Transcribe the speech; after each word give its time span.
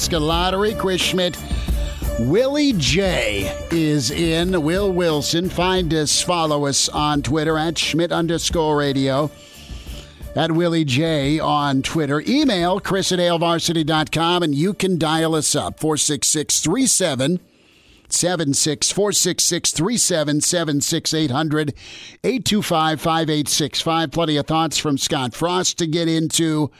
Lottery. 0.00 0.74
Chris 0.74 1.02
Schmidt, 1.02 1.36
Willie 2.20 2.72
J 2.72 3.54
is 3.70 4.10
in. 4.10 4.62
Will 4.62 4.90
Wilson, 4.90 5.50
find 5.50 5.92
us, 5.92 6.22
follow 6.22 6.64
us 6.64 6.88
on 6.88 7.20
Twitter 7.20 7.58
at 7.58 7.76
Schmidt 7.76 8.10
underscore 8.10 8.78
radio. 8.78 9.30
At 10.34 10.52
Willie 10.52 10.86
J 10.86 11.38
on 11.38 11.82
Twitter. 11.82 12.22
Email 12.26 12.80
Chris 12.80 13.12
at 13.12 13.18
hailvarsity.com 13.18 14.42
and 14.42 14.54
you 14.54 14.72
can 14.72 14.96
dial 14.96 15.34
us 15.34 15.54
up 15.54 15.78
466 15.78 16.60
37 16.60 17.38
76 18.08 18.92
466 18.92 19.72
3776 19.72 21.14
800 21.14 21.74
825 22.24 23.00
5865. 23.00 24.10
Plenty 24.10 24.36
of 24.38 24.46
thoughts 24.46 24.78
from 24.78 24.96
Scott 24.96 25.34
Frost 25.34 25.76
to 25.78 25.86
get 25.86 26.08
into. 26.08 26.70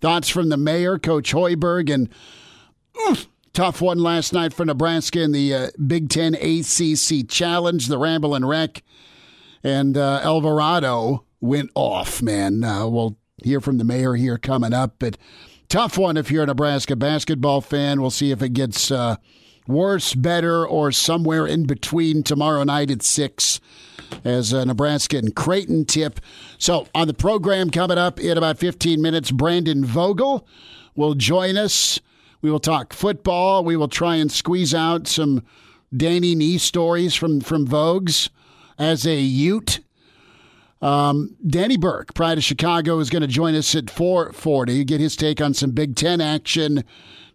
Thoughts 0.00 0.28
from 0.28 0.48
the 0.48 0.56
mayor, 0.56 0.98
Coach 0.98 1.32
Hoiberg, 1.32 1.92
and 1.92 2.08
oof, 3.00 3.28
tough 3.52 3.80
one 3.80 3.98
last 3.98 4.32
night 4.32 4.52
for 4.52 4.64
Nebraska 4.64 5.20
in 5.20 5.32
the 5.32 5.54
uh, 5.54 5.70
Big 5.86 6.08
Ten 6.08 6.34
ACC 6.34 7.28
Challenge, 7.28 7.86
the 7.86 7.98
Ramblin' 7.98 8.44
Wreck. 8.44 8.82
And 9.64 9.96
uh, 9.96 10.20
Alvarado 10.22 11.24
went 11.40 11.70
off, 11.74 12.22
man. 12.22 12.64
Uh, 12.64 12.86
we'll 12.88 13.16
hear 13.44 13.60
from 13.60 13.78
the 13.78 13.84
mayor 13.84 14.14
here 14.14 14.38
coming 14.38 14.72
up, 14.72 14.96
but 14.98 15.16
tough 15.68 15.98
one 15.98 16.16
if 16.16 16.30
you're 16.30 16.44
a 16.44 16.46
Nebraska 16.46 16.96
basketball 16.96 17.60
fan. 17.60 18.00
We'll 18.00 18.10
see 18.10 18.30
if 18.30 18.42
it 18.42 18.50
gets 18.50 18.90
uh, 18.90 19.16
worse, 19.66 20.14
better, 20.14 20.66
or 20.66 20.92
somewhere 20.92 21.46
in 21.46 21.64
between 21.64 22.22
tomorrow 22.22 22.64
night 22.64 22.90
at 22.90 23.02
6 23.02 23.60
as 24.24 24.52
a 24.52 24.64
Nebraska 24.66 25.16
and 25.16 25.34
Creighton 25.34 25.84
tip. 25.84 26.20
So, 26.58 26.86
on 26.94 27.06
the 27.06 27.14
program 27.14 27.70
coming 27.70 27.98
up 27.98 28.20
in 28.20 28.36
about 28.36 28.58
15 28.58 29.00
minutes, 29.00 29.30
Brandon 29.30 29.84
Vogel 29.84 30.46
will 30.94 31.14
join 31.14 31.56
us. 31.56 32.00
We 32.42 32.50
will 32.50 32.60
talk 32.60 32.92
football. 32.92 33.64
We 33.64 33.76
will 33.76 33.88
try 33.88 34.16
and 34.16 34.30
squeeze 34.30 34.74
out 34.74 35.06
some 35.06 35.44
Danny 35.96 36.34
Nee 36.34 36.58
stories 36.58 37.14
from, 37.14 37.40
from 37.40 37.66
Vogues 37.66 38.28
as 38.78 39.06
a 39.06 39.16
Ute. 39.16 39.80
Um, 40.80 41.36
Danny 41.46 41.76
Burke, 41.76 42.12
Pride 42.12 42.38
of 42.38 42.44
Chicago, 42.44 42.98
is 42.98 43.08
going 43.08 43.22
to 43.22 43.28
join 43.28 43.54
us 43.54 43.74
at 43.74 43.88
440, 43.88 44.84
get 44.84 45.00
his 45.00 45.14
take 45.14 45.40
on 45.40 45.54
some 45.54 45.70
Big 45.70 45.94
Ten 45.94 46.20
action 46.20 46.82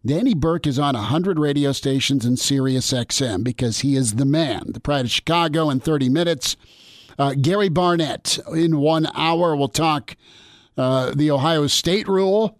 Danny 0.08 0.33
Burke 0.33 0.67
is 0.67 0.80
on 0.80 0.95
100 0.95 1.38
radio 1.38 1.73
stations 1.73 2.25
in 2.25 2.38
Sirius 2.38 2.94
XM 2.94 3.44
because 3.44 3.80
he 3.80 3.95
is 3.95 4.16
the 4.16 4.25
man. 4.25 4.71
The 4.71 4.80
Pride 4.80 5.05
of 5.05 5.11
Chicago 5.11 5.69
in 5.69 5.81
30 5.81 6.08
minutes. 6.08 6.55
Uh, 7.19 7.33
Gary 7.33 7.67
Barnett 7.67 8.39
in 8.53 8.77
one 8.77 9.08
hour. 9.15 9.55
We'll 9.55 9.67
talk 9.67 10.15
uh, 10.77 11.11
the 11.14 11.30
Ohio 11.30 11.67
State 11.67 12.08
rule, 12.08 12.58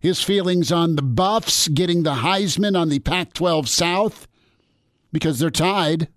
his 0.00 0.22
feelings 0.22 0.72
on 0.72 0.96
the 0.96 1.02
Buffs 1.02 1.68
getting 1.68 2.02
the 2.02 2.16
Heisman 2.16 2.78
on 2.78 2.88
the 2.88 2.98
Pac 2.98 3.34
12 3.34 3.68
South 3.68 4.26
because 5.12 5.38
they're 5.38 5.50
tied 5.50 6.08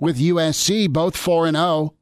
with 0.00 0.18
USC, 0.18 0.90
both 0.90 1.16
4 1.16 1.46
and 1.46 1.56
0. 1.56 1.94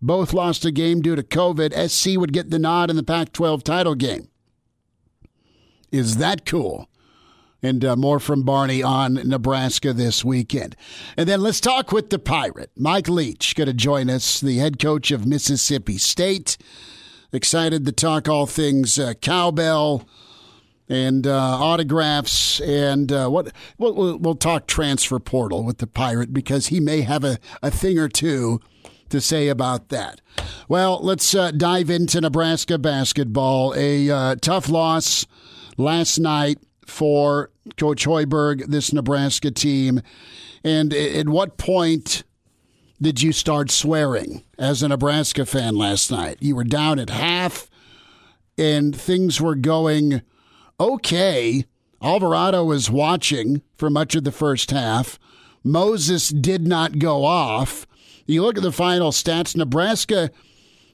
Both 0.00 0.32
lost 0.32 0.64
a 0.64 0.70
game 0.70 1.00
due 1.02 1.16
to 1.16 1.22
COVID. 1.22 1.88
SC 1.88 2.18
would 2.18 2.32
get 2.32 2.50
the 2.50 2.58
nod 2.58 2.90
in 2.90 2.96
the 2.96 3.02
Pac 3.02 3.32
12 3.32 3.64
title 3.64 3.94
game. 3.94 4.28
Is 5.90 6.18
that 6.18 6.46
cool? 6.46 6.88
and 7.64 7.82
uh, 7.82 7.96
more 7.96 8.20
from 8.20 8.42
Barney 8.42 8.82
on 8.82 9.14
Nebraska 9.14 9.94
this 9.94 10.22
weekend. 10.22 10.76
And 11.16 11.26
then 11.26 11.40
let's 11.40 11.60
talk 11.60 11.92
with 11.92 12.10
the 12.10 12.18
Pirate. 12.18 12.70
Mike 12.76 13.08
Leach 13.08 13.56
going 13.56 13.68
to 13.68 13.72
join 13.72 14.10
us, 14.10 14.38
the 14.38 14.58
head 14.58 14.78
coach 14.78 15.10
of 15.10 15.26
Mississippi 15.26 15.96
State. 15.96 16.58
Excited 17.32 17.86
to 17.86 17.92
talk 17.92 18.28
all 18.28 18.46
things 18.46 18.98
uh, 18.98 19.14
cowbell 19.14 20.06
and 20.88 21.26
uh, 21.26 21.38
autographs 21.38 22.60
and 22.60 23.10
uh, 23.10 23.28
what 23.28 23.52
we'll, 23.78 24.18
we'll 24.18 24.34
talk 24.34 24.66
transfer 24.66 25.18
portal 25.18 25.64
with 25.64 25.78
the 25.78 25.86
Pirate 25.86 26.32
because 26.32 26.66
he 26.66 26.80
may 26.80 27.02
have 27.02 27.24
a, 27.24 27.38
a 27.62 27.70
thing 27.70 27.98
or 27.98 28.08
two 28.08 28.60
to 29.08 29.20
say 29.20 29.48
about 29.48 29.88
that. 29.88 30.20
Well, 30.68 31.00
let's 31.02 31.34
uh, 31.34 31.50
dive 31.52 31.90
into 31.90 32.20
Nebraska 32.20 32.78
basketball. 32.78 33.74
A 33.76 34.10
uh, 34.10 34.36
tough 34.36 34.68
loss 34.68 35.26
last 35.76 36.18
night 36.18 36.58
for 36.86 37.50
Coach 37.76 38.04
Hoiberg, 38.04 38.66
this 38.66 38.92
Nebraska 38.92 39.50
team? 39.50 40.00
And 40.62 40.92
at 40.92 41.28
what 41.28 41.56
point 41.56 42.24
did 43.00 43.22
you 43.22 43.32
start 43.32 43.70
swearing 43.70 44.44
as 44.58 44.82
a 44.82 44.88
Nebraska 44.88 45.44
fan 45.44 45.76
last 45.76 46.10
night? 46.10 46.38
You 46.40 46.56
were 46.56 46.64
down 46.64 46.98
at 46.98 47.10
half 47.10 47.68
and 48.56 48.94
things 48.94 49.40
were 49.40 49.56
going 49.56 50.22
okay. 50.78 51.64
Alvarado 52.02 52.64
was 52.64 52.90
watching 52.90 53.62
for 53.76 53.88
much 53.88 54.14
of 54.14 54.24
the 54.24 54.32
first 54.32 54.70
half. 54.70 55.18
Moses 55.62 56.28
did 56.28 56.66
not 56.66 56.98
go 56.98 57.24
off. 57.24 57.86
You 58.26 58.42
look 58.42 58.56
at 58.56 58.62
the 58.62 58.72
final 58.72 59.10
stats, 59.10 59.56
Nebraska 59.56 60.30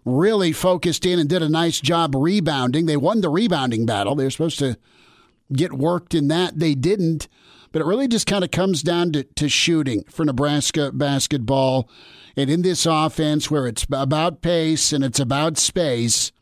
really 0.05 0.53
focused 0.53 1.05
in 1.05 1.19
and 1.19 1.29
did 1.29 1.43
a 1.43 1.49
nice 1.49 1.81
job 1.81 2.15
rebounding. 2.15 2.87
They 2.87 2.97
won 2.97 3.21
the 3.21 3.29
rebounding 3.29 3.87
battle. 3.87 4.15
They 4.15 4.25
were 4.25 4.31
supposed 4.31 4.59
to 4.61 4.77
get 5.53 5.73
worked 5.73 6.15
in 6.15 6.29
that. 6.29 6.59
They 6.59 6.75
didn't. 6.75 7.29
But 7.73 7.83
it 7.83 7.87
really 7.87 8.09
just 8.09 8.27
kind 8.27 8.43
of 8.43 8.51
comes 8.51 8.83
down 8.83 9.13
to, 9.13 9.25
to 9.25 9.49
shooting 9.49 10.05
for 10.09 10.25
Nebraska 10.25 10.91
basketball. 10.93 11.89
And 12.37 12.51
in 12.51 12.63
this 12.63 12.87
offense 12.87 13.51
where 13.51 13.67
it's 13.67 13.87
about 13.91 14.43
pace 14.43 14.93
and 14.93 15.05
it's 15.05 15.21
about 15.21 15.59
space, 15.59 16.33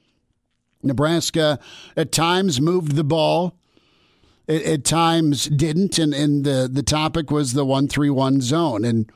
Nebraska 0.82 1.58
at 1.96 2.12
times 2.12 2.60
moved 2.60 2.96
the 2.96 3.04
ball. 3.04 3.56
At, 4.48 4.62
at 4.62 4.84
times 4.84 5.46
didn't. 5.46 5.98
And, 5.98 6.14
and 6.14 6.44
the, 6.44 6.68
the 6.72 6.82
topic 6.82 7.30
was 7.30 7.52
the 7.52 7.64
1 7.64 7.88
3 7.88 8.10
1 8.10 8.40
zone. 8.40 8.84
And 8.84 9.10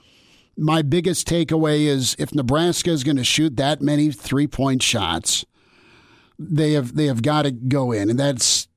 my 0.56 0.82
biggest 0.82 1.26
takeaway 1.26 1.86
is 1.86 2.16
if 2.18 2.34
Nebraska 2.34 2.90
is 2.90 3.04
going 3.04 3.16
to 3.16 3.24
shoot 3.24 3.56
that 3.56 3.80
many 3.80 4.10
three 4.10 4.46
point 4.46 4.82
shots, 4.82 5.44
they 6.38 6.72
have 6.72 6.94
they 6.94 7.06
have 7.06 7.22
got 7.22 7.42
to 7.42 7.50
go 7.50 7.92
in. 7.92 8.10
And 8.10 8.18
that's 8.18 8.68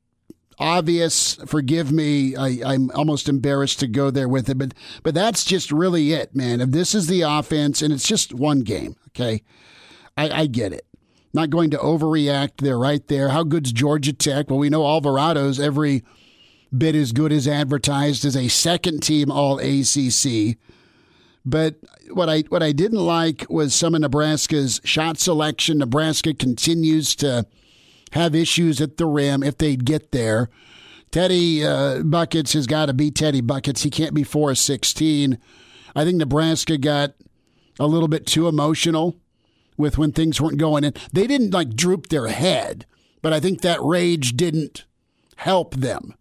obvious. 0.58 1.36
Forgive 1.46 1.92
me. 1.92 2.36
I, 2.36 2.74
am 2.74 2.92
almost 2.92 3.28
embarrassed 3.28 3.80
to 3.80 3.88
go 3.88 4.10
there 4.12 4.30
with 4.30 4.50
it, 4.50 4.58
but 4.58 4.74
but 5.04 5.14
that's 5.14 5.44
just 5.44 5.72
really 5.72 6.14
it, 6.14 6.36
man. 6.36 6.62
If 6.62 6.72
this 6.72 6.96
is 6.96 7.08
the 7.08 7.22
offense 7.22 7.82
and 7.82 7.94
it's 7.94 8.08
just 8.08 8.34
one 8.34 8.62
game, 8.62 8.96
okay, 9.10 9.44
I, 10.18 10.30
I 10.30 10.46
get 10.48 10.74
it. 10.74 10.86
Not 11.36 11.50
going 11.50 11.70
to 11.72 11.78
overreact. 11.78 12.62
They're 12.62 12.80
right 12.80 13.06
there. 13.10 13.28
How 13.28 13.44
good's 13.44 13.74
Georgia 13.74 14.14
Tech? 14.14 14.50
Well, 14.50 14.58
we 14.58 14.70
know 14.70 14.84
Alvarado's 14.84 15.60
every 15.60 16.02
bit 16.76 16.96
as 16.96 17.12
good 17.12 17.34
as 17.34 17.46
advertised 17.46 18.24
as 18.24 18.38
a 18.38 18.48
second 18.48 19.04
team 19.04 19.30
All 19.30 19.60
ACC. 19.60 20.58
But 21.46 21.76
what 22.12 22.30
I 22.30 22.44
what 22.48 22.64
I 22.64 22.72
didn't 22.72 23.06
like 23.06 23.46
was 23.50 23.76
some 23.76 23.96
of 23.96 24.00
Nebraska's 24.00 24.80
shot 24.86 25.18
selection. 25.18 25.80
Nebraska 25.80 26.34
continues 26.34 27.18
to 27.18 27.46
have 28.14 28.34
issues 28.34 28.80
at 28.80 28.96
the 28.96 29.06
rim 29.06 29.44
if 29.44 29.58
they'd 29.58 29.84
get 29.84 30.14
there. 30.14 30.50
Teddy 31.12 31.66
uh, 31.66 32.02
Buckets 32.04 32.54
has 32.54 32.66
got 32.66 32.86
to 32.86 32.94
be 32.94 33.12
Teddy 33.12 33.42
Buckets. 33.42 33.84
He 33.84 33.90
can't 33.90 34.14
be 34.14 34.24
4 34.24 34.56
16. 34.56 35.38
I 35.94 36.06
think 36.06 36.16
Nebraska 36.16 36.78
got 36.78 37.14
a 37.78 37.88
little 37.88 38.08
bit 38.08 38.26
too 38.26 38.48
emotional 38.48 39.18
with 39.78 39.98
when 39.98 40.12
things 40.12 40.40
weren't 40.40 40.58
going 40.58 40.84
in. 40.84 40.94
They 41.14 41.28
didn't 41.28 41.54
like 41.54 41.76
droop 41.76 42.08
their 42.08 42.28
head, 42.28 42.86
but 43.22 43.34
I 43.34 43.40
think 43.40 43.62
that 43.62 43.82
rage 43.82 44.36
didn't 44.36 44.86
help 45.38 45.76
them 45.76 46.16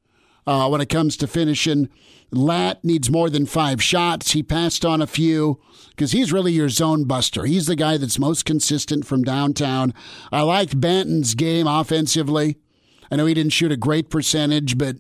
uh, 0.47 0.69
when 0.69 0.81
it 0.81 0.89
comes 0.89 1.17
to 1.19 1.27
finishing. 1.27 1.89
Lat 2.31 2.85
needs 2.85 3.11
more 3.11 3.31
than 3.31 3.47
five 3.47 3.83
shots. 3.83 4.33
He 4.33 4.43
passed 4.43 4.85
on 4.85 5.01
a 5.01 5.07
few 5.07 5.61
because 5.91 6.13
he's 6.13 6.33
really 6.33 6.53
your 6.53 6.69
zone 6.69 7.05
buster. 7.05 7.45
He's 7.45 7.67
the 7.67 7.77
guy 7.77 7.97
that's 7.97 8.19
most 8.19 8.45
consistent 8.45 9.07
from 9.07 9.23
downtown. 9.23 9.95
I 10.33 10.43
liked 10.43 10.81
Banton's 10.81 11.35
game 11.35 11.69
offensively. 11.69 12.57
I 13.11 13.17
know 13.17 13.27
he 13.27 13.35
didn't 13.35 13.53
shoot 13.53 13.71
a 13.71 13.77
great 13.77 14.11
percentage, 14.11 14.77
but 14.79 14.97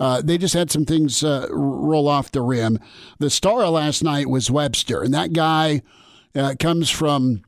Uh, 0.00 0.22
they 0.22 0.38
just 0.38 0.54
had 0.54 0.70
some 0.70 0.84
things 0.84 1.24
uh, 1.24 1.48
roll 1.50 2.06
off 2.06 2.30
the 2.30 2.40
rim. 2.40 2.78
The 3.18 3.30
star 3.30 3.68
last 3.68 4.04
night 4.04 4.30
was 4.30 4.48
Webster, 4.48 5.02
and 5.02 5.12
that 5.12 5.32
guy 5.32 5.82
uh, 6.36 6.54
comes 6.60 6.88
from 6.88 7.42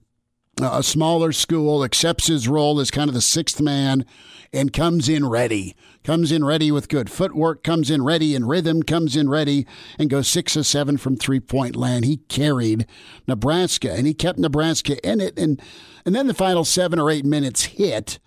a 0.65 0.83
smaller 0.83 1.33
school, 1.33 1.85
accepts 1.85 2.27
his 2.27 2.49
role 2.49 2.81
as 2.81 2.91
kind 2.91 3.09
of 3.09 3.15
the 3.15 3.21
sixth 3.21 3.61
man, 3.61 4.05
and 4.53 4.73
comes 4.73 5.09
in 5.09 5.29
ready. 5.29 5.75
Comes 6.03 6.33
in 6.33 6.45
ready 6.45 6.73
with 6.73 6.89
good 6.89 7.11
footwork, 7.11 7.63
comes 7.63 7.91
in 7.91 8.03
ready 8.03 8.35
in 8.35 8.47
rhythm, 8.47 8.83
comes 8.83 9.17
in 9.17 9.29
ready, 9.29 9.67
and 9.99 10.09
goes 10.09 10.29
six 10.29 10.57
or 10.57 10.63
seven 10.63 10.97
from 10.97 11.17
three 11.17 11.41
point 11.41 11.77
land. 11.77 12.05
He 12.05 12.19
carried 12.29 12.87
Nebraska, 13.29 13.93
and 13.93 14.07
he 14.07 14.15
kept 14.15 14.39
Nebraska 14.39 14.97
in 15.09 15.21
it. 15.21 15.39
And, 15.39 15.61
and 16.07 16.15
then 16.15 16.27
the 16.27 16.35
final 16.35 16.65
seven 16.65 16.99
or 16.99 17.11
eight 17.11 17.27
minutes 17.27 17.65
hit, 17.65 18.19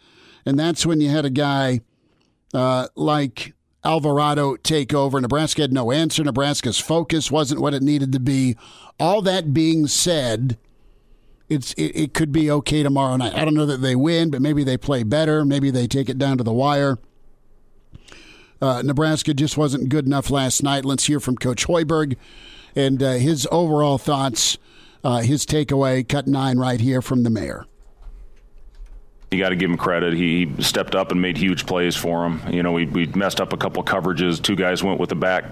and 0.46 0.58
that's 0.58 0.86
when 0.86 1.02
you 1.02 1.10
had 1.10 1.26
a 1.26 1.32
guy 1.32 1.82
uh, 2.54 2.88
like 2.96 3.54
Alvarado 3.84 4.56
take 4.56 4.94
over. 4.94 5.20
Nebraska 5.20 5.62
had 5.64 5.74
no 5.74 5.92
answer. 5.92 6.24
Nebraska's 6.24 6.80
focus 6.80 7.32
wasn't 7.32 7.62
what 7.62 7.74
it 7.74 7.82
needed 7.84 8.12
to 8.14 8.20
be. 8.20 8.56
All 9.00 9.22
that 9.24 9.54
being 9.54 9.88
said, 9.88 10.58
it's 11.50 11.74
it, 11.74 11.96
it 11.96 12.14
could 12.14 12.32
be 12.32 12.50
okay 12.50 12.84
tomorrow 12.84 13.16
night. 13.18 13.34
I 13.36 13.46
don't 13.46 13.54
know 13.54 13.66
that 13.66 13.82
they 13.82 13.96
win, 13.96 14.30
but 14.30 14.42
maybe 14.42 14.64
they 14.64 14.78
play 14.78 15.04
better. 15.04 15.46
Maybe 15.46 15.72
they 15.72 15.88
take 15.88 16.10
it 16.10 16.18
down 16.18 16.38
to 16.38 16.44
the 16.44 16.54
wire. 16.54 16.98
Uh, 18.62 18.82
Nebraska 18.82 19.34
just 19.34 19.58
wasn't 19.58 19.90
good 19.90 20.06
enough 20.06 20.30
last 20.30 20.64
night. 20.64 20.86
Let's 20.86 21.06
hear 21.06 21.20
from 21.20 21.36
Coach 21.36 21.68
Hoiberg 21.68 22.16
and 22.76 23.04
uh, 23.04 23.14
his 23.14 23.48
overall 23.52 23.98
thoughts, 23.98 24.58
uh, 25.04 25.22
his 25.22 25.46
takeaway, 25.46 26.08
cut 26.08 26.28
nine 26.28 26.58
right 26.58 26.80
here 26.80 27.02
from 27.02 27.24
the 27.24 27.30
mayor 27.30 27.66
you 29.34 29.40
got 29.40 29.50
to 29.50 29.56
give 29.56 29.70
him 29.70 29.78
credit. 29.78 30.14
He 30.14 30.50
stepped 30.60 30.96
up 30.96 31.12
and 31.12 31.22
made 31.22 31.38
huge 31.38 31.66
plays 31.66 31.96
for 31.96 32.26
him. 32.26 32.42
You 32.52 32.64
know, 32.64 32.72
we, 32.72 32.86
we 32.86 33.08
messed 33.08 33.42
up 33.42 33.54
a 33.54 33.58
couple 33.58 33.84
coverages. 33.84 34.42
Two 34.42 34.56
guys 34.56 34.84
went 34.84 35.00
with 35.00 35.10
the 35.10 35.16
back 35.16 35.46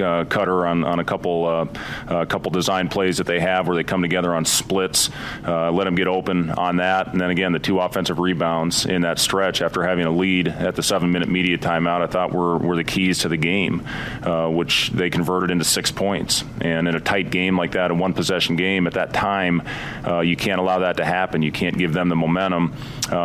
uh, 0.00 0.24
cutter 0.24 0.66
on, 0.66 0.84
on 0.84 0.98
a 0.98 1.04
couple 1.04 1.46
uh, 1.46 1.66
a 2.08 2.26
couple 2.26 2.50
design 2.50 2.88
plays 2.88 3.18
that 3.18 3.26
they 3.26 3.40
have 3.40 3.66
where 3.66 3.76
they 3.76 3.84
come 3.84 4.02
together 4.02 4.34
on 4.34 4.44
splits. 4.44 5.10
Uh, 5.46 5.70
let 5.70 5.86
him 5.86 5.94
get 5.94 6.08
open 6.08 6.50
on 6.50 6.76
that, 6.76 7.08
and 7.08 7.20
then 7.20 7.30
again 7.30 7.52
the 7.52 7.58
two 7.58 7.78
offensive 7.78 8.18
rebounds 8.18 8.86
in 8.86 9.02
that 9.02 9.18
stretch 9.18 9.62
after 9.62 9.84
having 9.84 10.04
a 10.04 10.10
lead 10.10 10.48
at 10.48 10.74
the 10.74 10.82
seven 10.82 11.10
minute 11.12 11.28
media 11.28 11.58
timeout. 11.58 12.02
I 12.02 12.06
thought 12.06 12.32
were 12.32 12.58
were 12.58 12.76
the 12.76 12.84
keys 12.84 13.20
to 13.20 13.28
the 13.28 13.36
game, 13.36 13.86
uh, 14.22 14.48
which 14.48 14.90
they 14.90 15.10
converted 15.10 15.50
into 15.50 15.64
six 15.64 15.90
points. 15.90 16.44
And 16.60 16.88
in 16.88 16.94
a 16.94 17.00
tight 17.00 17.30
game 17.30 17.56
like 17.56 17.72
that, 17.72 17.90
a 17.90 17.94
one 17.94 18.14
possession 18.14 18.56
game 18.56 18.86
at 18.86 18.94
that 18.94 19.12
time, 19.12 19.62
uh, 20.06 20.20
you 20.20 20.36
can't 20.36 20.60
allow 20.60 20.80
that 20.80 20.96
to 20.96 21.04
happen. 21.04 21.42
You 21.42 21.52
can't 21.52 21.76
give 21.76 21.92
them 21.92 22.08
the 22.08 22.16
momentum 22.16 22.74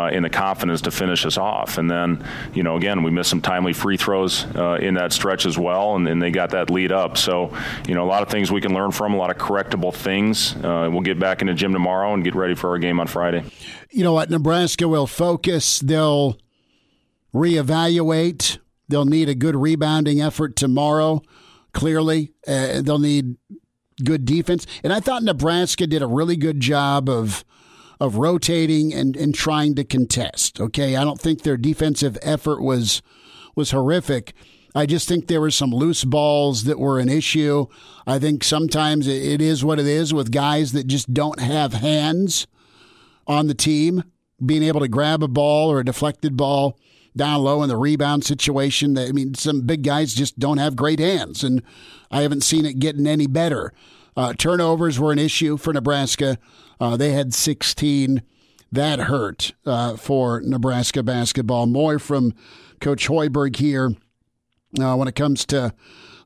uh, 0.03 0.09
in 0.09 0.23
the 0.23 0.29
confidence 0.29 0.81
to 0.81 0.91
finish 0.91 1.25
us 1.25 1.37
off. 1.37 1.77
And 1.77 1.89
then, 1.89 2.23
you 2.53 2.63
know, 2.63 2.75
again, 2.75 3.03
we 3.03 3.11
missed 3.11 3.29
some 3.29 3.41
timely 3.41 3.73
free 3.73 3.97
throws 3.97 4.45
uh, 4.55 4.77
in 4.81 4.95
that 4.95 5.13
stretch 5.13 5.45
as 5.45 5.57
well, 5.57 5.95
and, 5.95 6.07
and, 6.07 6.23
they 6.23 6.31
got 6.31 6.51
that 6.51 6.69
lead 6.69 6.93
up. 6.93 7.17
So, 7.17 7.53
you 7.85 7.95
know, 7.95 8.03
a 8.03 8.07
lot 8.07 8.23
of 8.23 8.29
things 8.29 8.49
we 8.49 8.61
can 8.61 8.73
learn 8.73 8.91
from, 8.91 9.13
a 9.13 9.17
lot 9.17 9.29
of 9.29 9.37
correctable 9.37 9.93
things. 9.93 10.55
Uh, 10.55 10.89
we'll 10.89 11.01
get 11.01 11.19
back 11.19 11.41
in 11.41 11.47
the 11.47 11.53
gym 11.53 11.73
tomorrow 11.73 12.13
and 12.13 12.23
get 12.23 12.33
ready 12.33 12.55
for 12.55 12.69
our 12.69 12.79
game 12.79 12.99
on 12.99 13.07
Friday. 13.07 13.43
You 13.91 14.03
know 14.03 14.13
what? 14.13 14.29
Nebraska 14.29 14.87
will 14.87 15.07
focus. 15.07 15.79
They'll 15.79 16.37
reevaluate. 17.33 18.57
They'll 18.87 19.05
need 19.05 19.27
a 19.27 19.35
good 19.35 19.55
rebounding 19.55 20.21
effort 20.21 20.55
tomorrow. 20.55 21.21
Clearly, 21.73 22.31
uh, 22.47 22.81
they'll 22.81 22.99
need 22.99 23.35
good 24.03 24.23
defense. 24.23 24.65
And 24.83 24.93
I 24.93 24.99
thought 25.01 25.23
Nebraska 25.23 25.87
did 25.87 26.01
a 26.01 26.07
really 26.07 26.37
good 26.37 26.59
job 26.59 27.09
of 27.09 27.43
of 28.03 28.17
rotating 28.17 28.93
and, 28.93 29.15
and 29.15 29.33
trying 29.33 29.75
to 29.75 29.83
contest. 29.85 30.59
Okay, 30.59 30.97
I 30.97 31.05
don't 31.05 31.21
think 31.21 31.41
their 31.43 31.55
defensive 31.55 32.17
effort 32.21 32.61
was 32.61 33.01
was 33.55 33.71
horrific. 33.71 34.33
I 34.75 34.85
just 34.85 35.07
think 35.07 35.27
there 35.27 35.39
were 35.39 35.51
some 35.51 35.71
loose 35.71 36.03
balls 36.03 36.65
that 36.65 36.79
were 36.79 36.99
an 36.99 37.07
issue. 37.07 37.67
I 38.05 38.19
think 38.19 38.43
sometimes 38.43 39.07
it 39.07 39.41
is 39.41 39.63
what 39.63 39.79
it 39.79 39.87
is 39.87 40.13
with 40.13 40.31
guys 40.31 40.73
that 40.73 40.87
just 40.87 41.13
don't 41.13 41.39
have 41.39 41.73
hands 41.73 42.45
on 43.25 43.47
the 43.47 43.53
team, 43.53 44.03
being 44.45 44.63
able 44.63 44.81
to 44.81 44.89
grab 44.89 45.23
a 45.23 45.29
ball 45.29 45.71
or 45.71 45.79
a 45.79 45.85
deflected 45.85 46.35
ball 46.35 46.77
down 47.15 47.41
low 47.41 47.63
in 47.63 47.69
the 47.69 47.77
rebound 47.77 48.25
situation. 48.25 48.97
I 48.97 49.13
mean, 49.13 49.33
some 49.35 49.61
big 49.61 49.81
guys 49.81 50.13
just 50.13 50.37
don't 50.39 50.57
have 50.57 50.75
great 50.75 50.99
hands, 50.99 51.41
and 51.41 51.63
I 52.11 52.23
haven't 52.23 52.43
seen 52.43 52.65
it 52.65 52.79
getting 52.79 53.07
any 53.07 53.27
better. 53.27 53.71
Uh, 54.17 54.33
turnovers 54.33 54.99
were 54.99 55.13
an 55.13 55.19
issue 55.19 55.55
for 55.55 55.71
Nebraska. 55.71 56.37
Uh, 56.83 56.97
they 56.97 57.13
had 57.13 57.33
16. 57.33 58.21
That 58.69 58.99
hurt 58.99 59.53
uh, 59.65 59.95
for 59.95 60.41
Nebraska 60.41 61.01
basketball. 61.01 61.65
More 61.65 61.97
from 61.97 62.33
Coach 62.81 63.07
Hoiberg 63.07 63.55
here 63.55 63.95
uh, 64.77 64.93
when 64.97 65.07
it 65.07 65.15
comes 65.15 65.45
to 65.45 65.73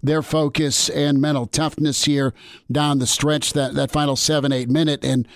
their 0.02 0.24
focus 0.24 0.90
and 0.90 1.22
mental 1.22 1.46
toughness 1.46 2.06
here 2.06 2.34
down 2.72 2.98
the 2.98 3.06
stretch, 3.06 3.54
that, 3.54 3.76
that 3.76 3.92
final 3.92 4.16
seven, 4.16 4.52
eight 4.52 4.68
minute. 4.68 5.06
And 5.06 5.28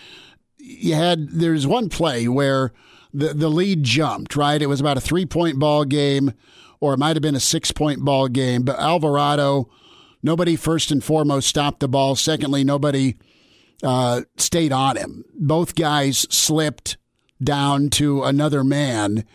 you 0.57 0.95
had, 0.95 1.29
there's 1.29 1.67
one 1.67 1.89
play 1.89 2.27
where 2.27 2.73
the, 3.13 3.31
the 3.35 3.49
lead 3.49 3.83
jumped, 3.83 4.35
right? 4.35 4.59
It 4.59 4.69
was 4.69 4.79
about 4.79 4.97
a 4.97 5.01
three 5.01 5.27
point 5.27 5.59
ball 5.59 5.85
game, 5.85 6.33
or 6.79 6.95
it 6.95 6.97
might 6.97 7.15
have 7.15 7.21
been 7.21 7.35
a 7.35 7.39
six 7.39 7.71
point 7.71 8.03
ball 8.03 8.27
game, 8.27 8.63
but 8.63 8.79
Alvarado 8.79 9.69
nobody 10.23 10.55
first 10.55 10.89
and 10.89 11.03
foremost 11.03 11.47
stopped 11.47 11.79
the 11.79 11.87
ball. 11.87 12.15
Secondly, 12.15 12.63
nobody 12.63 13.17
uh, 13.83 14.21
stayed 14.37 14.71
on 14.71 14.97
him. 14.97 15.25
Both 15.35 15.75
guys 15.75 16.19
slipped 16.29 16.97
down 17.43 17.89
to 17.91 18.23
another 18.23 18.63
man, 18.63 19.25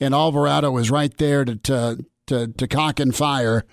and 0.00 0.14
Alvarado 0.14 0.70
was 0.70 0.90
right 0.90 1.16
there 1.16 1.44
to 1.44 1.56
to 1.56 2.04
to, 2.26 2.48
to 2.48 2.68
cock 2.68 3.00
and 3.00 3.14
fire. 3.14 3.64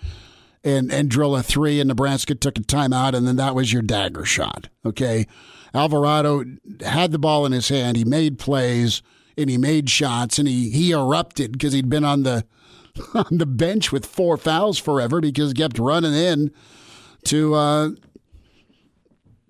And, 0.62 0.92
and 0.92 1.10
drill 1.10 1.38
a 1.38 1.42
three, 1.42 1.80
and 1.80 1.88
Nebraska 1.88 2.36
took 2.36 2.58
a 2.58 2.62
timeout, 2.62 3.14
and 3.14 3.26
then 3.26 3.38
that 3.38 3.56
was 3.56 3.72
your 3.72 3.82
dagger 3.82 4.26
shot. 4.26 4.68
Okay. 4.86 5.26
Alvarado 5.74 6.44
had 6.82 7.14
the 7.14 7.18
ball 7.18 7.46
in 7.46 7.54
his 7.54 7.70
hand. 7.70 7.96
He 7.96 8.04
made 8.04 8.38
plays 8.38 9.02
and 9.40 9.50
he 9.50 9.58
made 9.58 9.90
shots 9.90 10.38
and 10.38 10.48
he, 10.48 10.70
he 10.70 10.92
erupted 10.92 11.54
because 11.54 11.74
he'd 11.74 11.90
been 11.90 12.04
on 12.04 12.24
the 12.24 12.46
on 13.14 13.38
the 13.38 13.46
bench 13.46 13.92
with 13.92 14.06
four 14.06 14.38
fouls 14.38 14.78
forever 14.78 15.22
because 15.22 15.50
he 15.50 15.54
kept 15.54 15.80
running 15.80 16.14
in 16.14 16.52
to 17.26 17.54
uh, 17.54 17.90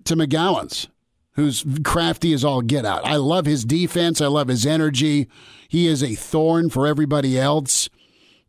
to 0.04 0.16
McGowens, 0.16 0.88
who's 1.32 1.64
crafty 1.84 2.32
as 2.32 2.44
all 2.44 2.62
get 2.62 2.84
out. 2.84 3.04
I 3.04 3.16
love 3.16 3.46
his 3.46 3.64
defense. 3.64 4.20
I 4.20 4.26
love 4.26 4.48
his 4.48 4.66
energy. 4.66 5.28
He 5.68 5.86
is 5.86 6.02
a 6.02 6.14
thorn 6.14 6.70
for 6.70 6.86
everybody 6.86 7.38
else, 7.38 7.88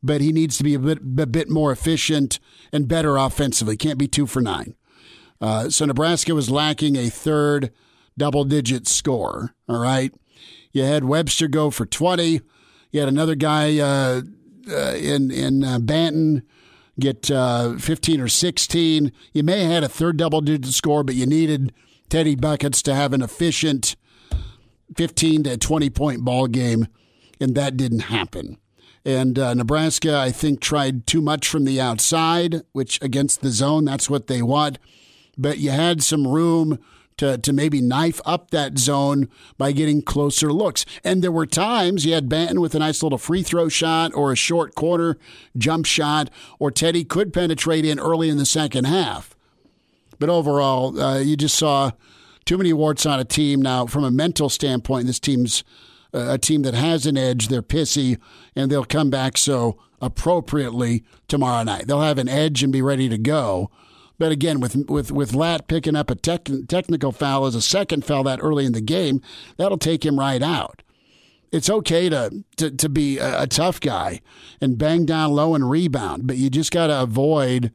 but 0.01 0.21
he 0.21 0.31
needs 0.31 0.57
to 0.57 0.63
be 0.63 0.73
a 0.73 0.79
bit 0.79 0.99
a 0.99 1.25
bit 1.25 1.49
more 1.49 1.71
efficient 1.71 2.39
and 2.71 2.87
better 2.87 3.17
offensively. 3.17 3.77
Can't 3.77 3.99
be 3.99 4.07
two 4.07 4.25
for 4.25 4.41
nine. 4.41 4.75
Uh, 5.39 5.69
so 5.69 5.85
Nebraska 5.85 6.35
was 6.35 6.49
lacking 6.51 6.95
a 6.95 7.09
third 7.09 7.71
double 8.17 8.43
digit 8.43 8.87
score. 8.87 9.55
All 9.67 9.79
right. 9.79 10.13
You 10.71 10.83
had 10.83 11.03
Webster 11.03 11.47
go 11.47 11.69
for 11.69 11.85
20. 11.85 12.41
You 12.91 12.99
had 12.99 13.09
another 13.09 13.35
guy, 13.35 13.79
uh, 13.79 14.21
uh, 14.69 14.93
in 14.95 15.31
in 15.31 15.63
uh, 15.63 15.79
Banton 15.79 16.43
get 17.01 17.29
uh, 17.29 17.77
15 17.77 18.21
or 18.21 18.27
16. 18.27 19.11
You 19.33 19.43
may 19.43 19.63
have 19.63 19.71
had 19.71 19.83
a 19.83 19.89
third 19.89 20.17
double 20.17 20.41
digit 20.41 20.73
score, 20.73 21.03
but 21.03 21.15
you 21.15 21.25
needed 21.25 21.73
Teddy 22.09 22.35
Buckets 22.35 22.81
to 22.83 22.95
have 22.95 23.13
an 23.13 23.21
efficient 23.21 23.95
15 24.95 25.43
to 25.43 25.57
20 25.57 25.89
point 25.89 26.21
ball 26.23 26.47
game, 26.47 26.87
and 27.39 27.55
that 27.55 27.77
didn't 27.77 28.01
happen. 28.01 28.57
And 29.03 29.39
uh, 29.39 29.53
Nebraska, 29.53 30.17
I 30.17 30.31
think, 30.31 30.61
tried 30.61 31.07
too 31.07 31.21
much 31.21 31.47
from 31.47 31.65
the 31.65 31.81
outside, 31.81 32.61
which 32.71 33.01
against 33.01 33.41
the 33.41 33.49
zone, 33.49 33.85
that's 33.85 34.09
what 34.09 34.27
they 34.27 34.41
want. 34.41 34.77
But 35.37 35.57
you 35.57 35.71
had 35.71 36.03
some 36.03 36.27
room 36.27 36.77
to, 37.21 37.37
to 37.37 37.53
maybe 37.53 37.81
knife 37.81 38.19
up 38.25 38.49
that 38.49 38.79
zone 38.79 39.29
by 39.55 39.71
getting 39.71 40.01
closer 40.01 40.51
looks. 40.51 40.87
And 41.03 41.21
there 41.21 41.31
were 41.31 41.45
times 41.45 42.03
you 42.03 42.15
had 42.15 42.27
Banton 42.27 42.57
with 42.57 42.73
a 42.73 42.79
nice 42.79 43.03
little 43.03 43.19
free 43.19 43.43
throw 43.43 43.69
shot 43.69 44.11
or 44.15 44.31
a 44.31 44.35
short 44.35 44.73
corner 44.73 45.19
jump 45.55 45.85
shot, 45.85 46.31
or 46.57 46.71
Teddy 46.71 47.03
could 47.03 47.31
penetrate 47.31 47.85
in 47.85 47.99
early 47.99 48.27
in 48.27 48.37
the 48.37 48.45
second 48.45 48.85
half. 48.85 49.35
But 50.17 50.29
overall, 50.29 50.99
uh, 50.99 51.19
you 51.19 51.37
just 51.37 51.59
saw 51.59 51.91
too 52.43 52.57
many 52.57 52.73
warts 52.73 53.05
on 53.05 53.19
a 53.19 53.23
team. 53.23 53.61
Now, 53.61 53.85
from 53.85 54.03
a 54.03 54.09
mental 54.09 54.49
standpoint, 54.49 55.05
this 55.05 55.19
team's 55.19 55.63
uh, 56.15 56.25
a 56.31 56.37
team 56.39 56.63
that 56.63 56.73
has 56.73 57.05
an 57.05 57.17
edge. 57.17 57.49
They're 57.49 57.61
pissy, 57.61 58.19
and 58.55 58.71
they'll 58.71 58.83
come 58.83 59.11
back 59.11 59.37
so 59.37 59.77
appropriately 60.01 61.03
tomorrow 61.27 61.61
night. 61.61 61.85
They'll 61.85 62.01
have 62.01 62.17
an 62.17 62.29
edge 62.29 62.63
and 62.63 62.73
be 62.73 62.81
ready 62.81 63.09
to 63.09 63.19
go. 63.19 63.69
But 64.17 64.31
again, 64.31 64.59
with 64.59 64.75
with 64.89 65.11
with 65.11 65.33
Lat 65.33 65.67
picking 65.67 65.95
up 65.95 66.09
a 66.09 66.15
tech, 66.15 66.47
technical 66.67 67.11
foul 67.11 67.45
as 67.45 67.55
a 67.55 67.61
second 67.61 68.05
foul 68.05 68.23
that 68.23 68.39
early 68.41 68.65
in 68.65 68.73
the 68.73 68.81
game, 68.81 69.21
that'll 69.57 69.77
take 69.77 70.05
him 70.05 70.19
right 70.19 70.41
out. 70.41 70.83
It's 71.51 71.69
okay 71.69 72.07
to 72.09 72.43
to, 72.57 72.71
to 72.71 72.89
be 72.89 73.17
a, 73.17 73.43
a 73.43 73.47
tough 73.47 73.79
guy 73.79 74.21
and 74.59 74.77
bang 74.77 75.05
down 75.05 75.31
low 75.31 75.55
and 75.55 75.69
rebound, 75.69 76.27
but 76.27 76.37
you 76.37 76.49
just 76.49 76.71
got 76.71 76.87
to 76.87 77.01
avoid 77.01 77.71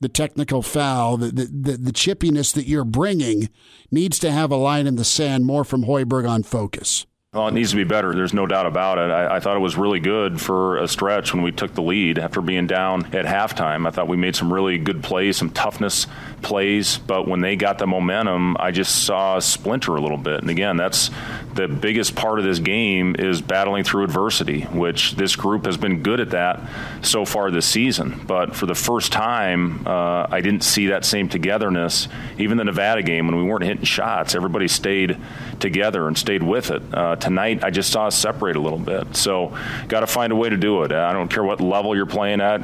the 0.00 0.08
technical 0.08 0.62
foul, 0.62 1.16
the, 1.16 1.26
the, 1.26 1.44
the, 1.46 1.76
the, 1.76 1.92
chippiness 1.92 2.54
that 2.54 2.68
you're 2.68 2.84
bringing 2.84 3.48
needs 3.90 4.18
to 4.20 4.30
have 4.30 4.52
a 4.52 4.56
line 4.56 4.86
in 4.86 4.94
the 4.96 5.04
sand 5.04 5.44
more 5.44 5.64
from 5.64 5.84
Hoiberg 5.84 6.28
on 6.28 6.44
focus. 6.44 7.04
Well, 7.34 7.46
it 7.48 7.52
needs 7.52 7.72
to 7.72 7.76
be 7.76 7.84
better. 7.84 8.14
There's 8.14 8.32
no 8.32 8.46
doubt 8.46 8.64
about 8.64 8.96
it. 8.96 9.10
I, 9.10 9.36
I, 9.36 9.40
thought 9.40 9.54
it 9.54 9.60
was 9.60 9.76
really 9.76 10.00
good 10.00 10.40
for 10.40 10.78
a 10.78 10.88
stretch 10.88 11.34
when 11.34 11.42
we 11.42 11.52
took 11.52 11.74
the 11.74 11.82
lead 11.82 12.18
after 12.18 12.40
being 12.40 12.66
down 12.66 13.04
at 13.14 13.26
halftime. 13.26 13.86
I 13.86 13.90
thought 13.90 14.08
we 14.08 14.16
made 14.16 14.34
some 14.34 14.50
really 14.50 14.78
good 14.78 15.02
plays, 15.02 15.36
some 15.36 15.50
toughness 15.50 16.06
plays, 16.40 16.96
but 16.96 17.28
when 17.28 17.42
they 17.42 17.54
got 17.54 17.76
the 17.76 17.86
momentum, 17.86 18.56
I 18.58 18.70
just 18.70 19.04
saw 19.04 19.36
a 19.36 19.42
splinter 19.42 19.94
a 19.94 20.00
little 20.00 20.16
bit. 20.16 20.40
And 20.40 20.48
again, 20.48 20.78
that's 20.78 21.10
the 21.52 21.68
biggest 21.68 22.16
part 22.16 22.38
of 22.38 22.46
this 22.46 22.60
game 22.60 23.14
is 23.18 23.42
battling 23.42 23.84
through 23.84 24.04
adversity, 24.04 24.62
which 24.62 25.12
this 25.16 25.36
group 25.36 25.66
has 25.66 25.76
been 25.76 26.02
good 26.02 26.20
at 26.20 26.30
that 26.30 26.62
so 27.02 27.26
far 27.26 27.50
this 27.50 27.66
season. 27.66 28.24
But 28.26 28.56
for 28.56 28.64
the 28.64 28.74
first 28.74 29.12
time, 29.12 29.86
uh, 29.86 30.26
I 30.30 30.40
didn't 30.40 30.62
see 30.62 30.86
that 30.86 31.04
same 31.04 31.28
togetherness. 31.28 32.08
Even 32.38 32.56
the 32.56 32.64
Nevada 32.64 33.02
game 33.02 33.26
when 33.26 33.36
we 33.36 33.42
weren't 33.42 33.64
hitting 33.64 33.84
shots, 33.84 34.34
everybody 34.34 34.66
stayed 34.66 35.18
together 35.60 36.08
and 36.08 36.16
stayed 36.16 36.42
with 36.42 36.70
it. 36.70 36.82
Uh, 36.92 37.16
tonight, 37.16 37.64
I 37.64 37.70
just 37.70 37.90
saw 37.92 38.06
us 38.06 38.16
separate 38.16 38.56
a 38.56 38.60
little 38.60 38.78
bit. 38.78 39.16
So, 39.16 39.56
got 39.88 40.00
to 40.00 40.06
find 40.06 40.32
a 40.32 40.36
way 40.36 40.48
to 40.48 40.56
do 40.56 40.82
it. 40.82 40.92
I 40.92 41.12
don't 41.12 41.28
care 41.28 41.44
what 41.44 41.60
level 41.60 41.94
you're 41.94 42.06
playing 42.06 42.40
at 42.40 42.62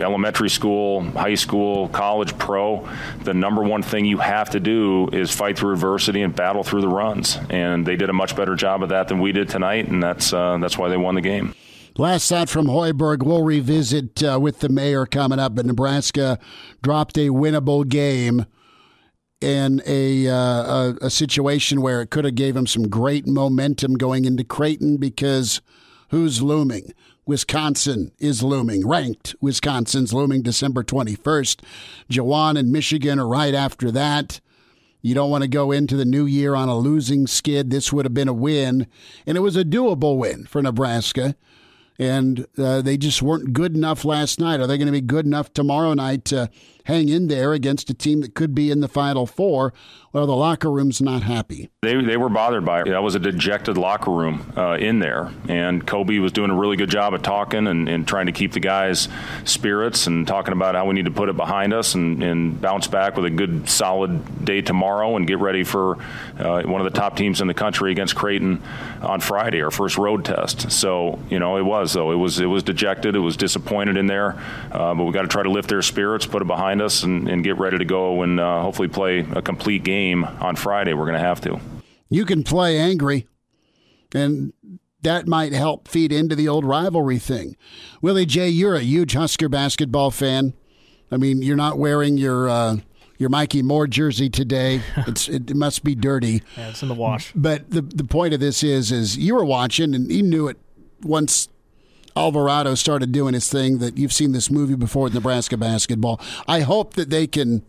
elementary 0.00 0.50
school, 0.50 1.02
high 1.10 1.34
school, 1.34 1.88
college, 1.88 2.36
pro, 2.38 2.88
the 3.24 3.34
number 3.34 3.62
one 3.62 3.82
thing 3.82 4.04
you 4.04 4.18
have 4.18 4.50
to 4.50 4.60
do 4.60 5.08
is 5.12 5.30
fight 5.30 5.58
through 5.58 5.72
adversity 5.72 6.22
and 6.22 6.34
battle 6.34 6.62
through 6.62 6.80
the 6.80 6.88
runs. 6.88 7.38
And 7.50 7.86
they 7.86 7.96
did 7.96 8.10
a 8.10 8.12
much 8.12 8.36
better 8.36 8.56
job 8.56 8.82
of 8.82 8.88
that 8.90 9.08
than 9.08 9.20
we 9.20 9.32
did 9.32 9.48
tonight, 9.48 9.88
and 9.88 10.02
that's 10.02 10.32
uh, 10.32 10.58
that's 10.58 10.78
why 10.78 10.88
they 10.88 10.96
won 10.96 11.14
the 11.14 11.20
game. 11.20 11.54
Last 11.96 12.28
thought 12.28 12.48
from 12.48 12.66
Hoiberg. 12.66 13.22
We'll 13.22 13.42
revisit 13.42 14.22
uh, 14.22 14.38
with 14.40 14.60
the 14.60 14.68
mayor 14.68 15.06
coming 15.06 15.38
up. 15.38 15.54
But 15.54 15.66
Nebraska 15.66 16.38
dropped 16.82 17.18
a 17.18 17.28
winnable 17.28 17.86
game 17.86 18.46
in 19.40 19.82
a, 19.86 20.28
uh, 20.28 20.34
a, 20.34 20.96
a 21.02 21.10
situation 21.10 21.80
where 21.80 22.02
it 22.02 22.10
could 22.10 22.24
have 22.24 22.34
gave 22.34 22.56
him 22.56 22.66
some 22.66 22.88
great 22.88 23.26
momentum 23.26 23.94
going 23.94 24.24
into 24.24 24.44
Creighton 24.44 24.96
because 24.98 25.60
who's 26.10 26.42
looming? 26.42 26.92
Wisconsin 27.26 28.12
is 28.18 28.42
looming. 28.42 28.86
Ranked 28.86 29.34
Wisconsin's 29.40 30.12
looming 30.12 30.42
December 30.42 30.82
21st. 30.82 31.62
Juwan 32.10 32.58
and 32.58 32.72
Michigan 32.72 33.18
are 33.18 33.28
right 33.28 33.54
after 33.54 33.90
that. 33.92 34.40
You 35.02 35.14
don't 35.14 35.30
want 35.30 35.42
to 35.42 35.48
go 35.48 35.72
into 35.72 35.96
the 35.96 36.04
new 36.04 36.26
year 36.26 36.54
on 36.54 36.68
a 36.68 36.76
losing 36.76 37.26
skid. 37.26 37.70
This 37.70 37.92
would 37.92 38.04
have 38.04 38.12
been 38.12 38.28
a 38.28 38.34
win, 38.34 38.86
and 39.26 39.36
it 39.38 39.40
was 39.40 39.56
a 39.56 39.64
doable 39.64 40.18
win 40.18 40.44
for 40.44 40.60
Nebraska 40.60 41.36
and 42.00 42.46
uh, 42.56 42.80
they 42.80 42.96
just 42.96 43.20
weren't 43.20 43.52
good 43.52 43.76
enough 43.76 44.06
last 44.06 44.40
night. 44.40 44.58
Are 44.58 44.66
they 44.66 44.78
going 44.78 44.86
to 44.86 44.92
be 44.92 45.02
good 45.02 45.26
enough 45.26 45.52
tomorrow 45.52 45.92
night 45.92 46.24
to 46.26 46.48
hang 46.90 47.08
in 47.08 47.28
there 47.28 47.52
against 47.52 47.88
a 47.88 47.94
team 47.94 48.20
that 48.20 48.34
could 48.34 48.54
be 48.54 48.70
in 48.70 48.80
the 48.80 48.88
Final 48.88 49.26
Four? 49.26 49.72
Well, 50.12 50.26
the 50.26 50.34
locker 50.34 50.68
room's 50.68 51.00
not 51.00 51.22
happy. 51.22 51.70
They, 51.82 52.02
they 52.02 52.16
were 52.16 52.28
bothered 52.28 52.64
by 52.64 52.80
it. 52.80 52.88
That 52.88 53.00
was 53.00 53.14
a 53.14 53.20
dejected 53.20 53.78
locker 53.78 54.10
room 54.10 54.52
uh, 54.56 54.76
in 54.76 54.98
there. 54.98 55.32
And 55.48 55.86
Kobe 55.86 56.18
was 56.18 56.32
doing 56.32 56.50
a 56.50 56.54
really 56.54 56.76
good 56.76 56.90
job 56.90 57.14
of 57.14 57.22
talking 57.22 57.68
and, 57.68 57.88
and, 57.88 58.08
trying 58.08 58.26
to 58.26 58.32
keep 58.32 58.50
the 58.50 58.58
guys' 58.58 59.08
spirits 59.44 60.08
and 60.08 60.26
talking 60.26 60.52
about 60.52 60.74
how 60.74 60.84
we 60.86 60.94
need 60.94 61.04
to 61.04 61.12
put 61.12 61.28
it 61.28 61.36
behind 61.36 61.72
us 61.72 61.94
and, 61.94 62.24
and 62.24 62.60
bounce 62.60 62.88
back 62.88 63.14
with 63.14 63.24
a 63.24 63.30
good, 63.30 63.68
solid 63.68 64.44
day 64.44 64.60
tomorrow 64.60 65.14
and 65.14 65.28
get 65.28 65.38
ready 65.38 65.62
for 65.62 65.96
uh, 66.40 66.62
one 66.62 66.84
of 66.84 66.92
the 66.92 66.98
top 66.98 67.16
teams 67.16 67.40
in 67.40 67.46
the 67.46 67.54
country 67.54 67.92
against 67.92 68.16
Creighton 68.16 68.60
on 69.02 69.20
Friday, 69.20 69.62
our 69.62 69.70
first 69.70 69.96
road 69.96 70.24
test. 70.24 70.72
So, 70.72 71.20
you 71.30 71.38
know, 71.38 71.56
it 71.56 71.62
was, 71.62 71.92
though. 71.92 72.10
It 72.10 72.16
was, 72.16 72.40
it 72.40 72.46
was 72.46 72.64
dejected. 72.64 73.14
It 73.14 73.20
was 73.20 73.36
disappointed 73.36 73.96
in 73.96 74.08
there. 74.08 74.36
Uh, 74.72 74.92
but 74.94 75.04
we 75.04 75.12
got 75.12 75.22
to 75.22 75.28
try 75.28 75.44
to 75.44 75.50
lift 75.50 75.68
their 75.68 75.82
spirits, 75.82 76.26
put 76.26 76.42
it 76.42 76.48
behind 76.48 76.79
us, 76.80 77.02
and, 77.02 77.28
and 77.28 77.44
get 77.44 77.58
ready 77.58 77.78
to 77.78 77.84
go 77.84 78.22
and 78.22 78.40
uh, 78.40 78.62
hopefully 78.62 78.88
play 78.88 79.20
a 79.20 79.42
complete 79.42 79.84
game 79.84 80.00
game 80.00 80.24
on 80.40 80.56
Friday. 80.56 80.94
We're 80.94 81.06
going 81.06 81.20
to 81.20 81.26
have 81.26 81.40
to. 81.42 81.60
You 82.08 82.24
can 82.24 82.42
play 82.42 82.78
angry, 82.78 83.26
and 84.14 84.52
that 85.02 85.26
might 85.26 85.52
help 85.52 85.88
feed 85.88 86.12
into 86.12 86.34
the 86.34 86.48
old 86.48 86.64
rivalry 86.64 87.18
thing. 87.18 87.56
Willie 88.02 88.26
J, 88.26 88.48
you're 88.48 88.74
a 88.74 88.80
huge 88.80 89.14
Husker 89.14 89.48
basketball 89.48 90.10
fan. 90.10 90.54
I 91.10 91.16
mean, 91.16 91.42
you're 91.42 91.56
not 91.56 91.78
wearing 91.78 92.16
your 92.16 92.48
uh, 92.48 92.76
your 93.18 93.30
Mikey 93.30 93.62
Moore 93.62 93.86
jersey 93.86 94.30
today. 94.30 94.82
It's 95.06 95.28
it, 95.28 95.54
must 95.54 95.84
be 95.84 95.94
dirty. 95.94 96.42
Yeah, 96.56 96.70
it's 96.70 96.82
in 96.82 96.88
the 96.88 96.94
wash. 96.94 97.32
But 97.34 97.70
the 97.70 97.82
the 97.82 98.04
point 98.04 98.34
of 98.34 98.40
this 98.40 98.62
is 98.62 98.90
is 98.90 99.16
you 99.16 99.34
were 99.34 99.44
watching 99.44 99.94
and 99.94 100.10
you 100.10 100.22
knew 100.22 100.48
it 100.48 100.58
once 101.02 101.48
Alvarado 102.16 102.74
started 102.74 103.12
doing 103.12 103.34
his 103.34 103.48
thing 103.48 103.78
that 103.78 103.96
you've 103.96 104.12
seen 104.12 104.32
this 104.32 104.50
movie 104.50 104.74
before 104.74 105.04
with 105.04 105.14
Nebraska 105.14 105.56
basketball. 105.56 106.20
I 106.46 106.60
hope 106.60 106.94
that 106.94 107.10
they 107.10 107.26
can 107.26 107.62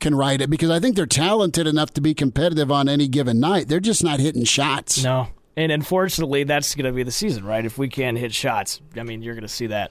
can 0.00 0.14
write 0.14 0.40
it 0.40 0.48
because 0.48 0.70
I 0.70 0.78
think 0.78 0.94
they're 0.94 1.06
talented 1.06 1.66
enough 1.66 1.92
to 1.94 2.00
be 2.00 2.14
competitive 2.14 2.70
on 2.70 2.88
any 2.88 3.08
given 3.08 3.40
night. 3.40 3.68
They're 3.68 3.80
just 3.80 4.04
not 4.04 4.20
hitting 4.20 4.44
shots. 4.44 5.02
No. 5.02 5.28
And 5.56 5.72
unfortunately, 5.72 6.44
that's 6.44 6.76
going 6.76 6.84
to 6.84 6.92
be 6.92 7.02
the 7.02 7.10
season, 7.10 7.44
right? 7.44 7.64
If 7.64 7.78
we 7.78 7.88
can't 7.88 8.16
hit 8.16 8.32
shots, 8.32 8.80
I 8.96 9.02
mean, 9.02 9.22
you're 9.22 9.34
going 9.34 9.42
to 9.42 9.48
see 9.48 9.66
that 9.66 9.90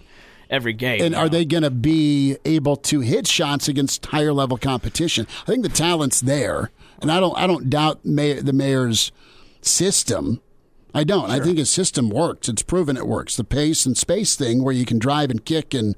every 0.50 0.72
game. 0.74 1.02
And 1.02 1.14
are 1.14 1.28
they 1.28 1.44
going 1.44 1.64
to 1.64 1.72
be 1.72 2.38
able 2.46 2.78
to 2.78 3.02
hit 3.02 3.28
shots 3.28 3.68
against 3.68 4.06
higher 4.06 4.32
level 4.32 4.58
competition? 4.58 5.28
I 5.44 5.46
think 5.46 5.64
the 5.64 5.70
talent's 5.70 6.22
there, 6.22 6.72
and 7.02 7.12
I 7.12 7.20
don't 7.20 7.38
I 7.38 7.48
don't 7.48 7.70
doubt 7.70 8.06
May, 8.06 8.34
the 8.34 8.54
mayor's 8.54 9.12
system. 9.62 10.42
I 10.98 11.04
don't. 11.04 11.30
Sure. 11.30 11.40
I 11.40 11.44
think 11.44 11.60
his 11.60 11.70
system 11.70 12.10
works. 12.10 12.50
It's 12.50 12.64
proven 12.64 12.98
it 12.98 13.06
works. 13.06 13.36
The 13.36 13.44
pace 13.44 13.86
and 13.86 13.96
space 13.96 14.36
thing, 14.36 14.64
where 14.64 14.74
you 14.74 14.84
can 14.84 14.98
drive 14.98 15.30
and 15.30 15.46
kick 15.46 15.76
and 15.76 15.96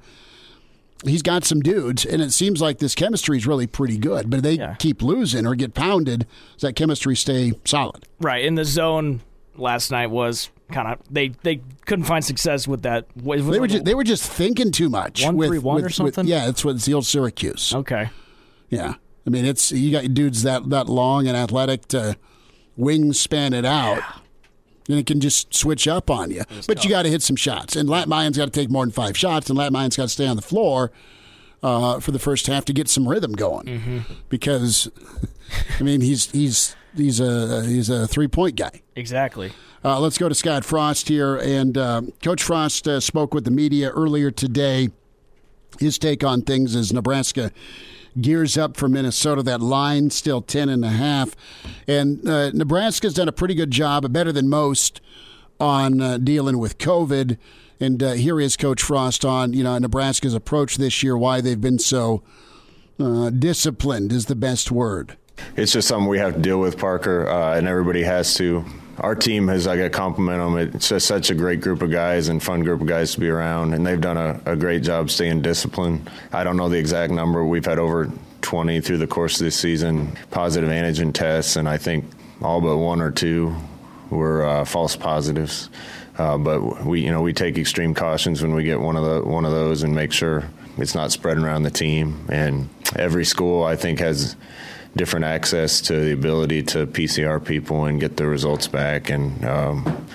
he's 1.06 1.22
got 1.22 1.46
some 1.46 1.62
dudes, 1.62 2.06
and 2.06 2.22
it 2.22 2.34
seems 2.34 2.62
like 2.62 2.80
this 2.80 2.96
chemistry 2.96 3.38
is 3.38 3.48
really 3.48 3.66
pretty 3.66 3.98
good. 3.98 4.30
But 4.30 4.38
if 4.38 4.44
they 4.44 4.54
yeah. 4.56 4.76
keep 4.76 5.02
losing 5.02 5.48
or 5.48 5.56
get 5.56 5.74
pounded, 5.74 6.28
does 6.54 6.64
that 6.64 6.76
chemistry 6.76 7.16
stay 7.16 7.54
solid? 7.64 8.06
Right. 8.20 8.44
In 8.44 8.56
the 8.56 8.66
zone 8.66 9.22
last 9.56 9.90
night 9.90 10.08
was 10.08 10.50
kind 10.70 10.90
of 10.90 11.00
they 11.10 11.30
they 11.44 11.62
couldn't 11.86 12.04
find 12.04 12.26
success 12.26 12.68
with 12.68 12.82
that. 12.82 13.08
they 13.16 13.42
were 13.42 13.68
just, 13.68 13.86
they 13.86 13.96
were 13.96 14.04
just 14.04 14.30
thinking 14.30 14.74
too 14.74 14.90
much. 14.90 15.24
One 15.24 15.38
with, 15.38 15.48
three 15.48 15.60
one 15.60 15.76
with, 15.78 15.86
or 15.86 15.90
something. 15.90 16.26
With, 16.26 16.30
yeah, 16.30 16.46
that's 16.46 16.66
what 16.66 16.76
it's 16.76 16.86
the 16.86 16.94
old 16.94 17.06
Syracuse. 17.06 17.74
Okay. 17.74 18.10
Yeah, 18.68 18.96
I 19.26 19.30
mean 19.30 19.46
it's 19.46 19.72
you 19.72 19.94
got 19.94 20.14
dudes 20.14 20.44
that 20.44 20.70
that 20.72 20.90
long 20.90 21.26
and 21.26 21.38
athletic 21.38 21.88
to 21.88 22.18
wingspan 22.78 23.54
it 23.54 23.64
out. 23.64 24.00
Yeah 24.00 24.19
and 24.90 24.98
it 24.98 25.06
can 25.06 25.20
just 25.20 25.54
switch 25.54 25.88
up 25.88 26.10
on 26.10 26.32
you. 26.32 26.44
But 26.68 26.78
tough. 26.78 26.84
you 26.84 26.90
got 26.90 27.04
to 27.04 27.10
hit 27.10 27.22
some 27.22 27.36
shots, 27.36 27.76
and 27.76 27.88
Lat 27.88 28.10
Mayen's 28.10 28.38
got 28.38 28.46
to 28.46 28.52
take 28.52 28.70
more 28.70 28.84
than 28.84 28.92
five 28.92 29.16
shots, 29.16 29.50
and 29.50 29.58
Lat 29.58 29.72
Mayen's 29.72 29.96
got 29.96 30.04
to 30.04 30.10
stay 30.10 30.28
on 30.28 30.36
the 30.36 30.42
floor 30.42 30.92
uh, 31.62 32.00
for 32.00 32.12
the 32.12 32.20
first 32.20 32.48
half 32.48 32.66
to 32.66 32.74
get 32.74 32.90
some 32.90 33.08
rhythm 33.08 33.34
going. 33.34 33.68
Mm-hmm. 33.68 34.14
Because, 34.28 34.90
I 35.80 35.84
mean, 35.84 36.02
he's 36.02 36.32
he's 36.32 36.76
he's 36.98 37.20
a 37.20 37.64
he's 37.66 37.90
a 37.90 38.08
three 38.08 38.28
point 38.28 38.56
guy. 38.56 38.82
Exactly. 38.96 39.54
Uh, 39.86 40.00
let's 40.00 40.18
go 40.18 40.28
to 40.28 40.36
Scott 40.36 40.66
Frost 40.66 41.08
here, 41.08 41.38
and 41.38 41.78
uh, 41.78 42.02
Coach 42.22 42.44
Frost 42.44 42.88
uh, 42.88 43.00
spoke 43.00 43.34
with 43.34 43.46
the 43.46 43.52
media 43.52 43.90
earlier 43.92 44.32
today. 44.32 44.90
His 45.80 45.98
take 45.98 46.24
on 46.24 46.42
things 46.42 46.76
is 46.76 46.92
Nebraska 46.92 47.52
gears 48.22 48.58
up 48.58 48.78
for 48.78 48.88
Minnesota. 48.88 49.44
That 49.44 49.62
line 49.62 50.10
still 50.10 50.42
10 50.42 50.70
and 50.70 50.84
a 50.84 50.90
half. 50.90 51.36
And 51.88 52.28
uh, 52.28 52.52
Nebraska's 52.52 53.14
done 53.14 53.28
a 53.28 53.34
pretty 53.34 53.56
good 53.56 53.72
job, 53.72 54.12
better 54.12 54.32
than 54.32 54.50
most, 54.50 55.02
on 55.60 56.02
uh, 56.02 56.18
dealing 56.18 56.58
with 56.58 56.78
COVID. 56.78 57.38
And 57.80 58.04
uh, 58.04 58.12
here 58.14 58.40
is 58.40 58.58
Coach 58.58 58.82
Frost 58.82 59.24
on 59.24 59.54
you 59.54 59.64
know 59.64 59.78
Nebraska's 59.78 60.34
approach 60.34 60.78
this 60.78 61.02
year, 61.02 61.18
why 61.18 61.42
they've 61.42 61.60
been 61.60 61.80
so 61.80 62.24
uh, 63.00 63.30
disciplined 63.30 64.12
is 64.12 64.26
the 64.26 64.36
best 64.36 64.72
word. 64.72 65.18
It's 65.56 65.72
just 65.72 65.88
something 65.88 66.08
we 66.08 66.20
have 66.20 66.36
to 66.36 66.40
deal 66.40 66.60
with, 66.60 66.78
Parker, 66.78 67.28
uh, 67.28 67.58
and 67.58 67.68
everybody 67.68 68.04
has 68.04 68.36
to 68.36 68.66
our 69.02 69.16
team 69.16 69.48
has 69.48 69.68
I 69.68 69.78
got 69.78 69.84
to 69.84 69.90
compliment 69.90 70.40
them. 70.40 70.76
It's 70.76 70.90
just 70.90 71.08
such 71.08 71.30
a 71.30 71.36
great 71.36 71.62
group 71.62 71.82
of 71.82 71.92
guys 71.92 72.28
and 72.28 72.42
fun 72.42 72.62
group 72.62 72.82
of 72.82 72.88
guys 72.88 73.14
to 73.14 73.20
be 73.20 73.30
around, 73.30 73.74
and 73.74 73.86
they've 73.86 74.00
done 74.00 74.18
a, 74.18 74.42
a 74.46 74.56
great 74.56 74.84
job 74.84 75.10
staying 75.10 75.42
disciplined. 75.42 76.10
I 76.32 76.44
don't 76.44 76.58
know 76.58 76.70
the 76.70 76.78
exact 76.78 77.14
number. 77.14 77.46
We've 77.46 77.66
had 77.66 77.80
over 77.80 78.12
20 78.42 78.82
through 78.82 78.98
the 78.98 79.08
course 79.08 79.40
of 79.40 79.46
this 79.46 79.56
season 79.56 80.18
positive 80.32 80.70
antigen 80.70 81.14
tests, 81.14 81.56
and 81.56 81.68
I 81.68 81.78
think 81.78 82.06
all 82.42 82.62
but 82.62 82.78
one 82.78 83.02
or 83.02 83.12
two 83.12 83.56
were 84.10 84.46
uh, 84.46 84.66
false 84.66 84.96
positives. 84.96 85.70
Uh, 86.18 86.38
but 86.38 86.86
we, 86.86 87.02
you 87.02 87.12
know, 87.12 87.22
we 87.22 87.32
take 87.32 87.58
extreme 87.58 87.94
cautions 87.94 88.42
when 88.42 88.54
we 88.54 88.64
get 88.64 88.80
one 88.80 88.98
of 88.98 89.06
the 89.06 89.30
one 89.30 89.46
of 89.46 89.52
those 89.52 89.84
and 89.84 89.96
make 89.96 90.12
sure 90.12 90.44
it's 90.78 90.94
not 90.94 91.12
spreading 91.12 91.44
around 91.44 91.64
the 91.64 91.72
team. 91.72 92.26
And 92.30 92.68
every 92.96 93.24
school, 93.24 93.64
I 93.64 93.78
think, 93.78 94.00
has 94.00 94.36
different 94.96 95.26
access 95.26 95.82
to 95.82 96.00
the 96.00 96.12
ability 96.12 96.64
to 96.64 96.88
PCR 96.88 97.44
people 97.44 97.86
and 97.86 98.00
get 98.00 98.18
the 98.18 98.26
results 98.28 98.68
back. 98.68 99.10
And 99.10 99.46
um, 99.46 100.06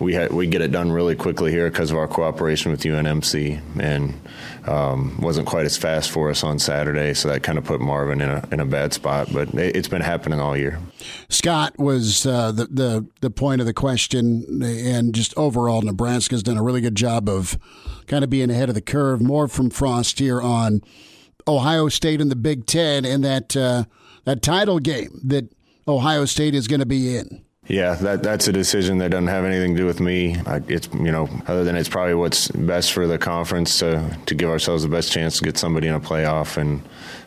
we 0.00 0.14
ha- 0.14 0.28
we 0.30 0.46
get 0.46 0.62
it 0.62 0.72
done 0.72 0.90
really 0.90 1.14
quickly 1.14 1.50
here 1.50 1.70
because 1.70 1.90
of 1.90 1.98
our 1.98 2.08
cooperation 2.08 2.70
with 2.70 2.80
UNMC, 2.80 3.60
and 3.78 4.18
um, 4.66 5.20
wasn't 5.20 5.46
quite 5.46 5.66
as 5.66 5.76
fast 5.76 6.10
for 6.10 6.30
us 6.30 6.42
on 6.42 6.58
Saturday, 6.58 7.12
so 7.12 7.28
that 7.28 7.42
kind 7.42 7.58
of 7.58 7.64
put 7.64 7.80
Marvin 7.80 8.20
in 8.22 8.30
a 8.30 8.48
in 8.50 8.60
a 8.60 8.64
bad 8.64 8.94
spot. 8.94 9.28
But 9.32 9.54
it, 9.54 9.76
has 9.76 9.88
been 9.88 10.00
happening 10.00 10.40
all 10.40 10.56
year. 10.56 10.80
Scott 11.28 11.78
was 11.78 12.24
uh, 12.24 12.50
the 12.50 12.66
the 12.66 13.06
the 13.20 13.30
point 13.30 13.60
of 13.60 13.66
the 13.66 13.74
question, 13.74 14.62
and 14.62 15.14
just 15.14 15.36
overall, 15.36 15.82
Nebraska's 15.82 16.42
done 16.42 16.56
a 16.56 16.62
really 16.62 16.80
good 16.80 16.96
job 16.96 17.28
of 17.28 17.58
kind 18.06 18.24
of 18.24 18.30
being 18.30 18.50
ahead 18.50 18.70
of 18.70 18.74
the 18.74 18.80
curve. 18.80 19.20
More 19.20 19.48
from 19.48 19.68
Frost 19.68 20.18
here 20.18 20.40
on 20.40 20.80
Ohio 21.46 21.88
State 21.90 22.22
and 22.22 22.30
the 22.30 22.36
Big 22.36 22.66
Ten, 22.66 23.04
and 23.04 23.22
that. 23.22 23.54
Uh, 23.54 23.84
that 24.24 24.42
title 24.42 24.78
game 24.78 25.20
that 25.24 25.52
Ohio 25.86 26.24
State 26.24 26.54
is 26.54 26.68
going 26.68 26.80
to 26.80 26.86
be 26.86 27.16
in. 27.16 27.44
Yeah, 27.66 27.94
that 27.94 28.24
that's 28.24 28.48
a 28.48 28.52
decision 28.52 28.98
that 28.98 29.12
doesn't 29.12 29.28
have 29.28 29.44
anything 29.44 29.76
to 29.76 29.82
do 29.82 29.86
with 29.86 30.00
me. 30.00 30.36
I, 30.44 30.60
it's 30.66 30.88
you 30.92 31.12
know, 31.12 31.28
other 31.46 31.62
than 31.62 31.76
it's 31.76 31.88
probably 31.88 32.14
what's 32.14 32.48
best 32.48 32.92
for 32.92 33.06
the 33.06 33.16
conference 33.16 33.78
to 33.78 34.18
to 34.26 34.34
give 34.34 34.50
ourselves 34.50 34.82
the 34.82 34.88
best 34.88 35.12
chance 35.12 35.38
to 35.38 35.44
get 35.44 35.56
somebody 35.56 35.86
in 35.86 35.94
a 35.94 36.00
playoff, 36.00 36.56
and 36.56 36.82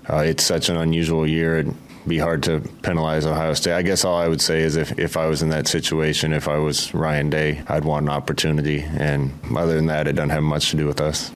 uh, 0.09 0.17
it's 0.17 0.43
such 0.43 0.67
an 0.67 0.75
unusual 0.75 1.25
year. 1.25 1.59
It'd 1.59 1.75
be 2.05 2.17
hard 2.17 2.43
to 2.43 2.59
penalize 2.81 3.25
Ohio 3.25 3.53
State. 3.53 3.73
I 3.73 3.83
guess 3.83 4.03
all 4.03 4.17
I 4.17 4.27
would 4.27 4.41
say 4.41 4.61
is 4.61 4.75
if 4.75 4.99
if 4.99 5.15
I 5.15 5.27
was 5.27 5.41
in 5.43 5.49
that 5.49 5.67
situation, 5.67 6.33
if 6.33 6.49
I 6.49 6.57
was 6.57 6.93
Ryan 6.93 7.29
Day, 7.29 7.63
I'd 7.67 7.85
want 7.85 8.03
an 8.03 8.09
opportunity, 8.09 8.81
and 8.81 9.31
other 9.55 9.75
than 9.75 9.85
that, 9.85 10.09
it 10.09 10.13
doesn't 10.13 10.31
have 10.31 10.43
much 10.43 10.71
to 10.71 10.77
do 10.77 10.85
with 10.85 10.99
us. 10.99 11.31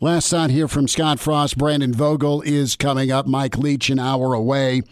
Last 0.00 0.30
thought 0.30 0.50
here 0.50 0.68
from 0.68 0.88
Scott 0.88 1.18
Frost. 1.18 1.56
Brandon 1.56 1.92
Vogel 1.92 2.42
is 2.42 2.76
coming 2.76 3.10
up. 3.10 3.26
Mike 3.26 3.56
Leach 3.56 3.88
an 3.88 3.98
hour 3.98 4.34
away. 4.34 4.82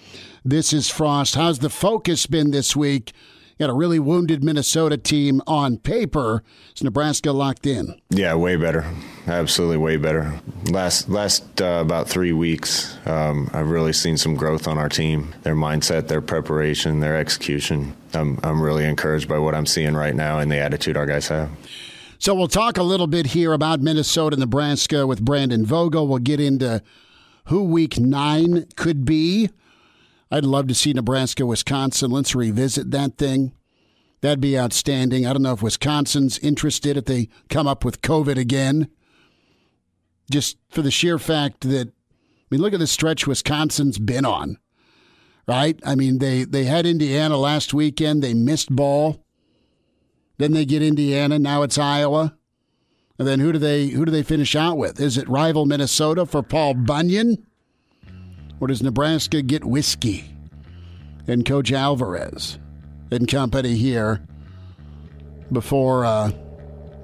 This 0.45 0.73
is 0.73 0.89
Frost. 0.89 1.35
How's 1.35 1.59
the 1.59 1.71
focus 1.71 2.27
been 2.27 2.51
this 2.51 2.75
week? 2.75 3.13
You 3.57 3.67
got 3.67 3.71
a 3.71 3.77
really 3.77 4.01
wounded 4.01 4.43
Minnesota 4.43 4.97
team 4.97 5.41
on 5.47 5.79
paper. 5.79 6.43
Is 6.75 6.83
Nebraska 6.83 7.31
locked 7.31 7.67
in? 7.67 7.95
Yeah, 8.11 8.35
way 8.35 8.57
better. 8.57 8.85
Absolutely, 9.29 9.77
way 9.77 9.97
better. 9.97 10.41
Last 10.71 11.09
last 11.09 11.63
uh, 11.63 11.81
about 11.81 12.09
three 12.09 12.33
weeks, 12.33 12.97
um, 13.07 13.49
I've 13.53 13.71
really 13.71 13.93
seen 13.93 14.17
some 14.17 14.35
growth 14.35 14.67
on 14.67 14.77
our 14.77 14.89
team. 14.89 15.35
Their 15.43 15.55
mindset, 15.55 16.09
their 16.09 16.21
preparation, 16.21 16.99
their 16.99 17.17
execution. 17.17 17.95
I'm 18.13 18.41
I'm 18.43 18.61
really 18.61 18.87
encouraged 18.87 19.29
by 19.29 19.39
what 19.39 19.55
I'm 19.55 19.67
seeing 19.67 19.95
right 19.95 20.17
now 20.17 20.41
and 20.41 20.51
the 20.51 20.59
attitude 20.59 20.97
our 20.97 21.07
guys 21.07 21.29
have. 21.29 21.49
So 22.25 22.35
we'll 22.35 22.49
talk 22.49 22.79
a 22.79 22.83
little 22.83 23.07
bit 23.07 23.27
here 23.27 23.53
about 23.53 23.83
Minnesota, 23.83 24.39
Nebraska 24.39 25.07
with 25.07 25.23
Brandon 25.23 25.63
Vogel. 25.67 26.09
We'll 26.09 26.21
get 26.21 26.41
into 26.41 26.83
who 27.49 27.65
Week 27.65 27.99
Nine 27.99 28.65
could 28.77 29.05
be. 29.05 29.51
I'd 30.31 30.47
love 30.47 30.67
to 30.69 30.75
see 30.75 30.95
Nebraska, 30.95 31.45
Wisconsin. 31.45 32.11
Let's 32.11 32.35
revisit 32.35 32.91
that 32.93 33.19
thing. 33.19 33.53
That'd 34.23 34.41
be 34.41 34.59
outstanding. 34.59 35.27
I 35.27 35.35
don't 35.35 35.43
know 35.43 35.53
if 35.53 35.61
Wisconsin's 35.61 36.39
interested 36.39 36.97
if 36.97 37.05
they 37.05 37.29
come 37.51 37.67
up 37.67 37.85
with 37.85 38.01
COVID 38.01 38.39
again. 38.39 38.89
Just 40.31 40.57
for 40.71 40.81
the 40.81 40.91
sheer 40.91 41.19
fact 41.19 41.69
that, 41.69 41.89
I 41.89 41.93
mean, 42.51 42.63
look 42.63 42.73
at 42.73 42.81
the 42.81 42.87
stretch 42.87 43.27
Wisconsin's 43.27 43.99
been 43.99 44.25
on, 44.25 44.57
right? 45.47 45.79
I 45.85 45.95
mean, 45.95 46.21
they, 46.21 46.45
they 46.45 46.65
had 46.65 46.87
Indiana 46.87 47.37
last 47.37 47.75
weekend. 47.75 48.23
They 48.23 48.33
missed 48.33 48.75
ball. 48.75 49.24
Then 50.39 50.53
they 50.53 50.65
get 50.65 50.83
Indiana. 50.83 51.39
Now 51.39 51.63
it's 51.63 51.79
Iowa. 51.79 52.37
And 53.19 53.29
then 53.29 53.39
who 53.39 53.53
do 53.53 53.59
they 53.59 53.89
who 53.89 54.05
do 54.05 54.11
they 54.11 54.25
finish 54.25 54.57
out 54.57 54.77
with? 54.77 55.01
Is 55.01 55.17
it 55.17 55.29
rival 55.29 55.67
Minnesota 55.67 56.27
for 56.27 56.43
Paul 56.43 56.75
Bunyan? 56.75 57.47
Or 58.61 58.69
does 58.69 58.83
Nebraska 58.83 59.43
get 59.43 59.65
whiskey 59.65 60.25
and 61.27 61.47
Coach 61.47 61.71
Alvarez 61.71 62.59
and 63.11 63.29
company 63.29 63.77
here 63.77 64.27
before 65.53 66.05
uh, 66.05 66.33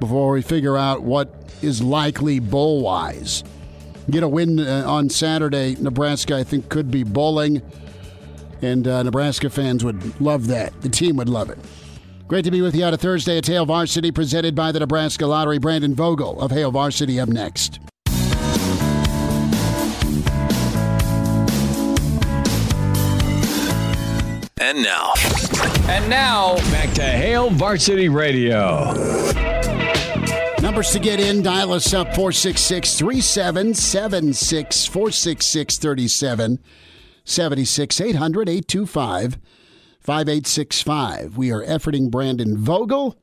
before 0.00 0.32
we 0.32 0.42
figure 0.42 0.76
out 0.76 1.02
what 1.02 1.32
is 1.62 1.80
likely 1.80 2.40
bowl 2.40 2.82
wise? 2.82 3.44
Get 4.10 4.24
a 4.24 4.28
win 4.28 4.58
uh, 4.58 4.84
on 4.86 5.10
Saturday. 5.10 5.76
Nebraska, 5.78 6.36
I 6.36 6.42
think, 6.42 6.68
could 6.68 6.90
be 6.90 7.04
bowling, 7.04 7.62
and 8.62 8.88
uh, 8.88 9.04
Nebraska 9.04 9.48
fans 9.50 9.84
would 9.84 10.20
love 10.20 10.48
that. 10.48 10.80
The 10.80 10.88
team 10.88 11.16
would 11.16 11.28
love 11.28 11.50
it. 11.50 11.58
Great 12.30 12.44
to 12.44 12.50
be 12.52 12.62
with 12.62 12.76
you 12.76 12.84
on 12.84 12.94
a 12.94 12.96
Thursday 12.96 13.38
at 13.38 13.46
Hail 13.48 13.66
Varsity, 13.66 14.12
presented 14.12 14.54
by 14.54 14.70
the 14.70 14.78
Nebraska 14.78 15.26
Lottery. 15.26 15.58
Brandon 15.58 15.96
Vogel 15.96 16.40
of 16.40 16.52
Hail 16.52 16.70
Varsity 16.70 17.18
up 17.18 17.28
next. 17.28 17.80
And 24.60 24.80
now. 24.80 25.12
And 25.88 26.08
now, 26.08 26.54
back 26.70 26.94
to 26.94 27.02
Hail 27.02 27.50
Varsity 27.50 28.08
Radio. 28.08 28.92
Numbers 30.62 30.92
to 30.92 31.00
get 31.00 31.18
in, 31.18 31.42
dial 31.42 31.72
us 31.72 31.92
up 31.92 32.14
466 32.14 32.96
3776 32.96 34.86
466 34.86 35.78
3776 35.78 38.00
800 38.00 38.48
825 38.48 39.36
5865. 40.00 41.36
We 41.36 41.52
are 41.52 41.64
efforting 41.64 42.10
Brandon 42.10 42.56
Vogel, 42.56 43.16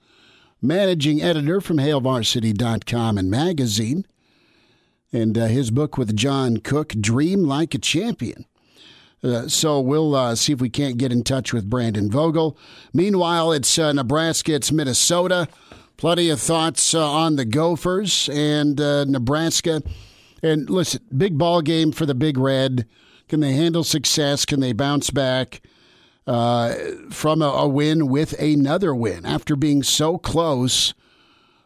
managing 0.62 1.22
editor 1.22 1.60
from 1.60 1.78
HailVarsity.com 1.78 3.18
and 3.18 3.32
magazine, 3.32 4.06
and 5.12 5.38
uh, 5.38 5.48
his 5.48 5.72
book 5.72 5.98
with 5.98 6.16
John 6.16 6.58
Cook, 6.58 6.90
Dream 6.90 7.44
Like 7.44 7.74
a 7.74 7.80
Champion. 7.80 8.46
Uh, 9.24 9.48
so 9.48 9.80
we'll 9.80 10.16
uh, 10.16 10.36
see 10.36 10.54
if 10.54 10.62
we 10.62 10.70
can't 10.70 10.98
get 10.98 11.12
in 11.12 11.24
touch 11.24 11.52
with 11.52 11.70
Brandon 11.70 12.12
Vogel. 12.12 12.56
Meanwhile, 12.94 13.52
it's 13.54 13.80
uh, 13.80 13.92
Nebraska, 13.92 14.54
it's 14.54 14.72
Minnesota. 14.72 15.48
Plenty 15.98 16.30
of 16.30 16.40
thoughts 16.40 16.94
uh, 16.94 17.12
on 17.12 17.38
the 17.38 17.46
Gophers 17.46 18.30
and 18.32 18.80
uh, 18.80 19.06
Nebraska. 19.06 19.82
And 20.44 20.70
listen, 20.70 21.02
big 21.18 21.40
ball 21.40 21.64
game 21.64 21.92
for 21.92 22.06
the 22.06 22.14
Big 22.14 22.38
Red. 22.38 22.88
Can 23.28 23.40
they 23.40 23.54
handle 23.54 23.84
success? 23.84 24.46
Can 24.46 24.60
they 24.60 24.74
bounce 24.74 25.10
back 25.10 25.62
from 26.28 27.42
a, 27.42 27.46
a 27.46 27.68
win 27.68 28.08
with 28.08 28.34
another 28.40 28.94
win 28.94 29.26
after 29.26 29.56
being 29.56 29.84
so 29.84 30.18
close 30.18 30.94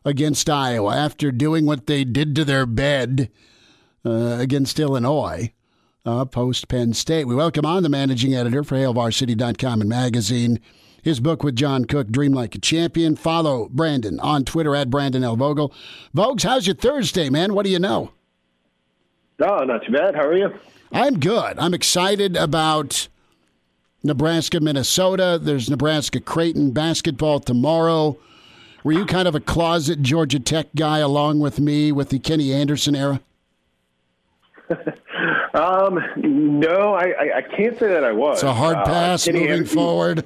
against 0.05 0.49
Iowa, 0.49 0.95
after 0.95 1.31
doing 1.31 1.65
what 1.65 1.87
they 1.87 2.03
did 2.03 2.35
to 2.35 2.45
their 2.45 2.65
bed 2.65 3.29
against 4.03 4.79
Illinois? 4.79 5.53
uh, 6.05 6.25
post 6.25 6.67
Penn 6.67 6.93
State. 6.93 7.25
We 7.25 7.35
welcome 7.35 7.65
on 7.65 7.83
the 7.83 7.89
managing 7.89 8.33
editor 8.33 8.63
for 8.63 8.75
HailVarsity.com 8.75 9.81
and 9.81 9.89
magazine. 9.89 10.59
His 11.03 11.19
book 11.19 11.43
with 11.43 11.55
John 11.55 11.85
Cook, 11.85 12.09
Dream 12.09 12.31
Like 12.31 12.53
a 12.55 12.59
Champion. 12.59 13.15
Follow 13.15 13.69
Brandon 13.69 14.19
on 14.19 14.45
Twitter 14.45 14.75
at 14.75 14.89
Brandon 14.89 15.23
L. 15.23 15.35
Vogel. 15.35 15.73
Vogues, 16.15 16.43
how's 16.43 16.67
your 16.67 16.75
Thursday, 16.75 17.29
man? 17.29 17.53
What 17.53 17.65
do 17.65 17.71
you 17.71 17.79
know? 17.79 18.11
Oh, 19.43 19.63
not 19.63 19.83
too 19.83 19.91
bad. 19.91 20.15
How 20.15 20.27
are 20.27 20.37
you? 20.37 20.53
I'm 20.91 21.19
good. 21.19 21.57
I'm 21.57 21.73
excited 21.73 22.35
about 22.35 23.07
Nebraska, 24.03 24.59
Minnesota. 24.59 25.39
There's 25.41 25.69
Nebraska 25.69 26.19
Creighton 26.19 26.71
basketball 26.71 27.39
tomorrow. 27.39 28.17
Were 28.83 28.93
you 28.93 29.05
kind 29.05 29.27
of 29.27 29.35
a 29.35 29.39
closet 29.39 30.01
Georgia 30.01 30.39
Tech 30.39 30.67
guy 30.75 30.99
along 30.99 31.39
with 31.39 31.59
me 31.59 31.91
with 31.91 32.09
the 32.09 32.19
Kenny 32.19 32.53
Anderson 32.53 32.95
era? 32.95 33.21
Um, 35.53 35.99
no, 36.15 36.93
I, 36.93 37.07
I, 37.09 37.37
I, 37.37 37.41
can't 37.41 37.77
say 37.77 37.89
that 37.89 38.05
I 38.05 38.13
was. 38.13 38.37
It's 38.37 38.43
a 38.43 38.53
hard 38.53 38.77
uh, 38.77 38.85
pass 38.85 39.27
uh, 39.27 39.33
moving 39.33 39.49
Anderson, 39.49 39.75
forward. 39.75 40.25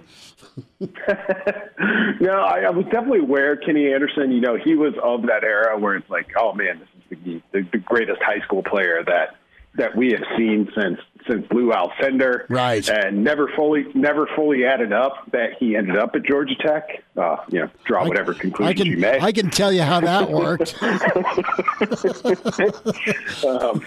no, 0.80 2.32
I, 2.32 2.60
I, 2.60 2.70
was 2.70 2.86
definitely 2.92 3.20
aware 3.20 3.58
Kenny 3.58 3.92
Anderson. 3.92 4.32
You 4.32 4.42
know, 4.42 4.56
he 4.56 4.76
was 4.76 4.94
of 5.02 5.24
that 5.24 5.44
era 5.44 5.78
where 5.80 5.96
it's 5.96 6.10
like, 6.12 6.28
oh 6.38 6.54
man, 6.54 6.80
this 6.80 7.18
is 7.18 7.24
the, 7.26 7.42
the, 7.52 7.68
the 7.72 7.78
greatest 7.80 8.22
high 8.22 8.40
school 8.42 8.62
player 8.62 9.04
that 9.08 9.38
that 9.76 9.96
we 9.96 10.12
have 10.12 10.24
seen 10.38 10.72
since 10.76 11.00
since 11.28 11.46
Lou 11.52 11.72
Alcindor, 11.72 12.46
right? 12.50 12.88
And 12.88 13.24
never 13.24 13.48
fully 13.56 13.86
never 13.94 14.28
fully 14.36 14.66
added 14.66 14.94
up 14.94 15.30
that 15.32 15.54
he 15.60 15.76
ended 15.76 15.98
up 15.98 16.16
at 16.16 16.24
Georgia 16.24 16.56
Tech. 16.56 17.04
Uh, 17.18 17.38
you 17.50 17.62
know, 17.62 17.70
draw 17.86 18.04
I, 18.04 18.08
whatever 18.08 18.34
conclusion 18.34 18.66
I 18.66 18.74
can, 18.74 18.88
you 18.88 18.98
may. 18.98 19.20
I 19.20 19.32
can 19.32 19.50
tell 19.50 19.72
you 19.72 19.82
how 19.82 20.00
that 20.02 20.30
worked. 20.30 20.76
um, 23.46 23.84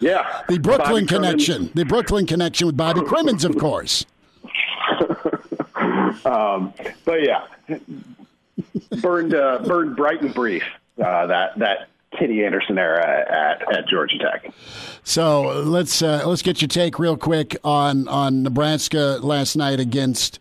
yeah, 0.00 0.42
the 0.48 0.58
Brooklyn 0.58 1.04
Bobby 1.04 1.06
connection, 1.06 1.66
Cremins. 1.66 1.74
the 1.74 1.84
Brooklyn 1.84 2.26
connection 2.26 2.66
with 2.66 2.76
Bobby 2.76 3.00
Cremins, 3.00 3.44
of 3.44 3.56
course. 3.56 4.04
um, 6.24 6.72
but 7.04 7.22
yeah, 7.22 7.46
burned 9.00 9.34
uh, 9.34 9.60
burned 9.64 9.96
bright 9.96 10.22
and 10.22 10.34
brief. 10.34 10.64
Uh, 11.02 11.26
that 11.26 11.58
that 11.58 11.88
Kenny 12.18 12.44
Anderson 12.44 12.78
era 12.78 13.24
at, 13.28 13.76
at 13.76 13.88
Georgia 13.88 14.18
Tech. 14.18 14.52
So 15.04 15.62
let's 15.62 16.02
uh, 16.02 16.22
let's 16.26 16.42
get 16.42 16.60
your 16.60 16.68
take 16.68 16.98
real 16.98 17.16
quick 17.16 17.56
on 17.64 18.08
on 18.08 18.42
Nebraska 18.42 19.18
last 19.22 19.56
night 19.56 19.80
against 19.80 20.40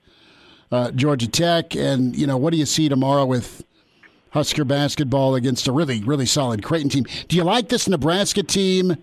uh, 0.71 0.91
Georgia 0.91 1.27
Tech, 1.27 1.75
and 1.75 2.15
you 2.15 2.27
know 2.27 2.37
what 2.37 2.51
do 2.51 2.57
you 2.57 2.65
see 2.65 2.89
tomorrow 2.89 3.25
with 3.25 3.63
Husker 4.31 4.65
basketball 4.65 5.35
against 5.35 5.67
a 5.67 5.71
really 5.71 6.03
really 6.03 6.25
solid 6.25 6.63
Creighton 6.63 6.89
team? 6.89 7.05
Do 7.27 7.35
you 7.35 7.43
like 7.43 7.69
this 7.69 7.87
Nebraska 7.87 8.43
team? 8.43 8.97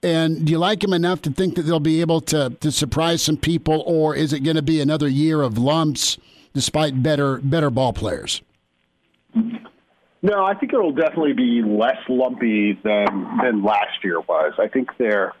And 0.00 0.46
do 0.46 0.52
you 0.52 0.58
like 0.58 0.78
them 0.78 0.92
enough 0.92 1.22
to 1.22 1.30
think 1.30 1.56
that 1.56 1.62
they'll 1.62 1.80
be 1.80 2.00
able 2.00 2.20
to, 2.20 2.50
to 2.60 2.70
surprise 2.70 3.20
some 3.20 3.36
people, 3.36 3.82
or 3.84 4.14
is 4.14 4.32
it 4.32 4.44
going 4.44 4.54
to 4.54 4.62
be 4.62 4.80
another 4.80 5.08
year 5.08 5.42
of 5.42 5.58
lumps 5.58 6.18
despite 6.54 7.02
better 7.02 7.38
better 7.38 7.68
ball 7.68 7.92
players? 7.92 8.40
No, 10.20 10.44
I 10.44 10.54
think 10.54 10.72
it'll 10.72 10.92
definitely 10.92 11.34
be 11.34 11.62
less 11.62 11.98
lumpy 12.08 12.78
than 12.82 13.38
than 13.42 13.62
last 13.62 14.02
year 14.02 14.20
was. 14.20 14.54
I 14.58 14.68
think 14.68 14.90
they're 14.98 15.32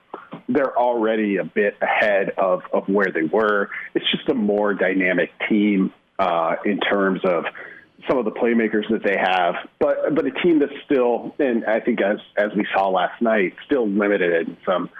they're 0.48 0.76
already 0.76 1.38
a 1.38 1.44
bit 1.44 1.76
ahead 1.82 2.30
of 2.38 2.62
of 2.72 2.88
where 2.88 3.10
they 3.12 3.24
were. 3.24 3.70
It's 3.94 4.08
just 4.10 4.28
a 4.28 4.34
more 4.34 4.74
dynamic 4.74 5.30
team 5.48 5.92
uh, 6.18 6.56
in 6.64 6.78
terms 6.78 7.20
of 7.24 7.44
some 8.08 8.18
of 8.18 8.24
the 8.24 8.30
playmakers 8.30 8.88
that 8.90 9.02
they 9.02 9.16
have, 9.18 9.54
but 9.80 10.14
but 10.14 10.24
a 10.26 10.30
team 10.30 10.60
that's 10.60 10.72
still, 10.84 11.34
and 11.40 11.64
I 11.64 11.80
think 11.80 12.00
as 12.00 12.18
as 12.36 12.50
we 12.56 12.64
saw 12.72 12.88
last 12.88 13.20
night, 13.20 13.54
still 13.66 13.88
limited 13.88 14.46
in 14.46 14.56
some 14.64 14.90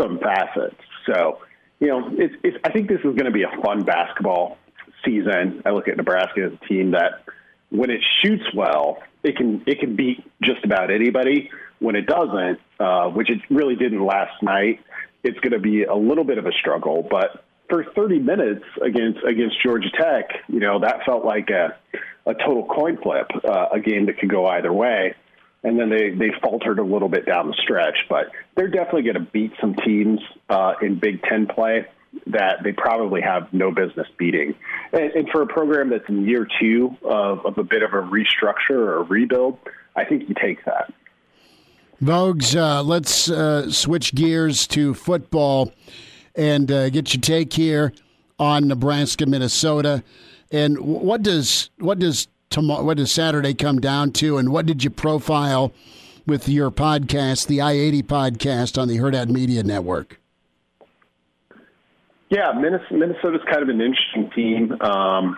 some 0.00 0.20
facets. 0.20 0.80
So 1.06 1.40
you 1.80 1.88
know, 1.88 2.08
it's, 2.12 2.34
it's 2.44 2.56
I 2.64 2.70
think 2.70 2.88
this 2.88 3.00
is 3.00 3.16
going 3.16 3.24
to 3.24 3.32
be 3.32 3.42
a 3.42 3.60
fun 3.62 3.82
basketball 3.82 4.58
season, 5.04 5.62
I 5.64 5.70
look 5.70 5.88
at 5.88 5.96
Nebraska 5.96 6.44
as 6.44 6.52
a 6.52 6.66
team 6.66 6.92
that, 6.92 7.24
when 7.70 7.90
it 7.90 8.00
shoots 8.22 8.44
well, 8.54 8.98
it 9.24 9.36
can 9.36 9.62
it 9.66 9.80
can 9.80 9.96
beat 9.96 10.22
just 10.42 10.64
about 10.64 10.90
anybody. 10.90 11.50
When 11.80 11.96
it 11.96 12.06
doesn't, 12.06 12.60
uh, 12.78 13.08
which 13.08 13.30
it 13.30 13.40
really 13.50 13.74
didn't 13.74 14.04
last 14.04 14.42
night, 14.42 14.80
it's 15.22 15.38
going 15.40 15.52
to 15.52 15.58
be 15.58 15.84
a 15.84 15.94
little 15.94 16.24
bit 16.24 16.38
of 16.38 16.46
a 16.46 16.52
struggle. 16.52 17.06
But 17.10 17.44
for 17.68 17.84
30 17.96 18.20
minutes 18.20 18.64
against 18.80 19.20
against 19.26 19.56
Georgia 19.62 19.90
Tech, 19.90 20.30
you 20.48 20.60
know 20.60 20.80
that 20.80 21.04
felt 21.04 21.24
like 21.24 21.50
a 21.50 21.76
a 22.26 22.34
total 22.34 22.66
coin 22.66 22.98
flip, 23.02 23.30
uh, 23.44 23.66
a 23.72 23.80
game 23.80 24.06
that 24.06 24.18
could 24.18 24.30
go 24.30 24.46
either 24.46 24.72
way. 24.72 25.14
And 25.62 25.80
then 25.80 25.88
they 25.88 26.10
they 26.10 26.30
faltered 26.42 26.78
a 26.78 26.84
little 26.84 27.08
bit 27.08 27.26
down 27.26 27.48
the 27.48 27.56
stretch, 27.62 27.96
but 28.08 28.26
they're 28.54 28.68
definitely 28.68 29.02
going 29.02 29.14
to 29.14 29.30
beat 29.32 29.52
some 29.60 29.74
teams 29.74 30.20
uh, 30.48 30.74
in 30.82 30.98
Big 30.98 31.22
Ten 31.22 31.46
play 31.46 31.86
that 32.26 32.62
they 32.62 32.72
probably 32.72 33.20
have 33.20 33.52
no 33.52 33.70
business 33.70 34.06
beating. 34.16 34.54
And, 34.92 35.10
and 35.12 35.28
for 35.30 35.42
a 35.42 35.46
program 35.46 35.90
that's 35.90 36.08
in 36.08 36.26
year 36.26 36.46
two 36.60 36.96
of, 37.04 37.44
of 37.44 37.58
a 37.58 37.64
bit 37.64 37.82
of 37.82 37.92
a 37.92 38.02
restructure 38.02 38.70
or 38.70 38.98
a 38.98 39.02
rebuild, 39.02 39.58
I 39.96 40.04
think 40.04 40.28
you 40.28 40.34
take 40.40 40.64
that. 40.64 40.92
Vogues, 42.02 42.56
uh, 42.56 42.82
let's 42.82 43.30
uh, 43.30 43.70
switch 43.70 44.14
gears 44.14 44.66
to 44.68 44.94
football 44.94 45.72
and 46.34 46.70
uh, 46.70 46.90
get 46.90 47.14
your 47.14 47.20
take 47.20 47.52
here 47.52 47.92
on 48.38 48.66
Nebraska, 48.66 49.26
Minnesota, 49.26 50.02
and 50.50 50.78
what 50.80 51.22
does 51.22 51.70
what 51.78 51.98
does 52.00 52.26
tomorrow, 52.50 52.82
what 52.82 52.96
does 52.96 53.12
Saturday 53.12 53.54
come 53.54 53.80
down 53.80 54.10
to, 54.12 54.38
and 54.38 54.50
what 54.50 54.66
did 54.66 54.82
you 54.82 54.90
profile 54.90 55.72
with 56.26 56.48
your 56.48 56.70
podcast, 56.70 57.46
the 57.46 57.60
I 57.60 57.72
eighty 57.72 58.02
podcast 58.02 58.80
on 58.80 58.88
the 58.88 58.98
Hurrdat 58.98 59.28
Media 59.28 59.62
Network? 59.62 60.20
Yeah, 62.34 62.50
Minnesota's 62.50 63.42
kind 63.48 63.62
of 63.62 63.68
an 63.68 63.80
interesting 63.80 64.28
team. 64.30 64.80
Um, 64.80 65.36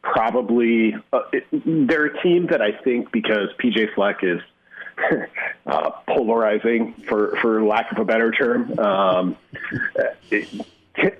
probably 0.00 0.94
uh, 1.12 1.22
it, 1.32 1.44
they're 1.88 2.06
a 2.06 2.22
team 2.22 2.46
that 2.52 2.62
I 2.62 2.70
think 2.70 3.10
because 3.10 3.48
PJ 3.58 3.94
Fleck 3.96 4.22
is 4.22 4.40
uh, 5.66 5.90
polarizing, 6.06 6.92
for 7.08 7.36
for 7.42 7.64
lack 7.64 7.90
of 7.90 7.98
a 7.98 8.04
better 8.04 8.30
term. 8.30 8.78
Um, 8.78 9.36
it, 10.30 10.64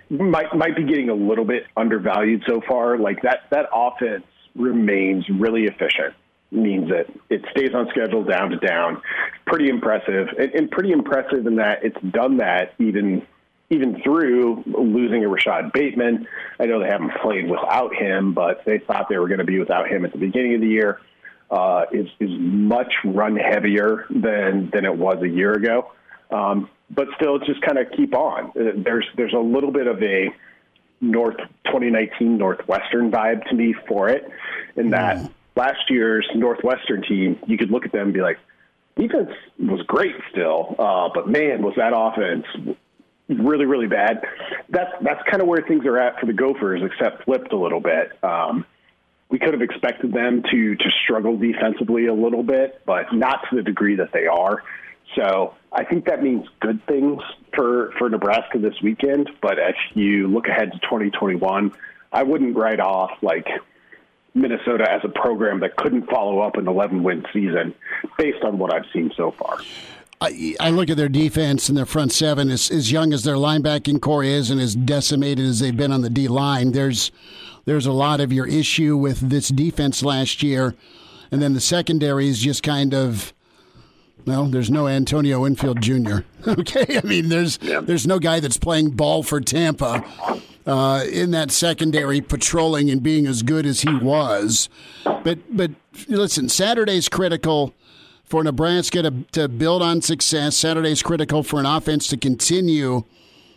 might 0.09 0.55
might 0.55 0.77
be 0.77 0.85
getting 0.85 1.11
a 1.11 1.15
little 1.15 1.45
bit 1.45 1.67
undervalued 1.77 2.45
so 2.47 2.61
far. 2.61 2.97
Like 2.97 3.23
that 3.23 3.51
that 3.51 3.69
offense 3.75 4.27
remains 4.55 5.29
really 5.29 5.65
efficient. 5.65 6.15
Means 6.53 6.89
that 6.91 7.07
it 7.31 7.45
stays 7.51 7.75
on 7.75 7.89
schedule 7.89 8.23
down 8.23 8.51
to 8.51 8.59
down. 8.59 9.03
Pretty 9.45 9.71
impressive, 9.71 10.29
and, 10.39 10.53
and 10.55 10.71
pretty 10.71 10.93
impressive 10.93 11.45
in 11.49 11.57
that 11.57 11.85
it's 11.85 12.01
done 12.01 12.37
that 12.37 12.75
even 12.79 13.27
even 13.71 14.01
through 14.03 14.63
losing 14.67 15.25
a 15.25 15.29
Rashod 15.29 15.73
Bateman. 15.73 16.27
I 16.61 16.67
know 16.67 16.81
they 16.81 16.89
haven't 16.89 17.13
played 17.23 17.49
without 17.51 17.95
him, 17.95 18.33
but 18.33 18.65
they 18.65 18.79
thought 18.79 19.09
they 19.09 19.19
were 19.19 19.29
going 19.29 19.41
to 19.41 19.45
be 19.45 19.59
without 19.59 19.89
him 19.89 20.05
at 20.05 20.13
the 20.13 20.19
beginning 20.19 20.55
of 20.55 20.61
the 20.61 20.69
year 20.69 21.01
uh, 21.51 21.85
is 21.93 22.07
is 22.21 22.31
much 22.39 22.93
run 23.05 23.37
heavier 23.37 24.07
than 24.11 24.71
than 24.73 24.85
it 24.85 24.97
was 24.97 25.23
a 25.23 25.29
year 25.29 25.53
ago. 25.53 25.93
Um, 26.31 26.69
but 26.91 27.09
still, 27.17 27.39
just 27.39 27.61
kind 27.63 27.79
of 27.79 27.87
keep 27.97 28.15
on. 28.15 28.51
Uh, 28.51 28.73
there's 28.77 29.07
there's 29.17 29.33
a 29.33 29.39
little 29.39 29.71
bit 29.71 29.87
of 29.87 30.03
a 30.03 30.29
North 31.01 31.37
2019 31.67 32.39
Northwestern 32.39 33.11
vibe 33.11 33.45
to 33.49 33.55
me 33.55 33.75
for 33.89 34.09
it, 34.09 34.29
in 34.77 34.91
that 34.91 35.19
mm. 35.19 35.31
last 35.55 35.91
year's 35.91 36.29
Northwestern 36.35 37.03
team, 37.03 37.39
you 37.47 37.59
could 37.59 37.71
look 37.71 37.85
at 37.85 37.93
them 37.93 38.07
and 38.07 38.15
be 38.15 38.23
like, 38.23 38.39
defense 38.97 39.31
was 39.59 39.83
great 39.87 40.15
still, 40.31 40.75
uh, 40.79 41.11
but 41.15 41.29
man, 41.29 41.63
was 41.63 41.75
that 41.77 41.93
offense 41.95 42.77
really 43.29 43.67
really 43.67 43.87
bad. 43.87 44.23
That's 44.69 44.93
that's 45.03 45.23
kind 45.29 45.43
of 45.43 45.49
where 45.49 45.63
things 45.67 45.85
are 45.87 45.99
at 45.99 46.21
for 46.21 46.27
the 46.27 46.33
Gophers, 46.33 46.83
except 46.83 47.25
flipped 47.25 47.53
a 47.53 47.57
little 47.57 47.81
bit. 47.81 48.13
Um, 48.23 48.65
we 49.29 49.39
could 49.39 49.53
have 49.53 49.63
expected 49.63 50.13
them 50.13 50.43
to 50.51 50.77
to 50.77 50.91
struggle 51.05 51.37
defensively 51.37 52.07
a 52.07 52.15
little 52.15 52.43
bit, 52.43 52.83
but 52.87 53.13
not 53.13 53.41
to 53.51 53.57
the 53.57 53.63
degree 53.63 53.97
that 53.97 54.13
they 54.13 54.27
are. 54.27 54.63
So 55.15 55.55
I 55.73 55.85
think 55.85 56.07
that 56.07 56.23
means 56.23 56.47
good 56.61 56.85
things 56.87 57.23
for 57.55 57.93
for 57.99 58.09
Nebraska 58.09 58.59
this 58.59 58.81
weekend. 58.83 59.31
But 59.41 59.59
if 59.59 59.77
you 59.95 60.29
look 60.29 60.47
ahead 60.49 60.73
to 60.73 60.79
2021, 60.79 61.73
I 62.13 62.23
wouldn't 62.23 62.57
write 62.57 62.81
off 62.81 63.11
like 63.23 63.47
Minnesota 64.35 64.91
as 64.91 65.01
a 65.05 65.09
program 65.09 65.61
that 65.61 65.77
couldn't 65.77 66.11
follow 66.11 66.41
up 66.41 66.57
an 66.57 66.69
11 66.69 67.03
win 67.03 67.25
season 67.33 67.75
based 68.19 68.45
on 68.45 68.59
what 68.59 68.73
I've 68.73 68.85
seen 68.93 69.11
so 69.17 69.31
far. 69.31 69.59
I, 70.21 70.57
I, 70.59 70.71
look 70.71 70.89
at 70.89 70.97
their 70.97 71.09
defense 71.09 71.69
and 71.69 71.77
their 71.77 71.87
front 71.87 72.13
seven 72.13 72.51
as, 72.51 72.71
as 72.71 72.91
young 72.91 73.13
as 73.13 73.23
their 73.23 73.35
linebacking 73.35 74.01
corps 74.01 74.25
is 74.25 74.51
and 74.51 74.61
as 74.61 74.75
decimated 74.75 75.45
as 75.45 75.61
they've 75.61 75.77
been 75.77 75.93
on 75.93 76.01
the 76.01 76.11
D 76.11 76.27
line. 76.27 76.73
There's 76.73 77.13
there's 77.67 77.87
a 77.87 77.93
lot 77.93 78.21
of 78.21 78.33
your 78.33 78.47
issue 78.47 78.97
with 78.97 79.21
this 79.21 79.49
defense 79.49 80.03
last 80.03 80.43
year, 80.43 80.75
and 81.31 81.43
then 81.43 81.53
the 81.53 81.61
secondary 81.61 82.29
is 82.29 82.41
just 82.41 82.63
kind 82.63 82.95
of. 82.95 83.33
Well, 84.25 84.47
there's 84.47 84.71
no 84.71 84.89
Antonio 84.89 85.41
Winfield 85.41 85.81
Jr. 85.81 86.19
Okay, 86.49 86.99
I 86.99 87.05
mean, 87.05 87.29
there's 87.29 87.59
yeah. 87.61 87.81
there's 87.81 88.07
no 88.07 88.21
guy 88.21 88.39
that's 88.39 88.57
playing 88.57 88.91
ball 88.91 89.25
for 89.25 89.41
Tampa 89.41 90.05
uh, 90.65 91.05
in 91.11 91.33
that 91.33 91.51
secondary, 91.51 92.21
patrolling 92.21 92.89
and 92.89 93.03
being 93.03 93.27
as 93.27 93.43
good 93.43 93.67
as 93.67 93.81
he 93.81 93.95
was. 93.95 94.69
But 95.05 95.39
but 95.51 95.73
listen, 96.09 96.49
Saturday's 96.49 97.09
critical 97.09 97.75
for 98.27 98.43
Nebraska 98.45 99.03
to, 99.03 99.11
to 99.33 99.49
build 99.49 99.83
on 99.83 100.03
success. 100.03 100.57
Saturday's 100.57 101.03
critical 101.03 101.43
for 101.43 101.59
an 101.61 101.67
offense 101.67 102.09
to 102.09 102.17
continue 102.17 103.05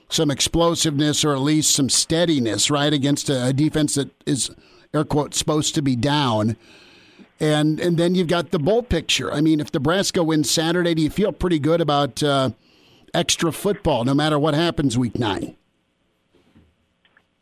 some 0.09 0.31
explosiveness 0.31 1.23
or 1.23 1.33
at 1.33 1.41
least 1.41 1.75
some 1.75 1.89
steadiness, 1.89 2.71
right, 2.71 2.93
against 2.93 3.29
a, 3.29 3.47
a 3.47 3.53
defense 3.53 3.95
that 3.95 4.09
is 4.25 4.51
air 4.93 5.03
quote 5.03 5.35
supposed 5.35 5.75
to 5.75 5.81
be 5.81 5.95
down. 5.95 6.55
And 7.39 7.79
and 7.79 7.97
then 7.97 8.15
you've 8.15 8.27
got 8.27 8.51
the 8.51 8.59
bowl 8.59 8.83
picture. 8.83 9.31
I 9.31 9.39
mean, 9.39 9.59
if 9.59 9.73
Nebraska 9.73 10.23
wins 10.23 10.51
Saturday, 10.51 10.93
do 10.93 11.01
you 11.01 11.09
feel 11.09 11.31
pretty 11.31 11.59
good 11.59 11.79
about 11.79 12.21
uh, 12.21 12.49
extra 13.13 13.53
football, 13.53 14.03
no 14.03 14.13
matter 14.13 14.37
what 14.37 14.55
happens 14.55 14.97
week 14.97 15.17
nine? 15.17 15.55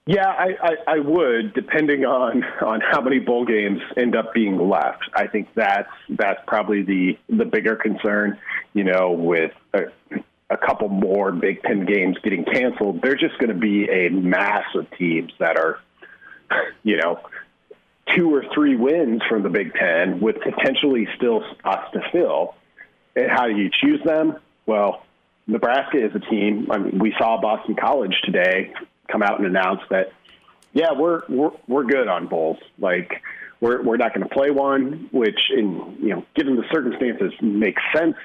Yeah, 0.08 0.26
I, 0.26 0.56
I, 0.62 0.94
I, 0.96 1.00
would, 1.00 1.54
depending 1.54 2.06
on, 2.06 2.42
on 2.66 2.80
how 2.80 3.02
many 3.02 3.20
bowl 3.20 3.44
games 3.46 3.82
end 3.98 4.16
up 4.16 4.34
being 4.34 4.58
left. 4.58 5.04
I 5.14 5.28
think 5.28 5.50
that's 5.54 5.90
that's 6.08 6.40
probably 6.48 6.84
the 6.84 7.18
the 7.28 7.44
bigger 7.44 7.76
concern. 7.76 8.40
You 8.74 8.86
know, 8.86 9.12
with 9.12 9.52
uh, 9.74 9.82
a 10.50 10.56
couple 10.56 10.88
more 10.88 11.34
Big 11.34 11.62
Ten 11.62 11.86
games 11.86 12.16
getting 12.24 12.46
canceled, 12.46 13.02
there's 13.02 13.20
just 13.20 13.38
going 13.38 13.50
to 13.50 13.60
be 13.60 13.90
a 13.90 14.08
mass 14.10 14.64
of 14.76 14.88
teams 14.98 15.34
that 15.40 15.58
are, 15.58 15.82
you 16.84 16.96
know, 16.96 17.20
two 18.16 18.34
or 18.34 18.46
three 18.54 18.78
wins 18.78 19.22
from 19.28 19.44
the 19.44 19.50
Big 19.50 19.74
Ten 19.74 20.22
with 20.22 20.38
potentially 20.40 21.10
still 21.18 21.44
spots 21.58 21.92
to 21.92 22.00
fill. 22.14 22.56
And 23.14 23.30
how 23.30 23.48
do 23.48 23.58
you 23.58 23.70
choose 23.84 24.00
them? 24.06 24.38
Well, 24.66 25.04
Nebraska 25.48 25.98
is 25.98 26.16
a 26.16 26.20
team. 26.20 26.70
I 26.72 26.78
mean, 26.78 26.98
we 27.00 27.14
saw 27.18 27.42
Boston 27.42 27.76
College 27.76 28.16
today 28.24 28.74
come 29.08 29.24
out 29.24 29.40
and 29.40 29.48
announce 29.48 29.82
that, 29.90 30.12
yeah, 30.74 30.92
we're 30.98 31.22
we're 31.30 31.52
we're 31.68 31.84
good 31.84 32.08
on 32.08 32.28
bowls. 32.28 32.58
Like 32.80 33.12
we're 33.62 33.82
we're 33.82 33.98
not 33.98 34.14
going 34.14 34.28
to 34.28 34.34
play 34.34 34.52
one, 34.52 35.10
which 35.12 35.40
in 35.56 35.98
you 36.02 36.10
know, 36.10 36.26
given 36.36 36.56
the 36.56 36.66
circumstances, 36.72 37.34
makes 37.42 37.82
sense 37.96 38.16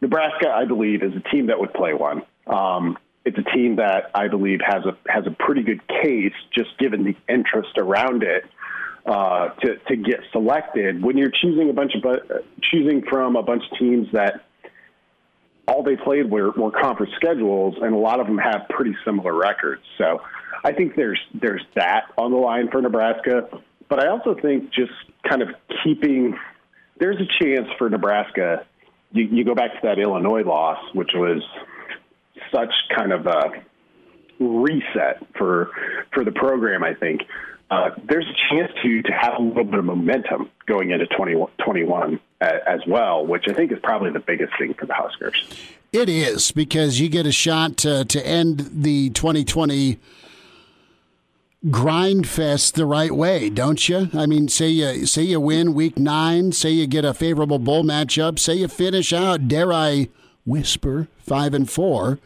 Nebraska, 0.00 0.48
I 0.48 0.64
believe, 0.64 1.02
is 1.02 1.12
a 1.16 1.28
team 1.30 1.46
that 1.46 1.58
would 1.58 1.72
play 1.72 1.94
one. 1.94 2.22
Um, 2.46 2.98
it's 3.24 3.38
a 3.38 3.56
team 3.56 3.76
that 3.76 4.10
I 4.14 4.28
believe 4.28 4.60
has 4.64 4.84
a 4.84 4.96
has 5.10 5.26
a 5.26 5.30
pretty 5.30 5.62
good 5.62 5.80
case, 5.88 6.34
just 6.54 6.78
given 6.78 7.04
the 7.04 7.16
interest 7.28 7.76
around 7.76 8.22
it, 8.22 8.44
uh, 9.04 9.48
to 9.48 9.76
to 9.88 9.96
get 9.96 10.20
selected. 10.32 11.02
When 11.02 11.16
you're 11.16 11.32
choosing 11.32 11.70
a 11.70 11.72
bunch 11.72 11.92
of 11.94 12.04
uh, 12.04 12.18
choosing 12.62 13.02
from 13.02 13.36
a 13.36 13.42
bunch 13.42 13.64
of 13.70 13.78
teams 13.78 14.08
that 14.12 14.44
all 15.68 15.82
they 15.82 15.96
played 15.96 16.30
were, 16.30 16.50
were 16.52 16.70
conference 16.70 17.12
schedules, 17.16 17.74
and 17.80 17.94
a 17.94 17.98
lot 17.98 18.20
of 18.20 18.26
them 18.26 18.38
have 18.38 18.68
pretty 18.70 18.96
similar 19.04 19.34
records. 19.34 19.82
So 19.98 20.22
I 20.64 20.72
think 20.72 20.96
there's 20.96 21.20
there's 21.34 21.62
that 21.74 22.12
on 22.16 22.30
the 22.30 22.38
line 22.38 22.68
for 22.70 22.80
Nebraska. 22.80 23.48
But 23.88 24.02
I 24.02 24.08
also 24.08 24.34
think 24.34 24.72
just 24.72 24.92
kind 25.28 25.42
of 25.42 25.48
keeping 25.84 26.36
there's 26.98 27.18
a 27.20 27.44
chance 27.44 27.68
for 27.78 27.88
Nebraska 27.88 28.64
you, 29.12 29.24
you 29.24 29.44
go 29.44 29.54
back 29.54 29.72
to 29.72 29.78
that 29.84 29.98
Illinois 29.98 30.42
loss, 30.42 30.78
which 30.94 31.10
was 31.14 31.42
such 32.54 32.72
kind 32.96 33.12
of 33.12 33.26
a 33.26 33.42
reset 34.38 35.26
for 35.38 35.70
for 36.12 36.24
the 36.24 36.32
program. 36.32 36.84
I 36.84 36.94
think 36.94 37.22
uh, 37.70 37.90
there's 38.08 38.26
a 38.26 38.54
chance 38.54 38.72
to 38.82 39.02
to 39.02 39.12
have 39.12 39.34
a 39.38 39.42
little 39.42 39.64
bit 39.64 39.78
of 39.78 39.84
momentum 39.84 40.50
going 40.66 40.90
into 40.90 41.06
2021 41.06 42.20
as 42.40 42.80
well, 42.86 43.26
which 43.26 43.48
I 43.48 43.54
think 43.54 43.72
is 43.72 43.78
probably 43.82 44.10
the 44.10 44.20
biggest 44.20 44.52
thing 44.58 44.74
for 44.74 44.86
the 44.86 44.94
Huskers. 44.94 45.44
It 45.92 46.08
is 46.08 46.52
because 46.52 47.00
you 47.00 47.08
get 47.08 47.26
a 47.26 47.32
shot 47.32 47.76
to, 47.78 48.04
to 48.04 48.26
end 48.26 48.68
the 48.72 49.10
2020 49.10 49.98
grind 51.70 52.28
fest 52.28 52.74
the 52.74 52.86
right 52.86 53.12
way, 53.12 53.48
don't 53.48 53.88
you? 53.88 54.10
I 54.12 54.26
mean, 54.26 54.48
say 54.48 54.68
you 54.68 55.06
say 55.06 55.22
you 55.22 55.40
win 55.40 55.74
week 55.74 55.98
nine, 55.98 56.52
say 56.52 56.70
you 56.70 56.86
get 56.86 57.04
a 57.04 57.14
favorable 57.14 57.58
bowl 57.58 57.82
matchup, 57.82 58.38
say 58.38 58.54
you 58.54 58.68
finish 58.68 59.12
out, 59.12 59.48
dare 59.48 59.72
I 59.72 60.08
whisper, 60.44 61.08
five 61.18 61.54
and 61.54 61.68
four, 61.68 62.18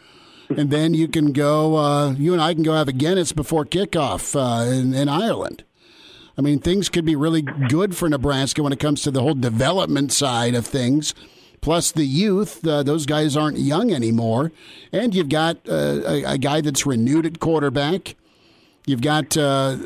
and 0.57 0.71
then 0.71 0.95
you 0.95 1.09
can 1.09 1.33
go. 1.33 1.77
Uh, 1.77 2.13
you 2.13 2.33
and 2.33 2.43
I 2.43 2.55
can 2.55 2.63
go 2.63 2.75
have 2.75 2.89
a 2.89 2.93
Guinness 2.93 3.33
before 3.33 3.65
kickoff 3.65 4.35
uh, 4.35 4.71
in, 4.71 4.95
in, 4.95 5.09
Ireland. 5.09 5.65
I 6.37 6.43
mean, 6.43 6.59
things 6.59 6.89
could 6.89 7.05
be 7.05 7.17
really 7.17 7.43
good 7.43 7.97
for 7.97 8.09
Nebraska 8.09 8.63
when 8.63 8.73
it 8.73 8.81
comes 8.81 9.03
to 9.03 9.11
the 9.11 9.21
whole 9.21 9.35
development 9.35 10.13
side 10.13 10.55
of 10.55 10.67
things. 10.67 11.15
Plus 11.61 11.93
the 11.93 12.07
youth, 12.07 12.67
uh, 12.67 12.83
those 12.83 13.05
guys 13.05 13.37
aren't 13.37 13.59
young 13.59 13.93
anymore, 13.93 14.51
and 14.93 15.15
you've 15.15 15.29
got 15.29 15.59
uh, 15.69 16.01
a, 16.07 16.25
a, 16.25 16.39
guy 16.39 16.63
that's 16.63 16.87
renewed 16.87 17.27
at 17.27 17.39
quarterback. 17.39 18.17
You've 18.87 19.03
got 19.03 19.37
uh, 19.37 19.77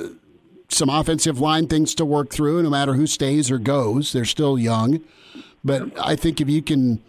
some 0.69 0.89
offensive 0.89 1.41
line 1.41 1.67
things 1.67 1.93
to 1.97 2.05
work 2.05 2.31
through. 2.31 2.63
No 2.63 2.71
matter 2.71 2.95
who 2.95 3.09
stays 3.09 3.51
or 3.51 3.59
goes, 3.59 4.13
they're 4.13 4.25
still 4.25 4.57
young. 4.57 5.01
But 5.65 5.99
I 5.99 6.15
think 6.15 6.41
if 6.41 6.49
you 6.49 6.63
can 6.63 7.03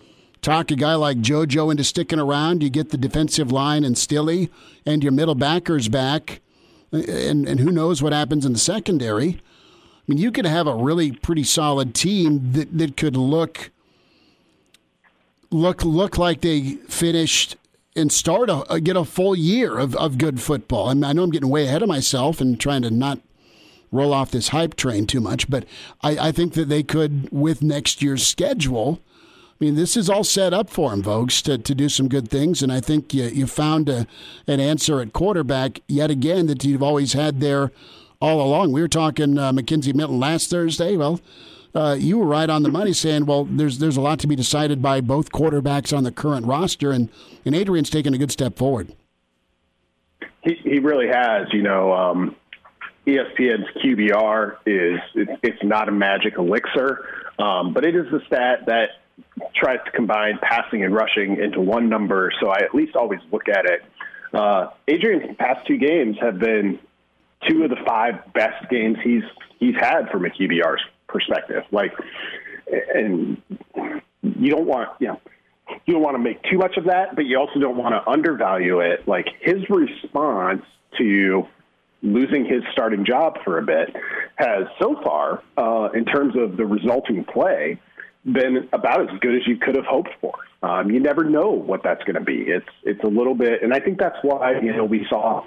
talk 0.45 0.69
a 0.69 0.75
guy 0.75 0.93
like 0.93 1.17
JoJo 1.17 1.71
into 1.71 1.83
sticking 1.83 2.19
around, 2.19 2.61
you 2.61 2.69
get 2.69 2.91
the 2.91 2.97
defensive 2.97 3.51
line 3.51 3.83
and 3.83 3.97
Stille 3.97 4.47
and 4.85 5.03
your 5.03 5.11
middle 5.11 5.35
backers 5.35 5.89
back, 5.89 6.41
and 6.91 7.47
and 7.47 7.59
who 7.59 7.71
knows 7.71 8.01
what 8.01 8.13
happens 8.13 8.45
in 8.45 8.53
the 8.53 8.59
secondary. 8.59 9.29
I 9.29 10.03
mean, 10.07 10.19
you 10.19 10.31
could 10.31 10.45
have 10.45 10.67
a 10.67 10.75
really 10.75 11.11
pretty 11.11 11.43
solid 11.43 11.95
team 11.95 12.51
that, 12.51 12.77
that 12.77 12.95
could 12.95 13.17
look 13.17 13.71
look 15.49 15.83
look 15.83 16.17
like 16.19 16.41
they 16.41 16.75
finished 16.87 17.57
and 17.95 18.11
start 18.11 18.49
a, 18.49 18.79
get 18.81 18.97
a 18.97 19.05
full 19.05 19.35
year 19.35 19.79
of, 19.79 19.95
of 19.95 20.17
good 20.17 20.41
football. 20.41 20.89
I, 20.89 21.13
know 21.13 21.23
I'm 21.23 21.29
getting 21.29 21.49
way 21.49 21.65
ahead 21.65 21.81
of 21.81 21.87
myself 21.87 22.41
and 22.41 22.59
trying 22.59 22.81
to 22.81 22.91
not 22.91 23.19
roll 23.89 24.13
off 24.13 24.31
this 24.31 24.49
hype 24.49 24.75
train 24.75 25.07
too 25.07 25.21
much, 25.21 25.49
but 25.49 25.65
I, 26.01 26.27
I 26.27 26.31
think 26.33 26.55
that 26.55 26.67
they 26.67 26.83
could, 26.83 27.29
with 27.31 27.61
next 27.61 28.01
year's 28.01 28.27
schedule, 28.27 28.99
I 29.59 29.63
mean, 29.63 29.75
this 29.75 29.95
is 29.95 30.09
all 30.09 30.25
set 30.25 30.53
up 30.53 30.69
for 30.69 30.91
him, 30.91 31.01
folks, 31.01 31.41
to, 31.43 31.57
to 31.57 31.73
do 31.73 31.87
some 31.87 32.09
good 32.09 32.29
things. 32.29 32.61
And 32.61 32.73
I 32.73 32.81
think 32.81 33.13
you, 33.13 33.23
you 33.25 33.47
found 33.47 33.87
a, 33.87 34.05
an 34.47 34.59
answer 34.59 34.99
at 34.99 35.13
quarterback 35.13 35.79
yet 35.87 36.11
again 36.11 36.47
that 36.47 36.65
you've 36.65 36.83
always 36.83 37.13
had 37.13 37.39
there 37.39 37.71
all 38.19 38.41
along. 38.41 38.73
We 38.73 38.81
were 38.81 38.89
talking 38.89 39.37
uh, 39.37 39.53
McKenzie 39.53 39.95
last 40.09 40.49
Thursday. 40.49 40.97
Well, 40.97 41.21
uh, 41.73 41.95
you 41.97 42.17
were 42.17 42.25
right 42.25 42.49
on 42.49 42.63
the 42.63 42.69
money 42.69 42.91
saying, 42.91 43.25
well, 43.25 43.45
there's 43.45 43.79
there's 43.79 43.97
a 43.97 44.01
lot 44.01 44.19
to 44.19 44.27
be 44.27 44.35
decided 44.35 44.81
by 44.81 45.01
both 45.01 45.31
quarterbacks 45.31 45.95
on 45.95 46.03
the 46.03 46.11
current 46.11 46.45
roster, 46.45 46.91
and, 46.91 47.09
and 47.45 47.53
Adrian's 47.53 47.89
taken 47.89 48.13
a 48.13 48.17
good 48.17 48.31
step 48.31 48.57
forward. 48.57 48.93
He, 50.41 50.55
he 50.63 50.79
really 50.79 51.07
has. 51.07 51.47
You 51.51 51.63
know, 51.63 51.93
um, 51.93 52.35
ESPN's 53.05 53.67
QBR 53.83 54.57
is 54.65 54.99
it's, 55.15 55.39
it's 55.43 55.63
not 55.63 55.89
a 55.89 55.91
magic 55.91 56.37
elixir, 56.37 57.07
um, 57.39 57.73
but 57.73 57.85
it 57.85 57.95
is 57.95 58.07
a 58.13 58.25
stat 58.25 58.65
that 58.67 58.89
tries 59.55 59.79
to 59.85 59.91
combine 59.91 60.39
passing 60.41 60.83
and 60.83 60.93
rushing 60.93 61.37
into 61.41 61.61
one 61.61 61.89
number. 61.89 62.31
So 62.41 62.49
I 62.49 62.57
at 62.59 62.73
least 62.73 62.95
always 62.95 63.19
look 63.31 63.47
at 63.49 63.65
it. 63.65 63.81
Uh, 64.33 64.69
Adrian's 64.87 65.35
past 65.37 65.65
two 65.67 65.77
games 65.77 66.17
have 66.21 66.39
been 66.39 66.79
two 67.47 67.63
of 67.63 67.69
the 67.69 67.77
five 67.85 68.33
best 68.33 68.69
games 68.69 68.97
he's 69.03 69.23
he's 69.59 69.75
had 69.79 70.09
from 70.09 70.25
a 70.25 70.29
QBR's 70.29 70.81
perspective. 71.07 71.63
Like, 71.71 71.93
and 72.93 73.41
you 74.21 74.51
don't 74.51 74.65
want, 74.65 74.89
you 74.99 75.07
know, 75.07 75.21
you 75.85 75.93
don't 75.93 76.03
want 76.03 76.15
to 76.15 76.23
make 76.23 76.41
too 76.43 76.57
much 76.57 76.77
of 76.77 76.85
that, 76.85 77.15
but 77.15 77.25
you 77.25 77.37
also 77.37 77.59
don't 77.59 77.77
want 77.77 77.93
to 77.93 78.09
undervalue 78.09 78.79
it. 78.79 79.07
Like 79.07 79.27
his 79.41 79.67
response 79.69 80.63
to 80.97 81.47
losing 82.01 82.45
his 82.45 82.61
starting 82.71 83.05
job 83.05 83.39
for 83.43 83.57
a 83.57 83.63
bit 83.63 83.95
has 84.35 84.67
so 84.79 85.01
far, 85.03 85.41
uh, 85.57 85.89
in 85.93 86.05
terms 86.05 86.35
of 86.37 86.57
the 86.57 86.65
resulting 86.65 87.23
play, 87.23 87.79
been 88.25 88.67
about 88.73 89.01
as 89.01 89.19
good 89.19 89.35
as 89.35 89.47
you 89.47 89.57
could 89.57 89.75
have 89.75 89.85
hoped 89.85 90.09
for. 90.19 90.33
Um, 90.63 90.89
you 90.89 90.99
never 90.99 91.23
know 91.23 91.51
what 91.51 91.83
that's 91.83 92.03
going 92.03 92.15
to 92.15 92.21
be. 92.21 92.41
It's 92.47 92.65
it's 92.83 93.03
a 93.03 93.07
little 93.07 93.35
bit, 93.35 93.61
and 93.61 93.73
I 93.73 93.79
think 93.79 93.99
that's 93.99 94.17
why 94.23 94.59
you 94.59 94.75
know 94.75 94.85
we 94.85 95.05
saw 95.09 95.45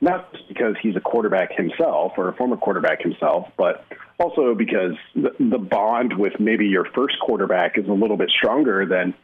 not 0.00 0.32
just 0.32 0.46
because 0.48 0.76
he's 0.82 0.94
a 0.94 1.00
quarterback 1.00 1.52
himself 1.52 2.12
or 2.16 2.28
a 2.28 2.34
former 2.34 2.56
quarterback 2.56 3.02
himself, 3.02 3.48
but 3.56 3.84
also 4.18 4.54
because 4.54 4.92
the, 5.14 5.30
the 5.40 5.58
bond 5.58 6.16
with 6.16 6.38
maybe 6.38 6.66
your 6.66 6.84
first 6.94 7.18
quarterback 7.20 7.78
is 7.78 7.88
a 7.88 7.92
little 7.92 8.16
bit 8.16 8.30
stronger 8.30 8.86
than 8.86 9.14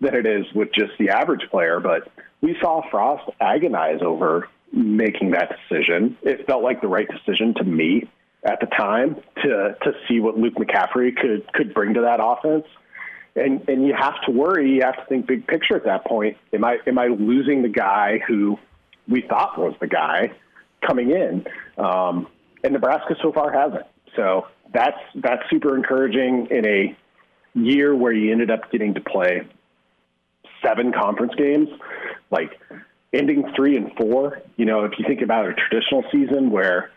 than 0.00 0.14
it 0.14 0.26
is 0.26 0.46
with 0.54 0.68
just 0.72 0.92
the 0.98 1.10
average 1.10 1.48
player. 1.50 1.80
But 1.80 2.10
we 2.40 2.56
saw 2.60 2.82
Frost 2.90 3.28
agonize 3.40 4.00
over 4.02 4.48
making 4.72 5.32
that 5.32 5.56
decision. 5.68 6.16
It 6.22 6.46
felt 6.46 6.62
like 6.62 6.80
the 6.80 6.88
right 6.88 7.08
decision 7.08 7.54
to 7.54 7.64
me 7.64 8.08
at 8.44 8.60
the 8.60 8.66
time 8.66 9.16
to 9.42 9.76
to 9.82 9.92
see 10.08 10.20
what 10.20 10.36
Luke 10.36 10.54
McCaffrey 10.54 11.16
could 11.16 11.50
could 11.52 11.74
bring 11.74 11.94
to 11.94 12.00
that 12.02 12.18
offense. 12.22 12.66
And 13.34 13.66
and 13.68 13.86
you 13.86 13.94
have 13.94 14.20
to 14.26 14.30
worry, 14.30 14.70
you 14.70 14.82
have 14.82 14.96
to 14.96 15.04
think 15.06 15.26
big 15.26 15.46
picture 15.46 15.76
at 15.76 15.84
that 15.84 16.04
point. 16.04 16.36
Am 16.52 16.64
I 16.64 16.78
am 16.86 16.98
I 16.98 17.06
losing 17.06 17.62
the 17.62 17.68
guy 17.68 18.18
who 18.26 18.58
we 19.08 19.22
thought 19.22 19.58
was 19.58 19.74
the 19.80 19.86
guy 19.86 20.32
coming 20.86 21.10
in? 21.10 21.46
Um, 21.82 22.28
and 22.64 22.72
Nebraska 22.72 23.14
so 23.22 23.32
far 23.32 23.52
hasn't. 23.52 23.86
So 24.16 24.46
that's 24.72 24.98
that's 25.14 25.42
super 25.50 25.76
encouraging 25.76 26.48
in 26.50 26.66
a 26.66 26.96
year 27.54 27.94
where 27.94 28.12
you 28.12 28.32
ended 28.32 28.50
up 28.50 28.70
getting 28.70 28.94
to 28.94 29.00
play 29.00 29.46
seven 30.62 30.92
conference 30.92 31.34
games, 31.36 31.68
like 32.30 32.60
ending 33.12 33.52
three 33.56 33.76
and 33.76 33.92
four. 33.96 34.42
You 34.56 34.64
know, 34.64 34.84
if 34.84 34.92
you 34.98 35.04
think 35.06 35.22
about 35.22 35.46
a 35.46 35.54
traditional 35.54 36.04
season 36.10 36.50
where 36.50 36.90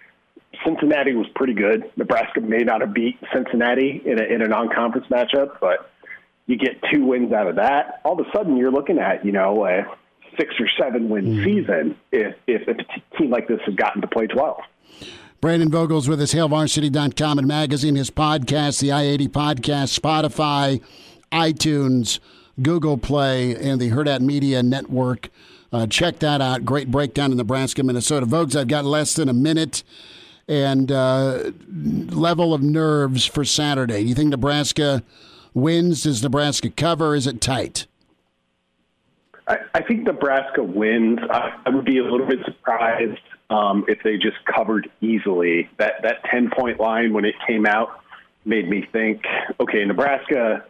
Cincinnati 0.64 1.14
was 1.14 1.28
pretty 1.36 1.54
good, 1.54 1.84
Nebraska 1.96 2.42
may 2.42 2.64
not 2.64 2.82
have 2.82 2.94
beat 2.94 3.18
Cincinnati 3.34 4.02
in 4.06 4.20
a, 4.20 4.24
in 4.24 4.42
a 4.42 4.48
non-conference 4.48 5.08
matchup, 5.08 5.60
but 5.60 5.92
you 6.48 6.58
get 6.58 6.82
two 6.94 7.04
wins 7.06 7.34
out 7.34 7.48
of 7.48 7.56
that. 7.56 8.02
All 8.04 8.20
of 8.20 8.26
a 8.26 8.32
sudden, 8.36 8.58
you're 8.58 8.72
looking 8.72 9.00
at 9.00 9.26
you 9.26 9.32
know 9.32 9.66
a 9.66 9.84
six 10.38 10.54
or 10.60 10.68
seven 10.80 11.10
win 11.10 11.26
mm. 11.26 11.44
season 11.44 11.96
if 12.12 12.36
if 12.48 12.68
a 12.68 13.18
team 13.18 13.32
like 13.32 13.48
this 13.48 13.60
has 13.66 13.76
gotten 13.76 14.02
to 14.02 14.08
play 14.08 14.28
twelve. 14.28 14.60
Brandon 15.42 15.70
Vogel's 15.70 16.08
with 16.08 16.22
us, 16.22 16.34
HailVarsity.com 16.34 17.38
and 17.38 17.48
magazine, 17.48 17.96
his 17.96 18.10
podcast, 18.10 18.80
the 18.80 18.92
I-80 18.92 19.28
podcast, 19.28 20.00
Spotify, 20.00 20.82
iTunes, 21.32 22.20
Google 22.60 22.98
Play, 22.98 23.54
and 23.56 23.80
the 23.80 23.92
Hurrdat 23.92 24.22
Media 24.22 24.64
Network. 24.64 25.30
Uh, 25.72 25.86
check 25.86 26.18
that 26.20 26.42
out. 26.42 26.66
Great 26.66 26.90
breakdown 26.90 27.32
in 27.32 27.38
Nebraska, 27.38 27.84
Minnesota. 27.84 28.26
Vogues, 28.26 28.56
I've 28.56 28.70
got 28.70 28.86
less 28.86 29.14
than 29.14 29.30
a 29.30 29.34
minute 29.34 29.84
and 30.48 30.92
uh, 30.92 31.52
level 31.68 32.54
of 32.54 32.62
nerves 32.62 33.26
for 33.26 33.44
Saturday. 33.44 34.04
Do 34.04 34.10
you 34.10 34.16
think 34.16 34.30
Nebraska 34.30 35.04
wins? 35.54 36.04
Does 36.04 36.22
Nebraska 36.22 36.70
cover? 36.70 37.16
Is 37.16 37.26
it 37.26 37.42
tight? 37.42 37.88
I, 39.48 39.58
I 39.74 39.82
think 39.82 40.04
Nebraska 40.04 40.64
wins. 40.64 41.20
I, 41.30 41.60
I 41.66 41.70
would 41.70 41.86
be 41.86 41.98
a 41.98 42.04
little 42.04 42.28
bit 42.28 42.40
surprised 42.46 43.20
um, 43.50 43.86
if 43.88 44.00
they 44.04 44.18
just 44.18 44.38
covered 44.46 44.90
easily. 45.02 45.70
That 45.78 45.94
that 46.04 46.24
ten 46.32 46.52
point 46.56 46.80
line 46.80 47.14
when 47.14 47.26
it 47.26 47.36
came 47.48 47.66
out 47.66 48.02
made 48.44 48.70
me 48.70 48.88
think, 48.92 49.24
okay, 49.60 49.84
Nebraska 49.86 50.64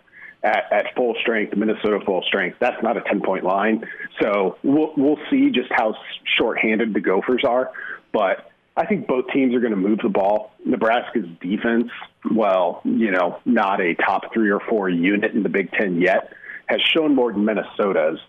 at, 0.43 0.71
at 0.71 0.95
full 0.95 1.15
strength, 1.21 1.55
Minnesota 1.55 1.99
full 2.05 2.21
strength. 2.23 2.57
That's 2.59 2.81
not 2.81 2.95
a 2.95 3.01
ten 3.01 3.21
point 3.21 3.43
line. 3.43 3.85
So 4.21 4.57
we'll 4.63 4.93
we'll 4.95 5.19
see 5.29 5.49
just 5.51 5.71
how 5.71 5.95
shorthanded 6.37 6.93
the 6.93 7.01
Gophers 7.01 7.43
are, 7.45 7.71
but. 8.13 8.51
I 8.77 8.85
think 8.85 9.07
both 9.07 9.25
teams 9.33 9.55
are 9.55 9.59
going 9.59 9.71
to 9.71 9.77
move 9.77 9.99
the 10.03 10.09
ball. 10.09 10.51
Nebraska's 10.65 11.27
defense, 11.41 11.89
well, 12.33 12.81
you 12.83 13.11
know, 13.11 13.39
not 13.45 13.79
a 13.79 13.95
top 13.95 14.33
three 14.33 14.51
or 14.51 14.59
four 14.59 14.89
unit 14.89 15.33
in 15.33 15.43
the 15.43 15.49
Big 15.49 15.71
Ten 15.71 16.01
yet, 16.01 16.33
has 16.67 16.81
shown 16.81 17.15
more 17.15 17.31
than 17.31 17.45
Minnesota's. 17.45 18.19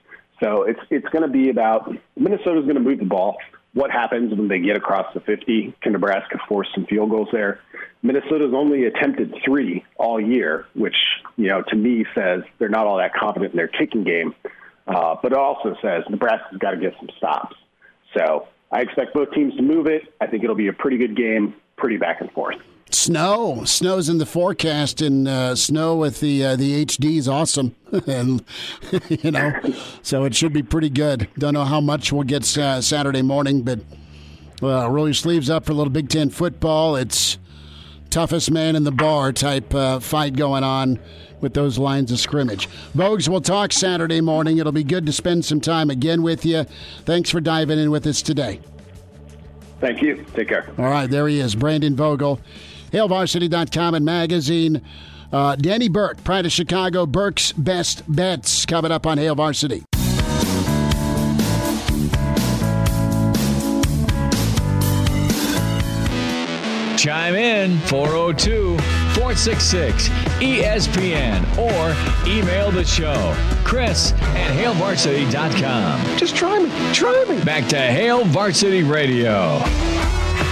So 0.42 0.62
it's 0.64 0.80
it's 0.90 1.08
going 1.08 1.22
to 1.22 1.28
be 1.28 1.48
about 1.50 1.90
Minnesota's 2.16 2.64
going 2.64 2.76
to 2.76 2.80
move 2.80 2.98
the 2.98 3.06
ball 3.06 3.38
what 3.76 3.90
happens 3.90 4.32
when 4.34 4.48
they 4.48 4.58
get 4.58 4.74
across 4.74 5.12
the 5.12 5.20
50? 5.20 5.74
Can 5.82 5.92
Nebraska 5.92 6.38
force 6.48 6.66
some 6.74 6.86
field 6.86 7.10
goals 7.10 7.28
there? 7.30 7.60
Minnesota's 8.02 8.54
only 8.54 8.86
attempted 8.86 9.34
three 9.44 9.84
all 9.98 10.18
year, 10.18 10.64
which, 10.74 10.96
you 11.36 11.48
know, 11.48 11.62
to 11.68 11.76
me 11.76 12.06
says 12.14 12.40
they're 12.58 12.70
not 12.70 12.86
all 12.86 12.96
that 12.96 13.12
confident 13.12 13.52
in 13.52 13.56
their 13.58 13.68
kicking 13.68 14.02
game. 14.02 14.34
Uh, 14.86 15.16
but 15.22 15.32
it 15.32 15.38
also 15.38 15.76
says 15.82 16.04
Nebraska's 16.08 16.56
got 16.58 16.70
to 16.70 16.78
get 16.78 16.94
some 16.98 17.10
stops. 17.18 17.54
So 18.16 18.48
I 18.72 18.80
expect 18.80 19.14
both 19.14 19.30
teams 19.32 19.54
to 19.56 19.62
move 19.62 19.86
it. 19.86 20.02
I 20.20 20.26
think 20.26 20.44
it'll 20.44 20.56
be 20.56 20.68
a 20.68 20.72
pretty 20.72 20.98
good 20.98 21.16
game, 21.16 21.54
pretty 21.76 21.96
back 21.96 22.20
and 22.20 22.30
forth. 22.32 22.56
Snow, 22.90 23.64
snow's 23.64 24.08
in 24.08 24.18
the 24.18 24.26
forecast, 24.26 25.02
and 25.02 25.26
uh, 25.26 25.56
snow 25.56 25.96
with 25.96 26.20
the 26.20 26.44
uh, 26.44 26.56
the 26.56 26.84
HD 26.84 27.16
is 27.16 27.28
awesome, 27.28 27.74
and 28.06 28.44
you 29.08 29.30
know, 29.30 29.52
so 30.02 30.24
it 30.24 30.34
should 30.34 30.52
be 30.52 30.62
pretty 30.62 30.90
good. 30.90 31.28
Don't 31.36 31.54
know 31.54 31.64
how 31.64 31.80
much 31.80 32.12
we'll 32.12 32.22
get 32.22 32.56
uh, 32.56 32.80
Saturday 32.80 33.22
morning, 33.22 33.62
but 33.62 33.80
roll 34.62 35.06
your 35.06 35.14
sleeves 35.14 35.50
up 35.50 35.66
for 35.66 35.72
a 35.72 35.74
little 35.74 35.92
Big 35.92 36.08
Ten 36.08 36.30
football. 36.30 36.94
It's 36.94 37.38
toughest 38.10 38.50
man 38.50 38.76
in 38.76 38.84
the 38.84 38.92
bar 38.92 39.32
type 39.32 39.74
uh, 39.74 39.98
fight 40.00 40.36
going 40.36 40.64
on 40.64 40.98
with 41.40 41.54
those 41.54 41.78
lines 41.78 42.10
of 42.12 42.18
scrimmage. 42.18 42.68
Vogues, 42.94 43.28
we'll 43.28 43.40
talk 43.40 43.72
Saturday 43.72 44.20
morning. 44.20 44.58
It'll 44.58 44.72
be 44.72 44.84
good 44.84 45.06
to 45.06 45.12
spend 45.12 45.44
some 45.44 45.60
time 45.60 45.90
again 45.90 46.22
with 46.22 46.44
you. 46.44 46.64
Thanks 47.04 47.30
for 47.30 47.40
diving 47.40 47.78
in 47.78 47.90
with 47.90 48.06
us 48.06 48.22
today. 48.22 48.60
Thank 49.80 50.02
you. 50.02 50.24
Take 50.34 50.48
care. 50.48 50.68
All 50.78 50.86
right, 50.86 51.08
there 51.08 51.28
he 51.28 51.38
is, 51.38 51.54
Brandon 51.54 51.94
Vogel. 51.94 52.40
HailVarsity.com 52.92 53.94
and 53.94 54.04
magazine. 54.04 54.82
Uh, 55.32 55.56
Danny 55.56 55.88
Burke, 55.88 56.22
Pride 56.24 56.46
of 56.46 56.52
Chicago, 56.52 57.04
Burke's 57.04 57.52
Best 57.52 58.02
Bets, 58.10 58.64
coming 58.64 58.92
up 58.92 59.06
on 59.06 59.18
Hail 59.18 59.34
Varsity. 59.34 59.84
Chime 66.96 67.34
in 67.34 67.78
402 67.80 69.05
466 69.16 70.10
ESPN 70.40 71.42
or 71.56 72.28
email 72.28 72.70
the 72.70 72.84
show. 72.84 73.34
Chris 73.64 74.12
at 74.12 74.54
HailVarsity.com. 74.54 76.18
Just 76.18 76.36
try 76.36 76.58
me. 76.58 76.70
Try 76.92 77.24
me. 77.24 77.42
Back 77.42 77.66
to 77.68 77.78
Hail 77.78 78.24
Varsity 78.24 78.82
Radio. 78.82 79.62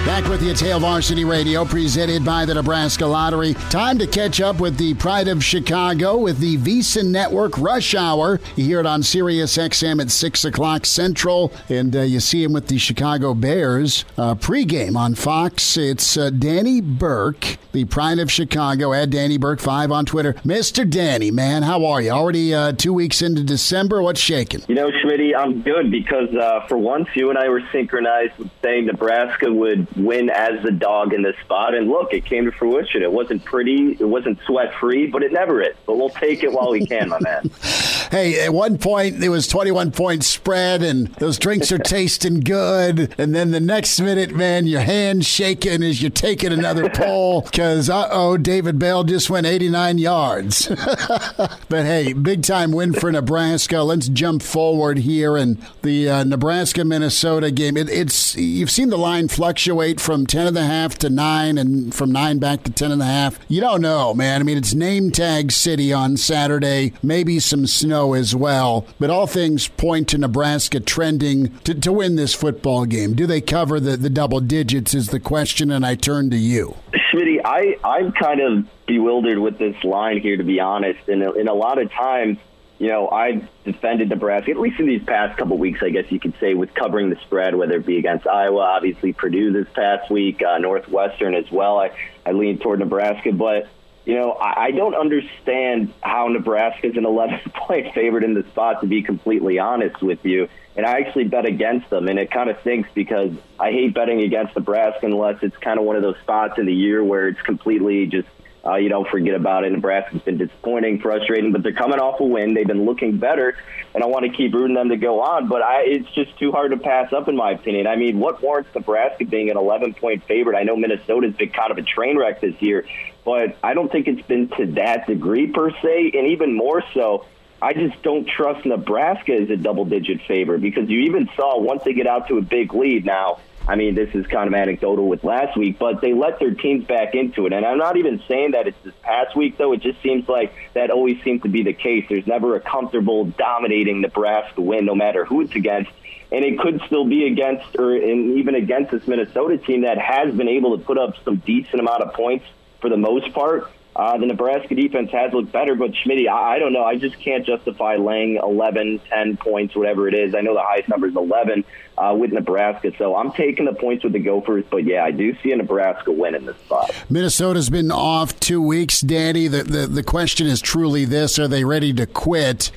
Back 0.05 0.29
with 0.29 0.42
you 0.42 0.51
at 0.51 0.61
Hail 0.61 0.81
Varsity 0.81 1.25
Radio, 1.25 1.64
presented 1.64 2.25
by 2.25 2.44
the 2.44 2.55
Nebraska 2.55 3.07
Lottery. 3.07 3.55
Time 3.70 3.99
to 3.99 4.07
catch 4.07 4.40
up 4.40 4.61
with 4.61 4.77
the 4.77 4.94
Pride 4.94 5.29
of 5.29 5.42
Chicago 5.42 6.18
with 6.18 6.38
the 6.38 6.59
VSiN 6.59 7.07
Network 7.07 7.59
Rush 7.59 7.94
Hour. 7.94 8.38
You 8.55 8.64
hear 8.64 8.81
it 8.81 8.87
on 8.87 9.03
Sirius 9.03 9.57
XM 9.57 10.01
at 10.03 10.11
6 10.11 10.44
o'clock 10.44 10.85
Central, 10.87 11.53
and 11.68 11.97
uh, 11.97 12.03
you 12.03 12.20
see 12.20 12.44
him 12.44 12.53
with 12.53 12.68
the 12.68 12.79
Chicago 12.79 13.35
Bears. 13.35 14.05
Uh, 14.18 14.35
pregame 14.35 14.94
on 14.94 15.14
Fox, 15.14 15.77
it's 15.79 16.16
uh, 16.16 16.31
Danny 16.31 16.81
Burke, 16.83 17.57
the 17.73 17.87
Pride 17.87 18.18
of 18.18 18.31
Chicago, 18.31 18.92
at 18.92 19.11
Danny 19.11 19.38
Burke5 19.38 19.90
on 19.90 20.05
Twitter. 20.05 20.35
Mr. 20.44 20.88
Danny, 20.88 21.31
man, 21.31 21.62
how 21.62 21.85
are 21.87 22.03
you? 22.03 22.11
Already 22.11 22.55
uh, 22.55 22.73
two 22.73 22.92
weeks 22.92 23.23
into 23.23 23.42
December. 23.42 24.03
What's 24.03 24.20
shaking? 24.20 24.62
You 24.68 24.75
know, 24.75 24.90
Schmitty, 24.90 25.35
I'm 25.35 25.62
good 25.62 25.90
because 25.90 26.29
uh, 26.35 26.66
for 26.68 26.77
once, 26.77 27.09
you 27.14 27.31
and 27.31 27.38
I 27.38 27.49
were 27.49 27.62
synchronized 27.73 28.37
with 28.38 28.51
saying 28.62 28.87
Nebraska 28.87 29.53
would 29.53 29.73
win 29.96 30.30
as 30.30 30.62
the 30.62 30.70
dog 30.70 31.12
in 31.12 31.22
this 31.22 31.37
spot. 31.44 31.74
And 31.74 31.88
look, 31.88 32.12
it 32.12 32.24
came 32.24 32.44
to 32.44 32.52
fruition. 32.52 33.02
It 33.02 33.12
wasn't 33.12 33.44
pretty, 33.44 33.96
it 33.98 34.08
wasn't 34.08 34.38
sweat 34.46 34.74
free, 34.80 35.06
but 35.06 35.22
it 35.22 35.32
never 35.32 35.62
is. 35.62 35.76
But 35.87 35.96
we'll 35.96 36.10
take 36.10 36.42
it 36.42 36.52
while 36.52 36.70
we 36.70 36.87
can, 36.87 37.08
my 37.08 37.20
man. 37.20 37.50
hey, 38.14 38.38
at 38.38 38.55
one 38.55 38.79
point 38.79 39.20
it 39.24 39.29
was 39.29 39.48
21 39.48 39.90
point 39.90 40.22
spread, 40.22 40.85
and 40.85 41.09
those 41.16 41.37
drinks 41.37 41.72
are 41.72 41.79
tasting 41.85 42.38
good. 42.38 43.12
And 43.18 43.35
then 43.35 43.50
the 43.50 43.59
next 43.59 44.00
minute, 44.00 44.31
man, 44.33 44.68
your 44.68 44.83
hand's 44.83 45.27
shaking 45.27 45.83
as 45.83 46.00
you're 46.00 46.12
taking 46.12 46.53
another 46.53 46.88
pull 46.94 47.40
because, 47.40 47.90
uh 47.90 48.09
oh, 48.12 48.37
David 48.37 48.79
Bell 48.79 49.03
just 49.03 49.31
went 49.31 49.48
89 49.48 49.98
yards. 49.98 50.68
but 51.68 51.87
hey, 51.87 52.12
big 52.12 52.44
time 52.44 52.70
win 52.70 52.92
for 52.92 53.11
Nebraska. 53.11 53.83
Let's 53.83 54.07
jump 54.07 54.42
forward 54.42 54.98
here 54.98 55.37
and 55.37 55.61
the 55.83 56.09
uh, 56.09 56.22
Nebraska 56.22 56.85
Minnesota 56.85 57.50
game. 57.50 57.77
It, 57.77 57.90
it's 57.90 58.37
you've 58.37 58.70
seen 58.70 58.90
the 58.90 58.96
line 58.96 59.27
fluctuate 59.27 60.00
from 60.00 60.24
10 60.24 60.46
and 60.46 60.57
a 60.57 60.64
half 60.64 60.96
to 60.98 61.11
9 61.11 61.59
and 61.59 61.92
from 61.92 62.12
9 62.12 62.38
back 62.38 62.62
to 62.62 62.70
10 62.70 62.92
and 62.92 63.03
a 63.03 63.07
half. 63.07 63.40
You 63.48 63.61
don't 63.61 63.81
know, 63.81 64.14
man. 64.14 64.40
I 64.40 64.44
mean, 64.44 64.57
it's 64.57 64.72
name 64.72 65.11
tag 65.11 65.50
city 65.50 65.92
on 65.92 66.16
Saturday, 66.16 66.92
maybe 67.03 67.40
some 67.40 67.66
snow 67.66 68.04
as 68.12 68.37
well, 68.37 68.87
but 69.01 69.09
all 69.09 69.27
things 69.27 69.69
point 69.69 70.09
to 70.09 70.19
Nebraska 70.19 70.81
trending 70.81 71.59
to, 71.61 71.75
to 71.75 71.93
win 71.93 72.17
this 72.17 72.35
football 72.35 72.85
game. 72.85 73.14
Do 73.14 73.27
they 73.27 73.40
cover 73.40 73.81
the, 73.81 73.97
the 73.97 74.11
double 74.11 74.40
digits 74.40 74.93
is 74.93 75.09
the 75.09 75.21
question, 75.21 75.71
and 75.71 75.87
I 75.87 75.95
turn 75.95 76.29
to 76.31 76.37
you. 76.37 76.77
Schmitty, 76.93 77.40
I, 77.43 77.79
I'm 77.83 78.12
kind 78.12 78.40
of 78.40 78.67
bewildered 78.87 79.38
with 79.38 79.57
this 79.57 79.83
line 79.85 80.21
here, 80.21 80.37
to 80.37 80.45
be 80.45 80.61
honest. 80.61 81.09
And, 81.09 81.23
and 81.23 81.49
a 81.49 81.55
lot 81.55 81.79
of 81.79 81.90
times, 81.90 82.38
you 82.79 82.88
know, 82.88 83.09
I've 83.09 83.49
defended 83.64 84.09
Nebraska, 84.09 84.51
at 84.51 84.59
least 84.59 84.81
in 84.81 84.87
these 84.87 85.03
past 85.05 85.38
couple 85.38 85.57
weeks, 85.57 85.81
I 85.83 85.90
guess 85.90 86.11
you 86.11 86.19
could 86.19 86.35
say, 86.40 86.55
with 86.55 86.75
covering 86.75 87.09
the 87.09 87.17
spread, 87.23 87.55
whether 87.55 87.77
it 87.77 87.87
be 87.87 87.99
against 87.99 88.27
Iowa, 88.27 88.61
obviously 88.61 89.12
Purdue 89.12 89.53
this 89.53 89.73
past 89.75 90.11
week, 90.11 90.43
uh, 90.43 90.59
Northwestern 90.59 91.35
as 91.35 91.51
well. 91.51 91.79
I, 91.79 91.93
I 92.27 92.33
lean 92.33 92.59
toward 92.59 92.81
Nebraska, 92.81 93.33
but, 93.33 93.69
you 94.05 94.14
know, 94.14 94.33
I, 94.33 94.64
I 94.64 94.71
don't 94.71 94.95
understand 94.95 95.93
how 96.03 96.29
Nebraska 96.29 96.88
is 96.88 96.97
an 96.97 97.07
11 97.07 97.40
point 97.55 97.95
favorite 97.95 98.25
in 98.25 98.35
the 98.35 98.45
spot, 98.51 98.81
to 98.83 98.87
be 98.87 99.03
completely 99.03 99.59
honest 99.59 100.03
with 100.03 100.25
you. 100.25 100.49
And 100.77 100.85
I 100.85 100.99
actually 101.01 101.25
bet 101.25 101.47
against 101.47 101.88
them, 101.90 102.09
and 102.09 102.19
it 102.19 102.33
kind 102.33 102.51
of 102.51 102.59
stinks 102.62 102.88
because 102.95 103.31
I 103.61 103.71
hate 103.71 103.95
betting 103.95 104.23
against 104.23 104.57
Nebraska 104.57 105.07
unless 105.07 105.40
it's 105.43 105.57
kind 105.59 105.79
of 105.79 105.85
one 105.85 105.95
of 105.95 106.03
those 106.03 106.19
spots 106.19 106.59
in 106.59 106.67
the 106.67 106.75
year 106.75 107.03
where 107.03 107.29
it's 107.29 107.40
completely 107.43 108.07
just 108.07 108.29
uh, 108.67 108.77
you 108.77 108.88
don't 108.88 109.07
forget 109.09 109.35
about 109.35 109.64
it. 109.64 109.73
Nebraska's 109.73 110.23
been 110.23 110.38
disappointing, 110.38 110.99
frustrating, 110.99 111.53
but 111.53 111.62
they're 111.62 111.75
coming 111.75 111.99
off 111.99 112.19
a 112.21 112.25
win. 112.25 112.55
They've 112.55 112.67
been 112.67 112.87
looking 112.87 113.19
better, 113.19 113.59
and 113.95 114.03
I 114.03 114.07
want 114.07 114.25
to 114.25 114.35
keep 114.35 114.55
rooting 114.55 114.75
them 114.75 114.88
to 114.88 114.97
go 114.97 115.21
on. 115.21 115.49
But 115.49 115.61
I, 115.61 115.83
it's 115.83 116.11
just 116.12 116.38
too 116.38 116.51
hard 116.51 116.71
to 116.71 116.79
pass 116.79 117.12
up, 117.12 117.29
in 117.29 117.37
my 117.37 117.51
opinion. 117.51 117.87
I 117.87 117.97
mean, 117.97 118.19
what 118.19 118.43
warrants 118.43 118.75
Nebraska 118.75 119.27
being 119.27 119.51
an 119.51 119.59
11 119.59 119.95
point 119.95 120.25
favorite? 120.25 120.57
I 120.57 120.62
know 120.62 120.77
Minnesota's 120.77 121.35
been 121.37 121.51
kind 121.51 121.73
of 121.73 121.79
a 121.79 121.83
train 121.83 122.17
wreck 122.17 122.40
this 122.40 122.55
year, 122.61 122.87
but 123.24 123.56
I 123.62 123.74
don't 123.74 123.90
think 123.90 124.08
it's 124.08 124.26
been 124.26 124.48
to 124.58 124.66
that 124.72 125.06
degree 125.06 125.46
per 125.46 125.70
se, 125.70 126.12
and 126.14 126.28
even 126.28 126.54
more 126.54 126.82
so. 126.92 127.26
I 127.62 127.72
just 127.72 128.02
don't 128.02 128.28
trust 128.28 128.66
Nebraska 128.66 129.32
as 129.34 129.48
a 129.48 129.56
double 129.56 129.87
digit 129.87 130.20
favorite 130.28 130.60
because 130.60 130.90
you 130.90 131.00
even 131.00 131.30
saw 131.34 131.58
once 131.58 131.82
they 131.84 131.94
get 131.94 132.06
out 132.06 132.28
to 132.28 132.37
a 132.37 132.42
big 132.42 132.74
lead 132.74 133.06
now, 133.06 133.38
I 133.66 133.76
mean, 133.76 133.94
this 133.94 134.14
is 134.14 134.26
kind 134.26 134.46
of 134.46 134.52
anecdotal 134.52 135.08
with 135.08 135.24
last 135.24 135.56
week, 135.56 135.78
but 135.78 136.02
they 136.02 136.12
let 136.12 136.38
their 136.38 136.52
teams 136.52 136.84
back 136.84 137.14
into 137.14 137.46
it. 137.46 137.54
And 137.54 137.64
I'm 137.64 137.78
not 137.78 137.96
even 137.96 138.22
saying 138.28 138.50
that 138.50 138.66
it's 138.66 138.76
this 138.84 138.92
past 139.02 139.34
week, 139.34 139.56
though. 139.56 139.72
It 139.72 139.80
just 139.80 140.02
seems 140.02 140.28
like 140.28 140.52
that 140.74 140.90
always 140.90 141.22
seems 141.22 141.40
to 141.42 141.48
be 141.48 141.62
the 141.62 141.72
case. 141.72 142.04
There's 142.06 142.26
never 142.26 142.56
a 142.56 142.60
comfortable, 142.60 143.24
dominating 143.24 144.02
Nebraska 144.02 144.60
win, 144.60 144.84
no 144.84 144.94
matter 144.94 145.24
who 145.24 145.40
it's 145.40 145.54
against. 145.54 145.90
And 146.30 146.44
it 146.44 146.58
could 146.58 146.82
still 146.87 147.06
be 147.06 147.26
against, 147.26 147.76
or 147.76 147.96
even 147.96 148.54
against 148.54 148.90
this 148.90 149.06
Minnesota 149.06 149.56
team 149.56 149.82
that 149.82 149.96
has 149.96 150.34
been 150.34 150.48
able 150.48 150.76
to 150.76 150.84
put 150.84 150.98
up 150.98 151.14
some 151.24 151.37
decent 151.37 151.80
amount 151.80 152.02
of 152.02 152.12
points 152.12 152.44
for 152.85 152.90
the 152.90 152.99
most 152.99 153.33
part. 153.33 153.70
Uh, 153.97 154.18
the 154.18 154.27
Nebraska 154.27 154.75
defense 154.75 155.11
has 155.11 155.33
looked 155.33 155.51
better, 155.53 155.75
but 155.75 155.97
Schmidt, 155.97 156.29
I, 156.29 156.57
I 156.57 156.59
don't 156.59 156.75
know. 156.75 156.85
I 156.85 156.97
just 156.97 157.18
can't 157.18 157.47
justify 157.47 157.97
laying 157.97 158.37
11, 158.37 159.01
10 159.09 159.38
points, 159.38 159.75
whatever 159.75 160.07
it 160.07 160.12
is. 160.12 160.35
I 160.35 160.42
know 160.42 160.53
the 160.53 160.61
highest 160.61 160.90
number 160.90 161.07
is 161.07 161.16
11 161.16 161.64
uh, 161.97 162.14
with 162.18 162.31
Nebraska, 162.31 162.92
so 162.99 163.16
I'm 163.16 163.33
taking 163.33 163.64
the 163.64 163.73
points 163.73 164.05
with 164.05 164.12
the 164.12 164.18
Gophers. 164.18 164.66
But 164.68 164.85
yeah, 164.85 165.03
I 165.03 165.12
do 165.12 165.35
see 165.42 165.51
a 165.53 165.57
Nebraska 165.57 166.12
win 166.12 166.35
in 166.35 166.44
this 166.44 166.59
spot. 166.59 166.94
Minnesota's 167.09 167.70
been 167.70 167.90
off 167.90 168.38
two 168.38 168.61
weeks, 168.61 169.01
Danny. 169.01 169.49
The, 169.49 169.62
the, 169.62 169.87
the 169.87 170.03
question 170.03 170.47
is 170.47 170.61
truly 170.61 171.07
this 171.07 171.38
are 171.38 171.49
they 171.49 171.64
ready 171.64 171.94
to 171.94 172.05
quit? 172.05 172.70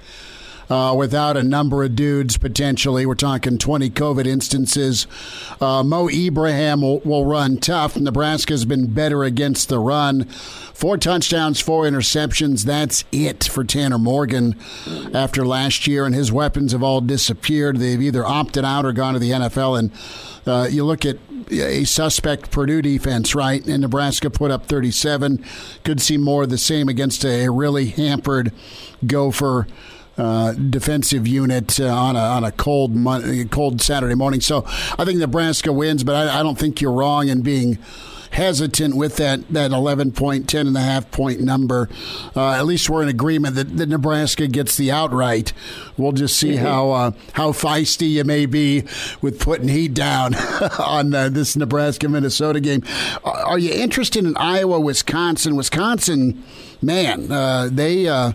Uh, 0.69 0.93
without 0.97 1.37
a 1.37 1.43
number 1.43 1.83
of 1.83 1.95
dudes 1.95 2.37
potentially. 2.37 3.05
We're 3.05 3.15
talking 3.15 3.57
20 3.57 3.89
COVID 3.91 4.25
instances. 4.25 5.07
Uh, 5.61 5.83
Mo 5.83 6.09
Ibrahim 6.09 6.81
will, 6.81 6.99
will 6.99 7.25
run 7.25 7.57
tough. 7.57 7.95
Nebraska's 7.95 8.65
been 8.65 8.93
better 8.93 9.23
against 9.23 9.69
the 9.69 9.79
run. 9.79 10.25
Four 10.25 10.97
touchdowns, 10.97 11.59
four 11.59 11.85
interceptions. 11.85 12.63
That's 12.63 13.03
it 13.11 13.45
for 13.45 13.63
Tanner 13.63 13.97
Morgan 13.97 14.55
after 15.13 15.45
last 15.45 15.87
year, 15.87 16.05
and 16.05 16.13
his 16.13 16.31
weapons 16.31 16.71
have 16.71 16.83
all 16.83 17.01
disappeared. 17.01 17.77
They've 17.77 18.01
either 18.01 18.25
opted 18.25 18.63
out 18.63 18.85
or 18.85 18.93
gone 18.93 19.13
to 19.13 19.19
the 19.19 19.31
NFL. 19.31 19.79
And 19.79 19.91
uh, 20.45 20.67
you 20.69 20.85
look 20.85 21.05
at 21.05 21.17
a 21.51 21.83
suspect 21.85 22.51
Purdue 22.51 22.81
defense, 22.81 23.33
right? 23.33 23.65
And 23.65 23.81
Nebraska 23.81 24.29
put 24.29 24.51
up 24.51 24.67
37. 24.67 25.43
Could 25.83 26.01
see 26.01 26.17
more 26.17 26.43
of 26.43 26.49
the 26.49 26.57
same 26.57 26.89
against 26.89 27.25
a 27.25 27.49
really 27.49 27.87
hampered 27.87 28.51
Gopher 29.05 29.67
uh, 30.17 30.53
defensive 30.53 31.27
unit 31.27 31.79
uh, 31.79 31.87
on 31.87 32.15
a 32.15 32.19
on 32.19 32.43
a 32.43 32.51
cold 32.51 32.95
mon- 32.95 33.47
cold 33.49 33.81
Saturday 33.81 34.15
morning. 34.15 34.41
So 34.41 34.63
I 34.97 35.05
think 35.05 35.19
Nebraska 35.19 35.71
wins, 35.71 36.03
but 36.03 36.15
I, 36.15 36.39
I 36.39 36.43
don't 36.43 36.57
think 36.57 36.81
you're 36.81 36.91
wrong 36.91 37.27
in 37.27 37.41
being 37.41 37.77
hesitant 38.31 38.95
with 38.95 39.17
that, 39.17 39.47
that 39.49 39.71
11 39.71 40.11
point, 40.11 40.47
10 40.47 40.67
and 40.67 40.77
a 40.77 40.81
half 40.81 41.09
point 41.11 41.41
number. 41.41 41.89
Uh, 42.35 42.51
at 42.51 42.65
least 42.65 42.89
we're 42.89 43.01
in 43.01 43.09
agreement 43.09 43.55
that, 43.55 43.77
that 43.77 43.89
Nebraska 43.89 44.47
gets 44.47 44.75
the 44.75 44.91
outright. 44.91 45.53
We'll 45.97 46.11
just 46.11 46.37
see 46.37 46.53
mm-hmm. 46.53 46.65
how 46.65 46.91
uh, 46.91 47.11
how 47.33 47.51
feisty 47.51 48.11
you 48.11 48.23
may 48.23 48.45
be 48.45 48.83
with 49.21 49.39
putting 49.39 49.67
heat 49.67 49.93
down 49.93 50.35
on 50.79 51.13
uh, 51.13 51.29
this 51.29 51.55
Nebraska 51.55 52.07
Minnesota 52.07 52.59
game. 52.59 52.83
Are 53.23 53.59
you 53.59 53.73
interested 53.73 54.25
in 54.25 54.37
Iowa, 54.37 54.79
Wisconsin? 54.79 55.55
Wisconsin, 55.55 56.43
man, 56.81 57.31
uh, 57.31 57.69
they 57.71 58.07
uh, 58.07 58.33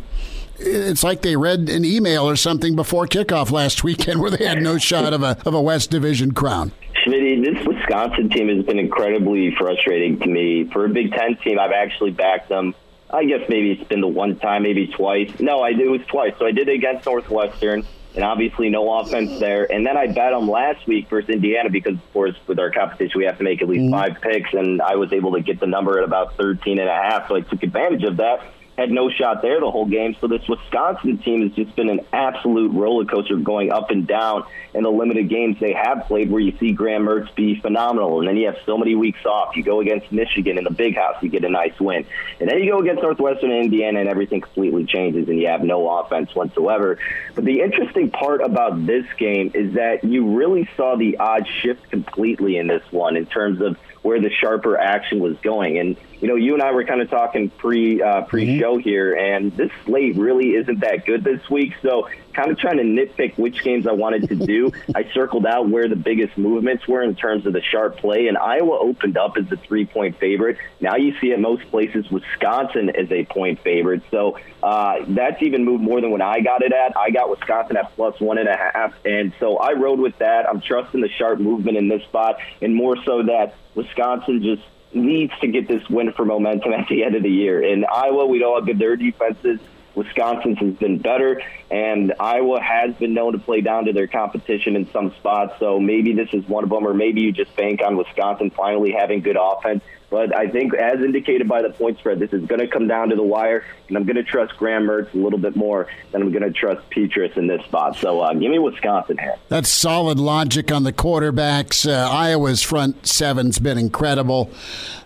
it's 0.64 1.02
like 1.02 1.22
they 1.22 1.36
read 1.36 1.68
an 1.68 1.84
email 1.84 2.28
or 2.28 2.36
something 2.36 2.76
before 2.76 3.06
kickoff 3.06 3.50
last 3.50 3.84
weekend 3.84 4.20
where 4.20 4.30
they 4.30 4.44
had 4.44 4.62
no 4.62 4.78
shot 4.78 5.12
of 5.12 5.22
a 5.22 5.36
of 5.44 5.54
a 5.54 5.60
West 5.60 5.90
Division 5.90 6.32
crown. 6.32 6.72
Schmitty, 7.04 7.42
this 7.42 7.66
Wisconsin 7.66 8.28
team 8.30 8.48
has 8.48 8.64
been 8.64 8.78
incredibly 8.78 9.54
frustrating 9.56 10.18
to 10.20 10.26
me. 10.26 10.64
For 10.72 10.84
a 10.84 10.88
Big 10.88 11.12
Ten 11.12 11.36
team, 11.36 11.58
I've 11.58 11.72
actually 11.72 12.10
backed 12.10 12.48
them. 12.48 12.74
I 13.10 13.24
guess 13.24 13.48
maybe 13.48 13.72
it's 13.72 13.88
been 13.88 14.00
the 14.00 14.08
one 14.08 14.38
time, 14.38 14.62
maybe 14.62 14.86
twice. 14.86 15.30
No, 15.38 15.60
I 15.60 15.72
did, 15.72 15.82
it 15.82 15.90
was 15.90 16.00
twice. 16.06 16.32
So 16.38 16.46
I 16.46 16.52
did 16.52 16.68
it 16.68 16.74
against 16.76 17.04
Northwestern, 17.04 17.84
and 18.14 18.24
obviously 18.24 18.70
no 18.70 19.00
offense 19.00 19.38
there. 19.38 19.70
And 19.70 19.84
then 19.84 19.96
I 19.96 20.06
bet 20.06 20.32
them 20.32 20.48
last 20.48 20.86
week 20.86 21.08
versus 21.10 21.28
Indiana 21.28 21.68
because, 21.68 21.94
of 21.94 22.12
course, 22.12 22.34
with 22.46 22.58
our 22.58 22.70
competition, 22.70 23.18
we 23.18 23.26
have 23.26 23.36
to 23.38 23.44
make 23.44 23.60
at 23.60 23.68
least 23.68 23.82
mm-hmm. 23.82 23.92
five 23.92 24.22
picks, 24.22 24.54
and 24.54 24.80
I 24.80 24.96
was 24.96 25.12
able 25.12 25.32
to 25.32 25.40
get 25.40 25.60
the 25.60 25.66
number 25.66 25.98
at 25.98 26.04
about 26.04 26.36
13 26.36 26.78
and 26.78 26.88
a 26.88 26.94
half. 26.94 27.28
So 27.28 27.36
I 27.36 27.40
took 27.40 27.62
advantage 27.62 28.04
of 28.04 28.16
that 28.18 28.42
had 28.76 28.90
no 28.90 29.10
shot 29.10 29.42
there 29.42 29.60
the 29.60 29.70
whole 29.70 29.86
game. 29.86 30.16
So 30.20 30.28
this 30.28 30.46
Wisconsin 30.48 31.18
team 31.18 31.42
has 31.42 31.52
just 31.52 31.76
been 31.76 31.90
an 31.90 32.00
absolute 32.12 32.72
roller 32.72 33.04
coaster 33.04 33.36
going 33.36 33.70
up 33.70 33.90
and 33.90 34.06
down 34.06 34.44
in 34.74 34.82
the 34.82 34.90
limited 34.90 35.28
games 35.28 35.58
they 35.60 35.74
have 35.74 36.06
played 36.06 36.30
where 36.30 36.40
you 36.40 36.56
see 36.58 36.72
Graham 36.72 37.04
Mertz 37.04 37.34
be 37.34 37.60
phenomenal. 37.60 38.20
And 38.20 38.28
then 38.28 38.36
you 38.36 38.46
have 38.46 38.56
so 38.64 38.78
many 38.78 38.94
weeks 38.94 39.24
off. 39.26 39.56
You 39.56 39.62
go 39.62 39.80
against 39.80 40.10
Michigan 40.10 40.56
in 40.56 40.64
the 40.64 40.70
big 40.70 40.96
house, 40.96 41.22
you 41.22 41.28
get 41.28 41.44
a 41.44 41.50
nice 41.50 41.78
win. 41.78 42.06
And 42.40 42.48
then 42.48 42.58
you 42.60 42.72
go 42.72 42.78
against 42.78 43.02
Northwestern 43.02 43.50
and 43.50 43.64
Indiana 43.64 44.00
and 44.00 44.08
everything 44.08 44.40
completely 44.40 44.86
changes 44.86 45.28
and 45.28 45.38
you 45.38 45.48
have 45.48 45.62
no 45.62 45.98
offense 45.98 46.34
whatsoever. 46.34 46.98
But 47.34 47.44
the 47.44 47.60
interesting 47.60 48.10
part 48.10 48.40
about 48.40 48.86
this 48.86 49.04
game 49.18 49.50
is 49.54 49.74
that 49.74 50.02
you 50.02 50.36
really 50.36 50.68
saw 50.76 50.96
the 50.96 51.18
odds 51.18 51.48
shift 51.48 51.90
completely 51.90 52.56
in 52.56 52.68
this 52.68 52.82
one 52.90 53.16
in 53.16 53.26
terms 53.26 53.60
of 53.60 53.76
where 54.00 54.20
the 54.20 54.30
sharper 54.30 54.76
action 54.78 55.20
was 55.20 55.36
going. 55.42 55.78
And 55.78 55.96
you 56.22 56.28
know, 56.28 56.36
you 56.36 56.54
and 56.54 56.62
I 56.62 56.70
were 56.70 56.84
kind 56.84 57.00
of 57.00 57.10
talking 57.10 57.50
pre 57.50 58.00
uh, 58.00 58.22
pre 58.22 58.60
show 58.60 58.74
mm-hmm. 58.76 58.88
here, 58.88 59.12
and 59.12 59.50
this 59.56 59.72
slate 59.84 60.16
really 60.16 60.50
isn't 60.50 60.78
that 60.78 61.04
good 61.04 61.24
this 61.24 61.50
week. 61.50 61.74
So 61.82 62.08
kind 62.32 62.48
of 62.48 62.58
trying 62.58 62.76
to 62.76 62.84
nitpick 62.84 63.36
which 63.36 63.64
games 63.64 63.88
I 63.88 63.92
wanted 63.92 64.28
to 64.28 64.36
do. 64.36 64.70
I 64.94 65.10
circled 65.12 65.46
out 65.46 65.68
where 65.68 65.88
the 65.88 65.96
biggest 65.96 66.38
movements 66.38 66.86
were 66.86 67.02
in 67.02 67.16
terms 67.16 67.44
of 67.44 67.52
the 67.52 67.60
sharp 67.60 67.96
play, 67.96 68.28
and 68.28 68.38
Iowa 68.38 68.78
opened 68.78 69.18
up 69.18 69.36
as 69.36 69.50
a 69.50 69.56
three 69.56 69.84
point 69.84 70.16
favorite. 70.20 70.58
Now 70.80 70.94
you 70.94 71.18
see 71.20 71.32
at 71.32 71.40
most 71.40 71.68
places 71.72 72.08
Wisconsin 72.08 72.90
as 72.90 73.10
a 73.10 73.24
point 73.24 73.58
favorite. 73.58 74.04
So 74.12 74.38
uh, 74.62 75.04
that's 75.08 75.42
even 75.42 75.64
moved 75.64 75.82
more 75.82 76.00
than 76.00 76.12
what 76.12 76.22
I 76.22 76.38
got 76.40 76.62
it 76.62 76.72
at. 76.72 76.96
I 76.96 77.10
got 77.10 77.30
Wisconsin 77.30 77.76
at 77.76 77.96
plus 77.96 78.20
one 78.20 78.38
and 78.38 78.48
a 78.48 78.56
half, 78.56 78.94
and 79.04 79.32
so 79.40 79.56
I 79.56 79.72
rode 79.72 79.98
with 79.98 80.16
that. 80.18 80.48
I'm 80.48 80.60
trusting 80.60 81.00
the 81.00 81.08
sharp 81.08 81.40
movement 81.40 81.78
in 81.78 81.88
this 81.88 82.04
spot, 82.04 82.36
and 82.60 82.76
more 82.76 82.94
so 83.04 83.24
that 83.24 83.56
Wisconsin 83.74 84.40
just 84.40 84.62
needs 84.94 85.32
to 85.40 85.48
get 85.48 85.68
this 85.68 85.88
win 85.88 86.12
for 86.12 86.24
momentum 86.24 86.72
at 86.78 86.88
the 86.88 87.04
end 87.04 87.14
of 87.14 87.22
the 87.22 87.30
year. 87.30 87.62
In 87.62 87.84
Iowa, 87.84 88.26
we 88.26 88.38
know 88.38 88.54
how 88.54 88.60
good 88.60 88.78
their 88.78 88.96
defense 88.96 89.38
is. 89.44 89.60
Wisconsin's 89.94 90.58
has 90.58 90.74
been 90.74 90.98
better, 90.98 91.42
and 91.70 92.14
Iowa 92.18 92.62
has 92.62 92.94
been 92.94 93.12
known 93.12 93.32
to 93.32 93.38
play 93.38 93.60
down 93.60 93.84
to 93.84 93.92
their 93.92 94.06
competition 94.06 94.74
in 94.74 94.90
some 94.90 95.12
spots. 95.16 95.58
So 95.58 95.78
maybe 95.78 96.14
this 96.14 96.30
is 96.32 96.48
one 96.48 96.64
of 96.64 96.70
them, 96.70 96.86
or 96.86 96.94
maybe 96.94 97.20
you 97.20 97.32
just 97.32 97.54
bank 97.56 97.82
on 97.84 97.98
Wisconsin 97.98 98.50
finally 98.50 98.92
having 98.92 99.20
good 99.20 99.36
offense. 99.38 99.84
But 100.12 100.36
I 100.36 100.46
think, 100.46 100.74
as 100.74 101.00
indicated 101.00 101.48
by 101.48 101.62
the 101.62 101.70
point 101.70 101.96
spread, 101.96 102.18
this 102.18 102.34
is 102.34 102.44
going 102.44 102.60
to 102.60 102.68
come 102.68 102.86
down 102.86 103.08
to 103.08 103.16
the 103.16 103.22
wire, 103.22 103.64
and 103.88 103.96
I'm 103.96 104.04
going 104.04 104.16
to 104.16 104.22
trust 104.22 104.54
Graham 104.58 104.82
Mertz 104.82 105.14
a 105.14 105.16
little 105.16 105.38
bit 105.38 105.56
more 105.56 105.88
than 106.10 106.20
I'm 106.20 106.30
going 106.30 106.42
to 106.42 106.50
trust 106.50 106.82
Petras 106.90 107.34
in 107.38 107.46
this 107.46 107.64
spot. 107.64 107.96
So 107.96 108.20
uh, 108.20 108.34
give 108.34 108.50
me 108.50 108.58
Wisconsin 108.58 109.16
here. 109.16 109.36
That's 109.48 109.70
solid 109.70 110.18
logic 110.20 110.70
on 110.70 110.82
the 110.82 110.92
quarterbacks. 110.92 111.90
Uh, 111.90 112.10
Iowa's 112.10 112.62
front 112.62 113.06
seven's 113.06 113.58
been 113.58 113.78
incredible. 113.78 114.50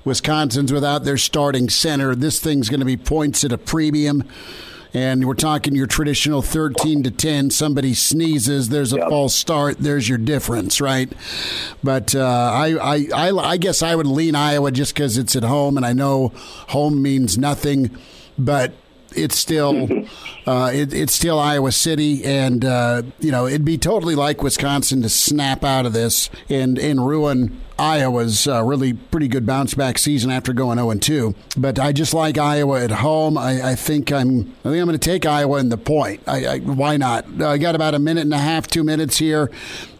Wisconsin's 0.04 0.72
without 0.72 1.04
their 1.04 1.18
starting 1.18 1.70
center. 1.70 2.16
This 2.16 2.40
thing's 2.40 2.68
going 2.68 2.80
to 2.80 2.86
be 2.86 2.96
points 2.96 3.44
at 3.44 3.52
a 3.52 3.58
premium 3.58 4.24
and 4.94 5.26
we're 5.26 5.34
talking 5.34 5.74
your 5.74 5.86
traditional 5.86 6.42
13 6.42 7.02
to 7.02 7.10
10 7.10 7.50
somebody 7.50 7.94
sneezes 7.94 8.68
there's 8.68 8.92
a 8.92 8.96
yep. 8.96 9.08
false 9.08 9.34
start 9.34 9.76
there's 9.78 10.08
your 10.08 10.18
difference 10.18 10.80
right? 10.80 11.12
But 11.82 12.14
uh, 12.14 12.20
I, 12.20 12.76
I, 12.76 13.06
I, 13.14 13.30
I 13.30 13.56
guess 13.56 13.82
i 13.82 13.94
would 13.94 14.06
lean 14.06 14.34
iowa 14.34 14.70
just 14.70 14.94
because 14.94 15.18
it's 15.18 15.36
at 15.36 15.42
home 15.42 15.76
and 15.76 15.86
i 15.86 15.92
know 15.92 16.32
home 16.68 17.02
means 17.02 17.38
nothing 17.38 17.96
but 18.38 18.72
it's 19.14 19.36
still 19.36 19.88
uh, 20.46 20.70
it, 20.72 20.92
it's 20.92 21.14
still 21.14 21.38
Iowa 21.38 21.72
City, 21.72 22.24
and 22.24 22.64
uh, 22.64 23.02
you 23.18 23.30
know 23.30 23.46
it'd 23.46 23.64
be 23.64 23.78
totally 23.78 24.14
like 24.14 24.42
Wisconsin 24.42 25.02
to 25.02 25.08
snap 25.08 25.64
out 25.64 25.86
of 25.86 25.92
this 25.92 26.28
and 26.48 26.78
and 26.78 27.06
ruin 27.06 27.60
Iowa's 27.78 28.48
uh, 28.48 28.62
really 28.64 28.94
pretty 28.94 29.28
good 29.28 29.44
bounce 29.44 29.74
back 29.74 29.98
season 29.98 30.30
after 30.30 30.52
going 30.52 30.78
0 30.78 30.94
2. 30.94 31.34
But 31.56 31.78
I 31.78 31.92
just 31.92 32.14
like 32.14 32.38
Iowa 32.38 32.82
at 32.82 32.90
home. 32.90 33.36
I, 33.36 33.70
I 33.70 33.74
think 33.74 34.10
I'm 34.10 34.54
I 34.64 34.70
think 34.70 34.80
I'm 34.80 34.86
going 34.86 34.92
to 34.92 34.98
take 34.98 35.26
Iowa 35.26 35.58
in 35.58 35.68
the 35.68 35.76
point. 35.76 36.22
I, 36.26 36.46
I, 36.46 36.58
why 36.58 36.96
not? 36.96 37.26
I 37.40 37.58
got 37.58 37.74
about 37.74 37.94
a 37.94 37.98
minute 37.98 38.22
and 38.22 38.32
a 38.32 38.38
half, 38.38 38.66
two 38.66 38.82
minutes 38.82 39.18
here. 39.18 39.50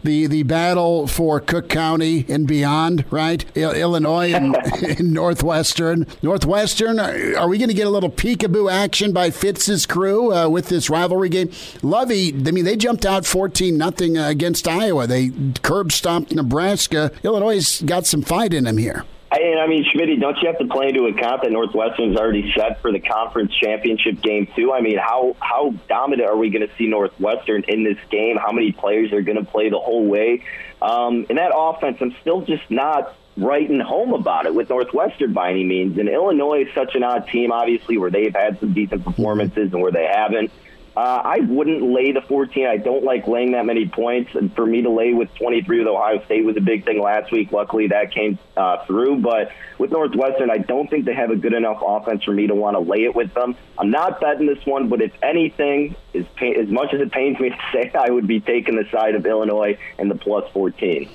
The 0.03 0.25
the 0.27 0.43
battle 0.43 1.05
for 1.07 1.39
Cook 1.39 1.69
County 1.69 2.25
and 2.29 2.47
beyond, 2.47 3.05
right? 3.11 3.45
Illinois 3.55 4.33
and, 4.33 4.55
and 4.83 5.11
Northwestern. 5.13 6.07
Northwestern. 6.21 6.99
Are, 6.99 7.37
are 7.37 7.49
we 7.49 7.57
going 7.57 7.69
to 7.69 7.75
get 7.75 7.87
a 7.87 7.91
little 7.91 8.09
peekaboo 8.09 8.71
action 8.71 9.11
by 9.11 9.29
Fitz's 9.29 9.85
crew 9.85 10.33
uh, 10.33 10.49
with 10.49 10.69
this 10.69 10.89
rivalry 10.89 11.29
game? 11.29 11.51
Lovie. 11.83 12.29
I 12.29 12.51
mean, 12.51 12.65
they 12.65 12.75
jumped 12.75 13.05
out 13.05 13.25
14 13.25 13.77
nothing 13.77 14.17
against 14.17 14.67
Iowa. 14.67 15.05
They 15.05 15.31
curb 15.61 15.91
stomped 15.91 16.33
Nebraska. 16.33 17.11
Illinois 17.23 17.66
got 17.81 18.05
some 18.05 18.21
fight 18.21 18.53
in 18.53 18.65
him 18.65 18.77
here. 18.77 19.03
I, 19.29 19.55
I 19.59 19.67
mean, 19.67 19.85
Schmidt, 19.91 20.19
don't 20.19 20.37
you 20.41 20.47
have 20.47 20.57
to 20.59 20.67
play 20.67 20.87
into 20.87 21.05
account 21.05 21.43
that 21.43 21.51
Northwestern's 21.51 22.17
already 22.17 22.53
set 22.55 22.81
for 22.81 22.91
the 22.91 22.99
conference 22.99 23.53
championship 23.53 24.21
game 24.21 24.47
too? 24.55 24.71
I 24.71 24.81
mean, 24.81 24.97
how 24.97 25.35
how 25.39 25.73
dominant 25.89 26.29
are 26.29 26.37
we 26.37 26.49
going 26.49 26.67
to 26.67 26.73
see 26.77 26.87
Northwestern 26.87 27.63
in 27.67 27.83
this 27.83 27.97
game? 28.09 28.37
How 28.37 28.51
many 28.51 28.71
players 28.71 29.11
are 29.11 29.21
going 29.21 29.37
to 29.37 29.49
play 29.49 29.69
the 29.69 29.79
whole 29.79 30.05
way? 30.05 30.43
Um, 30.81 31.25
and 31.29 31.37
that 31.37 31.51
offense, 31.53 31.97
I'm 31.99 32.15
still 32.21 32.41
just 32.41 32.69
not 32.69 33.15
writing 33.35 33.79
home 33.79 34.13
about 34.13 34.45
it 34.45 34.55
with 34.55 34.69
Northwestern 34.69 35.33
by 35.33 35.51
any 35.51 35.63
means. 35.63 35.97
And 35.97 36.07
Illinois 36.09 36.63
is 36.63 36.73
such 36.73 36.95
an 36.95 37.03
odd 37.03 37.27
team, 37.27 37.51
obviously, 37.51 37.97
where 37.97 38.09
they've 38.09 38.33
had 38.33 38.59
some 38.59 38.73
decent 38.73 39.03
performances 39.03 39.73
and 39.73 39.81
where 39.81 39.91
they 39.91 40.05
haven't. 40.05 40.51
Uh, 40.97 41.21
I 41.23 41.41
wouldn't 41.41 41.83
lay 41.83 42.11
the 42.11 42.21
14. 42.21 42.65
I 42.65 42.77
don't 42.77 43.03
like 43.03 43.27
laying 43.27 43.51
that 43.51 43.67
many 43.67 43.87
points. 43.87 44.33
And 44.33 44.51
for 44.55 44.65
me 44.65 44.81
to 44.81 44.89
lay 44.89 45.13
with 45.13 45.31
23 45.35 45.77
with 45.77 45.87
Ohio 45.87 46.25
State 46.25 46.43
was 46.43 46.57
a 46.57 46.61
big 46.61 46.85
thing 46.85 46.99
last 46.99 47.31
week. 47.31 47.51
Luckily, 47.51 47.89
that 47.89 48.11
came 48.11 48.39
uh, 48.57 48.83
through. 48.87 49.17
But 49.17 49.51
with 49.77 49.91
Northwestern, 49.91 50.49
I 50.49 50.57
don't 50.57 50.89
think 50.89 51.05
they 51.05 51.13
have 51.13 51.29
a 51.29 51.35
good 51.35 51.53
enough 51.53 51.83
offense 51.85 52.23
for 52.23 52.31
me 52.31 52.47
to 52.47 52.55
want 52.55 52.73
to 52.73 52.79
lay 52.79 53.03
it 53.03 53.13
with 53.13 53.31
them. 53.35 53.55
I'm 53.77 53.91
not 53.91 54.19
betting 54.19 54.47
this 54.47 54.65
one, 54.65 54.89
but 54.89 54.99
if 54.99 55.11
anything, 55.21 55.95
as, 56.15 56.25
as 56.41 56.67
much 56.67 56.95
as 56.95 56.99
it 56.99 57.11
pains 57.11 57.39
me 57.39 57.49
to 57.51 57.57
say, 57.71 57.91
I 57.93 58.09
would 58.09 58.25
be 58.25 58.39
taking 58.39 58.75
the 58.75 58.89
side 58.89 59.13
of 59.13 59.23
Illinois 59.23 59.77
and 59.99 60.09
the 60.09 60.15
plus 60.15 60.51
14. 60.51 61.07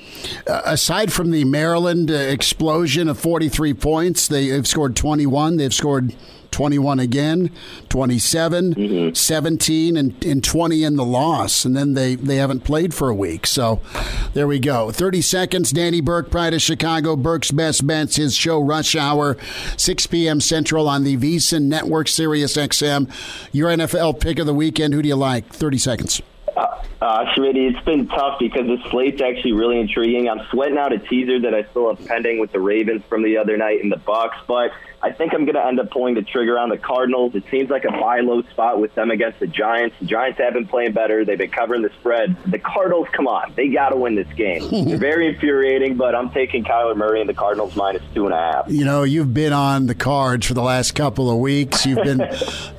Uh, 0.46 0.62
aside 0.64 1.12
from 1.12 1.32
the 1.32 1.44
Maryland 1.44 2.08
uh, 2.08 2.14
explosion 2.14 3.08
of 3.08 3.18
43 3.18 3.74
points, 3.74 4.28
they've 4.28 4.64
scored 4.64 4.94
21. 4.94 5.56
They've 5.56 5.74
scored 5.74 6.14
21 6.52 7.00
again, 7.00 7.50
27, 7.88 8.74
mm-hmm. 8.74 9.14
17, 9.14 9.96
and, 9.96 10.24
and 10.24 10.44
20 10.44 10.84
in 10.84 10.96
the 10.96 11.04
loss. 11.04 11.64
And 11.64 11.76
then 11.76 11.94
they, 11.94 12.14
they 12.14 12.36
haven't 12.36 12.60
played 12.60 12.94
for 12.94 13.08
a 13.08 13.14
week. 13.14 13.46
So 13.46 13.80
there 14.34 14.46
we 14.46 14.60
go. 14.60 14.92
30 14.92 15.22
seconds. 15.22 15.72
Danny 15.72 16.00
Burke, 16.00 16.30
Pride 16.30 16.54
of 16.54 16.62
Chicago. 16.62 17.16
Burke's 17.16 17.50
Best 17.50 17.86
Bets, 17.86 18.16
his 18.16 18.36
show 18.36 18.60
Rush 18.60 18.94
Hour, 18.94 19.36
6 19.76 20.06
p.m. 20.06 20.40
Central 20.40 20.88
on 20.88 21.04
the 21.04 21.16
VSiN 21.16 21.62
Network, 21.62 22.08
Sirius 22.08 22.56
XM. 22.56 23.10
Your 23.52 23.70
NFL 23.70 24.20
pick 24.20 24.38
of 24.38 24.46
the 24.46 24.54
weekend. 24.54 24.94
Who 24.94 25.02
do 25.02 25.08
you 25.08 25.16
like? 25.16 25.46
30 25.46 25.78
seconds. 25.78 26.22
Uh, 26.56 26.82
uh, 27.00 27.24
Schmitty, 27.34 27.74
it's 27.74 27.84
been 27.84 28.06
tough 28.08 28.38
because 28.38 28.66
the 28.66 28.78
slate's 28.90 29.20
actually 29.22 29.52
really 29.52 29.80
intriguing. 29.80 30.28
I'm 30.28 30.46
sweating 30.50 30.78
out 30.78 30.92
a 30.92 30.98
teaser 30.98 31.40
that 31.40 31.54
I 31.54 31.64
still 31.70 31.94
have 31.94 32.06
pending 32.06 32.38
with 32.38 32.52
the 32.52 32.60
Ravens 32.60 33.02
from 33.08 33.22
the 33.22 33.38
other 33.38 33.56
night 33.56 33.80
in 33.80 33.88
the 33.88 33.96
Bucks, 33.96 34.36
but 34.46 34.72
I 35.04 35.10
think 35.10 35.34
I'm 35.34 35.44
going 35.44 35.56
to 35.56 35.66
end 35.66 35.80
up 35.80 35.90
pulling 35.90 36.14
the 36.14 36.22
trigger 36.22 36.56
on 36.58 36.68
the 36.68 36.78
Cardinals. 36.78 37.34
It 37.34 37.42
seems 37.50 37.70
like 37.70 37.84
a 37.84 37.90
buy 37.90 38.20
low 38.20 38.42
spot 38.42 38.80
with 38.80 38.94
them 38.94 39.10
against 39.10 39.40
the 39.40 39.48
Giants. 39.48 39.96
The 39.98 40.06
Giants 40.06 40.38
have 40.38 40.54
been 40.54 40.68
playing 40.68 40.92
better. 40.92 41.24
They've 41.24 41.36
been 41.36 41.50
covering 41.50 41.82
the 41.82 41.90
spread. 41.98 42.36
The 42.46 42.60
Cardinals, 42.60 43.08
come 43.12 43.26
on, 43.26 43.52
they 43.56 43.68
got 43.68 43.88
to 43.88 43.96
win 43.96 44.14
this 44.14 44.32
game. 44.36 44.68
They're 44.88 44.98
very 44.98 45.26
infuriating, 45.26 45.96
but 45.96 46.14
I'm 46.14 46.30
taking 46.30 46.62
Kyler 46.62 46.96
Murray 46.96 47.20
and 47.20 47.28
the 47.28 47.34
Cardinals 47.34 47.74
minus 47.74 48.02
two 48.14 48.26
and 48.26 48.34
a 48.34 48.38
half. 48.38 48.66
You 48.68 48.84
know, 48.84 49.02
you've 49.02 49.34
been 49.34 49.52
on 49.52 49.86
the 49.86 49.94
cards 49.94 50.46
for 50.46 50.54
the 50.54 50.62
last 50.62 50.92
couple 50.94 51.28
of 51.28 51.38
weeks. 51.38 51.84
You've 51.84 52.04
been 52.04 52.22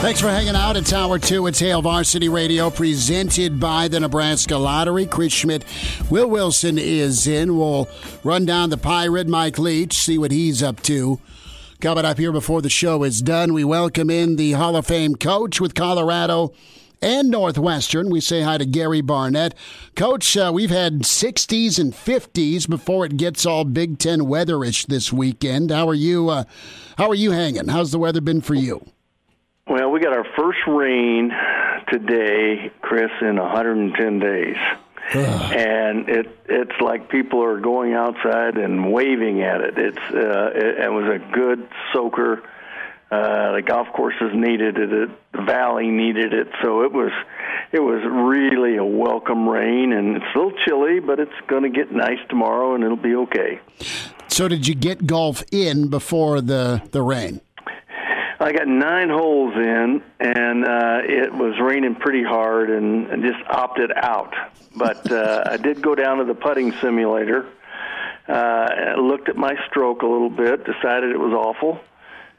Thanks 0.00 0.20
for 0.20 0.28
hanging 0.28 0.54
out 0.54 0.65
at 0.74 0.86
Tower 0.86 1.20
2 1.20 1.46
at 1.46 1.58
Hail 1.58 1.80
Varsity 1.80 2.28
Radio, 2.28 2.70
presented 2.70 3.60
by 3.60 3.86
the 3.86 4.00
Nebraska 4.00 4.56
Lottery. 4.56 5.06
Chris 5.06 5.32
Schmitz, 5.32 6.10
Will 6.10 6.28
Wilson 6.28 6.76
is 6.76 7.28
in. 7.28 7.56
We'll 7.56 7.88
run 8.24 8.44
down 8.46 8.70
the 8.70 8.76
Pirate, 8.76 9.28
Mike 9.28 9.60
Leach, 9.60 9.94
see 9.94 10.18
what 10.18 10.32
he's 10.32 10.64
up 10.64 10.82
to. 10.82 11.20
Coming 11.80 12.04
up 12.04 12.18
here 12.18 12.32
before 12.32 12.62
the 12.62 12.68
show 12.68 13.04
is 13.04 13.22
done, 13.22 13.52
we 13.52 13.62
welcome 13.62 14.10
in 14.10 14.34
the 14.34 14.52
Hall 14.52 14.74
of 14.74 14.86
Fame 14.88 15.14
coach 15.14 15.60
with 15.60 15.76
Colorado 15.76 16.52
and 17.00 17.30
Northwestern. 17.30 18.10
We 18.10 18.20
say 18.20 18.42
hi 18.42 18.58
to 18.58 18.66
Gary 18.66 19.02
Barnett. 19.02 19.54
Coach, 19.94 20.36
uh, 20.36 20.50
we've 20.52 20.70
had 20.70 21.02
60s 21.02 21.78
and 21.78 21.92
50s 21.92 22.68
before 22.68 23.06
it 23.06 23.16
gets 23.16 23.46
all 23.46 23.64
Big 23.64 23.98
Ten 24.00 24.22
weatherish 24.22 24.86
this 24.86 25.12
weekend. 25.12 25.70
How 25.70 25.88
are 25.88 25.94
you? 25.94 26.28
Uh, 26.28 26.44
how 26.98 27.08
are 27.08 27.14
you 27.14 27.30
hanging? 27.30 27.68
How's 27.68 27.92
the 27.92 28.00
weather 28.00 28.20
been 28.20 28.40
for 28.40 28.54
you? 28.54 28.84
Well, 29.66 29.90
we 29.90 29.98
got 30.00 30.12
our 30.12 30.26
first 30.36 30.60
rain 30.68 31.32
today, 31.88 32.70
Chris, 32.82 33.10
in 33.20 33.36
110 33.36 34.18
days. 34.20 34.56
and 35.14 36.08
it 36.08 36.26
it's 36.48 36.80
like 36.80 37.08
people 37.08 37.42
are 37.42 37.60
going 37.60 37.94
outside 37.94 38.56
and 38.58 38.92
waving 38.92 39.42
at 39.42 39.60
it. 39.60 39.78
It's 39.78 39.98
uh, 39.98 40.50
it, 40.54 40.84
it 40.84 40.92
was 40.92 41.04
a 41.04 41.32
good 41.32 41.68
soaker. 41.92 42.42
Uh, 43.10 43.52
the 43.52 43.62
golf 43.62 43.86
courses 43.92 44.32
needed 44.34 44.76
it. 44.78 45.10
The 45.32 45.42
valley 45.42 45.88
needed 45.88 46.32
it. 46.32 46.48
So 46.60 46.82
it 46.82 46.92
was, 46.92 47.12
it 47.70 47.78
was 47.78 48.02
really 48.04 48.76
a 48.78 48.84
welcome 48.84 49.48
rain, 49.48 49.92
and 49.92 50.16
it's 50.16 50.26
a 50.34 50.38
little 50.38 50.58
chilly, 50.64 50.98
but 50.98 51.20
it's 51.20 51.40
going 51.46 51.62
to 51.62 51.68
get 51.68 51.92
nice 51.92 52.18
tomorrow, 52.28 52.74
and 52.74 52.82
it'll 52.82 52.96
be 52.96 53.14
okay. 53.14 53.60
So 54.26 54.48
did 54.48 54.66
you 54.66 54.74
get 54.74 55.06
golf 55.06 55.44
in 55.52 55.88
before 55.88 56.40
the 56.40 56.82
the 56.90 57.00
rain? 57.02 57.40
I 58.38 58.52
got 58.52 58.68
nine 58.68 59.08
holes 59.08 59.54
in, 59.54 60.02
and 60.20 60.64
uh, 60.64 61.00
it 61.04 61.32
was 61.32 61.58
raining 61.60 61.94
pretty 61.94 62.22
hard, 62.22 62.70
and, 62.70 63.06
and 63.08 63.22
just 63.22 63.42
opted 63.48 63.92
out. 63.96 64.34
But 64.74 65.10
uh, 65.10 65.44
I 65.50 65.56
did 65.56 65.80
go 65.80 65.94
down 65.94 66.18
to 66.18 66.24
the 66.24 66.34
putting 66.34 66.72
simulator, 66.80 67.46
uh, 68.28 68.94
looked 68.98 69.28
at 69.28 69.36
my 69.36 69.54
stroke 69.68 70.02
a 70.02 70.06
little 70.06 70.30
bit, 70.30 70.64
decided 70.64 71.12
it 71.12 71.18
was 71.18 71.32
awful, 71.32 71.80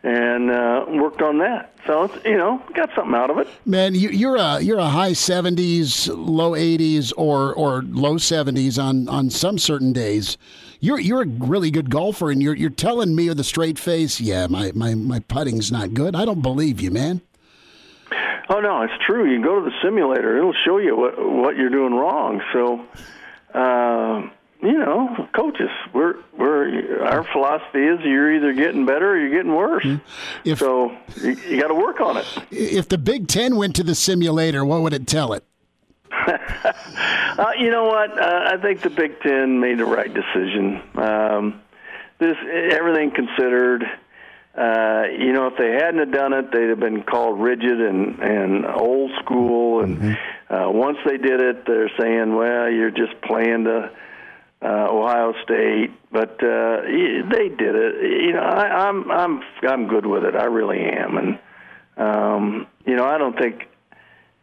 and 0.04 0.52
uh, 0.52 0.86
worked 0.88 1.22
on 1.22 1.40
that. 1.40 1.74
So 1.88 2.04
it's, 2.04 2.26
you 2.26 2.38
know, 2.38 2.62
got 2.74 2.94
something 2.96 3.16
out 3.16 3.32
of 3.32 3.40
it. 3.40 3.48
Man, 3.66 3.96
you, 3.96 4.10
you're 4.10 4.36
a 4.36 4.60
you're 4.60 4.80
a 4.80 4.90
high 4.90 5.14
seventies, 5.14 6.08
low 6.10 6.56
eighties, 6.56 7.12
or 7.14 7.54
or 7.56 7.82
low 7.82 8.18
seventies 8.18 8.78
on 8.78 9.10
on 9.10 9.30
some 9.30 9.58
certain 9.58 9.94
days. 9.94 10.38
You're 10.80 11.00
you're 11.00 11.24
a 11.24 11.28
really 11.28 11.72
good 11.72 11.90
golfer, 11.90 12.30
and 12.30 12.42
you're 12.42 12.56
you're 12.56 12.70
telling 12.70 13.16
me 13.16 13.30
with 13.30 13.40
a 13.40 13.44
straight 13.44 13.80
face, 13.80 14.20
yeah, 14.22 14.48
my 14.48 14.72
my 14.76 14.94
my 14.96 15.20
putting's 15.20 15.72
not 15.72 15.94
good. 15.94 16.16
I 16.16 16.26
don't 16.26 16.42
believe 16.42 16.80
you, 16.80 16.92
man. 16.92 17.22
Oh 18.50 18.60
no, 18.62 18.82
it's 18.84 18.94
true. 19.06 19.30
You 19.30 19.44
go 19.44 19.60
to 19.60 19.66
the 19.66 19.76
simulator; 19.84 20.38
it'll 20.38 20.54
show 20.66 20.78
you 20.78 20.96
what 20.96 21.14
what 21.18 21.58
you're 21.58 21.70
doing 21.70 21.94
wrong. 21.94 22.42
So, 22.54 22.86
uh, 23.54 24.30
you 24.62 24.78
know, 24.78 25.28
coaches, 25.36 25.70
we're 25.94 26.16
we're 26.38 27.04
our 27.04 27.24
philosophy 27.24 27.84
is 27.84 28.00
you're 28.04 28.36
either 28.36 28.54
getting 28.54 28.86
better 28.86 29.12
or 29.12 29.18
you're 29.18 29.36
getting 29.36 29.54
worse. 29.56 29.86
If- 30.46 30.60
so 30.60 30.96
you, 31.22 31.32
you 31.50 31.60
got 31.62 31.68
to 31.68 31.76
work 31.76 32.00
on 32.00 32.18
it. 32.18 32.26
If 32.52 32.88
the 32.88 32.98
Big 32.98 33.28
Ten 33.28 33.56
went 33.56 33.76
to 33.78 33.84
the 33.84 33.96
simulator, 33.96 34.64
what 34.64 34.82
would 34.82 34.94
it 34.94 35.08
tell 35.08 35.34
it? 35.34 35.44
Uh, 37.38 37.52
you 37.60 37.70
know 37.70 37.84
what? 37.84 38.20
Uh, 38.20 38.50
I 38.54 38.58
think 38.58 38.82
the 38.82 38.90
Big 38.90 39.22
Ten 39.22 39.60
made 39.60 39.78
the 39.78 39.86
right 39.86 40.12
decision. 40.12 40.82
Um, 40.96 41.62
this 42.20 42.36
everything 42.72 43.12
considered. 43.12 43.84
Uh, 44.56 45.04
you 45.20 45.34
know, 45.34 45.46
if 45.48 45.58
they 45.58 45.70
hadn't 45.74 46.00
have 46.00 46.12
done 46.12 46.34
it, 46.34 46.52
they'd 46.52 46.70
have 46.70 46.80
been 46.80 47.04
called 47.04 47.40
rigid 47.40 47.80
and 47.80 48.20
and 48.20 48.66
old 48.66 49.12
school. 49.24 49.84
And 49.84 50.18
uh, 50.50 50.70
once 50.72 50.98
they 51.06 51.18
did 51.18 51.40
it, 51.40 51.66
they're 51.68 51.92
saying, 52.00 52.36
"Well, 52.36 52.72
you're 52.72 52.90
just 52.90 53.22
playing 53.22 53.66
to 53.66 53.92
uh, 54.64 54.88
Ohio 54.90 55.34
State." 55.44 55.92
But 56.12 56.44
uh, 56.44 56.82
they 56.82 57.50
did 57.50 57.76
it. 57.76 58.24
You 58.26 58.34
know, 58.34 58.42
I, 58.42 58.88
I'm 58.88 59.12
I'm 59.12 59.44
I'm 59.62 59.88
good 59.88 60.08
with 60.08 60.24
it. 60.24 60.36
I 60.36 60.46
really 60.46 60.80
am. 60.80 61.18
And 61.18 61.40
um, 61.98 62.68
you 62.84 62.96
know, 62.96 63.06
I 63.06 63.20
don't 63.20 63.38
think 63.38 63.68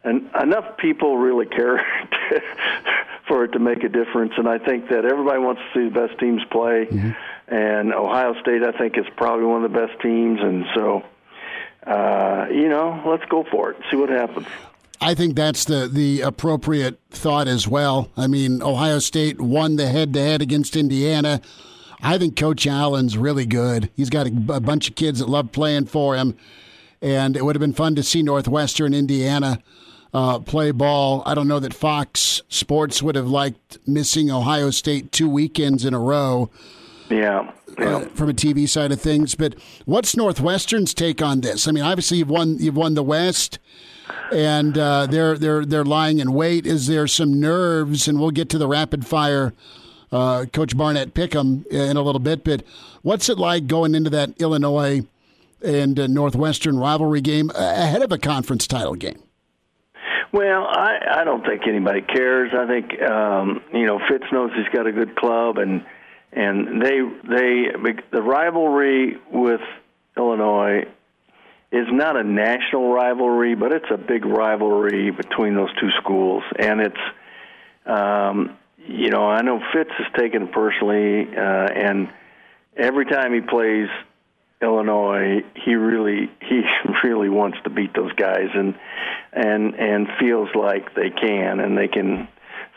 and 0.05 0.29
enough 0.39 0.77
people 0.77 1.17
really 1.17 1.47
care 1.47 1.83
for 3.27 3.43
it 3.43 3.53
to 3.53 3.59
make 3.59 3.83
a 3.83 3.89
difference. 3.89 4.33
And 4.37 4.47
I 4.47 4.59
think 4.59 4.89
that 4.89 5.03
everybody 5.03 5.39
wants 5.39 5.61
to 5.61 5.79
see 5.79 5.89
the 5.89 6.07
best 6.07 6.19
teams 6.19 6.43
play. 6.51 6.87
And 7.47 7.93
Ohio 7.93 8.39
State, 8.41 8.63
I 8.63 8.71
think, 8.71 8.97
is 8.97 9.05
probably 9.17 9.45
one 9.45 9.63
of 9.63 9.71
the 9.71 9.77
best 9.77 9.99
teams. 10.01 10.39
And 10.41 10.65
so, 10.75 11.03
uh, 11.85 12.47
you 12.51 12.69
know, 12.69 13.03
let's 13.05 13.25
go 13.25 13.43
for 13.49 13.71
it. 13.71 13.77
See 13.89 13.97
what 13.97 14.09
happens. 14.09 14.47
I 15.01 15.13
think 15.13 15.35
that's 15.35 15.65
the 15.65 15.89
the 15.91 16.21
appropriate 16.21 16.99
thought 17.09 17.47
as 17.47 17.67
well. 17.67 18.09
I 18.15 18.27
mean, 18.27 18.63
Ohio 18.63 18.99
State 18.99 19.41
won 19.41 19.75
the 19.75 19.87
head 19.87 20.13
to 20.13 20.21
head 20.21 20.41
against 20.41 20.75
Indiana. 20.75 21.41
I 22.01 22.17
think 22.17 22.37
Coach 22.37 22.65
Allen's 22.65 23.17
really 23.17 23.45
good. 23.45 23.89
He's 23.95 24.09
got 24.09 24.27
a, 24.27 24.53
a 24.53 24.59
bunch 24.59 24.89
of 24.89 24.95
kids 24.95 25.19
that 25.19 25.27
love 25.27 25.51
playing 25.51 25.87
for 25.87 26.15
him, 26.15 26.37
and 27.01 27.35
it 27.35 27.43
would 27.43 27.55
have 27.55 27.59
been 27.59 27.73
fun 27.73 27.95
to 27.95 28.03
see 28.03 28.23
Northwestern 28.23 28.93
Indiana 28.93 29.61
uh, 30.15 30.39
play 30.39 30.71
ball. 30.71 31.21
I 31.25 31.33
don't 31.35 31.47
know 31.49 31.59
that 31.59 31.73
Fox 31.73 32.41
Sports 32.47 33.03
would 33.03 33.15
have 33.15 33.27
liked 33.27 33.77
missing 33.85 34.31
Ohio 34.31 34.69
State 34.69 35.11
two 35.11 35.27
weekends 35.29 35.83
in 35.83 35.93
a 35.93 35.99
row 35.99 36.49
Yeah. 37.09 37.51
yeah. 37.77 37.85
uh, 37.97 37.99
from 38.15 38.29
a 38.29 38.33
TV 38.33 38.67
side 38.69 38.93
of 38.93 39.01
things. 39.01 39.35
But 39.35 39.55
what's 39.83 40.15
Northwestern's 40.15 40.93
take 40.93 41.21
on 41.21 41.41
this? 41.41 41.67
I 41.67 41.71
mean, 41.71 41.83
obviously 41.83 42.19
you've 42.19 42.29
won 42.29 42.57
you've 42.59 42.77
won 42.77 42.93
the 42.93 43.03
West, 43.03 43.59
and 44.31 44.77
uh, 44.77 45.05
they're 45.07 45.37
they're 45.37 45.65
they're 45.65 45.83
lying 45.83 46.19
in 46.19 46.31
wait. 46.31 46.65
Is 46.65 46.87
there 46.87 47.07
some 47.07 47.37
nerves? 47.41 48.07
And 48.07 48.17
we'll 48.17 48.31
get 48.31 48.47
to 48.51 48.57
the 48.57 48.67
rapid 48.67 49.05
fire. 49.05 49.53
Uh, 50.13 50.45
Coach 50.53 50.77
Barnett 50.77 51.13
Pickham 51.13 51.65
in 51.69 51.97
a 51.97 52.01
little 52.01 52.19
bit, 52.19 52.45
but 52.45 52.63
what's 53.01 53.27
it 53.27 53.37
like 53.37 53.67
going 53.67 53.93
into 53.95 54.09
that 54.11 54.39
Illinois 54.39 55.01
and 55.61 55.99
uh, 55.99 56.07
Northwestern 56.07 56.77
rivalry 56.77 57.19
game 57.19 57.49
ahead 57.53 58.01
of 58.01 58.13
a 58.13 58.17
conference 58.17 58.65
title 58.65 58.95
game? 58.95 59.19
Well, 60.35 60.67
I, 60.67 61.21
I 61.21 61.23
don't 61.23 61.45
think 61.45 61.61
anybody 61.65 62.01
cares. 62.01 62.51
I 62.53 62.67
think 62.67 63.01
um, 63.01 63.61
you 63.71 63.85
know 63.85 64.01
Fitz 64.09 64.25
knows 64.33 64.51
he's 64.53 64.67
got 64.75 64.85
a 64.85 64.91
good 64.91 65.15
club, 65.15 65.57
and 65.57 65.85
and 66.33 66.81
they 66.81 66.99
they 67.23 67.67
the 68.11 68.21
rivalry 68.21 69.15
with 69.31 69.61
Illinois 70.17 70.87
is 71.71 71.87
not 71.89 72.17
a 72.17 72.23
national 72.25 72.91
rivalry, 72.91 73.55
but 73.55 73.71
it's 73.71 73.89
a 73.89 73.95
big 73.97 74.25
rivalry 74.25 75.09
between 75.09 75.55
those 75.55 75.73
two 75.79 75.89
schools, 76.01 76.43
and 76.59 76.81
it's 76.81 77.05
um, 77.85 78.57
you 78.89 79.11
know 79.11 79.25
I 79.25 79.41
know 79.41 79.61
Fitz 79.73 79.91
has 79.97 80.07
taken 80.17 80.41
it 80.41 80.51
personally, 80.51 81.29
uh, 81.33 81.39
and 81.39 82.09
every 82.75 83.05
time 83.05 83.33
he 83.33 83.39
plays 83.39 83.87
Illinois, 84.61 85.43
he 85.65 85.75
really 85.75 86.29
he 86.41 86.61
really 87.03 87.29
wants 87.29 87.57
to 87.63 87.69
beat 87.69 87.93
those 87.93 88.13
guys 88.13 88.49
and 88.53 88.75
and 89.33 89.75
and 89.75 90.07
feels 90.19 90.49
like 90.55 90.95
they 90.95 91.09
can 91.09 91.59
and 91.59 91.77
they 91.77 91.87
can. 91.87 92.27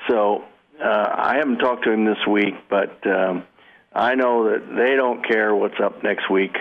So 0.09 0.45
uh, 0.83 1.07
I 1.17 1.37
haven't 1.39 1.59
talked 1.59 1.85
to 1.85 1.93
him 1.93 2.05
this 2.05 2.25
week, 2.29 2.55
but 2.69 3.05
um, 3.07 3.45
I 3.93 4.15
know 4.15 4.51
that 4.51 4.75
they 4.77 4.97
don't 4.97 5.27
care 5.27 5.55
what's 5.55 5.79
up 5.83 6.03
next 6.03 6.31
week. 6.31 6.57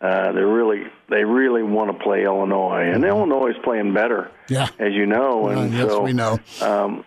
Uh, 0.00 0.32
they 0.32 0.40
really 0.42 0.82
they 1.08 1.24
really 1.24 1.62
want 1.62 1.90
to 1.96 2.02
play 2.04 2.24
Illinois, 2.24 2.90
and 2.92 3.04
Illinois 3.04 3.50
is 3.50 3.56
playing 3.64 3.94
better, 3.94 4.30
Yeah. 4.48 4.68
as 4.78 4.92
you 4.92 5.06
know. 5.06 5.46
Uh, 5.46 5.60
And 5.62 5.72
yes, 5.72 5.88
so 5.88 6.02
we 6.02 6.12
know. 6.12 6.38
um, 6.60 7.04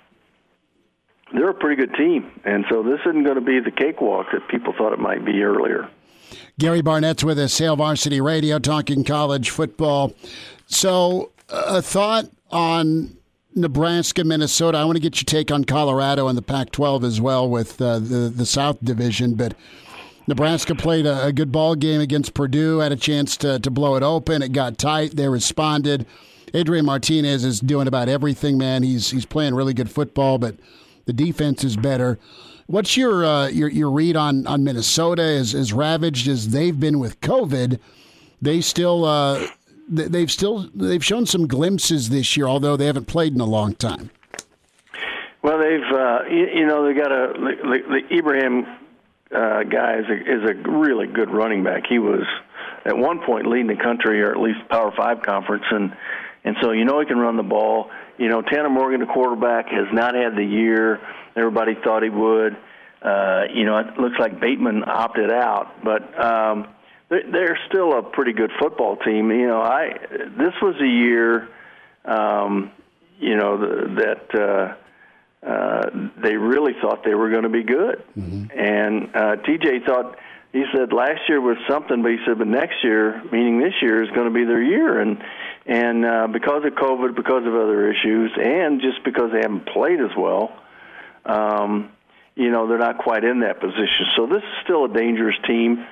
they're 1.34 1.50
a 1.50 1.54
pretty 1.54 1.76
good 1.76 1.94
team, 1.96 2.32
and 2.46 2.66
so 2.72 2.82
this 2.84 3.00
isn't 3.06 3.24
going 3.24 3.36
to 3.36 3.42
be 3.42 3.60
the 3.60 3.72
cakewalk 3.72 4.28
that 4.32 4.48
people 4.48 4.74
thought 4.78 4.94
it 4.94 5.00
might 5.00 5.24
be 5.26 5.44
earlier. 5.44 5.90
Gary 6.60 6.82
Barnett's 6.82 7.24
with 7.24 7.38
us, 7.38 7.56
Hail 7.60 7.76
Varsity 7.76 8.20
Radio, 8.20 8.58
talking 8.58 9.04
college 9.04 9.52
football. 9.52 10.14
So, 10.66 11.32
a 11.50 11.84
thought 11.84 12.32
on 12.50 13.16
Nebraska, 13.54 14.24
Minnesota. 14.24 14.80
I 14.80 14.86
want 14.86 14.96
to 14.96 15.02
get 15.02 15.18
your 15.18 15.26
take 15.26 15.52
on 15.52 15.66
Colorado 15.66 16.28
and 16.28 16.36
the 16.36 16.42
Pac-12 16.42 17.04
as 17.04 17.22
well 17.22 17.48
with 17.48 17.80
uh, 17.80 18.00
the 18.00 18.34
the 18.36 18.46
South 18.46 18.78
Division. 18.84 19.36
But 19.36 19.54
Nebraska 20.26 20.74
played 20.74 21.06
a, 21.06 21.28
a 21.28 21.32
good 21.32 21.52
ball 21.52 21.76
game 21.76 22.02
against 22.02 22.34
Purdue, 22.34 22.80
had 22.80 22.92
a 22.92 22.96
chance 22.96 23.38
to 23.38 23.60
to 23.60 23.70
blow 23.70 23.96
it 23.96 24.02
open. 24.02 24.42
It 24.42 24.52
got 24.52 24.80
tight. 24.80 25.16
They 25.16 25.30
responded. 25.30 26.08
Adrian 26.56 26.86
Martinez 26.86 27.46
is 27.46 27.60
doing 27.60 27.88
about 27.88 28.10
everything, 28.10 28.58
man. 28.58 28.82
He's 28.82 29.12
he's 29.12 29.28
playing 29.28 29.54
really 29.54 29.76
good 29.76 29.92
football, 29.92 30.40
but 30.40 30.56
the 31.06 31.14
defense 31.14 31.64
is 31.64 31.78
better. 31.78 32.18
What's 32.68 32.98
your 32.98 33.26
uh, 33.26 33.48
your 33.48 33.70
your 33.70 33.90
read 33.90 34.18
on 34.18 34.46
on 34.46 34.66
Minnesota? 34.66 35.24
As 35.24 35.56
as 35.56 35.72
ravaged 35.72 36.28
as 36.28 36.50
they've 36.50 36.78
been 36.78 37.00
with 37.00 37.20
COVID, 37.22 37.80
they 38.42 38.60
still 38.60 39.06
uh, 39.06 39.48
they've 39.88 40.30
still 40.30 40.70
they've 40.76 41.04
shown 41.04 41.26
some 41.26 41.48
glimpses 41.48 42.10
this 42.10 42.36
year, 42.36 42.46
although 42.46 42.76
they 42.76 42.86
haven't 42.86 43.08
played 43.08 43.34
in 43.34 43.40
a 43.40 43.46
long 43.46 43.74
time. 43.74 44.10
Well, 45.42 45.60
they've 45.60 45.98
uh, 45.98 46.20
you, 46.30 46.48
you 46.60 46.66
know 46.66 46.86
they 46.86 46.94
got 46.94 47.10
a 47.10 47.34
the, 47.34 48.02
the, 48.10 48.18
Ibrahim 48.18 48.66
uh, 49.34 49.64
guy 49.64 50.00
is 50.00 50.06
a, 50.10 50.16
is 50.16 50.50
a 50.50 50.70
really 50.70 51.08
good 51.08 51.30
running 51.30 51.64
back. 51.64 51.84
He 51.88 52.00
was 52.00 52.26
at 52.84 52.98
one 52.98 53.22
point 53.26 53.48
leading 53.48 53.68
the 53.68 53.82
country, 53.82 54.22
or 54.22 54.32
at 54.32 54.42
least 54.42 54.60
Power 54.70 54.92
Five 54.92 55.22
conference, 55.22 55.64
and 55.72 55.96
and 56.44 56.58
so 56.62 56.72
you 56.72 56.84
know 56.84 57.00
he 57.00 57.06
can 57.06 57.18
run 57.18 57.38
the 57.38 57.44
ball. 57.44 57.92
You 58.18 58.28
know 58.28 58.42
Tanner 58.42 58.70
Morgan, 58.70 59.00
the 59.00 59.06
quarterback, 59.06 59.70
has 59.70 59.88
not 59.94 60.16
had 60.16 60.36
the 60.36 60.44
year 60.44 61.00
everybody 61.38 61.76
thought 61.84 62.04
he 62.04 62.10
would. 62.10 62.58
Uh, 63.02 63.44
you 63.54 63.64
know 63.64 63.78
it 63.78 64.00
looks 64.00 64.16
like 64.20 64.40
Bateman 64.40 64.84
opted 64.88 65.32
out, 65.32 65.84
but 65.84 66.02
um, 66.24 66.68
they're, 67.10 67.32
they're 67.32 67.60
still 67.70 67.98
a 67.98 68.02
pretty 68.04 68.34
good 68.34 68.52
football 68.60 68.98
team. 68.98 69.30
You 69.32 69.48
know 69.48 69.62
I 69.62 69.90
this 70.10 70.54
was 70.62 70.76
a 70.82 70.88
year. 70.88 71.48
Um, 72.06 72.72
you 73.20 73.36
know 73.36 73.58
that. 73.96 74.36
Uh, 74.36 74.76
uh, 75.46 76.10
they 76.22 76.36
really 76.36 76.74
thought 76.82 77.04
they 77.06 77.14
were 77.14 77.30
going 77.30 77.44
to 77.44 77.50
be 77.50 77.64
good. 77.64 78.04
And 78.52 79.16
uh, 79.16 79.36
PJ 79.48 79.86
thought 79.86 80.18
he 80.52 80.64
said 80.76 80.92
last 80.92 81.22
year 81.30 81.40
was 81.40 81.58
something, 81.70 82.02
but 82.02 82.12
he 82.12 82.18
said, 82.26 82.40
but 82.40 82.48
next 82.48 82.84
year, 82.84 83.22
meaning 83.32 83.60
this 83.60 83.74
year, 83.82 84.04
is 84.04 84.10
going 84.10 84.28
to 84.28 84.34
be 84.34 84.46
their 84.46 84.62
year. 84.62 85.00
And 85.00 85.24
and 85.66 86.06
uh, 86.06 86.28
because 86.28 86.64
of 86.66 86.74
COVID, 86.74 87.16
because 87.16 87.46
of 87.46 87.54
other 87.54 87.92
issues, 87.92 88.32
and 88.42 88.82
just 88.82 89.04
because 89.04 89.32
they 89.32 89.42
haven't 89.42 89.68
played 89.68 90.00
as 90.00 90.12
well, 90.18 90.52
um, 91.28 91.92
you 92.36 92.52
know, 92.52 92.68
they're 92.68 92.78
not 92.78 93.00
quite 93.00 93.24
in 93.24 93.42
that 93.42 93.60
position. 93.60 94.06
So 94.16 94.28
this 94.28 94.44
is 94.44 94.64
still 94.64 94.86
a 94.86 94.94
dangerous 94.94 95.36
team. 95.48 95.86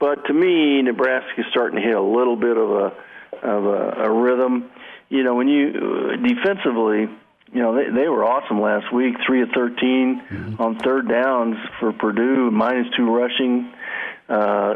But 0.00 0.26
to 0.26 0.32
me, 0.32 0.82
Nebraska's 0.82 1.46
starting 1.50 1.80
to 1.80 1.86
hit 1.86 1.94
a 1.94 2.02
little 2.02 2.36
bit 2.36 2.56
of 2.56 2.70
a 2.70 2.92
of 3.42 3.64
a, 3.64 4.04
a 4.04 4.10
rhythm. 4.10 4.70
You 5.08 5.22
know, 5.22 5.34
when 5.34 5.48
you 5.48 5.72
defensively, 6.16 7.08
you 7.52 7.62
know, 7.62 7.76
they, 7.76 7.90
they 7.90 8.08
were 8.08 8.24
awesome 8.24 8.60
last 8.60 8.92
week, 8.92 9.14
three 9.26 9.42
of 9.42 9.50
13 9.54 9.76
mm-hmm. 9.78 10.62
on 10.62 10.78
third 10.80 11.08
downs 11.08 11.56
for 11.78 11.92
Purdue, 11.92 12.50
minus 12.50 12.86
two 12.96 13.10
rushing. 13.14 13.72
Uh, 14.28 14.74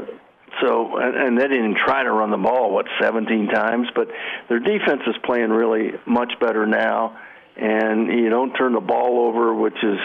so, 0.63 0.97
and, 0.97 1.17
and 1.17 1.39
they 1.39 1.49
didn't 1.49 1.77
try 1.85 2.03
to 2.03 2.11
run 2.11 2.31
the 2.31 2.37
ball 2.37 2.73
what 2.73 2.87
17 3.01 3.49
times, 3.49 3.89
but 3.95 4.09
their 4.49 4.59
defense 4.59 5.03
is 5.07 5.15
playing 5.25 5.51
really 5.51 5.93
much 6.07 6.33
better 6.41 6.67
now. 6.67 7.19
And 7.59 8.09
you 8.09 8.31
don't 8.31 8.53
turn 8.53 8.73
the 8.73 8.81
ball 8.81 9.27
over, 9.27 9.55
which 9.55 9.77
is 9.83 9.99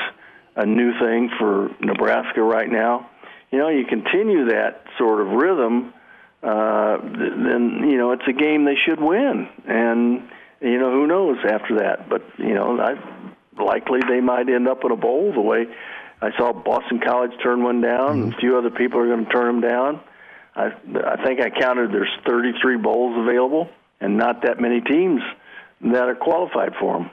a 0.55 0.65
new 0.65 0.91
thing 0.99 1.29
for 1.39 1.69
Nebraska 1.79 2.41
right 2.41 2.69
now. 2.69 3.09
You 3.51 3.59
know, 3.59 3.69
you 3.69 3.85
continue 3.85 4.45
that 4.49 4.83
sort 4.97 5.21
of 5.21 5.27
rhythm, 5.27 5.93
uh, 6.41 6.97
then 6.97 7.87
you 7.89 7.97
know 7.97 8.11
it's 8.11 8.27
a 8.27 8.33
game 8.33 8.65
they 8.65 8.75
should 8.87 8.99
win, 8.99 9.47
and 9.65 10.27
you 10.59 10.79
know 10.79 10.91
who 10.91 11.05
knows 11.05 11.37
after 11.47 11.77
that. 11.77 12.09
But 12.09 12.23
you 12.37 12.55
know, 12.55 12.79
I, 12.79 12.95
likely 13.61 13.99
they 14.09 14.19
might 14.19 14.49
end 14.49 14.67
up 14.67 14.83
in 14.83 14.91
a 14.91 14.97
bowl 14.97 15.31
the 15.31 15.41
way 15.41 15.67
I 16.23 16.31
saw 16.37 16.53
Boston 16.53 17.01
College 17.01 17.31
turn 17.43 17.63
one 17.63 17.81
down, 17.81 18.21
mm-hmm. 18.21 18.33
a 18.33 18.37
few 18.37 18.57
other 18.57 18.69
people 18.69 18.99
are 18.99 19.07
going 19.07 19.25
to 19.25 19.31
turn 19.31 19.59
them 19.59 19.69
down. 19.69 19.99
I, 20.55 20.67
I 20.67 21.23
think 21.23 21.41
I 21.41 21.49
counted 21.49 21.91
there's 21.91 22.11
33 22.25 22.77
bowls 22.77 23.17
available, 23.19 23.69
and 23.99 24.17
not 24.17 24.43
that 24.43 24.61
many 24.61 24.79
teams 24.79 25.21
that 25.81 26.07
are 26.07 26.15
qualified 26.15 26.73
for 26.79 26.99
them. 26.99 27.11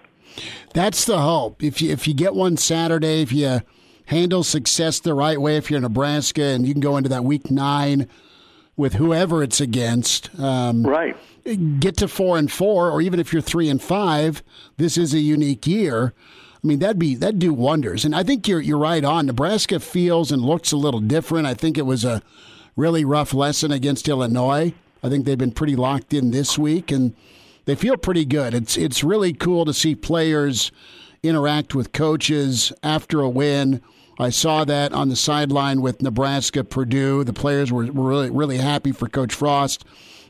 That's 0.75 1.05
the 1.05 1.19
hope. 1.19 1.63
If 1.63 1.83
you 1.83 1.91
if 1.91 2.07
you 2.07 2.15
get 2.15 2.35
one 2.35 2.57
Saturday, 2.57 3.23
if 3.23 3.33
you 3.33 3.61
handle 4.07 4.43
success 4.43 5.01
the 5.01 5.15
right 5.15 5.41
way, 5.41 5.57
if 5.57 5.71
you're 5.71 5.81
Nebraska 5.81 6.43
and 6.43 6.67
you 6.67 6.75
can 6.75 6.81
go 6.81 6.97
into 6.97 7.09
that 7.09 7.25
week 7.25 7.51
nine 7.51 8.09
with 8.77 8.95
whoever 8.95 9.43
it's 9.43 9.61
against, 9.61 10.31
um, 10.39 10.85
right? 10.85 11.17
Get 11.81 11.97
to 11.99 12.09
four 12.09 12.39
and 12.39 12.51
four, 12.51 12.91
or 12.91 13.01
even 13.01 13.21
if 13.21 13.33
you're 13.33 13.43
three 13.43 13.69
and 13.69 13.81
five, 13.81 14.43
this 14.77 14.97
is 14.97 15.15
a 15.15 15.21
unique 15.21 15.67
year. 15.67 16.13
I 16.63 16.67
mean, 16.67 16.79
that'd 16.79 16.99
be 16.99 17.15
that'd 17.15 17.39
do 17.39 17.53
wonders. 17.55 18.05
And 18.05 18.15
I 18.15 18.23
think 18.23 18.47
you're 18.47 18.61
you're 18.61 18.79
right 18.79 19.05
on. 19.05 19.27
Nebraska 19.27 19.81
feels 19.81 20.31
and 20.31 20.43
looks 20.43 20.73
a 20.73 20.77
little 20.77 21.01
different. 21.01 21.47
I 21.47 21.55
think 21.55 21.79
it 21.79 21.87
was 21.87 22.05
a 22.05 22.23
really 22.77 23.05
rough 23.05 23.33
lesson 23.33 23.73
against 23.73 24.09
Illinois. 24.09 24.75
I 25.03 25.09
think 25.09 25.25
they've 25.25 25.39
been 25.39 25.53
pretty 25.53 25.77
locked 25.77 26.13
in 26.13 26.31
this 26.31 26.59
week, 26.59 26.91
and 26.91 27.15
they 27.65 27.75
feel 27.75 27.97
pretty 27.97 28.25
good. 28.25 28.55
It's 28.55 28.77
it's 28.77 29.05
really 29.05 29.33
cool 29.33 29.65
to 29.65 29.75
see 29.75 29.95
players 29.95 30.73
interact 31.23 31.75
with 31.75 31.93
coaches 31.93 32.73
after 32.83 33.21
a 33.21 33.29
win. 33.29 33.83
I 34.19 34.31
saw 34.31 34.65
that 34.65 34.93
on 34.93 35.09
the 35.09 35.17
sideline 35.17 35.81
with 35.81 36.03
Nebraska 36.03 36.63
Purdue. 36.65 37.25
The 37.25 37.33
players 37.33 37.73
were, 37.73 37.87
were 37.87 38.09
really 38.09 38.31
really 38.31 38.59
happy 38.59 38.93
for 38.93 39.09
Coach 39.09 39.35
Frost, 39.35 39.85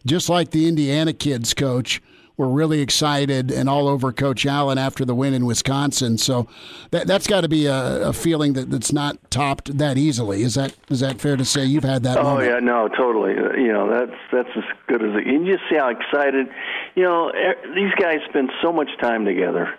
just 0.06 0.28
like 0.28 0.50
the 0.50 0.68
Indiana 0.68 1.12
kids 1.12 1.54
coach 1.54 2.02
were 2.40 2.48
really 2.48 2.80
excited 2.80 3.50
and 3.50 3.68
all 3.68 3.86
over 3.86 4.12
Coach 4.12 4.46
Allen 4.46 4.78
after 4.78 5.04
the 5.04 5.14
win 5.14 5.34
in 5.34 5.44
Wisconsin. 5.44 6.16
So 6.16 6.48
that 6.90 7.06
that's 7.06 7.26
got 7.26 7.42
to 7.42 7.50
be 7.50 7.66
a, 7.66 8.08
a, 8.08 8.12
feeling 8.14 8.54
that, 8.54 8.70
that's 8.70 8.94
not 8.94 9.18
topped 9.30 9.76
that 9.76 9.98
easily. 9.98 10.42
Is 10.42 10.54
that 10.54 10.74
is 10.88 11.00
that 11.00 11.20
fair 11.20 11.36
to 11.36 11.44
say? 11.44 11.66
You've 11.66 11.84
had 11.84 12.02
that. 12.04 12.16
Oh 12.16 12.22
moment. 12.22 12.48
yeah, 12.48 12.58
no, 12.60 12.88
totally. 12.88 13.34
You 13.62 13.72
know 13.72 13.90
that's 13.90 14.18
that's 14.32 14.48
as 14.56 14.64
good 14.88 15.02
as 15.02 15.20
it. 15.20 15.26
You 15.26 15.52
just 15.52 15.64
see 15.68 15.76
how 15.76 15.90
excited. 15.90 16.46
You 16.94 17.02
know 17.02 17.30
these 17.74 17.92
guys 18.00 18.20
spend 18.30 18.50
so 18.62 18.72
much 18.72 18.88
time 19.02 19.26
together. 19.26 19.74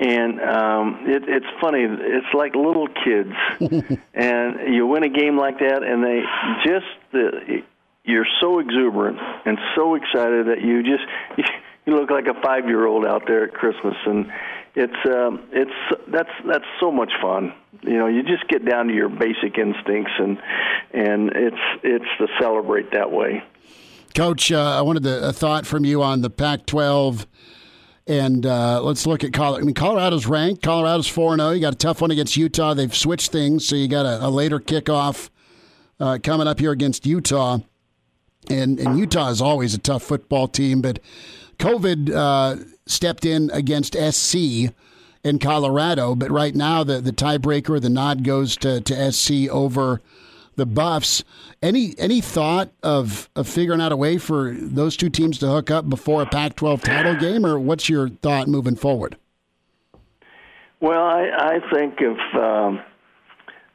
And 0.00 0.40
um, 0.40 1.06
it, 1.08 1.24
it's 1.26 1.46
funny. 1.60 1.80
It's 1.82 2.32
like 2.32 2.54
little 2.54 2.86
kids, 2.86 3.34
and 4.14 4.72
you 4.72 4.86
win 4.86 5.02
a 5.02 5.08
game 5.08 5.36
like 5.36 5.58
that, 5.58 5.82
and 5.82 6.04
they 6.04 6.22
just 6.64 6.86
the, 7.10 7.62
you're 8.04 8.28
so 8.40 8.60
exuberant 8.60 9.18
and 9.44 9.58
so 9.74 9.96
excited 9.96 10.46
that 10.46 10.62
you 10.62 10.84
just 10.84 11.02
you 11.88 11.96
look 11.98 12.10
like 12.10 12.26
a 12.26 12.38
five 12.42 12.66
year 12.66 12.86
old 12.86 13.06
out 13.06 13.22
there 13.26 13.44
at 13.44 13.54
Christmas, 13.54 13.96
and 14.04 14.30
it's 14.74 14.92
um, 15.06 15.48
it's 15.52 15.70
that's 16.08 16.28
that's 16.46 16.64
so 16.78 16.92
much 16.92 17.10
fun. 17.22 17.54
You 17.82 17.96
know, 17.96 18.06
you 18.06 18.22
just 18.22 18.46
get 18.48 18.64
down 18.66 18.88
to 18.88 18.94
your 18.94 19.08
basic 19.08 19.56
instincts, 19.56 20.12
and 20.18 20.38
and 20.92 21.30
it's 21.34 21.56
it's 21.82 22.04
to 22.18 22.26
celebrate 22.38 22.92
that 22.92 23.10
way. 23.10 23.42
Coach, 24.14 24.52
uh, 24.52 24.78
I 24.78 24.82
wanted 24.82 25.06
a 25.06 25.32
thought 25.32 25.66
from 25.66 25.84
you 25.84 26.02
on 26.02 26.20
the 26.22 26.30
Pac-12. 26.30 27.26
And 28.06 28.46
uh, 28.46 28.82
let's 28.82 29.06
look 29.06 29.22
at 29.22 29.34
Colorado. 29.34 29.62
I 29.62 29.66
mean, 29.66 29.74
Colorado's 29.74 30.26
ranked. 30.26 30.62
Colorado's 30.62 31.06
4 31.06 31.36
0. 31.36 31.50
You 31.50 31.60
got 31.60 31.74
a 31.74 31.76
tough 31.76 32.00
one 32.00 32.10
against 32.10 32.38
Utah. 32.38 32.72
They've 32.72 32.94
switched 32.94 33.30
things, 33.30 33.68
so 33.68 33.76
you 33.76 33.86
got 33.86 34.06
a, 34.06 34.26
a 34.26 34.30
later 34.30 34.58
kickoff 34.58 35.28
uh, 36.00 36.18
coming 36.22 36.48
up 36.48 36.58
here 36.58 36.72
against 36.72 37.04
Utah. 37.04 37.58
And, 38.48 38.80
and 38.80 38.98
Utah 38.98 39.28
is 39.28 39.42
always 39.42 39.74
a 39.74 39.78
tough 39.78 40.02
football 40.02 40.48
team, 40.48 40.80
but 40.80 41.00
COVID 41.58 42.10
uh, 42.14 42.64
stepped 42.86 43.24
in 43.24 43.50
against 43.50 43.94
SC 43.94 44.72
in 45.24 45.38
Colorado, 45.40 46.14
but 46.14 46.30
right 46.30 46.54
now 46.54 46.84
the, 46.84 47.00
the 47.00 47.12
tiebreaker, 47.12 47.80
the 47.80 47.90
nod 47.90 48.24
goes 48.24 48.56
to, 48.58 48.80
to 48.80 49.12
SC 49.12 49.48
over 49.50 50.00
the 50.58 50.66
Buffs. 50.66 51.24
Any 51.62 51.94
any 51.98 52.20
thought 52.20 52.70
of, 52.82 53.30
of 53.34 53.48
figuring 53.48 53.80
out 53.80 53.92
a 53.92 53.96
way 53.96 54.18
for 54.18 54.52
those 54.52 54.96
two 54.96 55.08
teams 55.08 55.38
to 55.38 55.46
hook 55.46 55.70
up 55.70 55.88
before 55.88 56.22
a 56.22 56.26
Pac-12 56.26 56.82
title 56.82 57.14
game, 57.14 57.46
or 57.46 57.58
what's 57.58 57.88
your 57.88 58.08
thought 58.08 58.48
moving 58.48 58.76
forward? 58.76 59.16
Well, 60.80 61.02
I, 61.02 61.30
I 61.36 61.74
think 61.74 61.94
if 61.98 62.36
um, 62.36 62.80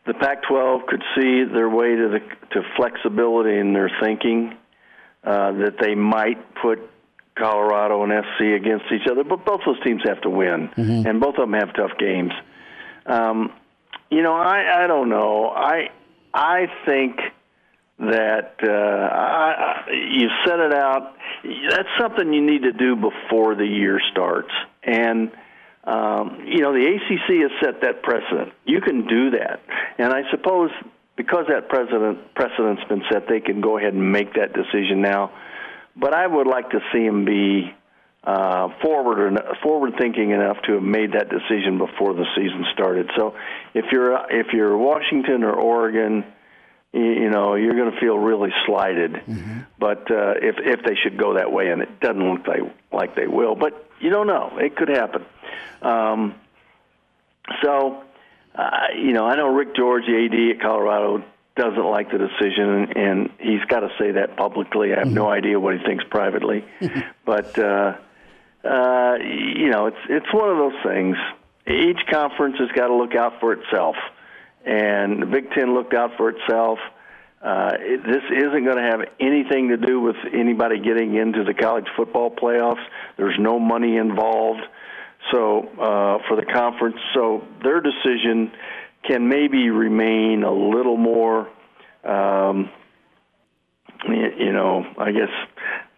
the 0.05 0.13
Pac-12 0.13 0.87
could 0.87 1.03
see 1.15 1.43
their 1.53 1.69
way 1.69 1.95
to 1.95 2.09
the 2.09 2.19
to 2.51 2.61
flexibility 2.77 3.57
in 3.57 3.73
their 3.73 3.91
thinking, 4.01 4.55
uh, 5.23 5.51
that 5.53 5.75
they 5.81 5.95
might 5.95 6.53
put 6.55 6.79
Colorado 7.35 8.03
and 8.03 8.11
SC 8.11 8.41
against 8.55 8.85
each 8.91 9.07
other, 9.09 9.23
but 9.23 9.45
both 9.45 9.61
those 9.65 9.81
teams 9.83 10.01
have 10.05 10.21
to 10.21 10.29
win, 10.29 10.69
mm-hmm. 10.69 11.07
and 11.07 11.19
both 11.19 11.35
of 11.35 11.49
them 11.49 11.53
have 11.53 11.73
tough 11.73 11.97
games. 11.97 12.31
Um, 13.05 13.51
you 14.09 14.21
know, 14.21 14.33
I 14.33 14.83
I 14.83 14.87
don't 14.87 15.09
know. 15.09 15.49
I 15.49 15.89
I 16.33 16.67
think 16.85 17.19
that 17.99 18.55
uh, 18.63 18.69
I, 18.69 19.83
you 19.91 20.29
set 20.45 20.59
it 20.59 20.73
out. 20.73 21.15
That's 21.69 21.89
something 21.99 22.33
you 22.33 22.41
need 22.41 22.63
to 22.63 22.73
do 22.73 22.95
before 22.95 23.55
the 23.55 23.65
year 23.65 23.99
starts, 24.11 24.51
and 24.83 25.31
um, 25.83 26.43
you 26.45 26.61
know 26.61 26.73
the 26.73 26.85
ACC 26.85 27.41
has 27.41 27.51
set 27.63 27.81
that 27.81 28.03
precedent. 28.03 28.53
You 28.65 28.81
can 28.81 29.07
do 29.07 29.31
that, 29.31 29.61
and 29.97 30.13
I 30.13 30.29
suppose 30.31 30.69
because 31.15 31.45
that 31.49 31.69
precedent 31.69 32.33
precedent's 32.35 32.83
been 32.85 33.03
set, 33.11 33.27
they 33.27 33.39
can 33.39 33.61
go 33.61 33.77
ahead 33.77 33.93
and 33.93 34.11
make 34.11 34.33
that 34.33 34.53
decision 34.53 35.01
now 35.01 35.31
but 35.95 36.13
I 36.13 36.25
would 36.25 36.47
like 36.47 36.71
to 36.71 36.79
see 36.91 37.05
him 37.05 37.25
be 37.25 37.73
uh, 38.23 38.69
forward 38.81 39.37
forward 39.61 39.93
thinking 39.99 40.31
enough 40.31 40.57
to 40.65 40.73
have 40.73 40.83
made 40.83 41.11
that 41.13 41.29
decision 41.29 41.77
before 41.77 42.13
the 42.13 42.25
season 42.35 42.65
started. 42.73 43.09
So 43.17 43.35
if 43.73 43.85
you're 43.91 44.15
if 44.29 44.47
you're 44.53 44.77
Washington 44.77 45.43
or 45.43 45.53
Oregon, 45.53 46.23
you, 46.93 47.03
you 47.03 47.29
know 47.29 47.55
you're 47.55 47.75
going 47.75 47.91
to 47.91 47.99
feel 47.99 48.17
really 48.17 48.51
slighted. 48.65 49.13
Mm-hmm. 49.13 49.59
But 49.77 50.09
uh, 50.09 50.35
if 50.41 50.55
if 50.59 50.85
they 50.85 50.95
should 51.03 51.17
go 51.17 51.33
that 51.33 51.51
way, 51.51 51.69
and 51.69 51.81
it 51.81 51.99
doesn't 51.99 52.23
look 52.23 52.47
like 52.47 52.61
like 52.91 53.15
they 53.15 53.27
will, 53.27 53.55
but 53.55 53.89
you 53.99 54.09
don't 54.09 54.27
know, 54.27 54.57
it 54.57 54.75
could 54.75 54.89
happen. 54.89 55.25
Um, 55.81 56.35
so. 57.61 58.03
Uh, 58.55 58.69
you 58.95 59.13
know, 59.13 59.25
I 59.25 59.35
know 59.35 59.47
Rick 59.47 59.75
George, 59.75 60.03
the 60.05 60.25
AD 60.25 60.55
at 60.55 60.61
Colorado, 60.61 61.23
doesn't 61.55 61.85
like 61.85 62.11
the 62.11 62.17
decision, 62.17 62.93
and 62.95 63.29
he's 63.39 63.63
got 63.67 63.81
to 63.81 63.89
say 63.99 64.11
that 64.13 64.37
publicly. 64.37 64.93
I 64.93 64.99
have 64.99 65.07
no 65.07 65.25
mm-hmm. 65.25 65.33
idea 65.33 65.59
what 65.59 65.77
he 65.77 65.83
thinks 65.85 66.03
privately, 66.09 66.65
but 67.25 67.57
uh, 67.59 67.97
uh, 68.63 69.15
you 69.19 69.69
know, 69.69 69.87
it's 69.87 69.97
it's 70.09 70.33
one 70.33 70.49
of 70.49 70.57
those 70.57 70.83
things. 70.83 71.17
Each 71.67 71.99
conference 72.11 72.57
has 72.59 72.69
got 72.75 72.87
to 72.87 72.95
look 72.95 73.15
out 73.15 73.39
for 73.39 73.53
itself, 73.53 73.95
and 74.65 75.21
the 75.21 75.25
Big 75.27 75.51
Ten 75.51 75.73
looked 75.73 75.93
out 75.93 76.11
for 76.17 76.29
itself. 76.29 76.79
Uh, 77.41 77.71
it, 77.77 78.01
this 78.03 78.23
isn't 78.31 78.63
going 78.63 78.77
to 78.77 78.89
have 78.89 79.01
anything 79.19 79.67
to 79.67 79.77
do 79.77 79.99
with 79.99 80.15
anybody 80.33 80.79
getting 80.79 81.15
into 81.15 81.43
the 81.43 81.53
college 81.53 81.85
football 81.95 82.31
playoffs. 82.31 82.83
There's 83.17 83.37
no 83.37 83.59
money 83.59 83.97
involved, 83.97 84.61
so 85.31 85.59
uh, 85.59 86.19
for 86.27 86.35
the 86.37 86.45
conference, 86.51 86.97
so 87.13 87.43
their 87.61 87.81
decision 87.81 88.51
can 89.07 89.27
maybe 89.27 89.69
remain 89.69 90.43
a 90.43 90.51
little 90.51 90.97
more, 90.97 91.49
um, 92.03 92.69
you 94.07 94.51
know, 94.51 94.85
I 94.97 95.11
guess 95.11 95.29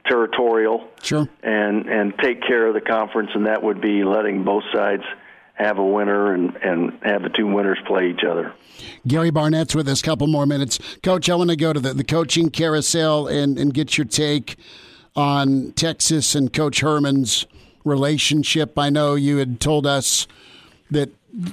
territorial. 0.08 0.88
Sure. 1.02 1.28
And 1.44 1.88
and 1.88 2.14
take 2.22 2.42
care 2.42 2.68
of 2.68 2.74
the 2.74 2.82
conference, 2.82 3.32
and 3.34 3.46
that 3.48 3.64
would 3.64 3.82
be 3.82 4.04
letting 4.04 4.44
both 4.44 4.64
sides 4.74 5.04
have 5.54 5.78
a 5.78 5.86
winner 5.86 6.34
and, 6.34 6.54
and 6.58 6.92
have 7.02 7.24
the 7.24 7.30
two 7.30 7.48
winners 7.48 7.78
play 7.88 8.10
each 8.10 8.26
other. 8.30 8.54
Gary 9.08 9.32
Barnett's 9.32 9.74
with 9.74 9.88
us. 9.88 10.02
A 10.02 10.04
couple 10.04 10.28
more 10.28 10.46
minutes, 10.46 10.80
Coach. 11.02 11.30
I 11.30 11.36
want 11.36 11.50
to 11.50 11.56
go 11.56 11.72
to 11.72 11.80
the, 11.80 11.94
the 11.94 12.04
coaching 12.04 12.50
carousel 12.50 13.28
and 13.28 13.58
and 13.58 13.74
get 13.74 13.98
your 13.98 14.06
take 14.06 14.58
on 15.16 15.72
Texas 15.72 16.36
and 16.36 16.52
Coach 16.52 16.82
Herman's 16.82 17.48
relationship. 17.86 18.78
I 18.78 18.90
know 18.90 19.16
you 19.16 19.38
had 19.38 19.60
told 19.62 19.88
us 19.88 20.28
that 20.92 21.10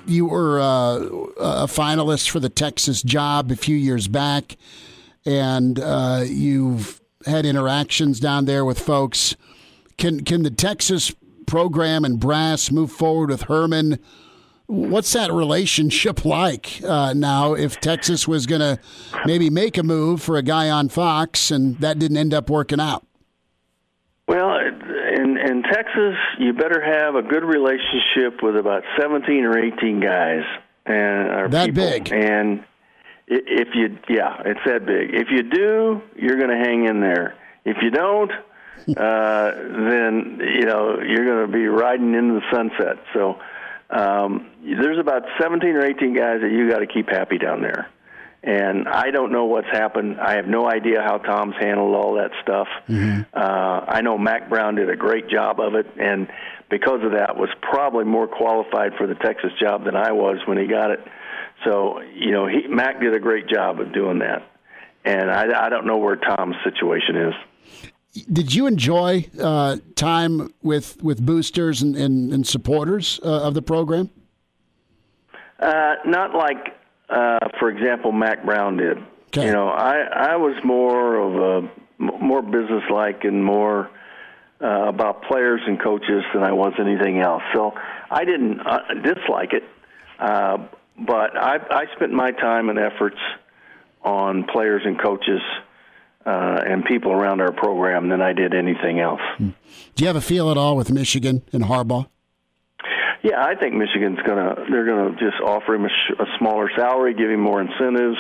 you 0.07 0.27
were 0.27 0.61
uh, 0.61 0.97
a 1.41 1.67
finalist 1.67 2.31
for 2.31 2.41
the 2.41 2.49
Texas 2.49 3.03
job 3.03 3.51
a 3.51 3.57
few 3.57 3.77
years 3.77 4.09
back, 4.09 4.57
and 5.25 5.79
uh, 5.81 6.23
you've 6.25 7.01
had 7.27 7.47
interactions 7.47 8.21
down 8.21 8.45
there 8.45 8.65
with 8.65 8.79
folks. 8.79 9.37
Can 9.99 10.25
can 10.25 10.43
the 10.43 10.51
Texas 10.51 11.13
program 11.47 12.05
and 12.05 12.19
brass 12.19 12.71
move 12.71 12.93
forward 12.93 13.31
with 13.31 13.43
Herman? 13.43 13.99
What's 14.67 15.13
that 15.13 15.33
relationship 15.33 16.25
like 16.25 16.83
uh, 16.85 17.13
now? 17.15 17.55
If 17.55 17.81
Texas 17.81 18.27
was 18.29 18.47
going 18.47 18.61
to 18.61 18.79
maybe 19.27 19.51
make 19.51 19.77
a 19.77 19.83
move 19.83 20.23
for 20.23 20.37
a 20.37 20.43
guy 20.43 20.71
on 20.71 20.89
Fox 20.89 21.51
and 21.51 21.79
that 21.81 21.99
didn't 21.99 22.17
end 22.17 22.33
up 22.33 22.49
working 22.49 22.81
out. 22.81 23.07
Well, 24.29 24.57
in 25.39 25.51
in 25.51 25.63
Texas, 25.63 26.17
you 26.39 26.53
better 26.53 26.83
have 26.83 27.15
a 27.15 27.23
good 27.23 27.45
relationship 27.45 28.43
with 28.43 28.57
about 28.57 28.83
seventeen 28.99 29.45
or 29.45 29.59
eighteen 29.59 30.01
guys 30.01 30.45
and 30.87 31.53
that 31.53 31.67
people. 31.67 31.85
big. 31.85 32.13
And 32.13 32.65
if 33.27 33.69
you, 33.75 33.99
yeah, 34.09 34.43
it's 34.45 34.61
that 34.67 34.85
big. 34.85 35.15
If 35.15 35.29
you 35.31 35.43
do, 35.43 36.03
you're 36.17 36.37
going 36.37 36.51
to 36.51 36.57
hang 36.57 36.87
in 36.87 37.01
there. 37.01 37.35
If 37.65 37.77
you 37.83 37.91
don't, 37.91 38.31
uh, 38.97 39.53
then 39.55 40.41
you 40.41 40.67
know 40.67 41.01
you're 41.01 41.25
going 41.25 41.47
to 41.47 41.53
be 41.53 41.67
riding 41.67 42.15
into 42.15 42.41
the 42.41 42.47
sunset. 42.53 43.05
So 43.15 43.39
um, 43.91 44.51
there's 44.63 44.99
about 44.99 45.23
17 45.41 45.71
or 45.71 45.85
18 45.85 46.15
guys 46.15 46.41
that 46.41 46.51
you 46.51 46.69
got 46.69 46.79
to 46.79 46.87
keep 46.87 47.09
happy 47.09 47.39
down 47.39 47.63
there. 47.63 47.89
And 48.43 48.89
I 48.89 49.11
don't 49.13 49.31
know 49.31 49.45
what's 49.45 49.69
happened. 49.71 50.21
I 50.21 50.35
have 50.35 50.47
no 50.47 50.69
idea 50.69 51.01
how 51.01 51.19
Tom's 51.19 51.55
handled 51.61 51.95
all 51.95 52.15
that 52.15 52.33
stuff. 52.43 52.67
Uh, 53.33 53.85
I 53.89 54.01
know 54.01 54.19
Mack 54.19 54.49
Brown 54.49 54.75
did 54.75 54.91
a 54.91 54.97
great 54.97 55.29
job 55.29 55.61
of 55.61 55.75
it, 55.75 55.87
and 55.97 56.29
because 56.69 57.05
of 57.05 57.13
that, 57.13 57.37
was 57.37 57.51
probably 57.61 58.05
more 58.05 58.27
qualified 58.27 58.95
for 58.99 59.07
the 59.07 59.15
Texas 59.15 59.53
job 59.61 59.85
than 59.85 59.95
I 59.95 60.11
was 60.11 60.39
when 60.47 60.59
he 60.59 60.67
got 60.67 60.91
it. 60.91 61.01
So 61.65 62.01
you 62.01 62.33
know, 62.33 62.49
he, 62.49 62.67
Mack 62.67 63.01
did 63.01 63.15
a 63.15 63.21
great 63.21 63.47
job 63.49 63.79
of 63.79 63.93
doing 63.93 64.19
that. 64.19 64.43
And 65.05 65.31
I, 65.31 65.67
I 65.67 65.69
don't 65.69 65.87
know 65.87 65.99
where 65.99 66.17
Tom's 66.17 66.57
situation 66.65 67.17
is. 67.17 67.35
Did 68.33 68.55
you 68.55 68.67
enjoy 68.67 69.27
uh, 69.41 69.79
time 69.97 70.53
with, 70.63 71.03
with 71.03 71.25
boosters 71.25 71.83
and, 71.83 71.97
and, 71.97 72.33
and 72.33 72.47
supporters 72.47 73.19
uh, 73.25 73.43
of 73.43 73.55
the 73.55 73.63
program? 73.63 74.11
Uh, 75.59 75.95
not 76.05 76.35
like, 76.35 76.77
uh, 77.13 77.39
for 77.59 77.69
example, 77.69 78.13
Mack 78.13 78.45
Brown 78.45 78.77
did. 78.77 78.99
Okay. 79.29 79.47
You 79.47 79.53
know, 79.53 79.69
I 79.69 80.01
I 80.33 80.37
was 80.37 80.55
more 80.65 81.17
of 81.17 81.65
a 81.65 81.71
more 81.99 82.43
businesslike 82.43 83.25
and 83.25 83.45
more 83.45 83.91
uh, 84.61 84.89
about 84.89 85.23
players 85.25 85.61
and 85.67 85.81
coaches 85.81 86.25
than 86.35 86.43
I 86.43 86.53
was 86.53 86.73
anything 86.79 87.21
else. 87.21 87.43
So 87.55 87.75
I 88.11 88.25
didn't 88.25 88.61
uh, 88.61 88.95
dislike 89.03 89.53
it, 89.53 89.65
uh, 90.19 90.59
but 90.99 91.37
I 91.37 91.57
I 91.71 91.85
spent 91.97 92.13
my 92.13 92.33
time 92.33 92.69
and 92.69 92.79
efforts 92.79 93.19
on 94.03 94.45
players 94.45 94.83
and 94.85 95.01
coaches 95.01 95.41
uh, 96.27 96.63
and 96.67 96.85
people 96.85 97.13
around 97.13 97.41
our 97.41 97.53
program 97.53 98.09
than 98.09 98.21
I 98.21 98.33
did 98.33 98.55
anything 98.55 99.01
else. 99.01 99.21
Do 99.39 99.55
you 99.97 100.07
have 100.07 100.17
a 100.17 100.21
feel 100.21 100.51
at 100.51 100.57
all 100.57 100.77
with 100.77 100.91
Michigan 100.91 101.43
and 101.53 101.65
Harbaugh? 101.65 102.07
Yeah, 103.23 103.41
I 103.41 103.55
think 103.55 103.75
Michigan's 103.75 104.19
gonna 104.27 104.67
they're 104.69 104.85
gonna 104.85 105.13
just 105.13 105.41
offer 105.45 105.75
him 105.75 105.85
a, 105.85 105.89
sh- 105.89 106.19
a 106.19 106.25
smaller 106.39 106.69
salary, 106.77 107.15
give 107.15 107.31
him 107.31 107.41
more 107.41 107.61
incentives, 107.61 108.19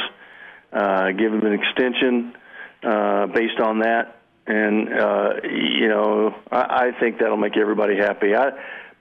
uh, 0.72 1.10
give 1.10 1.32
him 1.32 1.44
an 1.44 1.52
extension 1.52 2.34
uh, 2.84 3.26
based 3.26 3.58
on 3.58 3.80
that, 3.80 4.16
and 4.46 4.88
uh, 4.92 5.30
you 5.42 5.88
know 5.88 6.34
I, 6.52 6.86
I 6.94 7.00
think 7.00 7.18
that'll 7.18 7.36
make 7.36 7.56
everybody 7.56 7.96
happy. 7.96 8.36
I, 8.36 8.50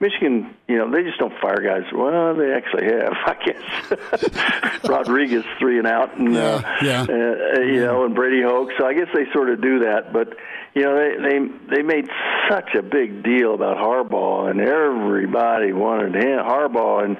Michigan, 0.02 0.54
you 0.68 0.76
know, 0.78 0.90
they 0.90 1.02
just 1.04 1.18
don't 1.18 1.32
fire 1.40 1.60
guys. 1.62 1.84
Well, 1.94 2.34
they 2.34 2.52
actually 2.52 2.84
have, 2.86 3.12
I 3.24 3.36
guess. 3.46 4.84
Rodriguez 4.88 5.44
three 5.58 5.78
and 5.78 5.86
out, 5.86 6.18
and 6.18 6.36
uh, 6.36 6.60
Yeah, 6.82 7.06
yeah. 7.08 7.54
uh, 7.56 7.60
you 7.60 7.80
know, 7.80 8.04
and 8.04 8.14
Brady 8.14 8.42
Hoke. 8.42 8.70
So 8.78 8.84
I 8.84 8.94
guess 8.94 9.06
they 9.14 9.24
sort 9.32 9.48
of 9.50 9.62
do 9.62 9.78
that, 9.80 10.12
but 10.12 10.36
you 10.74 10.82
know, 10.82 10.96
they 10.96 11.16
they 11.22 11.76
they 11.76 11.82
made 11.82 12.08
such 12.50 12.74
a 12.74 12.82
big 12.82 13.22
deal 13.22 13.54
about 13.54 13.76
Harbaugh, 13.78 14.50
and 14.50 14.60
everybody 14.60 15.72
wanted 15.72 16.16
him, 16.16 16.38
Harbaugh, 16.40 17.04
and 17.04 17.16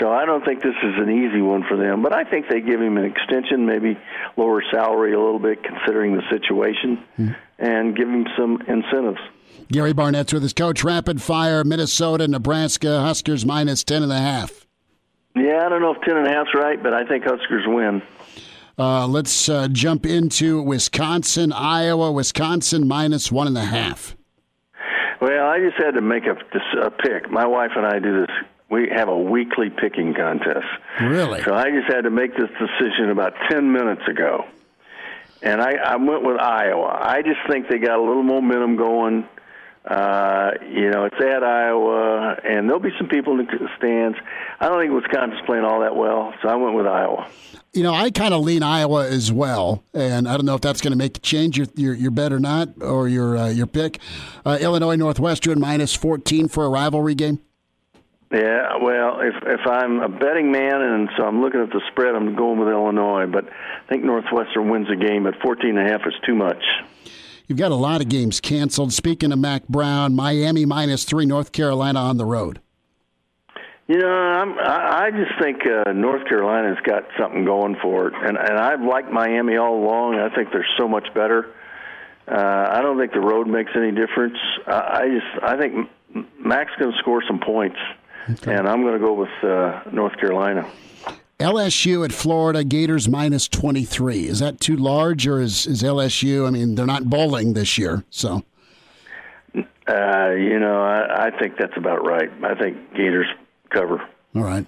so 0.00 0.10
I 0.10 0.24
don't 0.24 0.44
think 0.44 0.62
this 0.62 0.74
is 0.82 0.94
an 0.96 1.10
easy 1.10 1.42
one 1.42 1.62
for 1.68 1.76
them. 1.76 2.02
But 2.02 2.12
I 2.14 2.24
think 2.24 2.48
they 2.48 2.60
give 2.60 2.80
him 2.80 2.96
an 2.96 3.04
extension, 3.04 3.66
maybe 3.66 3.98
lower 4.36 4.62
salary 4.72 5.12
a 5.12 5.20
little 5.20 5.38
bit 5.38 5.62
considering 5.62 6.16
the 6.16 6.22
situation, 6.30 7.04
and 7.58 7.94
give 7.96 8.08
him 8.08 8.26
some 8.36 8.62
incentives. 8.66 9.20
Gary 9.68 9.92
Barnett's 9.92 10.32
with 10.32 10.42
his 10.42 10.52
coach. 10.52 10.84
Rapid 10.84 11.22
fire, 11.22 11.64
Minnesota, 11.64 12.28
Nebraska, 12.28 13.00
Huskers 13.00 13.44
minus 13.44 13.84
10 13.84 14.02
and 14.02 14.12
a 14.12 14.18
half. 14.18 14.64
Yeah, 15.36 15.66
I 15.66 15.68
don't 15.68 15.82
know 15.82 15.92
if 15.92 16.00
ten 16.02 16.16
and 16.16 16.26
a 16.26 16.30
half's 16.30 16.54
right, 16.54 16.80
but 16.80 16.94
I 16.94 17.04
think 17.06 17.24
Huskers 17.24 17.64
win. 17.66 18.02
Uh, 18.78 19.06
let's 19.06 19.48
uh, 19.48 19.68
jump 19.68 20.06
into 20.06 20.62
Wisconsin, 20.62 21.52
Iowa, 21.52 22.12
Wisconsin 22.12 22.86
minus 22.86 23.32
one 23.32 23.48
and 23.48 23.58
a 23.58 23.64
half. 23.64 24.16
Well, 25.20 25.46
I 25.46 25.58
just 25.58 25.76
had 25.76 25.92
to 25.92 26.00
make 26.00 26.24
a, 26.26 26.36
a 26.80 26.90
pick. 26.90 27.30
My 27.30 27.46
wife 27.46 27.72
and 27.76 27.86
I 27.86 27.98
do 27.98 28.20
this. 28.20 28.30
We 28.70 28.88
have 28.94 29.08
a 29.08 29.16
weekly 29.16 29.70
picking 29.70 30.14
contest. 30.14 30.66
Really? 31.00 31.42
So 31.42 31.54
I 31.54 31.70
just 31.70 31.92
had 31.92 32.02
to 32.02 32.10
make 32.10 32.36
this 32.36 32.50
decision 32.50 33.10
about 33.10 33.34
10 33.50 33.72
minutes 33.72 34.02
ago. 34.08 34.44
And 35.42 35.60
I, 35.60 35.74
I 35.74 35.96
went 35.96 36.24
with 36.24 36.40
Iowa. 36.40 36.98
I 37.00 37.22
just 37.22 37.40
think 37.48 37.68
they 37.68 37.78
got 37.78 37.98
a 37.98 38.02
little 38.02 38.22
momentum 38.22 38.76
going. 38.76 39.28
Uh, 39.84 40.52
you 40.70 40.90
know, 40.90 41.04
it's 41.04 41.20
at 41.20 41.44
Iowa, 41.44 42.36
and 42.42 42.68
there'll 42.68 42.80
be 42.80 42.92
some 42.96 43.06
people 43.08 43.38
in 43.38 43.46
the 43.46 43.68
stands. 43.76 44.16
I 44.58 44.68
don't 44.68 44.80
think 44.80 44.94
Wisconsin's 44.94 45.42
playing 45.44 45.64
all 45.64 45.80
that 45.80 45.94
well, 45.94 46.32
so 46.40 46.48
I 46.48 46.56
went 46.56 46.74
with 46.74 46.86
Iowa. 46.86 47.28
You 47.74 47.82
know, 47.82 47.92
I 47.92 48.10
kind 48.10 48.32
of 48.32 48.42
lean 48.42 48.62
Iowa 48.62 49.06
as 49.06 49.30
well, 49.30 49.84
and 49.92 50.26
I 50.26 50.36
don't 50.36 50.46
know 50.46 50.54
if 50.54 50.62
that's 50.62 50.80
going 50.80 50.92
to 50.92 50.96
make 50.96 51.18
you 51.18 51.20
change 51.20 51.58
your, 51.58 51.66
your 51.74 51.92
your 51.92 52.10
bet 52.10 52.32
or 52.32 52.40
not, 52.40 52.70
or 52.80 53.08
your 53.08 53.36
uh, 53.36 53.48
your 53.48 53.66
pick. 53.66 53.98
Uh, 54.46 54.56
Illinois 54.58 54.96
Northwestern 54.96 55.60
minus 55.60 55.94
fourteen 55.94 56.48
for 56.48 56.64
a 56.64 56.68
rivalry 56.70 57.14
game. 57.14 57.40
Yeah, 58.32 58.78
well, 58.82 59.20
if 59.20 59.34
if 59.46 59.66
I'm 59.66 60.00
a 60.00 60.08
betting 60.08 60.50
man 60.50 60.80
and 60.80 61.10
so 61.16 61.24
I'm 61.24 61.40
looking 61.42 61.60
at 61.60 61.70
the 61.70 61.82
spread, 61.92 62.14
I'm 62.14 62.34
going 62.34 62.58
with 62.58 62.68
Illinois, 62.68 63.26
but 63.26 63.44
I 63.48 63.88
think 63.88 64.02
Northwestern 64.02 64.70
wins 64.70 64.88
the 64.88 64.96
game 64.96 65.26
at 65.26 65.40
14 65.40 65.78
and 65.78 65.88
is 65.88 66.14
too 66.26 66.34
much. 66.34 66.64
You've 67.46 67.58
got 67.58 67.72
a 67.72 67.76
lot 67.76 68.00
of 68.00 68.08
games 68.08 68.40
canceled. 68.40 68.92
Speaking 68.92 69.30
of 69.32 69.38
Mack 69.38 69.68
Brown, 69.68 70.14
Miami 70.14 70.64
minus 70.64 71.04
three, 71.04 71.26
North 71.26 71.52
Carolina 71.52 72.00
on 72.00 72.16
the 72.16 72.24
road. 72.24 72.60
You 73.86 73.98
know, 73.98 74.08
I'm, 74.08 74.58
I 74.58 75.06
I 75.06 75.10
just 75.10 75.38
think 75.38 75.60
uh, 75.66 75.92
North 75.92 76.26
Carolina's 76.26 76.78
got 76.84 77.02
something 77.18 77.44
going 77.44 77.76
for 77.82 78.08
it, 78.08 78.14
and 78.14 78.38
and 78.38 78.58
I've 78.58 78.80
liked 78.80 79.10
Miami 79.10 79.56
all 79.58 79.76
along. 79.84 80.14
I 80.14 80.34
think 80.34 80.52
they're 80.52 80.66
so 80.78 80.88
much 80.88 81.12
better. 81.12 81.52
Uh, 82.26 82.66
I 82.70 82.80
don't 82.80 82.98
think 82.98 83.12
the 83.12 83.20
road 83.20 83.46
makes 83.46 83.72
any 83.76 83.92
difference. 83.92 84.38
I, 84.66 85.02
I 85.02 85.08
just 85.08 85.44
I 85.44 85.56
think 85.58 85.90
M- 86.14 86.26
Mack's 86.38 86.72
going 86.78 86.92
to 86.92 86.98
score 86.98 87.22
some 87.26 87.40
points, 87.40 87.76
and 88.46 88.66
I'm 88.66 88.80
going 88.80 88.94
to 88.94 88.98
go 89.06 89.12
with 89.12 89.28
uh, 89.44 89.82
North 89.92 90.16
Carolina. 90.16 90.66
LSU 91.38 92.04
at 92.04 92.12
Florida, 92.12 92.62
Gators 92.62 93.08
minus 93.08 93.48
23. 93.48 94.28
Is 94.28 94.38
that 94.38 94.60
too 94.60 94.76
large, 94.76 95.26
or 95.26 95.40
is, 95.40 95.66
is 95.66 95.82
LSU? 95.82 96.46
I 96.46 96.50
mean, 96.50 96.74
they're 96.74 96.86
not 96.86 97.10
bowling 97.10 97.54
this 97.54 97.76
year, 97.76 98.04
so. 98.10 98.44
Uh, 99.54 100.30
you 100.30 100.58
know, 100.58 100.82
I, 100.82 101.26
I 101.26 101.38
think 101.38 101.56
that's 101.58 101.76
about 101.76 102.06
right. 102.06 102.30
I 102.42 102.54
think 102.54 102.94
Gators 102.94 103.26
cover. 103.70 104.00
All 104.34 104.42
right. 104.42 104.66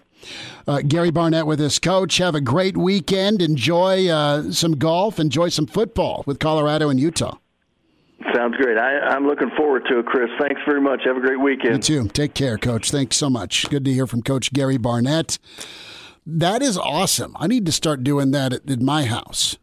Uh, 0.67 0.83
Gary 0.87 1.11
Barnett 1.11 1.47
with 1.47 1.61
us, 1.61 1.79
coach. 1.79 2.19
Have 2.19 2.35
a 2.35 2.41
great 2.41 2.77
weekend. 2.77 3.41
Enjoy 3.41 4.09
uh, 4.09 4.51
some 4.51 4.73
golf. 4.73 5.19
Enjoy 5.19 5.49
some 5.49 5.67
football 5.67 6.25
with 6.27 6.39
Colorado 6.39 6.91
and 6.91 6.99
Utah. 6.99 7.39
Sounds 8.35 8.57
great. 8.57 8.77
I, 8.77 8.99
I'm 8.99 9.27
looking 9.27 9.51
forward 9.57 9.85
to 9.91 10.01
it, 10.01 10.07
Chris. 10.07 10.29
Thanks 10.41 10.61
very 10.67 10.81
much. 10.81 11.03
Have 11.05 11.17
a 11.17 11.21
great 11.21 11.41
weekend. 11.41 11.89
You 11.89 12.03
too. 12.03 12.09
Take 12.09 12.35
care, 12.35 12.59
coach. 12.59 12.91
Thanks 12.91 13.17
so 13.17 13.31
much. 13.31 13.69
Good 13.71 13.85
to 13.85 13.93
hear 13.93 14.07
from 14.07 14.23
Coach 14.23 14.53
Gary 14.53 14.79
Barnett. 14.79 15.39
That 16.27 16.61
is 16.63 16.77
awesome. 16.77 17.37
I 17.39 17.47
need 17.47 17.67
to 17.67 17.73
start 17.73 18.03
doing 18.03 18.33
that 18.33 18.53
at, 18.53 18.69
at 18.71 18.81
my 18.81 19.05
house, 19.05 19.57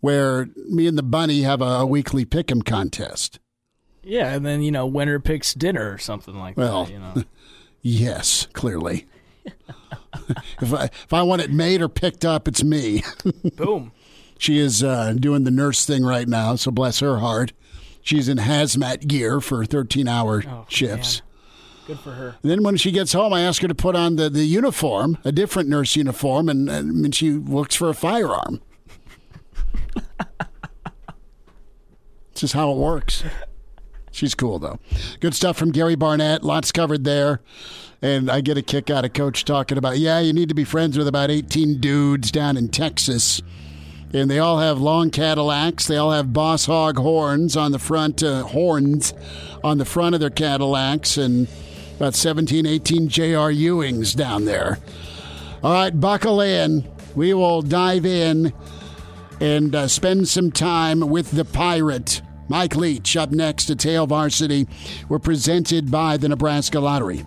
where 0.00 0.48
me 0.68 0.86
and 0.86 0.98
the 0.98 1.02
bunny 1.02 1.42
have 1.42 1.62
a, 1.62 1.64
a 1.64 1.86
weekly 1.86 2.24
pick'em 2.26 2.64
contest. 2.64 3.38
Yeah, 4.02 4.32
and 4.34 4.44
then 4.44 4.62
you 4.62 4.70
know, 4.70 4.86
winner 4.86 5.18
picks 5.20 5.54
dinner 5.54 5.92
or 5.92 5.98
something 5.98 6.34
like 6.36 6.56
Well, 6.56 6.84
that. 6.84 6.92
You 6.92 6.98
know, 6.98 7.14
Yes, 7.82 8.46
clearly. 8.52 9.06
if 10.60 10.72
I 10.74 10.84
if 10.84 11.12
I 11.12 11.22
want 11.22 11.42
it 11.42 11.50
made 11.50 11.80
or 11.80 11.88
picked 11.88 12.24
up, 12.24 12.46
it's 12.46 12.62
me. 12.62 13.02
boom. 13.56 13.92
She 14.38 14.58
is 14.58 14.82
uh, 14.82 15.14
doing 15.14 15.44
the 15.44 15.50
nurse 15.50 15.84
thing 15.84 16.04
right 16.04 16.28
now, 16.28 16.56
so 16.56 16.70
bless 16.70 17.00
her 17.00 17.18
heart. 17.18 17.52
She's 18.02 18.28
in 18.28 18.38
hazmat 18.38 19.06
gear 19.06 19.40
for 19.40 19.64
13 19.64 20.08
hour 20.08 20.42
Oh, 20.46 20.66
shifts. 20.68 21.20
man. 21.20 21.28
Good 21.86 21.98
for 21.98 22.12
her. 22.12 22.36
And 22.42 22.50
then 22.50 22.62
when 22.62 22.76
she 22.76 22.92
gets 22.92 23.12
home, 23.12 23.32
I 23.32 23.40
ask 23.40 23.60
her 23.62 23.68
to 23.68 23.74
put 23.74 23.96
on 23.96 24.16
the, 24.16 24.30
the 24.30 24.44
uniform, 24.44 25.18
a 25.24 25.32
different 25.32 25.68
nurse 25.68 25.96
uniform, 25.96 26.48
and, 26.48 26.68
and 26.68 27.14
she 27.14 27.30
looks 27.30 27.74
for 27.74 27.88
a 27.88 27.94
firearm. 27.94 28.60
This 32.34 32.50
is 32.50 32.52
how 32.54 32.72
it 32.72 32.78
works. 32.78 33.22
She's 34.10 34.34
cool 34.34 34.58
though. 34.58 34.78
Good 35.20 35.34
stuff 35.34 35.56
from 35.56 35.70
Gary 35.70 35.94
Barnett. 35.94 36.42
Lots 36.42 36.72
covered 36.72 37.04
there. 37.04 37.40
And 38.00 38.28
I 38.28 38.40
get 38.40 38.58
a 38.58 38.62
kick 38.62 38.90
out 38.90 39.04
of 39.04 39.12
Coach 39.12 39.44
talking 39.44 39.78
about, 39.78 39.98
yeah, 39.98 40.18
you 40.18 40.32
need 40.32 40.48
to 40.48 40.54
be 40.54 40.64
friends 40.64 40.98
with 40.98 41.06
about 41.06 41.30
18 41.30 41.78
dudes 41.78 42.32
down 42.32 42.56
in 42.56 42.68
Texas. 42.68 43.40
And 44.12 44.28
they 44.28 44.40
all 44.40 44.58
have 44.58 44.80
long 44.80 45.10
Cadillacs. 45.10 45.86
They 45.86 45.96
all 45.96 46.10
have 46.10 46.32
Boss 46.32 46.66
Hog 46.66 46.98
horns 46.98 47.56
on 47.56 47.70
the 47.70 47.78
front, 47.78 48.22
uh, 48.22 48.42
horns 48.42 49.14
on 49.62 49.78
the 49.78 49.84
front 49.84 50.14
of 50.16 50.20
their 50.20 50.30
Cadillacs, 50.30 51.16
and 51.16 51.46
about 51.96 52.14
17, 52.14 52.66
18 52.66 53.08
J.R. 53.08 53.50
Ewings 53.50 54.14
down 54.14 54.44
there. 54.44 54.78
All 55.62 55.72
right, 55.72 55.98
buckle 55.98 56.40
in. 56.40 56.90
We 57.14 57.34
will 57.34 57.62
dive 57.62 58.06
in 58.06 58.52
and 59.40 59.74
uh, 59.74 59.88
spend 59.88 60.28
some 60.28 60.50
time 60.50 61.00
with 61.00 61.32
the 61.32 61.44
Pirate. 61.44 62.22
Mike 62.48 62.76
Leach 62.76 63.16
up 63.16 63.30
next 63.30 63.66
to 63.66 63.88
Hail 63.88 64.06
Varsity. 64.06 64.68
We're 65.08 65.18
presented 65.18 65.90
by 65.90 66.16
the 66.16 66.28
Nebraska 66.28 66.80
Lottery. 66.80 67.24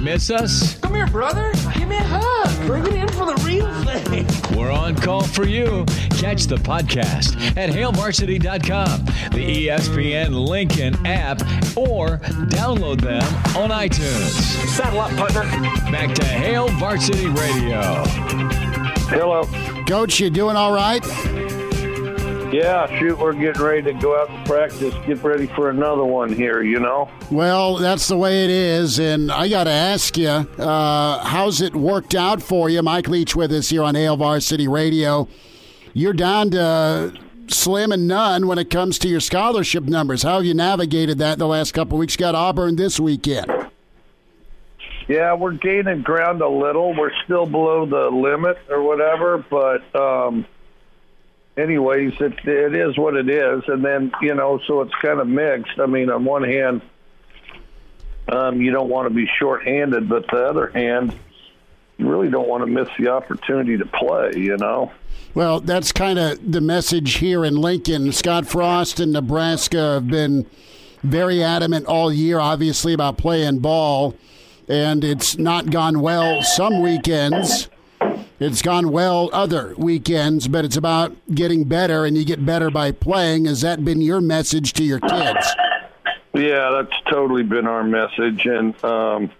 Miss 0.00 0.30
us? 0.30 0.78
Come 0.80 0.94
here, 0.94 1.06
brother. 1.06 1.52
Give 1.74 1.88
me 1.88 1.96
a 1.96 2.02
hug. 2.02 2.66
Bring 2.66 2.84
it 2.86 2.92
in 2.92 3.08
for 3.08 3.24
the 3.24 3.42
real 3.44 3.72
thing. 3.84 4.26
We're 4.56 4.70
on 4.70 4.94
call 4.96 5.22
for 5.24 5.46
you. 5.46 5.84
Catch 6.18 6.44
the 6.44 6.56
podcast 6.56 7.36
at 7.56 7.70
hailvarsity.com, 7.70 9.04
the 9.30 9.66
ESPN 9.68 10.46
Lincoln 10.46 10.94
app, 11.06 11.40
or 11.76 12.18
download 12.48 13.00
them 13.00 13.22
on 13.56 13.70
iTunes. 13.70 14.30
Saddle 14.68 15.00
up, 15.00 15.10
partner. 15.16 15.42
Back 15.90 16.14
to 16.16 16.24
Hail 16.24 16.68
Varsity 16.68 17.26
Radio. 17.28 18.04
Hello. 19.08 19.44
Coach, 19.86 20.20
you 20.20 20.30
doing 20.30 20.56
all 20.56 20.72
right? 20.72 21.04
Yeah, 22.54 22.86
shoot, 23.00 23.18
we're 23.18 23.32
getting 23.32 23.60
ready 23.60 23.82
to 23.82 23.92
go 23.94 24.16
out 24.16 24.30
and 24.30 24.46
practice, 24.46 24.94
get 25.08 25.24
ready 25.24 25.48
for 25.48 25.70
another 25.70 26.04
one 26.04 26.32
here, 26.32 26.62
you 26.62 26.78
know? 26.78 27.10
Well, 27.28 27.78
that's 27.78 28.06
the 28.06 28.16
way 28.16 28.44
it 28.44 28.50
is. 28.50 29.00
And 29.00 29.32
I 29.32 29.48
got 29.48 29.64
to 29.64 29.72
ask 29.72 30.16
you, 30.16 30.28
uh, 30.28 31.24
how's 31.24 31.60
it 31.60 31.74
worked 31.74 32.14
out 32.14 32.40
for 32.40 32.70
you? 32.70 32.80
Mike 32.80 33.08
Leach 33.08 33.34
with 33.34 33.50
us 33.50 33.70
here 33.70 33.82
on 33.82 33.96
Hail 33.96 34.16
Varsity 34.16 34.68
Radio. 34.68 35.26
You're 35.94 36.12
down 36.12 36.52
to 36.52 37.12
slim 37.48 37.90
and 37.90 38.06
none 38.06 38.46
when 38.46 38.58
it 38.58 38.70
comes 38.70 39.00
to 39.00 39.08
your 39.08 39.18
scholarship 39.18 39.82
numbers. 39.82 40.22
How 40.22 40.36
have 40.36 40.44
you 40.44 40.54
navigated 40.54 41.18
that 41.18 41.40
the 41.40 41.48
last 41.48 41.74
couple 41.74 41.96
of 41.96 41.98
weeks? 41.98 42.14
Got 42.14 42.36
Auburn 42.36 42.76
this 42.76 43.00
weekend. 43.00 43.50
Yeah, 45.08 45.34
we're 45.34 45.54
gaining 45.54 46.02
ground 46.02 46.40
a 46.40 46.48
little. 46.48 46.94
We're 46.96 47.10
still 47.24 47.46
below 47.46 47.84
the 47.84 48.16
limit 48.16 48.58
or 48.70 48.80
whatever, 48.80 49.44
but 49.50 49.92
um, 50.00 50.46
anyways, 51.56 52.14
it 52.20 52.38
it 52.44 52.74
is 52.74 52.98
what 52.98 53.16
it 53.16 53.28
is. 53.28 53.62
And 53.68 53.84
then 53.84 54.12
you 54.20 54.34
know, 54.34 54.60
so 54.66 54.80
it's 54.82 54.94
kind 55.00 55.20
of 55.20 55.28
mixed. 55.28 55.78
I 55.78 55.86
mean, 55.86 56.10
on 56.10 56.24
one 56.24 56.44
hand, 56.44 56.82
um, 58.28 58.60
you 58.60 58.70
don't 58.70 58.88
want 58.88 59.08
to 59.08 59.14
be 59.14 59.28
shorthanded, 59.38 60.08
but 60.08 60.26
the 60.30 60.44
other 60.46 60.68
hand, 60.68 61.14
you 61.98 62.08
really 62.08 62.30
don't 62.30 62.48
want 62.48 62.62
to 62.62 62.66
miss 62.66 62.88
the 62.98 63.08
opportunity 63.08 63.76
to 63.76 63.86
play. 63.86 64.32
You 64.36 64.56
know. 64.56 64.92
Well, 65.34 65.60
that's 65.60 65.90
kind 65.90 66.18
of 66.18 66.52
the 66.52 66.60
message 66.60 67.14
here 67.14 67.44
in 67.44 67.56
Lincoln. 67.56 68.12
Scott 68.12 68.46
Frost 68.46 69.00
and 69.00 69.12
Nebraska 69.12 69.94
have 69.94 70.06
been 70.06 70.46
very 71.02 71.42
adamant 71.42 71.86
all 71.86 72.12
year, 72.12 72.38
obviously, 72.38 72.92
about 72.92 73.18
playing 73.18 73.58
ball, 73.58 74.14
and 74.68 75.02
it's 75.02 75.36
not 75.36 75.70
gone 75.70 76.00
well 76.00 76.42
some 76.42 76.80
weekends. 76.80 77.68
It's 78.40 78.62
gone 78.62 78.90
well 78.90 79.30
other 79.32 79.74
weekends, 79.76 80.48
but 80.48 80.64
it's 80.64 80.76
about 80.76 81.14
getting 81.32 81.64
better, 81.64 82.04
and 82.04 82.16
you 82.16 82.24
get 82.24 82.44
better 82.44 82.68
by 82.68 82.90
playing. 82.90 83.44
Has 83.44 83.60
that 83.60 83.84
been 83.84 84.00
your 84.00 84.20
message 84.20 84.72
to 84.74 84.84
your 84.84 84.98
kids? 84.98 85.54
Yeah, 86.32 86.70
that's 86.70 87.00
totally 87.08 87.44
been 87.44 87.68
our 87.68 87.84
message, 87.84 88.44
and 88.44 88.84
um, 88.84 89.30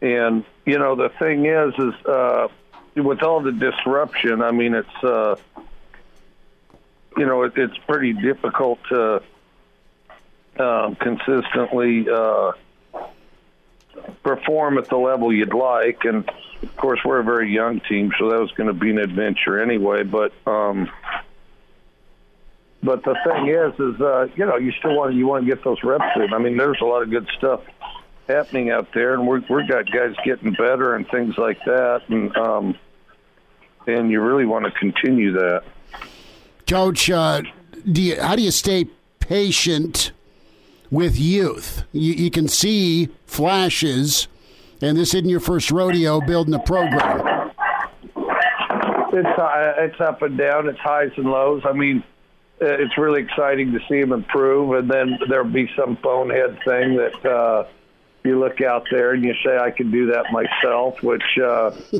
and 0.00 0.44
you 0.66 0.76
know 0.76 0.96
the 0.96 1.10
thing 1.20 1.46
is, 1.46 1.72
is 1.78 1.94
uh, 2.04 2.48
with 2.96 3.22
all 3.22 3.40
the 3.40 3.52
disruption, 3.52 4.42
I 4.42 4.50
mean, 4.50 4.74
it's 4.74 5.04
uh, 5.04 5.36
you 7.16 7.26
know 7.26 7.44
it, 7.44 7.52
it's 7.56 7.78
pretty 7.86 8.12
difficult 8.12 8.80
to 8.88 9.22
um, 10.58 10.96
consistently 10.96 12.08
uh, 12.10 12.52
perform 14.22 14.78
at 14.78 14.88
the 14.88 14.96
level 14.96 15.32
you'd 15.32 15.54
like, 15.54 16.04
and 16.04 16.28
of 16.62 16.76
course 16.76 17.00
we're 17.04 17.20
a 17.20 17.24
very 17.24 17.52
young 17.52 17.80
team, 17.80 18.12
so 18.18 18.30
that 18.30 18.40
was 18.40 18.50
going 18.52 18.66
to 18.66 18.72
be 18.72 18.90
an 18.90 18.98
adventure 18.98 19.60
anyway. 19.60 20.02
But 20.02 20.32
um, 20.46 20.90
but 22.82 23.04
the 23.04 23.16
thing 23.24 23.48
is, 23.48 23.74
is 23.78 24.00
uh, 24.00 24.28
you 24.36 24.46
know 24.46 24.56
you 24.56 24.72
still 24.72 24.96
want 24.96 25.14
you 25.14 25.26
want 25.26 25.44
to 25.44 25.54
get 25.54 25.64
those 25.64 25.82
reps 25.82 26.16
in. 26.16 26.32
I 26.32 26.38
mean, 26.38 26.56
there's 26.56 26.80
a 26.80 26.84
lot 26.84 27.02
of 27.02 27.10
good 27.10 27.28
stuff 27.36 27.62
happening 28.28 28.70
out 28.70 28.88
there, 28.94 29.14
and 29.14 29.26
we're 29.26 29.42
we've 29.50 29.68
got 29.68 29.90
guys 29.90 30.14
getting 30.24 30.52
better 30.52 30.94
and 30.94 31.08
things 31.08 31.36
like 31.36 31.58
that, 31.64 32.02
and 32.08 32.36
um, 32.36 32.78
and 33.86 34.10
you 34.10 34.20
really 34.20 34.46
want 34.46 34.64
to 34.64 34.70
continue 34.72 35.32
that. 35.32 35.64
Coach, 36.66 37.10
uh, 37.10 37.42
do 37.90 38.02
you, 38.02 38.20
how 38.20 38.36
do 38.36 38.42
you 38.42 38.50
stay 38.50 38.86
patient 39.18 40.12
with 40.90 41.18
youth? 41.18 41.84
You, 41.92 42.12
you 42.12 42.30
can 42.30 42.48
see 42.48 43.08
flashes, 43.26 44.28
and 44.82 44.96
this 44.96 45.14
isn't 45.14 45.28
your 45.28 45.40
first 45.40 45.70
rodeo 45.70 46.20
building 46.20 46.54
a 46.54 46.58
program. 46.58 47.52
It's 49.12 49.38
uh, 49.38 49.72
it's 49.78 50.00
up 50.00 50.22
and 50.22 50.38
down. 50.38 50.68
It's 50.68 50.78
highs 50.78 51.10
and 51.16 51.26
lows. 51.26 51.62
I 51.64 51.72
mean, 51.72 52.04
uh, 52.62 52.66
it's 52.66 52.96
really 52.96 53.22
exciting 53.22 53.72
to 53.72 53.80
see 53.88 54.00
them 54.00 54.12
improve, 54.12 54.72
and 54.72 54.90
then 54.90 55.18
there'll 55.28 55.48
be 55.48 55.70
some 55.76 55.98
bonehead 56.00 56.58
thing 56.64 56.96
that 56.96 57.24
uh, 57.24 57.66
you 58.22 58.38
look 58.38 58.60
out 58.60 58.86
there 58.90 59.12
and 59.12 59.24
you 59.24 59.34
say, 59.44 59.58
"I 59.58 59.70
can 59.70 59.90
do 59.90 60.06
that 60.12 60.26
myself," 60.30 61.02
which 61.02 61.24
uh, 61.42 61.70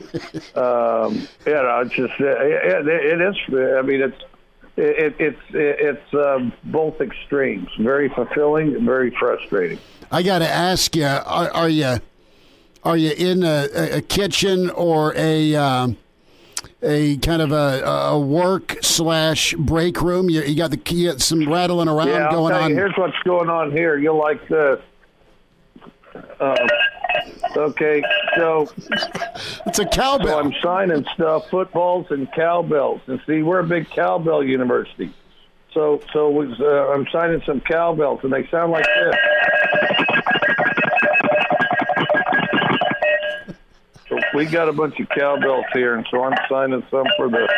um, 0.54 1.26
you 1.46 1.52
know, 1.52 1.82
it's 1.84 1.94
just 1.94 2.14
it, 2.20 2.86
it 2.86 3.20
is. 3.20 3.36
I 3.76 3.82
mean, 3.82 4.02
it's 4.02 4.22
it, 4.80 5.16
it's 5.18 5.40
it's 5.52 6.14
um, 6.14 6.52
both 6.64 7.00
extremes. 7.00 7.68
Very 7.78 8.08
fulfilling, 8.08 8.74
and 8.74 8.84
very 8.84 9.10
frustrating. 9.10 9.78
I 10.10 10.22
got 10.22 10.40
to 10.40 10.48
ask 10.48 10.96
you: 10.96 11.04
Are, 11.04 11.50
are 11.50 11.68
you 11.68 11.98
are 12.82 12.96
you 12.96 13.12
in 13.12 13.42
a, 13.42 13.68
a 13.96 14.00
kitchen 14.00 14.70
or 14.70 15.14
a 15.16 15.54
um, 15.54 15.96
a 16.82 17.18
kind 17.18 17.42
of 17.42 17.52
a, 17.52 17.84
a 17.84 18.18
work 18.18 18.78
slash 18.80 19.54
break 19.54 20.00
room? 20.00 20.30
You, 20.30 20.42
you 20.42 20.56
got 20.56 20.70
the 20.70 20.94
you 20.94 21.10
got 21.10 21.20
some 21.20 21.48
rattling 21.50 21.88
around 21.88 22.08
yeah, 22.08 22.30
going 22.30 22.54
on. 22.54 22.70
You, 22.70 22.76
here's 22.76 22.96
what's 22.96 23.18
going 23.24 23.50
on 23.50 23.72
here. 23.72 23.98
You'll 23.98 24.18
like 24.18 24.48
this. 24.48 24.80
Uh, 26.40 26.68
okay, 27.56 28.02
so 28.36 28.68
it's 29.66 29.78
a 29.78 29.86
cowbell. 29.86 30.26
So 30.26 30.38
I'm 30.38 30.54
signing 30.62 31.06
stuff, 31.14 31.48
footballs 31.50 32.06
and 32.10 32.30
cowbells, 32.32 33.00
and 33.06 33.20
see, 33.26 33.42
we're 33.42 33.60
a 33.60 33.66
big 33.66 33.88
cowbell 33.90 34.42
university. 34.42 35.12
So, 35.72 36.02
so 36.12 36.28
was, 36.30 36.60
uh, 36.60 36.92
I'm 36.92 37.06
signing 37.12 37.42
some 37.46 37.60
cowbells, 37.60 38.20
and 38.24 38.32
they 38.32 38.46
sound 38.48 38.72
like 38.72 38.86
this. 38.86 39.14
So 44.08 44.18
we 44.34 44.46
got 44.46 44.68
a 44.68 44.72
bunch 44.72 44.98
of 44.98 45.08
cowbells 45.10 45.66
here, 45.72 45.94
and 45.94 46.04
so 46.10 46.24
I'm 46.24 46.36
signing 46.48 46.82
some 46.90 47.06
for 47.16 47.28
the 47.28 47.48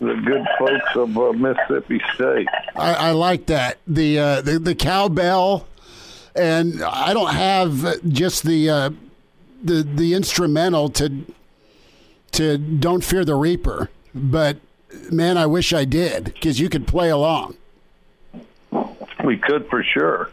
the 0.00 0.14
good 0.14 0.44
folks 0.58 0.96
of 0.96 1.16
uh, 1.16 1.32
Mississippi 1.32 2.02
State. 2.14 2.48
I, 2.74 2.94
I 2.94 3.10
like 3.12 3.46
that 3.46 3.78
the 3.86 4.18
uh, 4.18 4.40
the 4.42 4.58
the 4.58 4.74
cowbell, 4.74 5.66
and 6.34 6.82
I 6.82 7.12
don't 7.12 7.34
have 7.34 8.08
just 8.08 8.44
the 8.44 8.70
uh, 8.70 8.90
the 9.62 9.82
the 9.82 10.14
instrumental 10.14 10.88
to 10.90 11.24
to 12.32 12.58
"Don't 12.58 13.04
Fear 13.04 13.24
the 13.24 13.34
Reaper," 13.34 13.90
but 14.14 14.58
man, 15.10 15.36
I 15.36 15.46
wish 15.46 15.72
I 15.72 15.84
did 15.84 16.24
because 16.24 16.60
you 16.60 16.68
could 16.68 16.86
play 16.86 17.10
along. 17.10 17.56
We 19.24 19.36
could 19.36 19.68
for 19.68 19.82
sure. 19.82 20.30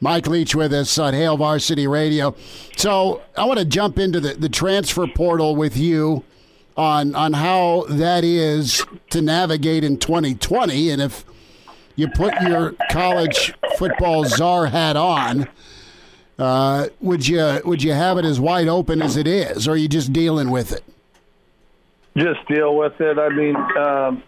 Mike 0.00 0.26
Leach 0.26 0.54
with 0.54 0.72
us 0.72 0.98
on 0.98 1.14
Hail 1.14 1.36
Varsity 1.36 1.86
Radio. 1.86 2.34
So 2.76 3.22
I 3.36 3.44
want 3.46 3.58
to 3.58 3.64
jump 3.64 3.98
into 3.98 4.20
the, 4.20 4.34
the 4.34 4.48
transfer 4.48 5.06
portal 5.06 5.56
with 5.56 5.76
you 5.76 6.24
on 6.76 7.14
on 7.14 7.32
how 7.32 7.86
that 7.88 8.24
is 8.24 8.84
to 9.10 9.22
navigate 9.22 9.84
in 9.84 9.98
2020, 9.98 10.90
and 10.90 11.00
if 11.00 11.24
you 11.96 12.08
put 12.08 12.40
your 12.42 12.74
college 12.90 13.54
football 13.78 14.24
czar 14.24 14.66
hat 14.66 14.96
on, 14.96 15.48
uh, 16.38 16.88
would 17.00 17.26
you 17.26 17.60
would 17.64 17.82
you 17.82 17.92
have 17.92 18.18
it 18.18 18.24
as 18.24 18.38
wide 18.38 18.68
open 18.68 19.02
as 19.02 19.16
it 19.16 19.26
is, 19.26 19.66
or 19.66 19.72
are 19.72 19.76
you 19.76 19.88
just 19.88 20.12
dealing 20.12 20.50
with 20.50 20.72
it? 20.72 20.84
Just 22.16 22.46
deal 22.48 22.76
with 22.76 23.00
it. 23.00 23.18
I 23.18 23.28
mean, 23.28 23.56
um, 23.56 24.22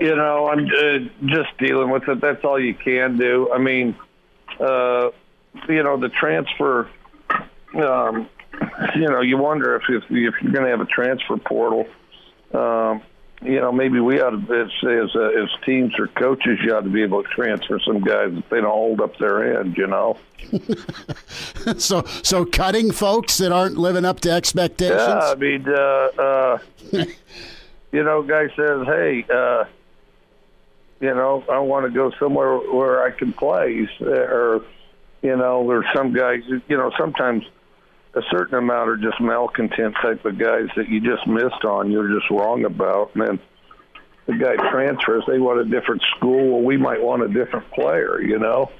you 0.00 0.14
know, 0.14 0.48
I'm 0.48 0.66
uh, 0.66 1.26
just 1.26 1.56
dealing 1.58 1.90
with 1.90 2.08
it. 2.08 2.20
That's 2.20 2.44
all 2.44 2.58
you 2.58 2.74
can 2.74 3.18
do. 3.18 3.50
I 3.52 3.58
mean, 3.58 3.96
uh, 4.58 5.10
you 5.68 5.82
know, 5.82 5.96
the 5.98 6.08
transfer 6.08 6.88
um, 7.74 8.28
you 8.96 9.08
know, 9.08 9.20
you 9.20 9.38
wonder 9.38 9.76
if 9.76 9.82
if, 9.88 10.04
if 10.04 10.10
you're 10.10 10.52
going 10.52 10.64
to 10.64 10.70
have 10.70 10.80
a 10.80 10.86
transfer 10.86 11.36
portal. 11.36 11.86
Um, 12.52 13.02
you 13.42 13.58
know, 13.60 13.72
maybe 13.72 14.00
we 14.00 14.20
ought 14.20 14.30
to, 14.30 14.54
as 14.54 14.70
as, 14.82 15.16
uh, 15.16 15.42
as 15.42 15.48
teams 15.64 15.98
or 15.98 16.08
coaches, 16.08 16.58
you 16.62 16.74
ought 16.74 16.82
to 16.82 16.90
be 16.90 17.02
able 17.02 17.22
to 17.22 17.28
transfer 17.30 17.78
some 17.78 18.00
guys 18.00 18.32
if 18.32 18.48
they 18.50 18.60
don't 18.60 18.70
hold 18.70 19.00
up 19.00 19.16
their 19.18 19.58
end. 19.60 19.76
You 19.76 19.86
know. 19.86 20.18
so, 21.78 22.02
so 22.22 22.44
cutting 22.44 22.90
folks 22.92 23.38
that 23.38 23.52
aren't 23.52 23.78
living 23.78 24.04
up 24.04 24.20
to 24.20 24.30
expectations. 24.30 25.00
Yeah, 25.00 25.18
I 25.18 25.34
mean, 25.36 25.66
uh, 25.68 25.78
uh, 26.18 26.58
you 27.92 28.02
know, 28.02 28.22
guy 28.22 28.48
says, 28.54 28.86
"Hey, 28.86 29.24
uh, 29.32 29.64
you 31.00 31.14
know, 31.14 31.42
I 31.50 31.58
want 31.60 31.86
to 31.86 31.90
go 31.90 32.10
somewhere 32.18 32.58
where 32.58 33.02
I 33.02 33.10
can 33.10 33.32
play," 33.32 33.88
or 34.00 34.62
you 35.22 35.36
know, 35.36 35.62
or 35.62 35.84
some 35.94 36.12
guys, 36.12 36.42
you 36.46 36.76
know, 36.76 36.90
sometimes 36.98 37.44
a 38.14 38.22
certain 38.30 38.56
amount 38.56 38.88
are 38.90 38.96
just 38.96 39.20
malcontent 39.20 39.94
type 40.02 40.24
of 40.24 40.38
guys 40.38 40.68
that 40.76 40.88
you 40.88 41.00
just 41.00 41.26
missed 41.26 41.64
on, 41.64 41.90
you're 41.90 42.08
just 42.08 42.30
wrong 42.30 42.64
about, 42.64 43.14
and 43.14 43.26
then 43.26 43.40
the 44.26 44.34
guy 44.34 44.56
transfers, 44.70 45.24
they 45.26 45.38
want 45.38 45.60
a 45.60 45.64
different 45.64 46.02
school. 46.16 46.52
Well, 46.52 46.62
we 46.62 46.76
might 46.76 47.02
want 47.02 47.22
a 47.22 47.28
different 47.28 47.70
player, 47.70 48.20
you 48.20 48.38
know. 48.38 48.70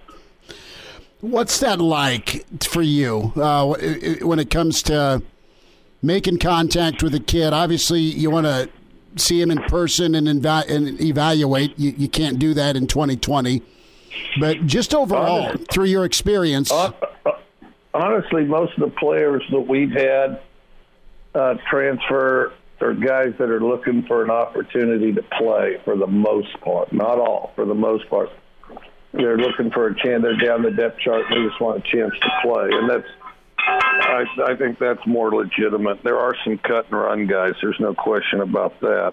What's 1.20 1.60
that 1.60 1.80
like 1.80 2.46
for 2.62 2.82
you 2.82 3.32
uh, 3.36 3.74
when 4.22 4.38
it 4.38 4.50
comes 4.50 4.82
to 4.84 5.22
making 6.02 6.38
contact 6.38 7.02
with 7.02 7.14
a 7.14 7.20
kid? 7.20 7.52
Obviously, 7.52 8.00
you 8.00 8.30
want 8.30 8.46
to 8.46 8.70
see 9.16 9.40
him 9.40 9.50
in 9.50 9.58
person 9.64 10.14
and, 10.14 10.26
inva- 10.26 10.68
and 10.68 11.00
evaluate. 11.00 11.78
You, 11.78 11.90
you, 11.96 12.08
can't 12.08 12.38
do 12.38 12.54
that 12.54 12.76
in 12.76 12.86
2020. 12.86 13.62
But 14.38 14.66
just 14.66 14.94
overall, 14.94 15.56
through 15.70 15.86
your 15.86 16.04
experience. 16.04 16.72
Uh, 16.72 16.92
honestly, 17.94 18.44
most 18.44 18.72
of 18.78 18.90
the 18.90 18.96
players 18.96 19.42
that 19.50 19.60
we've 19.60 19.92
had 19.92 20.40
uh, 21.34 21.54
transfer 21.68 22.52
are 22.80 22.94
guys 22.94 23.34
that 23.38 23.50
are 23.50 23.60
looking 23.60 24.04
for 24.04 24.24
an 24.24 24.30
opportunity 24.30 25.12
to 25.12 25.22
play 25.38 25.76
for 25.84 25.96
the 25.96 26.06
most 26.06 26.58
part. 26.60 26.92
Not 26.92 27.18
all, 27.18 27.52
for 27.54 27.64
the 27.64 27.74
most 27.74 28.08
part 28.08 28.30
they're 29.12 29.36
looking 29.36 29.70
for 29.70 29.88
a 29.88 29.94
chance. 29.94 30.22
They're 30.22 30.36
down 30.36 30.62
the 30.62 30.70
depth 30.70 31.00
chart. 31.00 31.24
and 31.28 31.44
They 31.44 31.48
just 31.48 31.60
want 31.60 31.78
a 31.78 31.90
chance 31.90 32.12
to 32.20 32.30
play, 32.42 32.68
and 32.70 32.88
that's. 32.90 33.08
I, 33.62 34.24
I 34.46 34.56
think 34.56 34.78
that's 34.78 35.06
more 35.06 35.30
legitimate. 35.30 36.02
There 36.02 36.18
are 36.18 36.34
some 36.44 36.58
cut 36.58 36.86
and 36.86 36.98
run 36.98 37.26
guys. 37.26 37.52
There's 37.60 37.78
no 37.78 37.94
question 37.94 38.40
about 38.40 38.80
that. 38.80 39.12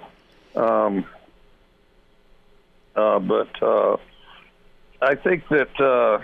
Um, 0.56 1.06
uh, 2.96 3.20
but 3.20 3.62
uh, 3.62 3.98
I 5.02 5.16
think 5.16 5.44
that 5.50 5.80
uh, 5.80 6.24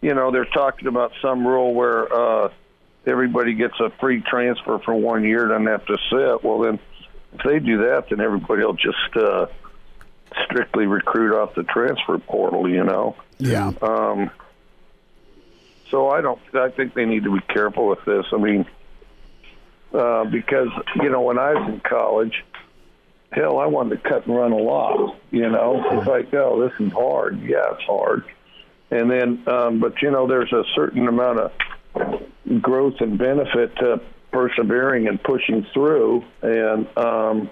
you 0.00 0.14
know 0.14 0.30
they're 0.30 0.44
talking 0.44 0.88
about 0.88 1.12
some 1.20 1.46
rule 1.46 1.74
where 1.74 2.12
uh, 2.12 2.52
everybody 3.06 3.54
gets 3.54 3.78
a 3.80 3.90
free 4.00 4.22
transfer 4.22 4.78
for 4.78 4.94
one 4.94 5.24
year, 5.24 5.48
doesn't 5.48 5.66
have 5.66 5.86
to 5.86 5.98
sit. 6.10 6.44
Well, 6.44 6.60
then 6.60 6.78
if 7.34 7.42
they 7.44 7.58
do 7.58 7.78
that, 7.78 8.06
then 8.10 8.20
everybody 8.20 8.62
will 8.64 8.74
just 8.74 9.16
uh, 9.16 9.46
strictly 10.44 10.86
recruit 10.86 11.36
off 11.36 11.54
the 11.54 11.64
transfer 11.64 12.18
portal, 12.18 12.68
you 12.68 12.84
know. 12.84 13.16
Yeah. 13.38 13.72
Um, 13.82 14.30
so 15.90 16.08
I 16.08 16.20
don't. 16.20 16.40
I 16.54 16.70
think 16.70 16.94
they 16.94 17.04
need 17.04 17.24
to 17.24 17.32
be 17.32 17.40
careful 17.52 17.88
with 17.88 18.04
this. 18.04 18.26
I 18.32 18.36
mean, 18.36 18.66
uh, 19.92 20.24
because 20.24 20.68
you 20.96 21.10
know 21.10 21.22
when 21.22 21.38
I 21.38 21.54
was 21.54 21.68
in 21.68 21.80
college, 21.80 22.44
hell, 23.32 23.58
I 23.58 23.66
wanted 23.66 24.02
to 24.02 24.08
cut 24.08 24.26
and 24.26 24.36
run 24.36 24.52
a 24.52 24.56
lot. 24.56 25.16
You 25.30 25.48
know, 25.48 25.82
it's 25.92 26.06
like, 26.06 26.32
oh, 26.34 26.62
this 26.62 26.86
is 26.86 26.92
hard. 26.92 27.40
Yeah, 27.42 27.72
it's 27.72 27.82
hard. 27.82 28.24
And 28.90 29.10
then, 29.10 29.44
um, 29.46 29.80
but 29.80 30.02
you 30.02 30.10
know, 30.10 30.26
there's 30.26 30.52
a 30.52 30.64
certain 30.74 31.06
amount 31.06 31.38
of 31.40 31.52
growth 32.60 32.94
and 33.00 33.18
benefit 33.18 33.76
to 33.76 34.00
persevering 34.32 35.06
and 35.08 35.22
pushing 35.22 35.66
through, 35.72 36.24
and 36.42 36.86
um, 36.96 37.50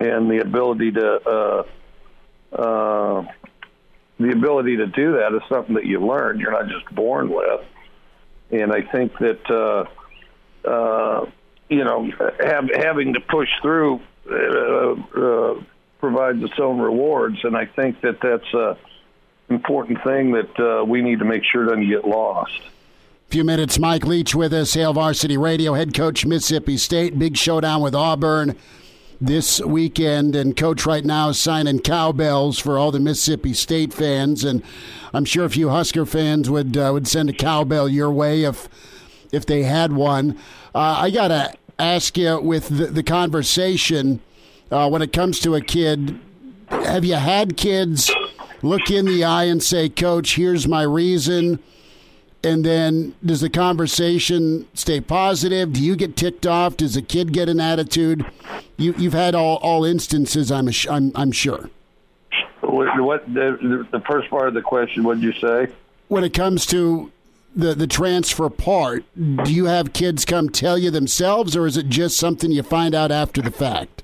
and 0.00 0.30
the 0.30 0.40
ability 0.40 0.92
to 0.92 1.20
uh, 1.26 2.60
uh, 2.60 3.24
the 4.18 4.30
ability 4.30 4.76
to 4.76 4.86
do 4.86 5.12
that 5.12 5.34
is 5.34 5.42
something 5.48 5.74
that 5.74 5.86
you 5.86 6.00
learn. 6.04 6.38
You're 6.38 6.52
not 6.52 6.68
just 6.68 6.92
born 6.94 7.30
with. 7.30 7.60
And 8.50 8.72
I 8.72 8.82
think 8.82 9.12
that 9.18 9.50
uh, 9.50 10.68
uh, 10.68 11.26
you 11.68 11.84
know 11.84 12.10
have, 12.40 12.68
having 12.76 13.14
to 13.14 13.20
push 13.20 13.48
through 13.62 14.00
uh, 14.30 14.92
uh, 14.92 15.62
provides 16.00 16.42
its 16.42 16.58
own 16.60 16.80
rewards, 16.80 17.38
and 17.44 17.56
I 17.56 17.66
think 17.66 18.00
that 18.02 18.18
that's 18.22 18.54
a 18.54 18.76
important 19.54 20.02
thing 20.02 20.32
that 20.32 20.58
uh, 20.58 20.84
we 20.84 21.02
need 21.02 21.18
to 21.20 21.24
make 21.24 21.44
sure 21.44 21.64
doesn't 21.64 21.88
get 21.88 22.06
lost. 22.06 22.60
Few 23.28 23.44
minutes, 23.44 23.78
Mike 23.78 24.04
Leach 24.04 24.34
with 24.34 24.52
us, 24.52 24.74
Hail 24.74 24.92
Varsity 24.92 25.36
Radio, 25.36 25.74
head 25.74 25.94
coach 25.94 26.24
Mississippi 26.24 26.76
State. 26.76 27.18
Big 27.18 27.36
showdown 27.36 27.80
with 27.80 27.94
Auburn 27.94 28.56
this 29.20 29.60
weekend, 29.60 30.36
and 30.36 30.56
coach 30.56 30.86
right 30.86 31.04
now 31.04 31.30
is 31.30 31.38
signing 31.38 31.80
cowbells 31.80 32.58
for 32.58 32.78
all 32.78 32.90
the 32.90 33.00
Mississippi 33.00 33.52
State 33.52 33.92
fans, 33.92 34.44
and 34.44 34.62
I'm 35.12 35.24
sure 35.24 35.44
a 35.44 35.50
few 35.50 35.70
Husker 35.70 36.06
fans 36.06 36.50
would 36.50 36.76
uh, 36.76 36.90
would 36.92 37.08
send 37.08 37.30
a 37.30 37.32
cowbell 37.32 37.88
your 37.88 38.10
way 38.10 38.44
if 38.44 38.68
if 39.32 39.46
they 39.46 39.62
had 39.62 39.92
one. 39.92 40.38
Uh, 40.74 40.96
I 40.98 41.10
gotta 41.10 41.54
ask 41.78 42.16
you 42.16 42.40
with 42.40 42.68
the, 42.68 42.86
the 42.86 43.02
conversation 43.02 44.20
uh, 44.70 44.88
when 44.88 45.02
it 45.02 45.12
comes 45.12 45.40
to 45.40 45.54
a 45.54 45.60
kid. 45.60 46.18
Have 46.68 47.04
you 47.04 47.14
had 47.14 47.56
kids 47.56 48.12
look 48.64 48.90
in 48.90 49.06
the 49.06 49.24
eye 49.24 49.44
and 49.44 49.62
say, 49.62 49.88
"Coach, 49.88 50.36
here's 50.36 50.66
my 50.66 50.82
reason"? 50.82 51.60
and 52.44 52.64
then 52.64 53.14
does 53.24 53.40
the 53.40 53.50
conversation 53.50 54.68
stay 54.74 55.00
positive? 55.00 55.72
Do 55.72 55.82
you 55.82 55.96
get 55.96 56.16
ticked 56.16 56.46
off? 56.46 56.76
Does 56.76 56.94
the 56.94 57.02
kid 57.02 57.32
get 57.32 57.48
an 57.48 57.58
attitude? 57.58 58.26
You, 58.76 58.92
have 58.92 59.12
had 59.12 59.34
all, 59.34 59.56
all 59.56 59.84
instances, 59.84 60.52
I'm, 60.52 60.68
I'm, 60.90 61.12
I'm 61.14 61.32
sure. 61.32 61.70
What, 62.60 63.00
what 63.00 63.26
the, 63.32 63.86
the 63.90 64.00
first 64.00 64.30
part 64.30 64.48
of 64.48 64.54
the 64.54 64.62
question? 64.62 65.04
What 65.04 65.20
did 65.20 65.24
you 65.24 65.32
say? 65.40 65.72
When 66.08 66.24
it 66.24 66.34
comes 66.34 66.66
to 66.66 67.10
the 67.56 67.72
the 67.72 67.86
transfer 67.86 68.50
part, 68.50 69.04
do 69.14 69.52
you 69.52 69.66
have 69.66 69.92
kids 69.92 70.24
come 70.24 70.48
tell 70.48 70.76
you 70.76 70.90
themselves, 70.90 71.56
or 71.56 71.66
is 71.66 71.76
it 71.76 71.88
just 71.88 72.16
something 72.16 72.50
you 72.50 72.62
find 72.64 72.94
out 72.94 73.12
after 73.12 73.40
the 73.40 73.50
fact? 73.50 74.02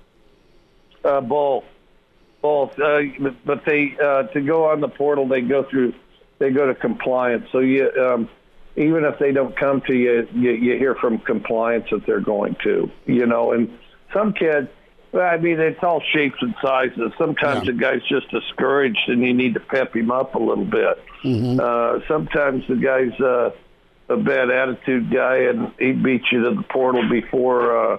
Uh, 1.04 1.20
both, 1.20 1.64
both. 2.42 2.78
Uh, 2.78 3.00
but 3.44 3.64
they 3.64 3.96
uh, 4.02 4.24
to 4.24 4.40
go 4.40 4.70
on 4.70 4.80
the 4.80 4.88
portal, 4.88 5.28
they 5.28 5.40
go 5.40 5.64
through 5.64 5.94
they 6.38 6.50
go 6.50 6.66
to 6.66 6.74
compliance. 6.74 7.46
So 7.52 7.60
you, 7.60 7.90
um, 8.00 8.28
even 8.76 9.04
if 9.04 9.18
they 9.18 9.32
don't 9.32 9.56
come 9.56 9.82
to 9.82 9.94
you, 9.94 10.26
you, 10.32 10.52
you 10.52 10.78
hear 10.78 10.94
from 10.94 11.18
compliance 11.18 11.86
that 11.90 12.06
they're 12.06 12.20
going 12.20 12.56
to. 12.64 12.90
You 13.06 13.26
know, 13.26 13.52
and 13.52 13.78
some 14.12 14.32
kids. 14.32 14.68
I 15.12 15.38
mean, 15.38 15.58
it's 15.58 15.82
all 15.82 16.00
shapes 16.12 16.36
and 16.40 16.54
sizes. 16.62 17.12
Sometimes 17.18 17.66
yeah. 17.66 17.72
the 17.72 17.78
guy's 17.78 18.02
just 18.08 18.30
discouraged, 18.30 19.08
and 19.08 19.22
you 19.22 19.34
need 19.34 19.54
to 19.54 19.60
pep 19.60 19.94
him 19.94 20.12
up 20.12 20.36
a 20.36 20.38
little 20.38 20.64
bit. 20.64 21.02
Mm-hmm. 21.24 21.58
Uh, 21.60 22.06
sometimes 22.06 22.62
the 22.68 22.76
guy's 22.76 23.20
uh, 23.20 23.50
a 24.08 24.16
bad 24.16 24.50
attitude 24.50 25.12
guy, 25.12 25.38
and 25.38 25.72
he 25.80 25.92
beats 25.92 26.26
you 26.30 26.44
to 26.44 26.54
the 26.54 26.62
portal 26.62 27.08
before 27.08 27.94
uh, 27.94 27.98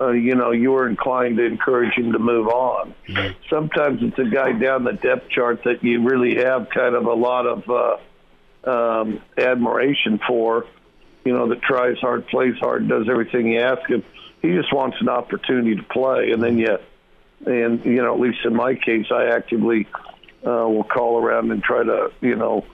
uh, 0.00 0.10
you 0.10 0.34
know, 0.34 0.50
you 0.50 0.72
were 0.72 0.88
inclined 0.88 1.38
to 1.38 1.44
encourage 1.44 1.94
him 1.94 2.12
to 2.12 2.18
move 2.18 2.48
on. 2.48 2.94
Mm-hmm. 3.08 3.38
Sometimes 3.48 4.00
it's 4.02 4.18
a 4.18 4.30
guy 4.30 4.52
down 4.52 4.84
the 4.84 4.92
depth 4.92 5.30
chart 5.30 5.62
that 5.64 5.82
you 5.82 6.02
really 6.02 6.36
have 6.36 6.68
kind 6.70 6.94
of 6.94 7.06
a 7.06 7.14
lot 7.14 7.46
of 7.46 7.64
uh, 7.70 8.70
um, 8.70 9.22
admiration 9.38 10.20
for, 10.26 10.66
you 11.24 11.32
know, 11.32 11.48
that 11.48 11.62
tries 11.62 11.98
hard, 11.98 12.26
plays 12.28 12.56
hard, 12.58 12.88
does 12.88 13.08
everything 13.08 13.52
you 13.52 13.60
ask 13.60 13.88
him. 13.88 14.04
He 14.42 14.52
just 14.52 14.72
wants 14.72 14.98
an 15.00 15.08
opportunity 15.08 15.76
to 15.76 15.82
play, 15.82 16.30
and 16.30 16.42
then 16.42 16.58
yet, 16.58 16.82
and 17.46 17.84
you 17.84 18.02
know, 18.02 18.14
at 18.14 18.20
least 18.20 18.44
in 18.44 18.54
my 18.54 18.74
case, 18.74 19.06
I 19.10 19.26
actively 19.28 19.88
uh, 20.46 20.68
will 20.68 20.84
call 20.84 21.22
around 21.22 21.50
and 21.50 21.62
try 21.62 21.82
to, 21.82 22.12
you 22.20 22.36
know, 22.36 22.64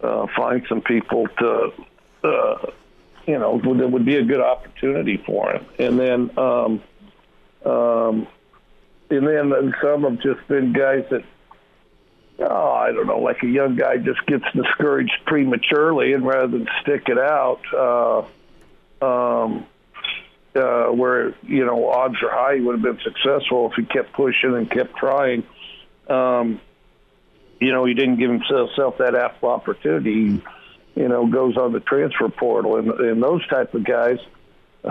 uh, 0.00 0.26
find 0.36 0.64
some 0.68 0.80
people 0.80 1.26
to 1.38 1.72
uh, 2.22 2.70
you 3.28 3.38
know, 3.38 3.60
would, 3.62 3.92
would 3.92 4.06
be 4.06 4.16
a 4.16 4.24
good 4.24 4.40
opportunity 4.40 5.18
for 5.18 5.52
him. 5.52 5.66
And 5.78 6.00
then, 6.00 6.38
um, 6.38 6.82
um, 7.64 8.26
and 9.10 9.26
then 9.26 9.74
some 9.82 10.02
have 10.04 10.18
just 10.20 10.48
been 10.48 10.72
guys 10.72 11.04
that, 11.10 11.24
oh, 12.40 12.72
I 12.72 12.90
don't 12.90 13.06
know, 13.06 13.18
like 13.18 13.42
a 13.42 13.46
young 13.46 13.76
guy 13.76 13.98
just 13.98 14.24
gets 14.24 14.44
discouraged 14.54 15.12
prematurely, 15.26 16.14
and 16.14 16.26
rather 16.26 16.46
than 16.46 16.66
stick 16.80 17.08
it 17.08 17.18
out, 17.18 17.60
uh, 17.76 19.04
um, 19.04 19.66
uh, 20.56 20.86
where 20.86 21.34
you 21.42 21.66
know 21.66 21.88
odds 21.88 22.16
are 22.22 22.30
high 22.30 22.56
he 22.56 22.62
would 22.62 22.76
have 22.76 22.82
been 22.82 22.98
successful 23.04 23.70
if 23.70 23.76
he 23.76 23.84
kept 23.84 24.12
pushing 24.14 24.54
and 24.54 24.70
kept 24.70 24.96
trying. 24.96 25.44
Um, 26.08 26.60
you 27.60 27.72
know, 27.72 27.84
he 27.84 27.92
didn't 27.92 28.16
give 28.16 28.30
himself 28.30 28.98
that 28.98 29.14
ample 29.14 29.50
opportunity 29.50 30.42
you 30.98 31.06
know, 31.06 31.28
goes 31.28 31.56
on 31.56 31.72
the 31.72 31.78
transfer 31.78 32.28
portal, 32.28 32.76
and, 32.76 32.90
and 32.90 33.22
those 33.22 33.46
type 33.46 33.72
of 33.72 33.84
guys, 33.84 34.18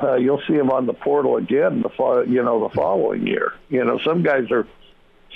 uh, 0.02 0.16
you'll 0.16 0.42
see 0.48 0.56
them 0.56 0.70
on 0.70 0.86
the 0.86 0.94
portal 0.94 1.36
again 1.36 1.82
the 1.82 1.90
fo- 1.90 2.22
you 2.22 2.42
know 2.42 2.66
the 2.66 2.74
following 2.74 3.28
year. 3.28 3.54
You 3.68 3.84
know, 3.84 4.00
some 4.00 4.24
guys 4.24 4.50
are 4.50 4.66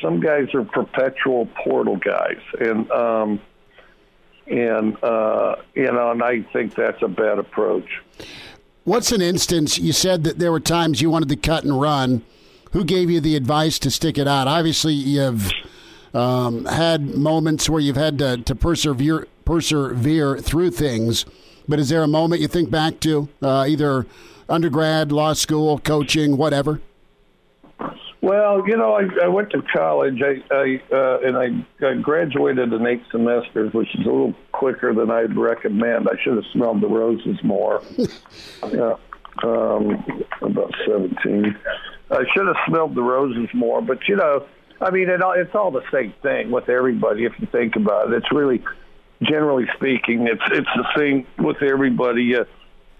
some 0.01 0.21
guys 0.21 0.53
are 0.53 0.63
perpetual 0.63 1.47
portal 1.65 1.97
guys, 1.97 2.39
and 2.57 2.89
um, 2.89 3.41
and 4.47 5.03
uh, 5.03 5.57
you 5.75 5.91
know, 5.91 6.11
and 6.11 6.23
I 6.23 6.43
think 6.53 6.73
that's 6.73 7.01
a 7.01 7.09
bad 7.09 7.37
approach. 7.37 7.89
What's 8.85 9.11
an 9.11 9.21
instance? 9.21 9.77
You 9.77 9.91
said 9.91 10.23
that 10.23 10.39
there 10.39 10.53
were 10.53 10.61
times 10.61 11.01
you 11.01 11.09
wanted 11.09 11.29
to 11.29 11.35
cut 11.35 11.65
and 11.65 11.79
run. 11.79 12.23
Who 12.71 12.85
gave 12.85 13.09
you 13.09 13.19
the 13.19 13.35
advice 13.35 13.77
to 13.79 13.91
stick 13.91 14.17
it 14.17 14.27
out? 14.27 14.47
Obviously, 14.47 14.93
you've 14.93 15.51
um, 16.13 16.63
had 16.63 17.13
moments 17.15 17.69
where 17.69 17.81
you've 17.81 17.97
had 17.97 18.17
to, 18.19 18.37
to 18.37 18.55
persevere 18.55 19.27
persevere 19.51 20.37
through 20.37 20.71
things. 20.71 21.25
But 21.67 21.77
is 21.77 21.89
there 21.89 22.03
a 22.03 22.07
moment 22.07 22.39
you 22.39 22.47
think 22.47 22.71
back 22.71 23.01
to, 23.01 23.27
uh, 23.41 23.65
either 23.67 24.05
undergrad, 24.47 25.11
law 25.11 25.33
school, 25.33 25.77
coaching, 25.77 26.37
whatever? 26.37 26.79
Well, 28.21 28.63
you 28.65 28.77
know, 28.77 28.93
I, 28.93 29.25
I 29.25 29.27
went 29.27 29.49
to 29.49 29.61
college, 29.75 30.21
I, 30.21 30.55
I 30.55 30.81
uh, 30.95 31.19
and 31.19 31.37
I, 31.37 31.85
I 31.85 31.95
graduated 31.95 32.71
in 32.71 32.87
eight 32.87 33.03
semesters, 33.11 33.73
which 33.73 33.93
is 33.95 34.05
a 34.05 34.09
little 34.09 34.33
quicker 34.53 34.93
than 34.93 35.11
I'd 35.11 35.35
recommend. 35.35 36.07
I 36.07 36.21
should 36.23 36.35
have 36.35 36.45
smelled 36.53 36.79
the 36.79 36.87
roses 36.87 37.37
more. 37.43 37.81
yeah, 38.71 38.95
um, 39.43 40.23
about 40.41 40.73
seventeen. 40.87 41.57
I 42.09 42.23
should 42.33 42.47
have 42.47 42.57
smelled 42.67 42.95
the 42.95 43.01
roses 43.01 43.49
more, 43.53 43.81
but 43.81 44.07
you 44.07 44.15
know, 44.15 44.45
I 44.79 44.91
mean, 44.91 45.09
it, 45.09 45.19
it's 45.35 45.55
all 45.55 45.71
the 45.71 45.83
same 45.91 46.13
thing 46.21 46.51
with 46.51 46.69
everybody. 46.69 47.25
If 47.25 47.33
you 47.39 47.47
think 47.51 47.75
about 47.75 48.13
it, 48.13 48.17
it's 48.17 48.31
really, 48.31 48.63
generally 49.21 49.67
speaking, 49.75 50.27
it's 50.27 50.41
it's 50.51 50.69
the 50.75 50.87
same 50.97 51.27
with 51.37 51.61
everybody. 51.61 52.23
You, 52.23 52.45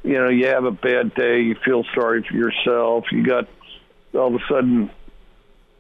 you 0.04 0.14
know, 0.14 0.30
you 0.30 0.48
have 0.48 0.66
a 0.66 0.72
bad 0.72 1.14
day, 1.16 1.42
you 1.42 1.56
feel 1.64 1.84
sorry 1.94 2.24
for 2.28 2.36
yourself. 2.36 3.06
You 3.12 3.26
got 3.26 3.48
all 4.14 4.28
of 4.28 4.42
a 4.42 4.46
sudden 4.50 4.92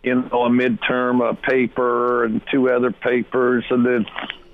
you 0.03 0.15
know, 0.15 0.45
a 0.45 0.49
midterm 0.49 1.27
a 1.27 1.35
paper 1.35 2.25
and 2.25 2.41
two 2.51 2.69
other 2.69 2.91
papers 2.91 3.63
and 3.69 3.85
then 3.85 4.05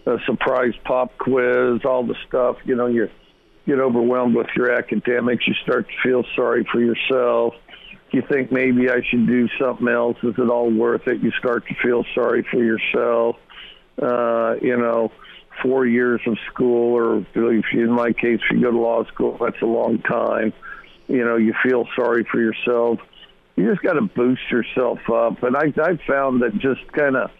a 0.05 0.17
surprise 0.25 0.73
pop 0.83 1.17
quiz, 1.17 1.81
all 1.85 2.05
the 2.05 2.15
stuff, 2.27 2.57
you 2.65 2.75
know, 2.75 2.87
you 2.87 3.09
get 3.65 3.79
overwhelmed 3.79 4.35
with 4.35 4.47
your 4.55 4.71
academics, 4.71 5.47
you 5.47 5.53
start 5.63 5.87
to 5.87 5.93
feel 6.01 6.23
sorry 6.35 6.65
for 6.71 6.79
yourself. 6.79 7.53
You 8.11 8.23
think 8.29 8.51
maybe 8.51 8.89
I 8.89 9.01
should 9.09 9.27
do 9.27 9.49
something 9.59 9.87
else. 9.87 10.17
Is 10.23 10.35
it 10.37 10.49
all 10.49 10.71
worth 10.71 11.07
it? 11.07 11.21
You 11.21 11.31
start 11.31 11.67
to 11.67 11.75
feel 11.83 12.05
sorry 12.15 12.45
for 12.49 12.63
yourself. 12.63 13.35
Uh, 14.01 14.55
you 14.61 14.77
know, 14.77 15.11
four 15.61 15.85
years 15.85 16.21
of 16.25 16.37
school, 16.51 16.93
or 16.95 17.25
in 17.35 17.91
my 17.91 18.13
case, 18.13 18.39
if 18.49 18.55
you 18.55 18.61
go 18.61 18.71
to 18.71 18.77
law 18.77 19.05
school, 19.05 19.37
that's 19.39 19.61
a 19.61 19.65
long 19.65 19.99
time. 19.99 20.53
You 21.07 21.23
know, 21.23 21.37
you 21.37 21.53
feel 21.63 21.87
sorry 21.95 22.25
for 22.25 22.39
yourself 22.39 22.99
you 23.57 23.67
just 23.69 23.81
got 23.81 23.93
to 23.93 24.03
boost 24.03 24.49
yourself 24.49 24.99
up. 25.09 25.43
And 25.43 25.57
I, 25.57 25.73
I 25.81 25.97
found 26.07 26.43
that 26.43 26.57
just 26.59 26.89
kind 26.93 27.17
of 27.17 27.31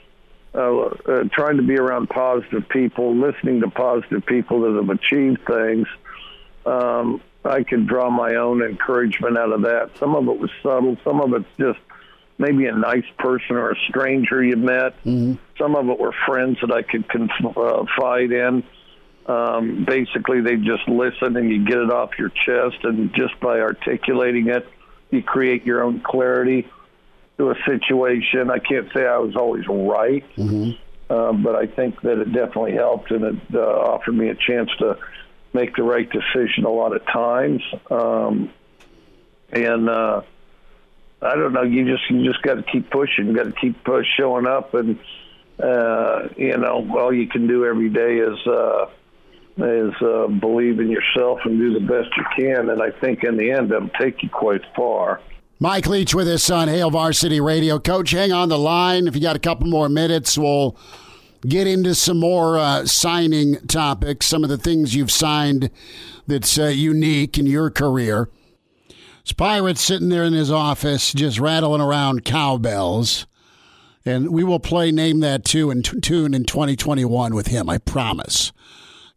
uh, 0.54 1.12
uh, 1.12 1.24
trying 1.32 1.58
to 1.58 1.64
be 1.64 1.78
around 1.78 2.10
positive 2.10 2.68
people, 2.68 3.16
listening 3.16 3.62
to 3.62 3.70
positive 3.70 4.26
people 4.26 4.62
that 4.62 4.74
have 4.74 4.90
achieved 4.90 5.46
things, 5.46 5.88
um, 6.66 7.22
I 7.46 7.64
could 7.64 7.88
draw 7.88 8.10
my 8.10 8.36
own 8.36 8.64
encouragement 8.64 9.38
out 9.38 9.54
of 9.54 9.62
that. 9.62 9.92
Some 10.00 10.16
of 10.16 10.28
it 10.28 10.40
was 10.40 10.50
subtle, 10.64 10.98
some 11.04 11.22
of 11.22 11.34
it's 11.34 11.46
just 11.60 11.87
maybe 12.38 12.66
a 12.66 12.76
nice 12.76 13.06
person 13.18 13.56
or 13.56 13.72
a 13.72 13.76
stranger 13.90 14.44
you 14.44 14.56
met. 14.56 14.94
Mm-hmm. 15.04 15.34
Some 15.58 15.76
of 15.76 15.90
it 15.90 16.00
were 16.00 16.14
friends 16.26 16.58
that 16.62 16.72
I 16.72 16.82
could 16.84 17.10
confide 17.10 18.32
in. 18.32 18.64
Um, 19.26 19.84
basically, 19.86 20.42
they 20.42 20.56
just 20.56 20.88
listen 20.88 21.36
and 21.36 21.50
you 21.52 21.66
get 21.66 21.78
it 21.78 21.92
off 21.92 22.12
your 22.18 22.30
chest, 22.30 22.84
and 22.84 23.14
just 23.14 23.40
by 23.40 23.60
articulating 23.60 24.48
it, 24.48 24.68
you 25.12 25.22
create 25.22 25.66
your 25.66 25.84
own 25.84 26.02
clarity 26.02 26.68
to 27.38 27.52
a 27.52 27.56
situation. 27.66 28.50
I 28.50 28.60
can't 28.60 28.88
say 28.94 29.06
I 29.06 29.18
was 29.18 29.36
always 29.36 29.66
right, 29.68 30.24
mm-hmm. 30.36 30.72
uh, 31.12 31.34
but 31.34 31.56
I 31.56 31.68
think 31.68 32.02
that 32.02 32.20
it 32.20 32.32
definitely 32.32 32.74
helped, 32.74 33.12
and 33.12 33.24
it 33.24 33.56
uh, 33.56 33.60
offered 33.60 34.14
me 34.14 34.30
a 34.30 34.36
chance 34.36 34.70
to 34.80 34.98
make 35.54 35.76
the 35.76 35.84
right 35.84 36.10
decision 36.10 36.64
a 36.64 36.72
lot 36.72 36.96
of 36.96 37.06
times. 37.06 37.62
Um, 37.92 38.52
and 39.52 39.90
uh, 39.90 40.22
I 41.22 41.36
don't 41.36 41.54
know, 41.54 41.64
you 41.64 41.86
just 41.86 42.10
you 42.10 42.24
just 42.24 42.42
got 42.44 42.56
to 42.56 42.64
keep 42.64 42.90
pushing, 42.92 43.34
got 43.34 43.46
to 43.46 43.52
keep 43.52 43.88
uh, 43.88 44.02
showing 44.18 44.48
up, 44.48 44.74
and 44.74 45.00
uh, 45.60 46.28
you 46.38 46.58
know, 46.58 46.88
all 46.98 47.14
you 47.14 47.28
can 47.28 47.48
do 47.48 47.66
every 47.66 47.90
day 47.90 48.18
is. 48.18 48.38
Uh, 48.48 48.90
is 49.60 49.94
uh, 50.02 50.28
believe 50.28 50.80
in 50.80 50.90
yourself 50.90 51.40
and 51.46 51.58
do 51.58 51.74
the 51.74 51.80
best 51.80 52.16
you 52.16 52.24
can. 52.36 52.70
And 52.70 52.82
I 52.82 52.92
think 52.92 53.24
in 53.24 53.38
the 53.38 53.52
end, 53.52 53.72
it'll 53.72 53.90
take 54.00 54.22
you 54.22 54.30
quite 54.30 54.62
far. 54.76 55.20
Mike 55.60 55.88
Leach 55.88 56.14
with 56.14 56.28
us 56.28 56.52
on 56.52 56.68
Hail 56.68 56.92
Varsity 56.92 57.42
Radio. 57.42 57.80
Coach, 57.80 58.12
hang 58.12 58.32
on 58.32 58.50
the 58.50 58.60
line. 58.60 59.08
If 59.08 59.16
you 59.16 59.22
got 59.22 59.36
a 59.36 59.40
couple 59.40 59.66
more 59.68 59.90
minutes, 59.90 60.38
we'll 60.38 60.78
get 61.42 61.66
into 61.66 61.96
some 61.96 62.20
more 62.20 62.60
uh, 62.60 62.86
signing 62.86 63.56
topics, 63.68 64.28
some 64.28 64.44
of 64.44 64.50
the 64.50 64.58
things 64.58 64.94
you've 64.94 65.12
signed 65.12 65.72
that's 66.28 66.60
uh, 66.60 66.66
unique 66.66 67.40
in 67.40 67.48
your 67.48 67.72
career. 67.72 68.30
This 69.28 69.34
Pirate's 69.34 69.82
sitting 69.82 70.08
there 70.08 70.24
in 70.24 70.32
his 70.32 70.50
office 70.50 71.12
just 71.12 71.38
rattling 71.38 71.82
around 71.82 72.24
cowbells. 72.24 73.28
And 74.06 74.30
we 74.30 74.42
will 74.42 74.62
play 74.62 74.90
Name 74.90 75.20
That 75.20 75.44
Tune 75.44 75.84
in 75.84 76.46
2021 76.46 77.36
with 77.36 77.48
him, 77.48 77.70
I 77.70 77.78
promise 77.78 78.54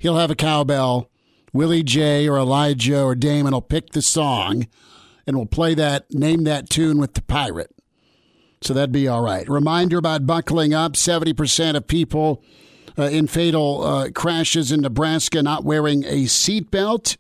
he'll 0.00 0.16
have 0.16 0.32
a 0.32 0.34
cowbell. 0.34 1.08
Willie 1.52 1.84
J 1.84 2.28
or 2.28 2.38
Elijah 2.38 3.00
or 3.00 3.14
Damon 3.14 3.52
will 3.52 3.60
pick 3.60 3.90
the 3.90 4.02
song 4.02 4.66
and 5.28 5.36
we'll 5.36 5.46
play 5.46 5.74
that, 5.74 6.12
name 6.12 6.42
that 6.42 6.68
tune 6.68 6.98
with 6.98 7.14
the 7.14 7.22
pirate. 7.22 7.70
So 8.62 8.74
that'd 8.74 8.90
be 8.90 9.06
all 9.06 9.22
right. 9.22 9.48
Reminder 9.48 9.98
about 9.98 10.26
buckling 10.26 10.74
up 10.74 10.94
70% 10.94 11.76
of 11.76 11.86
people 11.86 12.42
uh, 12.98 13.04
in 13.04 13.28
fatal 13.28 13.84
uh, 13.84 14.10
crashes 14.10 14.72
in 14.72 14.80
Nebraska 14.80 15.40
not 15.40 15.62
wearing 15.62 16.02
a 16.02 16.24
seatbelt. 16.24 17.16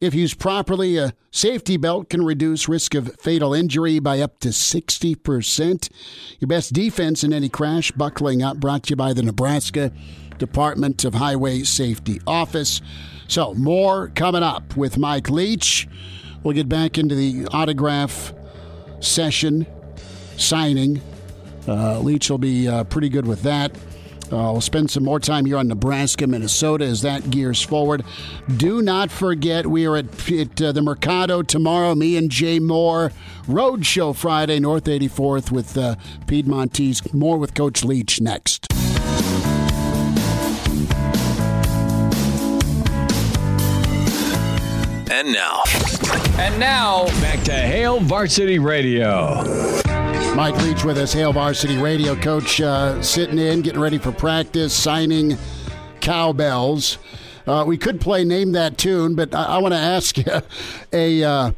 If 0.00 0.14
used 0.14 0.38
properly, 0.38 0.96
a 0.96 1.12
safety 1.32 1.76
belt 1.76 2.08
can 2.08 2.24
reduce 2.24 2.68
risk 2.68 2.94
of 2.94 3.16
fatal 3.20 3.52
injury 3.52 3.98
by 3.98 4.20
up 4.20 4.38
to 4.40 4.50
60%. 4.50 5.88
Your 6.38 6.46
best 6.46 6.72
defense 6.72 7.24
in 7.24 7.32
any 7.32 7.48
crash, 7.48 7.90
buckling 7.90 8.40
up, 8.40 8.58
brought 8.58 8.84
to 8.84 8.90
you 8.90 8.96
by 8.96 9.12
the 9.12 9.24
Nebraska 9.24 9.90
Department 10.38 11.04
of 11.04 11.14
Highway 11.14 11.64
Safety 11.64 12.20
Office. 12.28 12.80
So, 13.26 13.54
more 13.54 14.12
coming 14.14 14.44
up 14.44 14.76
with 14.76 14.98
Mike 14.98 15.30
Leach. 15.30 15.88
We'll 16.44 16.54
get 16.54 16.68
back 16.68 16.96
into 16.96 17.16
the 17.16 17.48
autograph 17.48 18.32
session 19.00 19.66
signing. 20.36 21.02
Uh, 21.66 21.98
Leach 21.98 22.30
will 22.30 22.38
be 22.38 22.68
uh, 22.68 22.84
pretty 22.84 23.08
good 23.08 23.26
with 23.26 23.42
that. 23.42 23.76
Uh, 24.32 24.52
we'll 24.52 24.60
spend 24.60 24.90
some 24.90 25.04
more 25.04 25.18
time 25.20 25.44
here 25.44 25.56
on 25.56 25.68
Nebraska, 25.68 26.26
Minnesota 26.26 26.84
as 26.84 27.02
that 27.02 27.30
gears 27.30 27.62
forward. 27.62 28.04
Do 28.56 28.82
not 28.82 29.10
forget, 29.10 29.66
we 29.66 29.86
are 29.86 29.96
at, 29.96 30.30
at 30.30 30.60
uh, 30.60 30.72
the 30.72 30.82
Mercado 30.82 31.42
tomorrow. 31.42 31.94
Me 31.94 32.16
and 32.16 32.30
Jay 32.30 32.58
Moore. 32.58 33.12
Road 33.46 33.86
Show 33.86 34.12
Friday, 34.12 34.60
North 34.60 34.84
84th 34.84 35.50
with 35.50 35.76
uh, 35.78 35.96
Piedmontese. 36.26 37.14
More 37.14 37.38
with 37.38 37.54
Coach 37.54 37.82
Leach 37.84 38.20
next. 38.20 38.66
And 45.10 45.32
now. 45.32 45.62
And 46.38 46.60
now, 46.60 47.06
back 47.20 47.42
to 47.44 47.52
Hail 47.52 47.98
Varsity 48.00 48.58
Radio. 48.58 49.87
Mike 50.38 50.56
Leach 50.62 50.84
with 50.84 50.98
us, 50.98 51.12
Hail 51.12 51.32
Varsity 51.32 51.78
Radio. 51.78 52.14
Coach 52.14 52.60
uh, 52.60 53.02
sitting 53.02 53.40
in, 53.40 53.60
getting 53.60 53.80
ready 53.80 53.98
for 53.98 54.12
practice, 54.12 54.72
signing 54.72 55.36
cowbells. 56.00 56.98
Uh, 57.44 57.64
we 57.66 57.76
could 57.76 58.00
play 58.00 58.22
Name 58.22 58.52
That 58.52 58.78
Tune, 58.78 59.16
but 59.16 59.34
I, 59.34 59.56
I 59.56 59.58
want 59.58 59.74
to 59.74 59.80
ask 59.80 60.16
you 60.16 60.40
a 60.92 61.24
uh, 61.24 61.50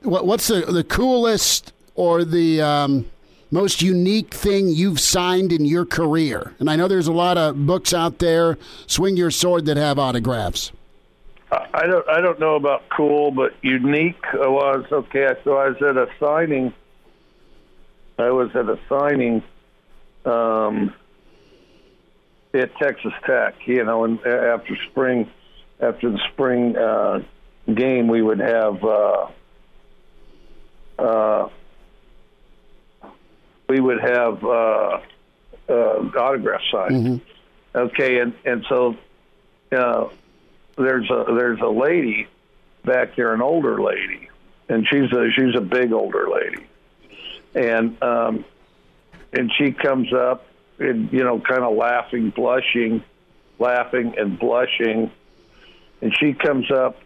what, 0.00 0.24
what's 0.26 0.48
the, 0.48 0.62
the 0.62 0.82
coolest 0.82 1.74
or 1.94 2.24
the 2.24 2.62
um, 2.62 3.04
most 3.50 3.82
unique 3.82 4.32
thing 4.32 4.68
you've 4.68 4.98
signed 4.98 5.52
in 5.52 5.66
your 5.66 5.84
career? 5.84 6.54
And 6.58 6.70
I 6.70 6.76
know 6.76 6.88
there's 6.88 7.08
a 7.08 7.12
lot 7.12 7.36
of 7.36 7.66
books 7.66 7.92
out 7.92 8.18
there, 8.18 8.56
Swing 8.86 9.18
Your 9.18 9.30
Sword, 9.30 9.66
that 9.66 9.76
have 9.76 9.98
autographs. 9.98 10.72
I 11.52 11.86
don't 11.86 12.08
I 12.08 12.22
don't 12.22 12.40
know 12.40 12.54
about 12.54 12.84
cool, 12.88 13.30
but 13.30 13.52
unique 13.60 14.24
was 14.32 14.86
okay. 14.90 15.28
So 15.44 15.58
I 15.58 15.68
was 15.68 15.82
at 15.82 15.98
a 15.98 16.08
signing. 16.18 16.72
I 18.18 18.30
was 18.30 18.50
at 18.54 18.68
a 18.68 18.78
signing 18.88 19.42
um, 20.24 20.94
at 22.54 22.76
Texas 22.76 23.12
Tech. 23.24 23.54
You 23.66 23.84
know, 23.84 24.04
and 24.04 24.18
after 24.26 24.76
spring, 24.90 25.30
after 25.80 26.10
the 26.10 26.20
spring 26.32 26.76
uh, 26.76 27.20
game, 27.72 28.08
we 28.08 28.22
would 28.22 28.40
have. 28.40 28.84
Uh, 28.84 29.28
uh, 30.98 31.48
we 33.68 33.80
would 33.80 34.00
have 34.00 34.44
uh, 34.44 35.00
uh, 35.68 35.72
autograph 35.72 36.60
signed. 36.70 36.94
Mm-hmm. 36.94 37.78
Okay, 37.78 38.20
and 38.20 38.32
and 38.44 38.64
so 38.68 38.96
uh, 39.72 40.08
there's 40.76 41.10
a 41.10 41.24
there's 41.36 41.60
a 41.60 41.68
lady 41.68 42.28
back 42.84 43.16
there, 43.16 43.34
an 43.34 43.42
older 43.42 43.82
lady, 43.82 44.28
and 44.68 44.86
she's 44.90 45.12
a 45.12 45.30
she's 45.36 45.54
a 45.56 45.60
big 45.60 45.92
older 45.92 46.28
lady, 46.30 46.66
and 47.54 48.00
um, 48.02 48.44
and 49.32 49.50
she 49.56 49.72
comes 49.72 50.12
up 50.12 50.46
and 50.78 51.12
you 51.12 51.24
know 51.24 51.40
kind 51.40 51.62
of 51.62 51.76
laughing, 51.76 52.30
blushing, 52.30 53.02
laughing 53.58 54.14
and 54.18 54.38
blushing, 54.38 55.10
and 56.00 56.16
she 56.18 56.32
comes 56.32 56.70
up 56.70 56.96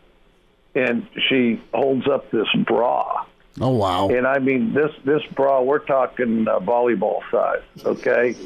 and 0.75 1.07
she 1.29 1.61
holds 1.73 2.09
up 2.09 2.31
this 2.31 2.49
bra. 2.67 3.25
Oh 3.61 3.71
wow! 3.71 4.09
And 4.09 4.27
I 4.27 4.39
mean 4.39 4.73
this 4.73 4.93
this 5.05 5.23
bra, 5.35 5.63
we're 5.63 5.81
talking 5.81 6.47
uh, 6.47 6.61
volleyball 6.61 7.21
size. 7.31 7.63
Okay, 7.85 8.37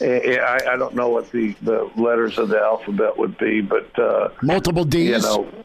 I, 0.00 0.58
I 0.72 0.76
don't 0.76 0.94
know 0.94 1.08
what 1.08 1.30
the 1.32 1.54
the 1.62 1.90
letters 1.96 2.38
of 2.38 2.48
the 2.50 2.58
alphabet 2.58 3.16
would 3.16 3.38
be, 3.38 3.60
but 3.60 3.98
uh, 3.98 4.28
multiple 4.42 4.84
D's. 4.84 5.08
You 5.08 5.18
know, 5.18 5.64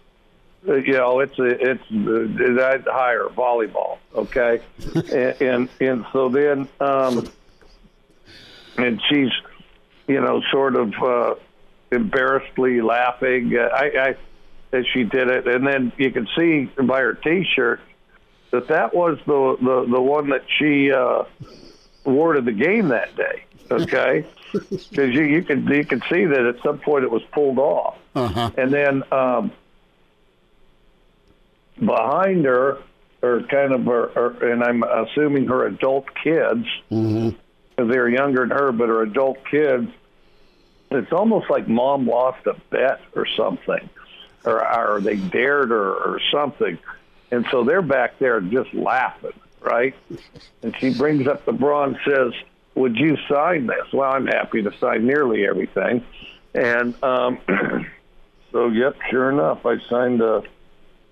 you 0.66 0.94
know, 0.94 1.20
it's 1.20 1.38
a, 1.40 1.44
it's 1.46 1.84
uh, 1.84 2.56
that 2.56 2.84
higher 2.88 3.26
volleyball. 3.36 3.98
Okay, 4.16 4.62
and, 4.96 5.42
and 5.42 5.70
and 5.80 6.06
so 6.12 6.30
then 6.30 6.68
um, 6.80 7.28
and 8.78 9.02
she's 9.10 9.30
you 10.08 10.20
know 10.22 10.42
sort 10.52 10.76
of 10.76 10.94
uh, 11.02 11.36
embarrassedly 11.92 12.82
laughing. 12.82 13.56
Uh, 13.58 13.64
I, 13.74 13.86
I 14.10 14.16
as 14.78 14.86
she 14.94 15.04
did 15.04 15.30
it, 15.30 15.48
and 15.48 15.66
then 15.66 15.92
you 15.98 16.12
can 16.12 16.28
see 16.38 16.66
by 16.82 17.00
her 17.02 17.14
T-shirt 17.14 17.80
that 18.52 18.68
that 18.68 18.94
was 18.94 19.18
the 19.26 19.58
the, 19.62 19.92
the 19.92 20.02
one 20.02 20.30
that 20.30 20.44
she 20.58 20.92
uh, 20.92 21.24
wore 22.06 22.34
to 22.34 22.42
the 22.42 22.52
game 22.52 22.90
that 22.90 23.16
day. 23.16 23.44
Okay, 23.70 24.26
because 24.54 25.14
you 25.14 25.24
you 25.24 25.44
can 25.44 25.66
you 25.68 25.86
can 25.86 26.02
see 26.10 26.26
that 26.26 26.46
at 26.46 26.62
some 26.64 26.80
point 26.80 27.04
it 27.04 27.12
was 27.12 27.22
pulled 27.32 27.60
off, 27.60 27.98
Uh-huh. 28.16 28.52
and 28.58 28.72
then 28.74 29.04
um, 29.12 29.52
behind 31.84 32.46
her, 32.46 32.78
are 33.24 33.42
kind 33.44 33.74
of 33.74 33.84
her, 33.86 34.10
her, 34.10 34.52
and 34.52 34.64
I'm 34.64 34.84
assuming 34.84 35.48
her 35.48 35.66
adult 35.66 36.06
kids, 36.24 36.66
Mm-hmm. 36.92 37.90
they're 37.90 38.10
younger 38.10 38.42
than 38.48 38.52
her, 38.58 38.72
but 38.72 38.90
her 38.90 39.02
adult 39.04 39.38
kids. 39.50 39.90
It's 40.90 41.12
almost 41.12 41.50
like 41.50 41.68
mom 41.68 42.08
lost 42.08 42.46
a 42.48 42.54
bet 42.70 43.02
or 43.16 43.26
something, 43.36 43.90
or, 44.46 44.64
or 44.96 45.02
they 45.02 45.18
dared 45.18 45.70
her 45.70 45.94
or 45.94 46.22
something, 46.32 46.78
and 47.32 47.46
so 47.52 47.64
they're 47.66 47.82
back 47.82 48.20
there 48.20 48.40
just 48.40 48.74
laughing, 48.74 49.34
right? 49.60 49.94
And 50.64 50.74
she 50.80 50.94
brings 50.94 51.28
up 51.28 51.44
the 51.46 51.52
bra 51.52 51.84
and 51.84 51.98
says, 52.06 52.32
"Would 52.76 52.96
you 52.96 53.18
sign 53.30 53.68
this?" 53.68 53.92
Well, 53.92 54.10
I'm 54.14 54.28
happy 54.28 54.62
to 54.62 54.72
sign 54.80 55.06
nearly 55.06 55.46
everything, 55.46 56.06
and 56.54 56.96
um, 57.04 57.40
so 58.54 58.70
yep, 58.70 58.96
sure 59.10 59.30
enough, 59.30 59.66
I 59.66 59.76
signed 59.90 60.22
a, 60.22 60.42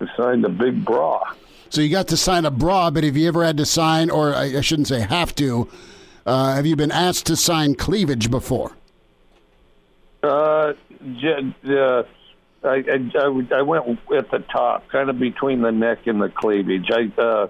I 0.02 0.08
signed 0.18 0.46
a 0.46 0.50
big 0.50 0.84
bra. 0.84 1.34
So 1.70 1.82
you 1.82 1.90
got 1.90 2.08
to 2.10 2.18
sign 2.18 2.46
a 2.46 2.52
bra, 2.52 2.90
but 2.92 3.04
have 3.04 3.18
you 3.18 3.28
ever 3.28 3.44
had 3.44 3.58
to 3.58 3.66
sign, 3.66 4.10
or 4.10 4.34
I, 4.34 4.58
I 4.58 4.62
shouldn't 4.62 4.88
say 4.88 5.02
have 5.02 5.36
to? 5.36 5.68
Uh, 6.26 6.56
have 6.56 6.66
you 6.66 6.76
been 6.76 6.92
asked 6.92 7.26
to 7.28 7.36
sign 7.36 7.76
cleavage 7.76 8.32
before? 8.32 8.72
Uh, 10.24 10.28
uh, 10.28 10.74
I, 12.64 12.68
I, 12.68 13.12
I, 13.16 13.48
I 13.56 13.62
went 13.62 14.00
at 14.16 14.32
the 14.32 14.44
top, 14.52 14.88
kind 14.90 15.10
of 15.10 15.20
between 15.20 15.62
the 15.62 15.72
neck 15.72 16.08
and 16.08 16.22
the 16.22 16.30
cleavage. 16.30 16.90
I 16.92 17.22
uh, 17.22 17.48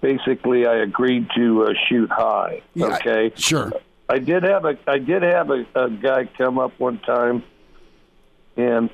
basically 0.00 0.66
I 0.66 0.76
agreed 0.76 1.28
to 1.36 1.64
uh, 1.64 1.72
shoot 1.88 2.10
high. 2.10 2.62
Yeah, 2.74 2.96
Okay, 2.96 3.32
sure. 3.36 3.72
I 4.08 4.18
did 4.18 4.42
have 4.42 4.64
a 4.64 4.76
I 4.86 4.98
did 4.98 5.22
have 5.22 5.50
a, 5.50 5.64
a 5.74 5.88
guy 5.88 6.24
come 6.36 6.58
up 6.58 6.78
one 6.78 6.98
time, 6.98 7.42
and 8.56 8.90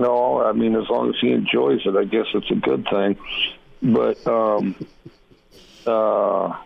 no, 0.00 0.42
I 0.42 0.52
mean 0.52 0.74
as 0.74 0.88
long 0.88 1.10
as 1.10 1.16
he 1.20 1.30
enjoys 1.30 1.80
it, 1.84 1.94
I 1.96 2.04
guess 2.04 2.26
it's 2.34 2.50
a 2.50 2.54
good 2.56 2.86
thing. 2.90 3.16
But 3.82 4.26
um, 4.26 4.74
uh, 5.86 6.56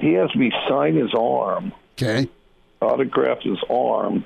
he 0.00 0.12
has 0.14 0.34
me 0.34 0.52
sign 0.68 0.96
his 0.96 1.12
arm 1.14 1.72
Okay. 1.94 2.28
autograph 2.80 3.40
his 3.42 3.58
arm 3.70 4.24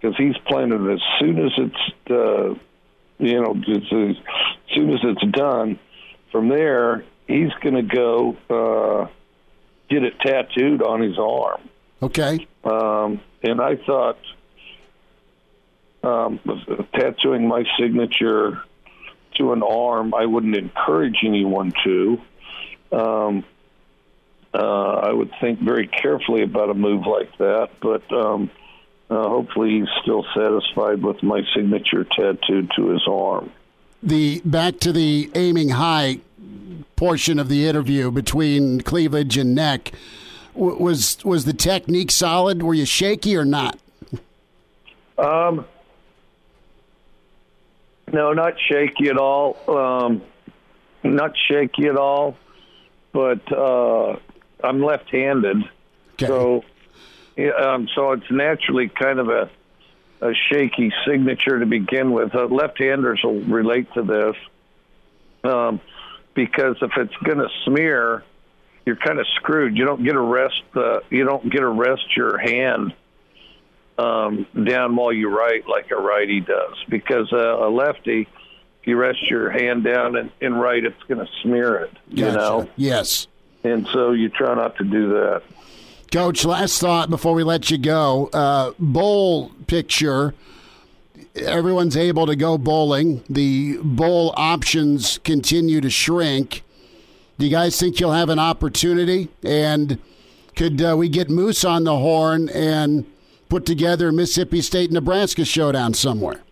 because 0.00 0.16
he's 0.16 0.36
planning 0.46 0.90
as 0.90 1.00
soon 1.18 1.44
as 1.44 1.52
it's 1.56 2.10
uh, 2.10 2.54
you 3.18 3.40
know 3.40 3.54
as, 3.68 3.82
soon 4.74 4.90
as 4.92 5.00
it's 5.02 5.32
done. 5.32 5.78
From 6.32 6.48
there, 6.48 7.04
he's 7.26 7.52
going 7.62 7.76
to 7.76 7.82
go 7.82 8.36
uh, 8.50 9.08
get 9.88 10.02
it 10.02 10.18
tattooed 10.20 10.82
on 10.82 11.00
his 11.00 11.18
arm. 11.18 11.60
Okay. 12.02 12.46
Um, 12.64 13.20
and 13.42 13.60
I 13.60 13.76
thought 13.76 14.18
um, 16.06 16.40
tattooing 16.94 17.48
my 17.48 17.64
signature 17.78 18.62
to 19.36 19.52
an 19.52 19.62
arm, 19.62 20.14
I 20.14 20.26
wouldn't 20.26 20.56
encourage 20.56 21.18
anyone 21.24 21.72
to. 21.84 22.20
Um, 22.92 23.44
uh, 24.54 24.58
I 24.58 25.12
would 25.12 25.32
think 25.40 25.60
very 25.60 25.86
carefully 25.86 26.42
about 26.42 26.70
a 26.70 26.74
move 26.74 27.06
like 27.06 27.36
that, 27.38 27.70
but 27.80 28.10
um, 28.12 28.50
uh, 29.10 29.28
hopefully 29.28 29.80
he's 29.80 29.88
still 30.02 30.24
satisfied 30.34 31.02
with 31.02 31.22
my 31.22 31.42
signature 31.54 32.04
tattooed 32.04 32.70
to 32.76 32.88
his 32.88 33.02
arm. 33.06 33.50
The 34.02 34.40
back 34.44 34.78
to 34.80 34.92
the 34.92 35.30
aiming 35.34 35.70
high 35.70 36.20
portion 36.94 37.38
of 37.38 37.48
the 37.48 37.66
interview 37.66 38.10
between 38.10 38.80
cleavage 38.80 39.36
and 39.36 39.54
neck. 39.54 39.92
W- 40.54 40.78
was 40.78 41.18
was 41.24 41.44
the 41.44 41.52
technique 41.52 42.10
solid? 42.10 42.62
Were 42.62 42.74
you 42.74 42.86
shaky 42.86 43.36
or 43.36 43.44
not? 43.44 43.78
Um, 45.18 45.66
no, 48.12 48.32
not 48.32 48.54
shaky 48.70 49.08
at 49.08 49.18
all. 49.18 49.56
Um, 49.68 50.22
not 51.02 51.32
shaky 51.48 51.86
at 51.86 51.96
all, 51.96 52.36
but 53.12 53.40
uh, 53.52 54.16
I'm 54.62 54.82
left-handed, 54.82 55.64
so 56.18 56.64
yeah, 57.36 57.50
um, 57.50 57.88
so 57.94 58.12
it's 58.12 58.30
naturally 58.30 58.88
kind 58.88 59.18
of 59.18 59.28
a 59.28 59.50
a 60.22 60.32
shaky 60.50 60.92
signature 61.06 61.58
to 61.58 61.66
begin 61.66 62.12
with. 62.12 62.34
Uh, 62.34 62.46
left-handers 62.46 63.20
will 63.22 63.40
relate 63.40 63.86
to 63.92 64.02
this 64.02 64.36
um, 65.44 65.80
because 66.34 66.76
if 66.80 66.90
it's 66.96 67.16
going 67.22 67.38
to 67.38 67.48
smear, 67.64 68.24
you're 68.86 68.96
kind 68.96 69.18
of 69.18 69.26
screwed. 69.36 69.76
You 69.76 69.84
don't 69.84 70.02
get 70.02 70.12
to 70.12 70.20
rest. 70.20 70.62
Uh, 70.74 71.00
you 71.10 71.24
don't 71.24 71.50
get 71.50 71.60
to 71.60 71.68
rest 71.68 72.16
your 72.16 72.38
hand 72.38 72.94
um, 73.98 74.46
down 74.64 74.94
while 74.96 75.12
you 75.12 75.28
write 75.28 75.68
like 75.68 75.90
a 75.90 75.96
righty 75.96 76.40
does. 76.40 76.76
Because 76.88 77.32
uh, 77.32 77.58
a 77.58 77.68
lefty, 77.70 78.22
if 78.80 78.86
you 78.86 78.96
rest 78.96 79.28
your 79.30 79.50
hand 79.50 79.84
down 79.84 80.16
and, 80.16 80.30
and 80.40 80.60
write, 80.60 80.84
it's 80.84 81.02
going 81.08 81.24
to 81.24 81.30
smear 81.42 81.76
it. 81.76 81.92
You 82.08 82.26
know, 82.32 82.68
Yes. 82.76 83.26
and 83.64 83.86
so 83.92 84.12
you 84.12 84.28
try 84.28 84.54
not 84.54 84.76
to 84.76 84.84
do 84.84 85.08
that. 85.10 85.42
Coach, 86.12 86.44
last 86.44 86.80
thought 86.80 87.10
before 87.10 87.34
we 87.34 87.42
let 87.42 87.70
you 87.70 87.78
go. 87.78 88.30
Uh, 88.32 88.72
bowl 88.78 89.50
picture. 89.66 90.34
Everyone's 91.34 91.96
able 91.96 92.26
to 92.26 92.36
go 92.36 92.56
bowling. 92.56 93.22
The 93.28 93.78
bowl 93.82 94.32
options 94.36 95.18
continue 95.24 95.80
to 95.82 95.90
shrink. 95.90 96.62
Do 97.38 97.44
you 97.44 97.50
guys 97.52 97.78
think 97.78 98.00
you'll 98.00 98.12
have 98.12 98.30
an 98.30 98.38
opportunity? 98.38 99.28
And 99.42 99.98
could 100.54 100.80
uh, 100.80 100.96
we 100.96 101.08
get 101.10 101.28
Moos 101.28 101.64
on 101.64 101.84
the 101.84 101.96
horn 101.96 102.48
and 102.48 103.04
put 103.48 103.66
together 103.66 104.08
a 104.08 104.12
Mississippi 104.12 104.60
State 104.60 104.90
Nebraska 104.90 105.44
showdown 105.44 105.94
somewhere? 105.94 106.42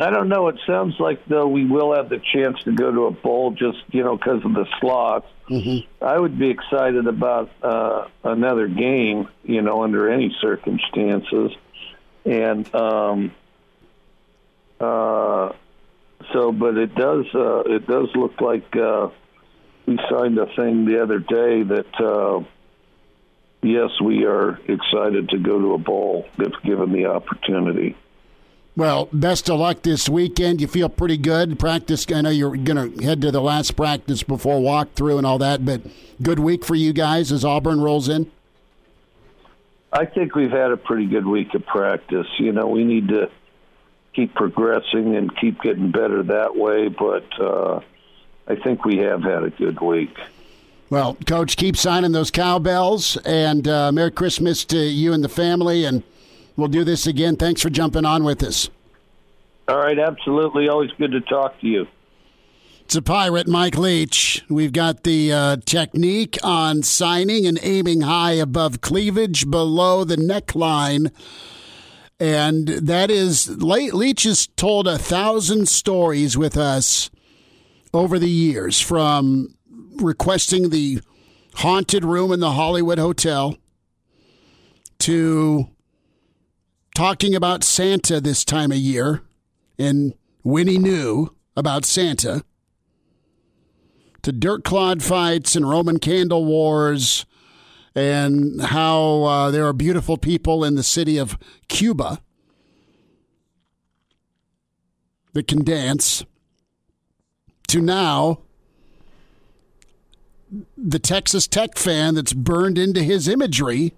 I 0.00 0.10
don't 0.10 0.28
know. 0.28 0.48
It 0.48 0.58
sounds 0.66 0.94
like 0.98 1.26
though 1.26 1.46
we 1.46 1.66
will 1.66 1.94
have 1.94 2.08
the 2.08 2.20
chance 2.32 2.62
to 2.64 2.72
go 2.72 2.90
to 2.90 3.06
a 3.06 3.10
bowl 3.10 3.50
just 3.50 3.78
you 3.90 4.02
know 4.02 4.16
because 4.16 4.44
of 4.44 4.54
the 4.54 4.66
slots. 4.80 5.26
Mm-hmm. 5.50 6.04
I 6.04 6.18
would 6.18 6.38
be 6.38 6.48
excited 6.48 7.06
about 7.06 7.50
uh, 7.62 8.06
another 8.24 8.66
game, 8.68 9.28
you 9.42 9.62
know, 9.62 9.82
under 9.82 10.08
any 10.08 10.34
circumstances, 10.40 11.52
and 12.24 12.74
um, 12.74 13.32
uh, 14.80 15.52
so. 16.32 16.52
But 16.52 16.78
it 16.78 16.94
does 16.94 17.26
uh, 17.34 17.60
it 17.66 17.86
does 17.86 18.08
look 18.14 18.40
like 18.40 18.74
uh, 18.74 19.08
we 19.84 19.98
signed 20.08 20.38
a 20.38 20.46
thing 20.56 20.86
the 20.86 21.02
other 21.02 21.18
day 21.18 21.62
that 21.62 22.00
uh, 22.00 22.42
yes, 23.62 23.90
we 24.02 24.24
are 24.24 24.58
excited 24.66 25.30
to 25.30 25.38
go 25.38 25.60
to 25.60 25.74
a 25.74 25.78
bowl 25.78 26.26
if 26.38 26.52
given 26.62 26.92
the 26.92 27.06
opportunity. 27.06 27.96
Well, 28.76 29.08
best 29.12 29.50
of 29.50 29.58
luck 29.58 29.82
this 29.82 30.08
weekend. 30.08 30.60
You 30.60 30.66
feel 30.66 30.88
pretty 30.88 31.16
good. 31.16 31.58
Practice. 31.58 32.06
I 32.12 32.20
know 32.20 32.30
you're 32.30 32.56
going 32.56 32.96
to 32.96 33.04
head 33.04 33.20
to 33.22 33.30
the 33.30 33.40
last 33.40 33.76
practice 33.76 34.22
before 34.22 34.60
walkthrough 34.60 35.18
and 35.18 35.26
all 35.26 35.38
that, 35.38 35.64
but 35.64 35.82
good 36.22 36.38
week 36.38 36.64
for 36.64 36.74
you 36.74 36.92
guys 36.92 37.32
as 37.32 37.44
Auburn 37.44 37.80
rolls 37.80 38.08
in. 38.08 38.30
I 39.92 40.06
think 40.06 40.36
we've 40.36 40.52
had 40.52 40.70
a 40.70 40.76
pretty 40.76 41.06
good 41.06 41.26
week 41.26 41.52
of 41.54 41.66
practice. 41.66 42.28
You 42.38 42.52
know, 42.52 42.68
we 42.68 42.84
need 42.84 43.08
to 43.08 43.28
keep 44.14 44.34
progressing 44.34 45.16
and 45.16 45.36
keep 45.36 45.60
getting 45.62 45.90
better 45.90 46.22
that 46.22 46.56
way, 46.56 46.88
but 46.88 47.26
uh, 47.40 47.80
I 48.46 48.54
think 48.56 48.84
we 48.84 48.98
have 48.98 49.22
had 49.22 49.42
a 49.42 49.50
good 49.50 49.80
week. 49.80 50.16
Well, 50.90 51.16
Coach, 51.24 51.56
keep 51.56 51.76
signing 51.76 52.10
those 52.10 52.32
cowbells, 52.32 53.16
and 53.18 53.68
uh, 53.68 53.92
Merry 53.92 54.10
Christmas 54.10 54.64
to 54.66 54.76
you 54.76 55.12
and 55.12 55.22
the 55.22 55.28
family, 55.28 55.84
and 55.84 56.02
we'll 56.56 56.66
do 56.66 56.82
this 56.82 57.06
again. 57.06 57.36
Thanks 57.36 57.62
for 57.62 57.70
jumping 57.70 58.04
on 58.04 58.24
with 58.24 58.42
us. 58.42 58.68
All 59.68 59.78
right, 59.78 60.00
absolutely. 60.00 60.68
Always 60.68 60.90
good 60.98 61.12
to 61.12 61.20
talk 61.20 61.60
to 61.60 61.66
you. 61.68 61.86
It's 62.80 62.96
a 62.96 63.02
pirate, 63.02 63.46
Mike 63.46 63.78
Leach. 63.78 64.44
We've 64.48 64.72
got 64.72 65.04
the 65.04 65.32
uh, 65.32 65.56
technique 65.64 66.36
on 66.42 66.82
signing 66.82 67.46
and 67.46 67.56
aiming 67.62 68.00
high 68.00 68.32
above 68.32 68.80
cleavage, 68.80 69.48
below 69.48 70.02
the 70.02 70.16
neckline. 70.16 71.12
And 72.18 72.66
that 72.66 73.12
is, 73.12 73.48
Le- 73.62 73.94
Leach 73.96 74.24
has 74.24 74.48
told 74.48 74.88
a 74.88 74.98
thousand 74.98 75.68
stories 75.68 76.36
with 76.36 76.56
us 76.56 77.10
over 77.94 78.18
the 78.18 78.28
years 78.28 78.80
from 78.80 79.54
requesting 80.00 80.70
the 80.70 81.00
haunted 81.54 82.04
room 82.04 82.32
in 82.32 82.40
the 82.40 82.52
Hollywood 82.52 82.98
Hotel 82.98 83.56
to 85.00 85.68
talking 86.94 87.34
about 87.34 87.64
Santa 87.64 88.20
this 88.20 88.44
time 88.44 88.70
of 88.70 88.78
year 88.78 89.22
and 89.78 90.14
Winnie 90.44 90.78
knew 90.78 91.34
about 91.56 91.84
Santa 91.84 92.44
to 94.22 94.32
dirt 94.32 94.64
clod 94.64 95.02
fights 95.02 95.56
and 95.56 95.68
Roman 95.68 95.98
candle 95.98 96.44
wars 96.44 97.24
and 97.94 98.60
how 98.60 99.22
uh, 99.24 99.50
there 99.50 99.66
are 99.66 99.72
beautiful 99.72 100.16
people 100.16 100.64
in 100.64 100.74
the 100.74 100.82
city 100.82 101.18
of 101.18 101.38
Cuba 101.68 102.20
that 105.32 105.48
can 105.48 105.64
dance 105.64 106.24
to 107.68 107.80
now 107.80 108.42
the 110.76 110.98
Texas 110.98 111.46
Tech 111.46 111.78
fan 111.78 112.14
that's 112.14 112.32
burned 112.32 112.78
into 112.78 113.02
his 113.02 113.28
imagery 113.28 113.94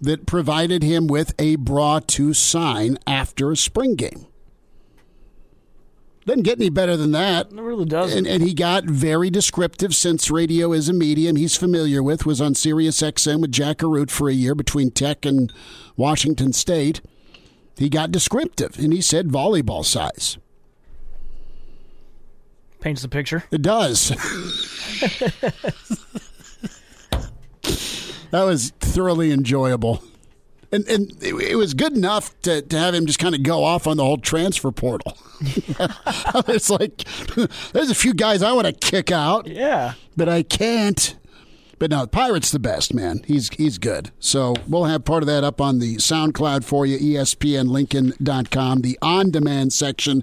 that 0.00 0.26
provided 0.26 0.82
him 0.82 1.06
with 1.06 1.34
a 1.38 1.56
bra 1.56 2.00
to 2.00 2.34
sign 2.34 2.98
after 3.06 3.50
a 3.50 3.56
spring 3.56 3.94
game. 3.94 4.26
Doesn't 6.26 6.42
get 6.42 6.58
any 6.58 6.70
better 6.70 6.96
than 6.96 7.12
that. 7.12 7.52
It 7.52 7.60
really 7.60 7.84
doesn't. 7.84 8.16
And, 8.16 8.26
and 8.26 8.42
he 8.42 8.54
got 8.54 8.84
very 8.84 9.28
descriptive 9.28 9.94
since 9.94 10.30
radio 10.30 10.72
is 10.72 10.88
a 10.88 10.94
medium 10.94 11.36
he's 11.36 11.56
familiar 11.56 12.02
with, 12.02 12.24
was 12.24 12.40
on 12.40 12.54
Sirius 12.54 13.02
XM 13.02 13.42
with 13.42 13.52
Jack 13.52 13.78
Arute 13.78 14.10
for 14.10 14.30
a 14.30 14.34
year 14.34 14.54
between 14.54 14.90
Tech 14.90 15.26
and 15.26 15.52
Washington 15.96 16.54
State. 16.54 17.02
He 17.76 17.90
got 17.90 18.10
descriptive 18.10 18.78
and 18.78 18.92
he 18.92 19.02
said 19.02 19.28
volleyball 19.28 19.84
size. 19.84 20.38
Paints 22.84 23.00
the 23.00 23.08
picture. 23.08 23.44
It 23.50 23.62
does. 23.62 24.10
that 28.30 28.42
was 28.42 28.74
thoroughly 28.78 29.32
enjoyable. 29.32 30.04
And, 30.70 30.86
and 30.88 31.10
it, 31.22 31.34
it 31.34 31.56
was 31.56 31.72
good 31.72 31.96
enough 31.96 32.38
to, 32.42 32.60
to 32.60 32.78
have 32.78 32.92
him 32.92 33.06
just 33.06 33.18
kind 33.18 33.34
of 33.34 33.42
go 33.42 33.64
off 33.64 33.86
on 33.86 33.96
the 33.96 34.04
whole 34.04 34.18
transfer 34.18 34.70
portal. 34.70 35.16
it's 35.40 36.68
like, 36.68 37.04
there's 37.72 37.88
a 37.88 37.94
few 37.94 38.12
guys 38.12 38.42
I 38.42 38.52
want 38.52 38.66
to 38.66 38.74
kick 38.74 39.10
out. 39.10 39.46
Yeah. 39.46 39.94
But 40.14 40.28
I 40.28 40.42
can't. 40.42 41.16
But 41.78 41.90
no, 41.90 42.06
Pirate's 42.06 42.50
the 42.50 42.58
best, 42.58 42.94
man. 42.94 43.22
He's 43.26 43.48
he's 43.50 43.78
good. 43.78 44.10
So 44.18 44.54
we'll 44.68 44.84
have 44.84 45.04
part 45.04 45.22
of 45.22 45.26
that 45.26 45.44
up 45.44 45.60
on 45.60 45.78
the 45.78 45.96
SoundCloud 45.96 46.64
for 46.64 46.86
you, 46.86 46.98
ESPNLincoln.com, 46.98 48.80
the 48.80 48.98
on 49.02 49.30
demand 49.30 49.72
section, 49.72 50.22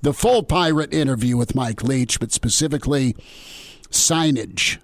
the 0.00 0.12
full 0.12 0.42
Pirate 0.42 0.92
interview 0.94 1.36
with 1.36 1.54
Mike 1.54 1.82
Leach, 1.82 2.20
but 2.20 2.32
specifically 2.32 3.16
signage. 3.90 4.78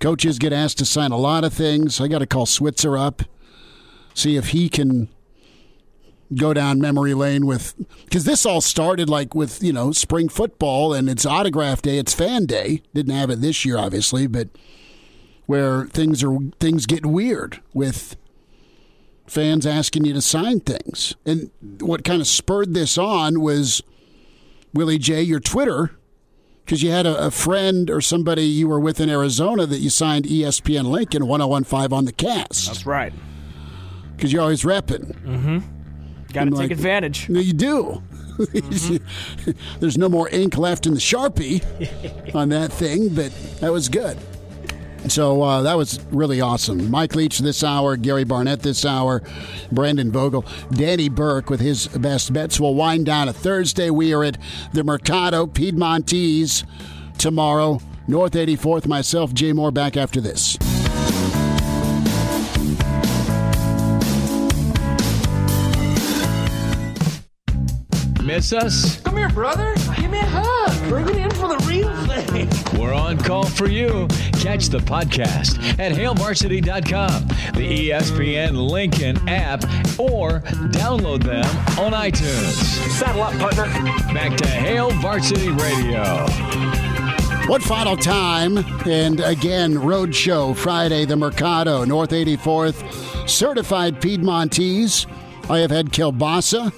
Coaches 0.00 0.38
get 0.38 0.52
asked 0.52 0.78
to 0.78 0.84
sign 0.84 1.12
a 1.12 1.16
lot 1.16 1.44
of 1.44 1.52
things. 1.52 2.00
I 2.00 2.08
got 2.08 2.18
to 2.18 2.26
call 2.26 2.46
Switzer 2.46 2.96
up, 2.96 3.22
see 4.14 4.36
if 4.36 4.48
he 4.48 4.68
can 4.68 5.08
go 6.34 6.54
down 6.54 6.80
memory 6.80 7.14
lane 7.14 7.46
with 7.46 7.74
because 8.04 8.24
this 8.24 8.46
all 8.46 8.60
started 8.60 9.08
like 9.08 9.34
with 9.34 9.62
you 9.62 9.72
know 9.72 9.92
spring 9.92 10.28
football 10.30 10.94
and 10.94 11.10
it's 11.10 11.26
autograph 11.26 11.82
day 11.82 11.98
it's 11.98 12.14
fan 12.14 12.46
day 12.46 12.82
didn't 12.94 13.14
have 13.14 13.28
it 13.28 13.42
this 13.42 13.66
year 13.66 13.76
obviously 13.76 14.26
but 14.26 14.48
where 15.52 15.84
things 15.84 16.24
are 16.24 16.38
things 16.60 16.86
get 16.86 17.04
weird 17.04 17.60
with 17.74 18.16
fans 19.26 19.66
asking 19.66 20.02
you 20.06 20.14
to 20.14 20.22
sign 20.22 20.60
things 20.60 21.14
and 21.26 21.50
what 21.80 22.04
kind 22.04 22.22
of 22.22 22.26
spurred 22.26 22.72
this 22.72 22.96
on 22.96 23.38
was 23.38 23.82
willie 24.72 24.96
j 24.96 25.20
your 25.20 25.40
twitter 25.40 25.90
because 26.64 26.82
you 26.82 26.90
had 26.90 27.04
a, 27.04 27.26
a, 27.26 27.30
friend 27.30 27.90
or 27.90 28.00
somebody 28.00 28.44
you 28.44 28.66
were 28.66 28.80
with 28.80 28.98
in 28.98 29.10
arizona 29.10 29.66
that 29.66 29.80
you 29.80 29.90
signed 29.90 30.24
espn 30.24 30.86
lincoln 30.86 31.26
1015 31.26 31.92
on 31.94 32.06
the 32.06 32.12
cast 32.12 32.68
That's 32.68 32.86
right. 32.86 33.12
because 34.16 34.32
you're 34.32 34.40
always 34.40 34.62
repping 34.62 35.14
Mm-hmm. 35.22 35.58
Got 36.32 36.44
to 36.44 36.50
take 36.52 36.58
like, 36.60 36.70
advantage. 36.70 37.28
No, 37.28 37.40
you 37.40 37.52
do. 37.52 38.02
There's 39.80 39.98
no 39.98 40.08
more 40.08 40.30
ink 40.30 40.56
left 40.56 40.86
in 40.86 40.94
the 40.94 40.98
Sharpie 40.98 41.62
on 42.34 42.48
that 42.48 42.72
thing, 42.72 43.14
but 43.14 43.30
that 43.60 43.70
was 43.70 43.90
good. 43.90 44.16
So 45.08 45.42
uh, 45.42 45.62
that 45.62 45.76
was 45.76 46.00
really 46.10 46.40
awesome. 46.40 46.90
Mike 46.90 47.14
Leach 47.14 47.40
this 47.40 47.62
hour, 47.62 47.96
Gary 47.96 48.24
Barnett 48.24 48.60
this 48.60 48.84
hour, 48.84 49.22
Brandon 49.70 50.10
Vogel, 50.10 50.44
Danny 50.70 51.08
Burke 51.08 51.50
with 51.50 51.60
his 51.60 51.88
best 51.88 52.32
bets. 52.32 52.58
We'll 52.58 52.74
wind 52.74 53.06
down 53.06 53.28
a 53.28 53.32
Thursday. 53.32 53.90
We 53.90 54.14
are 54.14 54.24
at 54.24 54.38
the 54.72 54.84
Mercado 54.84 55.46
Piedmontese 55.46 56.64
tomorrow. 57.18 57.80
North 58.08 58.32
84th, 58.32 58.86
myself, 58.86 59.32
Jay 59.32 59.52
Moore, 59.52 59.70
back 59.70 59.96
after 59.96 60.20
this. 60.20 60.58
Miss 68.22 68.52
us? 68.52 69.00
Come 69.02 69.16
here, 69.16 69.28
brother. 69.28 69.74
Give 69.96 70.10
me 70.10 70.20
a 70.20 70.26
hug. 70.26 70.71
Bring 70.92 71.08
it 71.08 71.16
in 71.16 71.30
for 71.30 71.48
the 71.48 71.64
real 71.66 71.90
thing. 72.06 72.78
We're 72.78 72.92
on 72.92 73.16
call 73.16 73.46
for 73.46 73.66
you. 73.66 74.06
Catch 74.32 74.66
the 74.66 74.76
podcast 74.76 75.58
at 75.78 75.92
hailvarsity.com, 75.92 77.28
the 77.54 77.88
ESPN 77.88 78.70
Lincoln 78.70 79.16
app, 79.26 79.64
or 79.98 80.40
download 80.68 81.22
them 81.22 81.46
on 81.78 81.92
iTunes. 81.92 82.52
Saddle 82.90 83.22
up, 83.22 83.32
partner. 83.38 83.64
Back 84.12 84.36
to 84.36 84.46
Hail 84.46 84.90
Varsity 84.90 85.48
Radio. 85.48 86.26
One 87.48 87.62
final 87.62 87.96
time, 87.96 88.58
and 88.86 89.20
again, 89.20 89.76
Roadshow 89.76 90.54
Friday, 90.54 91.06
the 91.06 91.16
Mercado, 91.16 91.86
North 91.86 92.10
84th, 92.10 93.26
certified 93.26 93.98
Piedmontese. 93.98 95.06
I 95.48 95.60
have 95.60 95.70
had 95.70 95.86
kielbasa. 95.86 96.70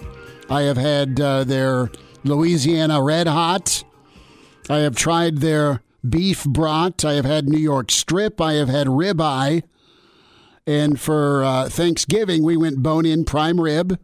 I 0.49 0.63
have 0.63 0.77
had 0.77 1.21
uh, 1.21 1.43
their 1.43 1.91
Louisiana 2.23 3.03
Red 3.03 3.27
Hot. 3.27 3.83
I 4.69 4.79
have 4.79 4.97
tried 4.97 5.39
their 5.39 5.83
beef 6.09 6.45
brat. 6.45 7.05
I 7.05 7.15
have 7.15 7.25
had 7.25 7.49
New 7.49 7.59
York 7.59 7.91
strip. 7.91 8.41
I 8.41 8.55
have 8.55 8.69
had 8.69 8.87
ribeye. 8.87 9.63
And 10.67 10.99
for 10.99 11.45
uh, 11.45 11.69
Thanksgiving, 11.69 12.43
we 12.43 12.57
went 12.57 12.83
bone 12.83 13.05
in 13.05 13.25
prime 13.25 13.61
rib. 13.61 13.99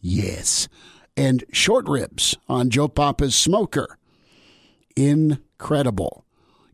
Yes. 0.00 0.68
And 1.16 1.44
short 1.52 1.88
ribs 1.88 2.36
on 2.48 2.70
Joe 2.70 2.88
Papa's 2.88 3.34
smoker. 3.34 3.98
Incredible. 4.96 6.24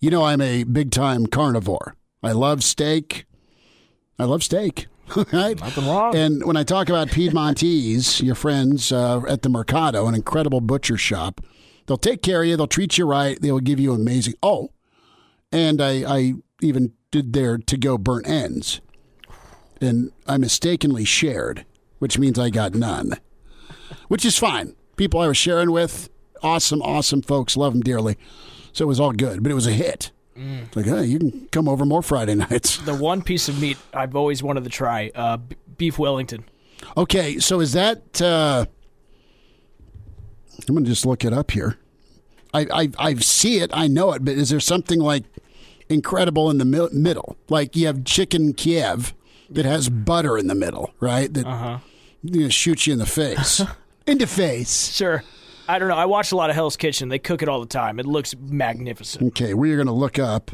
You 0.00 0.10
know, 0.10 0.24
I'm 0.24 0.40
a 0.40 0.64
big 0.64 0.90
time 0.90 1.26
carnivore. 1.26 1.94
I 2.22 2.32
love 2.32 2.64
steak. 2.64 3.26
I 4.18 4.24
love 4.24 4.42
steak. 4.42 4.86
Right? 5.32 5.58
Nothing 5.58 5.86
wrong. 5.86 6.14
And 6.14 6.44
when 6.44 6.58
I 6.58 6.64
talk 6.64 6.90
about 6.90 7.08
Piedmontese, 7.08 8.20
your 8.20 8.34
friends 8.34 8.92
uh, 8.92 9.22
at 9.26 9.40
the 9.40 9.48
Mercado, 9.48 10.06
an 10.06 10.14
incredible 10.14 10.60
butcher 10.60 10.98
shop, 10.98 11.40
they'll 11.88 11.96
take 11.96 12.22
care 12.22 12.42
of 12.42 12.46
you. 12.48 12.56
They'll 12.56 12.68
treat 12.68 12.96
you 12.96 13.04
right. 13.06 13.40
They 13.40 13.50
will 13.50 13.58
give 13.58 13.80
you 13.80 13.92
amazing. 13.92 14.34
Oh, 14.40 14.70
and 15.50 15.80
I, 15.82 16.04
I 16.06 16.34
even 16.60 16.92
did 17.10 17.32
their 17.32 17.58
to 17.58 17.76
go 17.76 17.98
burnt 17.98 18.28
ends, 18.28 18.80
and 19.80 20.12
I 20.28 20.36
mistakenly 20.36 21.04
shared, 21.04 21.66
which 21.98 22.18
means 22.18 22.38
I 22.38 22.50
got 22.50 22.74
none, 22.74 23.14
which 24.06 24.24
is 24.24 24.38
fine. 24.38 24.76
People 24.96 25.20
I 25.20 25.26
was 25.28 25.36
sharing 25.36 25.72
with, 25.72 26.08
awesome, 26.42 26.82
awesome 26.82 27.22
folks, 27.22 27.56
love 27.56 27.72
them 27.72 27.82
dearly. 27.82 28.16
So 28.72 28.84
it 28.84 28.88
was 28.88 29.00
all 29.00 29.12
good, 29.12 29.42
but 29.42 29.50
it 29.50 29.54
was 29.56 29.66
a 29.66 29.72
hit. 29.72 30.12
It's 30.40 30.76
like, 30.76 30.86
hey, 30.86 31.04
you 31.04 31.18
can 31.18 31.48
come 31.50 31.68
over 31.68 31.84
more 31.84 32.02
Friday 32.02 32.34
nights. 32.36 32.76
The 32.78 32.94
one 32.94 33.22
piece 33.22 33.48
of 33.48 33.60
meat 33.60 33.76
I've 33.92 34.14
always 34.14 34.40
wanted 34.40 34.62
to 34.64 34.70
try, 34.70 35.10
uh, 35.14 35.38
beef 35.78 35.98
Wellington. 35.98 36.44
Okay, 36.96 37.40
so 37.40 37.58
is 37.60 37.72
that? 37.72 38.22
Uh, 38.22 38.66
I'm 40.66 40.74
going 40.74 40.84
to 40.84 40.90
just 40.90 41.06
look 41.06 41.24
it 41.24 41.32
up 41.32 41.50
here. 41.52 41.76
I, 42.54 42.66
I 42.72 42.90
I 42.98 43.14
see 43.16 43.58
it, 43.58 43.70
I 43.74 43.86
know 43.88 44.12
it, 44.12 44.24
but 44.24 44.34
is 44.34 44.48
there 44.48 44.60
something 44.60 44.98
like 45.00 45.24
incredible 45.88 46.50
in 46.50 46.58
the 46.58 46.64
mi- 46.64 46.88
middle? 46.92 47.36
Like 47.48 47.76
you 47.76 47.86
have 47.86 48.04
chicken 48.04 48.54
Kiev 48.54 49.14
that 49.50 49.64
has 49.66 49.88
butter 49.88 50.36
in 50.38 50.46
the 50.46 50.54
middle, 50.54 50.92
right? 51.00 51.32
That 51.32 51.46
Uh-huh. 51.46 51.78
you 52.22 52.42
know, 52.44 52.48
shoots 52.48 52.86
you 52.86 52.94
in 52.94 52.98
the 52.98 53.06
face, 53.06 53.62
in 54.06 54.18
the 54.18 54.26
face. 54.26 54.94
Sure. 54.94 55.22
I 55.68 55.78
don't 55.78 55.88
know. 55.88 55.96
I 55.96 56.06
watch 56.06 56.32
a 56.32 56.36
lot 56.36 56.48
of 56.48 56.56
Hell's 56.56 56.78
Kitchen. 56.78 57.10
They 57.10 57.18
cook 57.18 57.42
it 57.42 57.48
all 57.48 57.60
the 57.60 57.66
time. 57.66 58.00
It 58.00 58.06
looks 58.06 58.34
magnificent. 58.38 59.22
Okay, 59.28 59.52
we're 59.52 59.76
going 59.76 59.86
to 59.86 59.92
look 59.92 60.18
up 60.18 60.50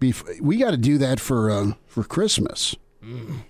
beef. 0.00 0.24
We 0.40 0.56
got 0.56 0.72
to 0.72 0.76
do 0.76 0.98
that 0.98 1.20
for 1.20 1.50
uh, 1.50 1.72
for 1.86 2.02
Christmas. 2.02 2.74
Man. 3.00 3.44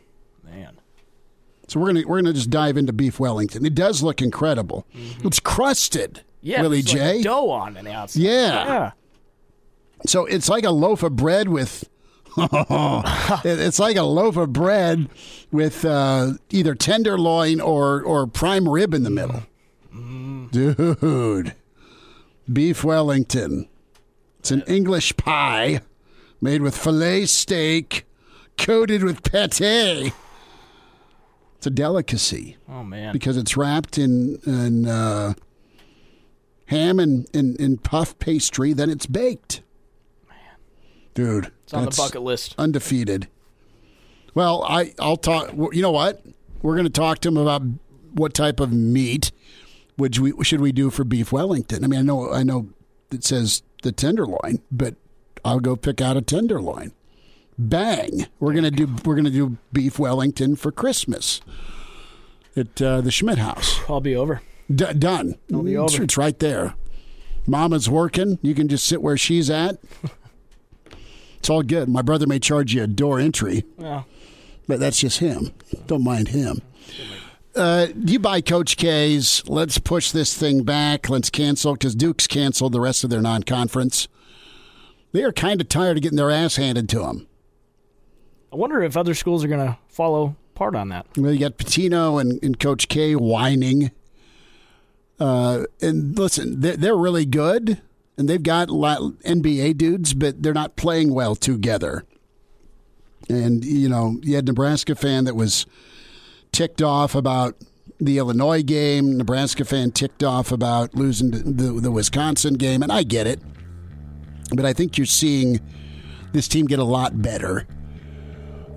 So 1.68 1.80
we're 1.80 1.88
gonna 1.88 2.02
we're 2.06 2.20
gonna 2.20 2.32
just 2.32 2.50
dive 2.50 2.76
into 2.76 2.92
beef 2.92 3.18
Wellington. 3.18 3.66
It 3.66 3.74
does 3.74 4.02
look 4.02 4.22
incredible. 4.22 4.86
It's 5.24 5.40
crusted. 5.40 6.14
Mm-hmm. 6.14 6.22
Yeah, 6.42 6.62
Willie 6.62 6.82
there's 6.82 6.94
like 6.94 7.16
J. 7.16 7.22
dough 7.22 7.50
on 7.50 7.74
the 7.74 7.92
outside. 7.92 8.20
Yeah. 8.22 8.66
Yeah. 8.66 8.90
So 10.06 10.26
it's 10.26 10.48
like 10.48 10.64
a 10.64 10.70
loaf 10.70 11.02
of 11.02 11.16
bread 11.16 11.48
with 11.48 11.88
it's 12.38 13.78
like 13.78 13.96
a 13.96 14.02
loaf 14.02 14.36
of 14.36 14.52
bread 14.52 15.08
with 15.50 15.84
uh, 15.84 16.32
either 16.50 16.74
tenderloin 16.74 17.60
or 17.60 18.02
or 18.02 18.26
prime 18.26 18.68
rib 18.68 18.92
in 18.94 19.02
the 19.04 19.10
middle. 19.10 19.42
Dude, 20.52 21.54
beef 22.52 22.84
Wellington. 22.84 23.68
It's 24.38 24.50
an 24.50 24.62
English 24.68 25.16
pie 25.16 25.80
made 26.40 26.62
with 26.62 26.76
filet 26.76 27.26
steak 27.26 28.04
coated 28.58 29.02
with 29.02 29.22
pate. 29.22 30.12
It's 31.66 31.72
a 31.72 31.74
delicacy. 31.74 32.58
Oh 32.68 32.84
man! 32.84 33.12
Because 33.12 33.36
it's 33.36 33.56
wrapped 33.56 33.98
in 33.98 34.38
in 34.46 34.86
uh, 34.86 35.34
ham 36.66 37.00
and 37.00 37.28
in, 37.34 37.56
in 37.56 37.78
puff 37.78 38.16
pastry, 38.20 38.72
then 38.72 38.88
it's 38.88 39.06
baked. 39.06 39.62
Man, 40.28 40.38
dude, 41.14 41.52
it's 41.64 41.74
on 41.74 41.86
the 41.86 41.90
bucket 41.90 42.22
list. 42.22 42.54
Undefeated. 42.56 43.26
Well, 44.32 44.62
I 44.62 44.94
I'll 45.00 45.16
talk. 45.16 45.54
You 45.72 45.82
know 45.82 45.90
what? 45.90 46.22
We're 46.62 46.76
going 46.76 46.86
to 46.86 46.90
talk 46.90 47.18
to 47.22 47.28
him 47.30 47.36
about 47.36 47.62
what 48.12 48.32
type 48.32 48.60
of 48.60 48.72
meat 48.72 49.32
would 49.98 50.16
we 50.18 50.44
should 50.44 50.60
we 50.60 50.70
do 50.70 50.90
for 50.90 51.02
beef 51.02 51.32
Wellington. 51.32 51.82
I 51.82 51.88
mean, 51.88 51.98
I 51.98 52.02
know 52.04 52.32
I 52.32 52.44
know 52.44 52.68
it 53.10 53.24
says 53.24 53.64
the 53.82 53.90
tenderloin, 53.90 54.62
but 54.70 54.94
I'll 55.44 55.58
go 55.58 55.74
pick 55.74 56.00
out 56.00 56.16
a 56.16 56.22
tenderloin. 56.22 56.92
Bang! 57.58 58.26
We're 58.38 58.52
gonna 58.52 58.70
do 58.70 58.88
we're 59.04 59.16
gonna 59.16 59.30
do 59.30 59.56
beef 59.72 59.98
Wellington 59.98 60.56
for 60.56 60.70
Christmas 60.70 61.40
at 62.54 62.80
uh, 62.82 63.00
the 63.00 63.10
Schmidt 63.10 63.38
House. 63.38 63.80
I'll 63.88 64.00
be 64.00 64.14
over. 64.14 64.42
D- 64.72 64.92
done. 64.94 65.36
I'll 65.52 65.62
be 65.62 65.76
over. 65.76 66.02
It's 66.02 66.16
right 66.16 66.38
there. 66.38 66.74
Mama's 67.46 67.88
working. 67.88 68.38
You 68.42 68.54
can 68.54 68.68
just 68.68 68.86
sit 68.86 69.00
where 69.00 69.16
she's 69.16 69.48
at. 69.48 69.78
it's 71.38 71.48
all 71.48 71.62
good. 71.62 71.88
My 71.88 72.02
brother 72.02 72.26
may 72.26 72.38
charge 72.38 72.74
you 72.74 72.82
a 72.82 72.86
door 72.86 73.20
entry. 73.20 73.64
Yeah. 73.78 74.02
But 74.66 74.80
that's 74.80 74.98
just 74.98 75.20
him. 75.20 75.52
Don't 75.86 76.02
mind 76.02 76.28
him. 76.28 76.60
Uh, 77.54 77.86
you 78.04 78.18
buy 78.18 78.40
Coach 78.40 78.76
K's. 78.76 79.42
Let's 79.46 79.78
push 79.78 80.10
this 80.10 80.36
thing 80.36 80.64
back. 80.64 81.08
Let's 81.08 81.30
cancel 81.30 81.74
because 81.74 81.94
Duke's 81.94 82.26
canceled 82.26 82.72
the 82.72 82.80
rest 82.80 83.04
of 83.04 83.10
their 83.10 83.22
non 83.22 83.44
conference. 83.44 84.08
They 85.12 85.22
are 85.22 85.32
kind 85.32 85.60
of 85.60 85.68
tired 85.68 85.96
of 85.96 86.02
getting 86.02 86.16
their 86.16 86.30
ass 86.30 86.56
handed 86.56 86.88
to 86.90 86.98
them. 86.98 87.28
I 88.56 88.58
wonder 88.58 88.82
if 88.82 88.96
other 88.96 89.12
schools 89.12 89.44
are 89.44 89.48
going 89.48 89.66
to 89.66 89.76
follow 89.86 90.34
part 90.54 90.74
on 90.74 90.88
that. 90.88 91.06
Well, 91.14 91.30
you 91.30 91.38
got 91.38 91.58
Pitino 91.58 92.18
and, 92.18 92.42
and 92.42 92.58
Coach 92.58 92.88
K 92.88 93.14
whining. 93.14 93.90
Uh, 95.20 95.64
and 95.82 96.18
listen, 96.18 96.62
they're, 96.62 96.78
they're 96.78 96.96
really 96.96 97.26
good, 97.26 97.82
and 98.16 98.30
they've 98.30 98.42
got 98.42 98.68
NBA 98.68 99.76
dudes, 99.76 100.14
but 100.14 100.42
they're 100.42 100.54
not 100.54 100.74
playing 100.74 101.12
well 101.12 101.36
together. 101.36 102.06
And, 103.28 103.62
you 103.62 103.90
know, 103.90 104.20
you 104.22 104.36
had 104.36 104.46
Nebraska 104.46 104.94
fan 104.94 105.24
that 105.24 105.36
was 105.36 105.66
ticked 106.50 106.80
off 106.80 107.14
about 107.14 107.56
the 108.00 108.16
Illinois 108.16 108.62
game, 108.62 109.18
Nebraska 109.18 109.66
fan 109.66 109.90
ticked 109.90 110.24
off 110.24 110.50
about 110.50 110.94
losing 110.94 111.30
the, 111.30 111.78
the 111.78 111.90
Wisconsin 111.90 112.54
game, 112.54 112.82
and 112.82 112.90
I 112.90 113.02
get 113.02 113.26
it. 113.26 113.42
But 114.54 114.64
I 114.64 114.72
think 114.72 114.96
you're 114.96 115.04
seeing 115.04 115.60
this 116.32 116.48
team 116.48 116.64
get 116.64 116.78
a 116.78 116.84
lot 116.84 117.20
better. 117.20 117.66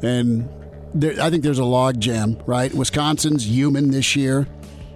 And 0.01 0.49
there, 0.93 1.21
I 1.21 1.29
think 1.29 1.43
there's 1.43 1.59
a 1.59 1.63
logjam, 1.63 2.41
right? 2.47 2.73
Wisconsin's 2.73 3.47
human 3.47 3.91
this 3.91 4.15
year. 4.15 4.47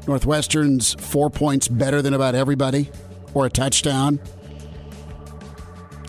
Northwestern's 0.08 0.96
four 0.96 1.30
points 1.30 1.68
better 1.68 2.02
than 2.02 2.14
about 2.14 2.36
everybody, 2.36 2.92
or 3.34 3.46
a 3.46 3.50
touchdown. 3.50 4.20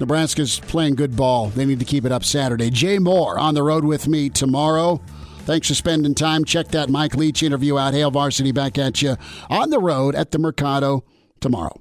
Nebraska's 0.01 0.59
playing 0.61 0.97
good 0.97 1.17
ball. 1.17 1.49
They 1.49 1.65
need 1.65 1.79
to 1.79 1.85
keep 1.85 2.05
it 2.05 2.11
up 2.11 2.25
Saturday. 2.25 2.71
Jay 2.71 2.99
Moore 2.99 3.39
on 3.39 3.55
the 3.55 3.63
road 3.63 3.85
with 3.85 4.09
me 4.09 4.29
tomorrow. 4.29 5.01
Thanks 5.45 5.69
for 5.69 5.75
spending 5.75 6.15
time. 6.15 6.45
Check 6.45 6.69
that 6.69 6.89
Mike 6.89 7.15
Leach 7.15 7.43
interview 7.43 7.79
out. 7.79 7.95
Hail 7.95 8.11
Varsity 8.11 8.51
back 8.51 8.79
at 8.79 9.03
you 9.03 9.17
on 9.49 9.71
the 9.71 9.79
road 9.79 10.15
at 10.15 10.31
the 10.33 10.39
Mercado 10.39 11.05
tomorrow. 11.41 11.81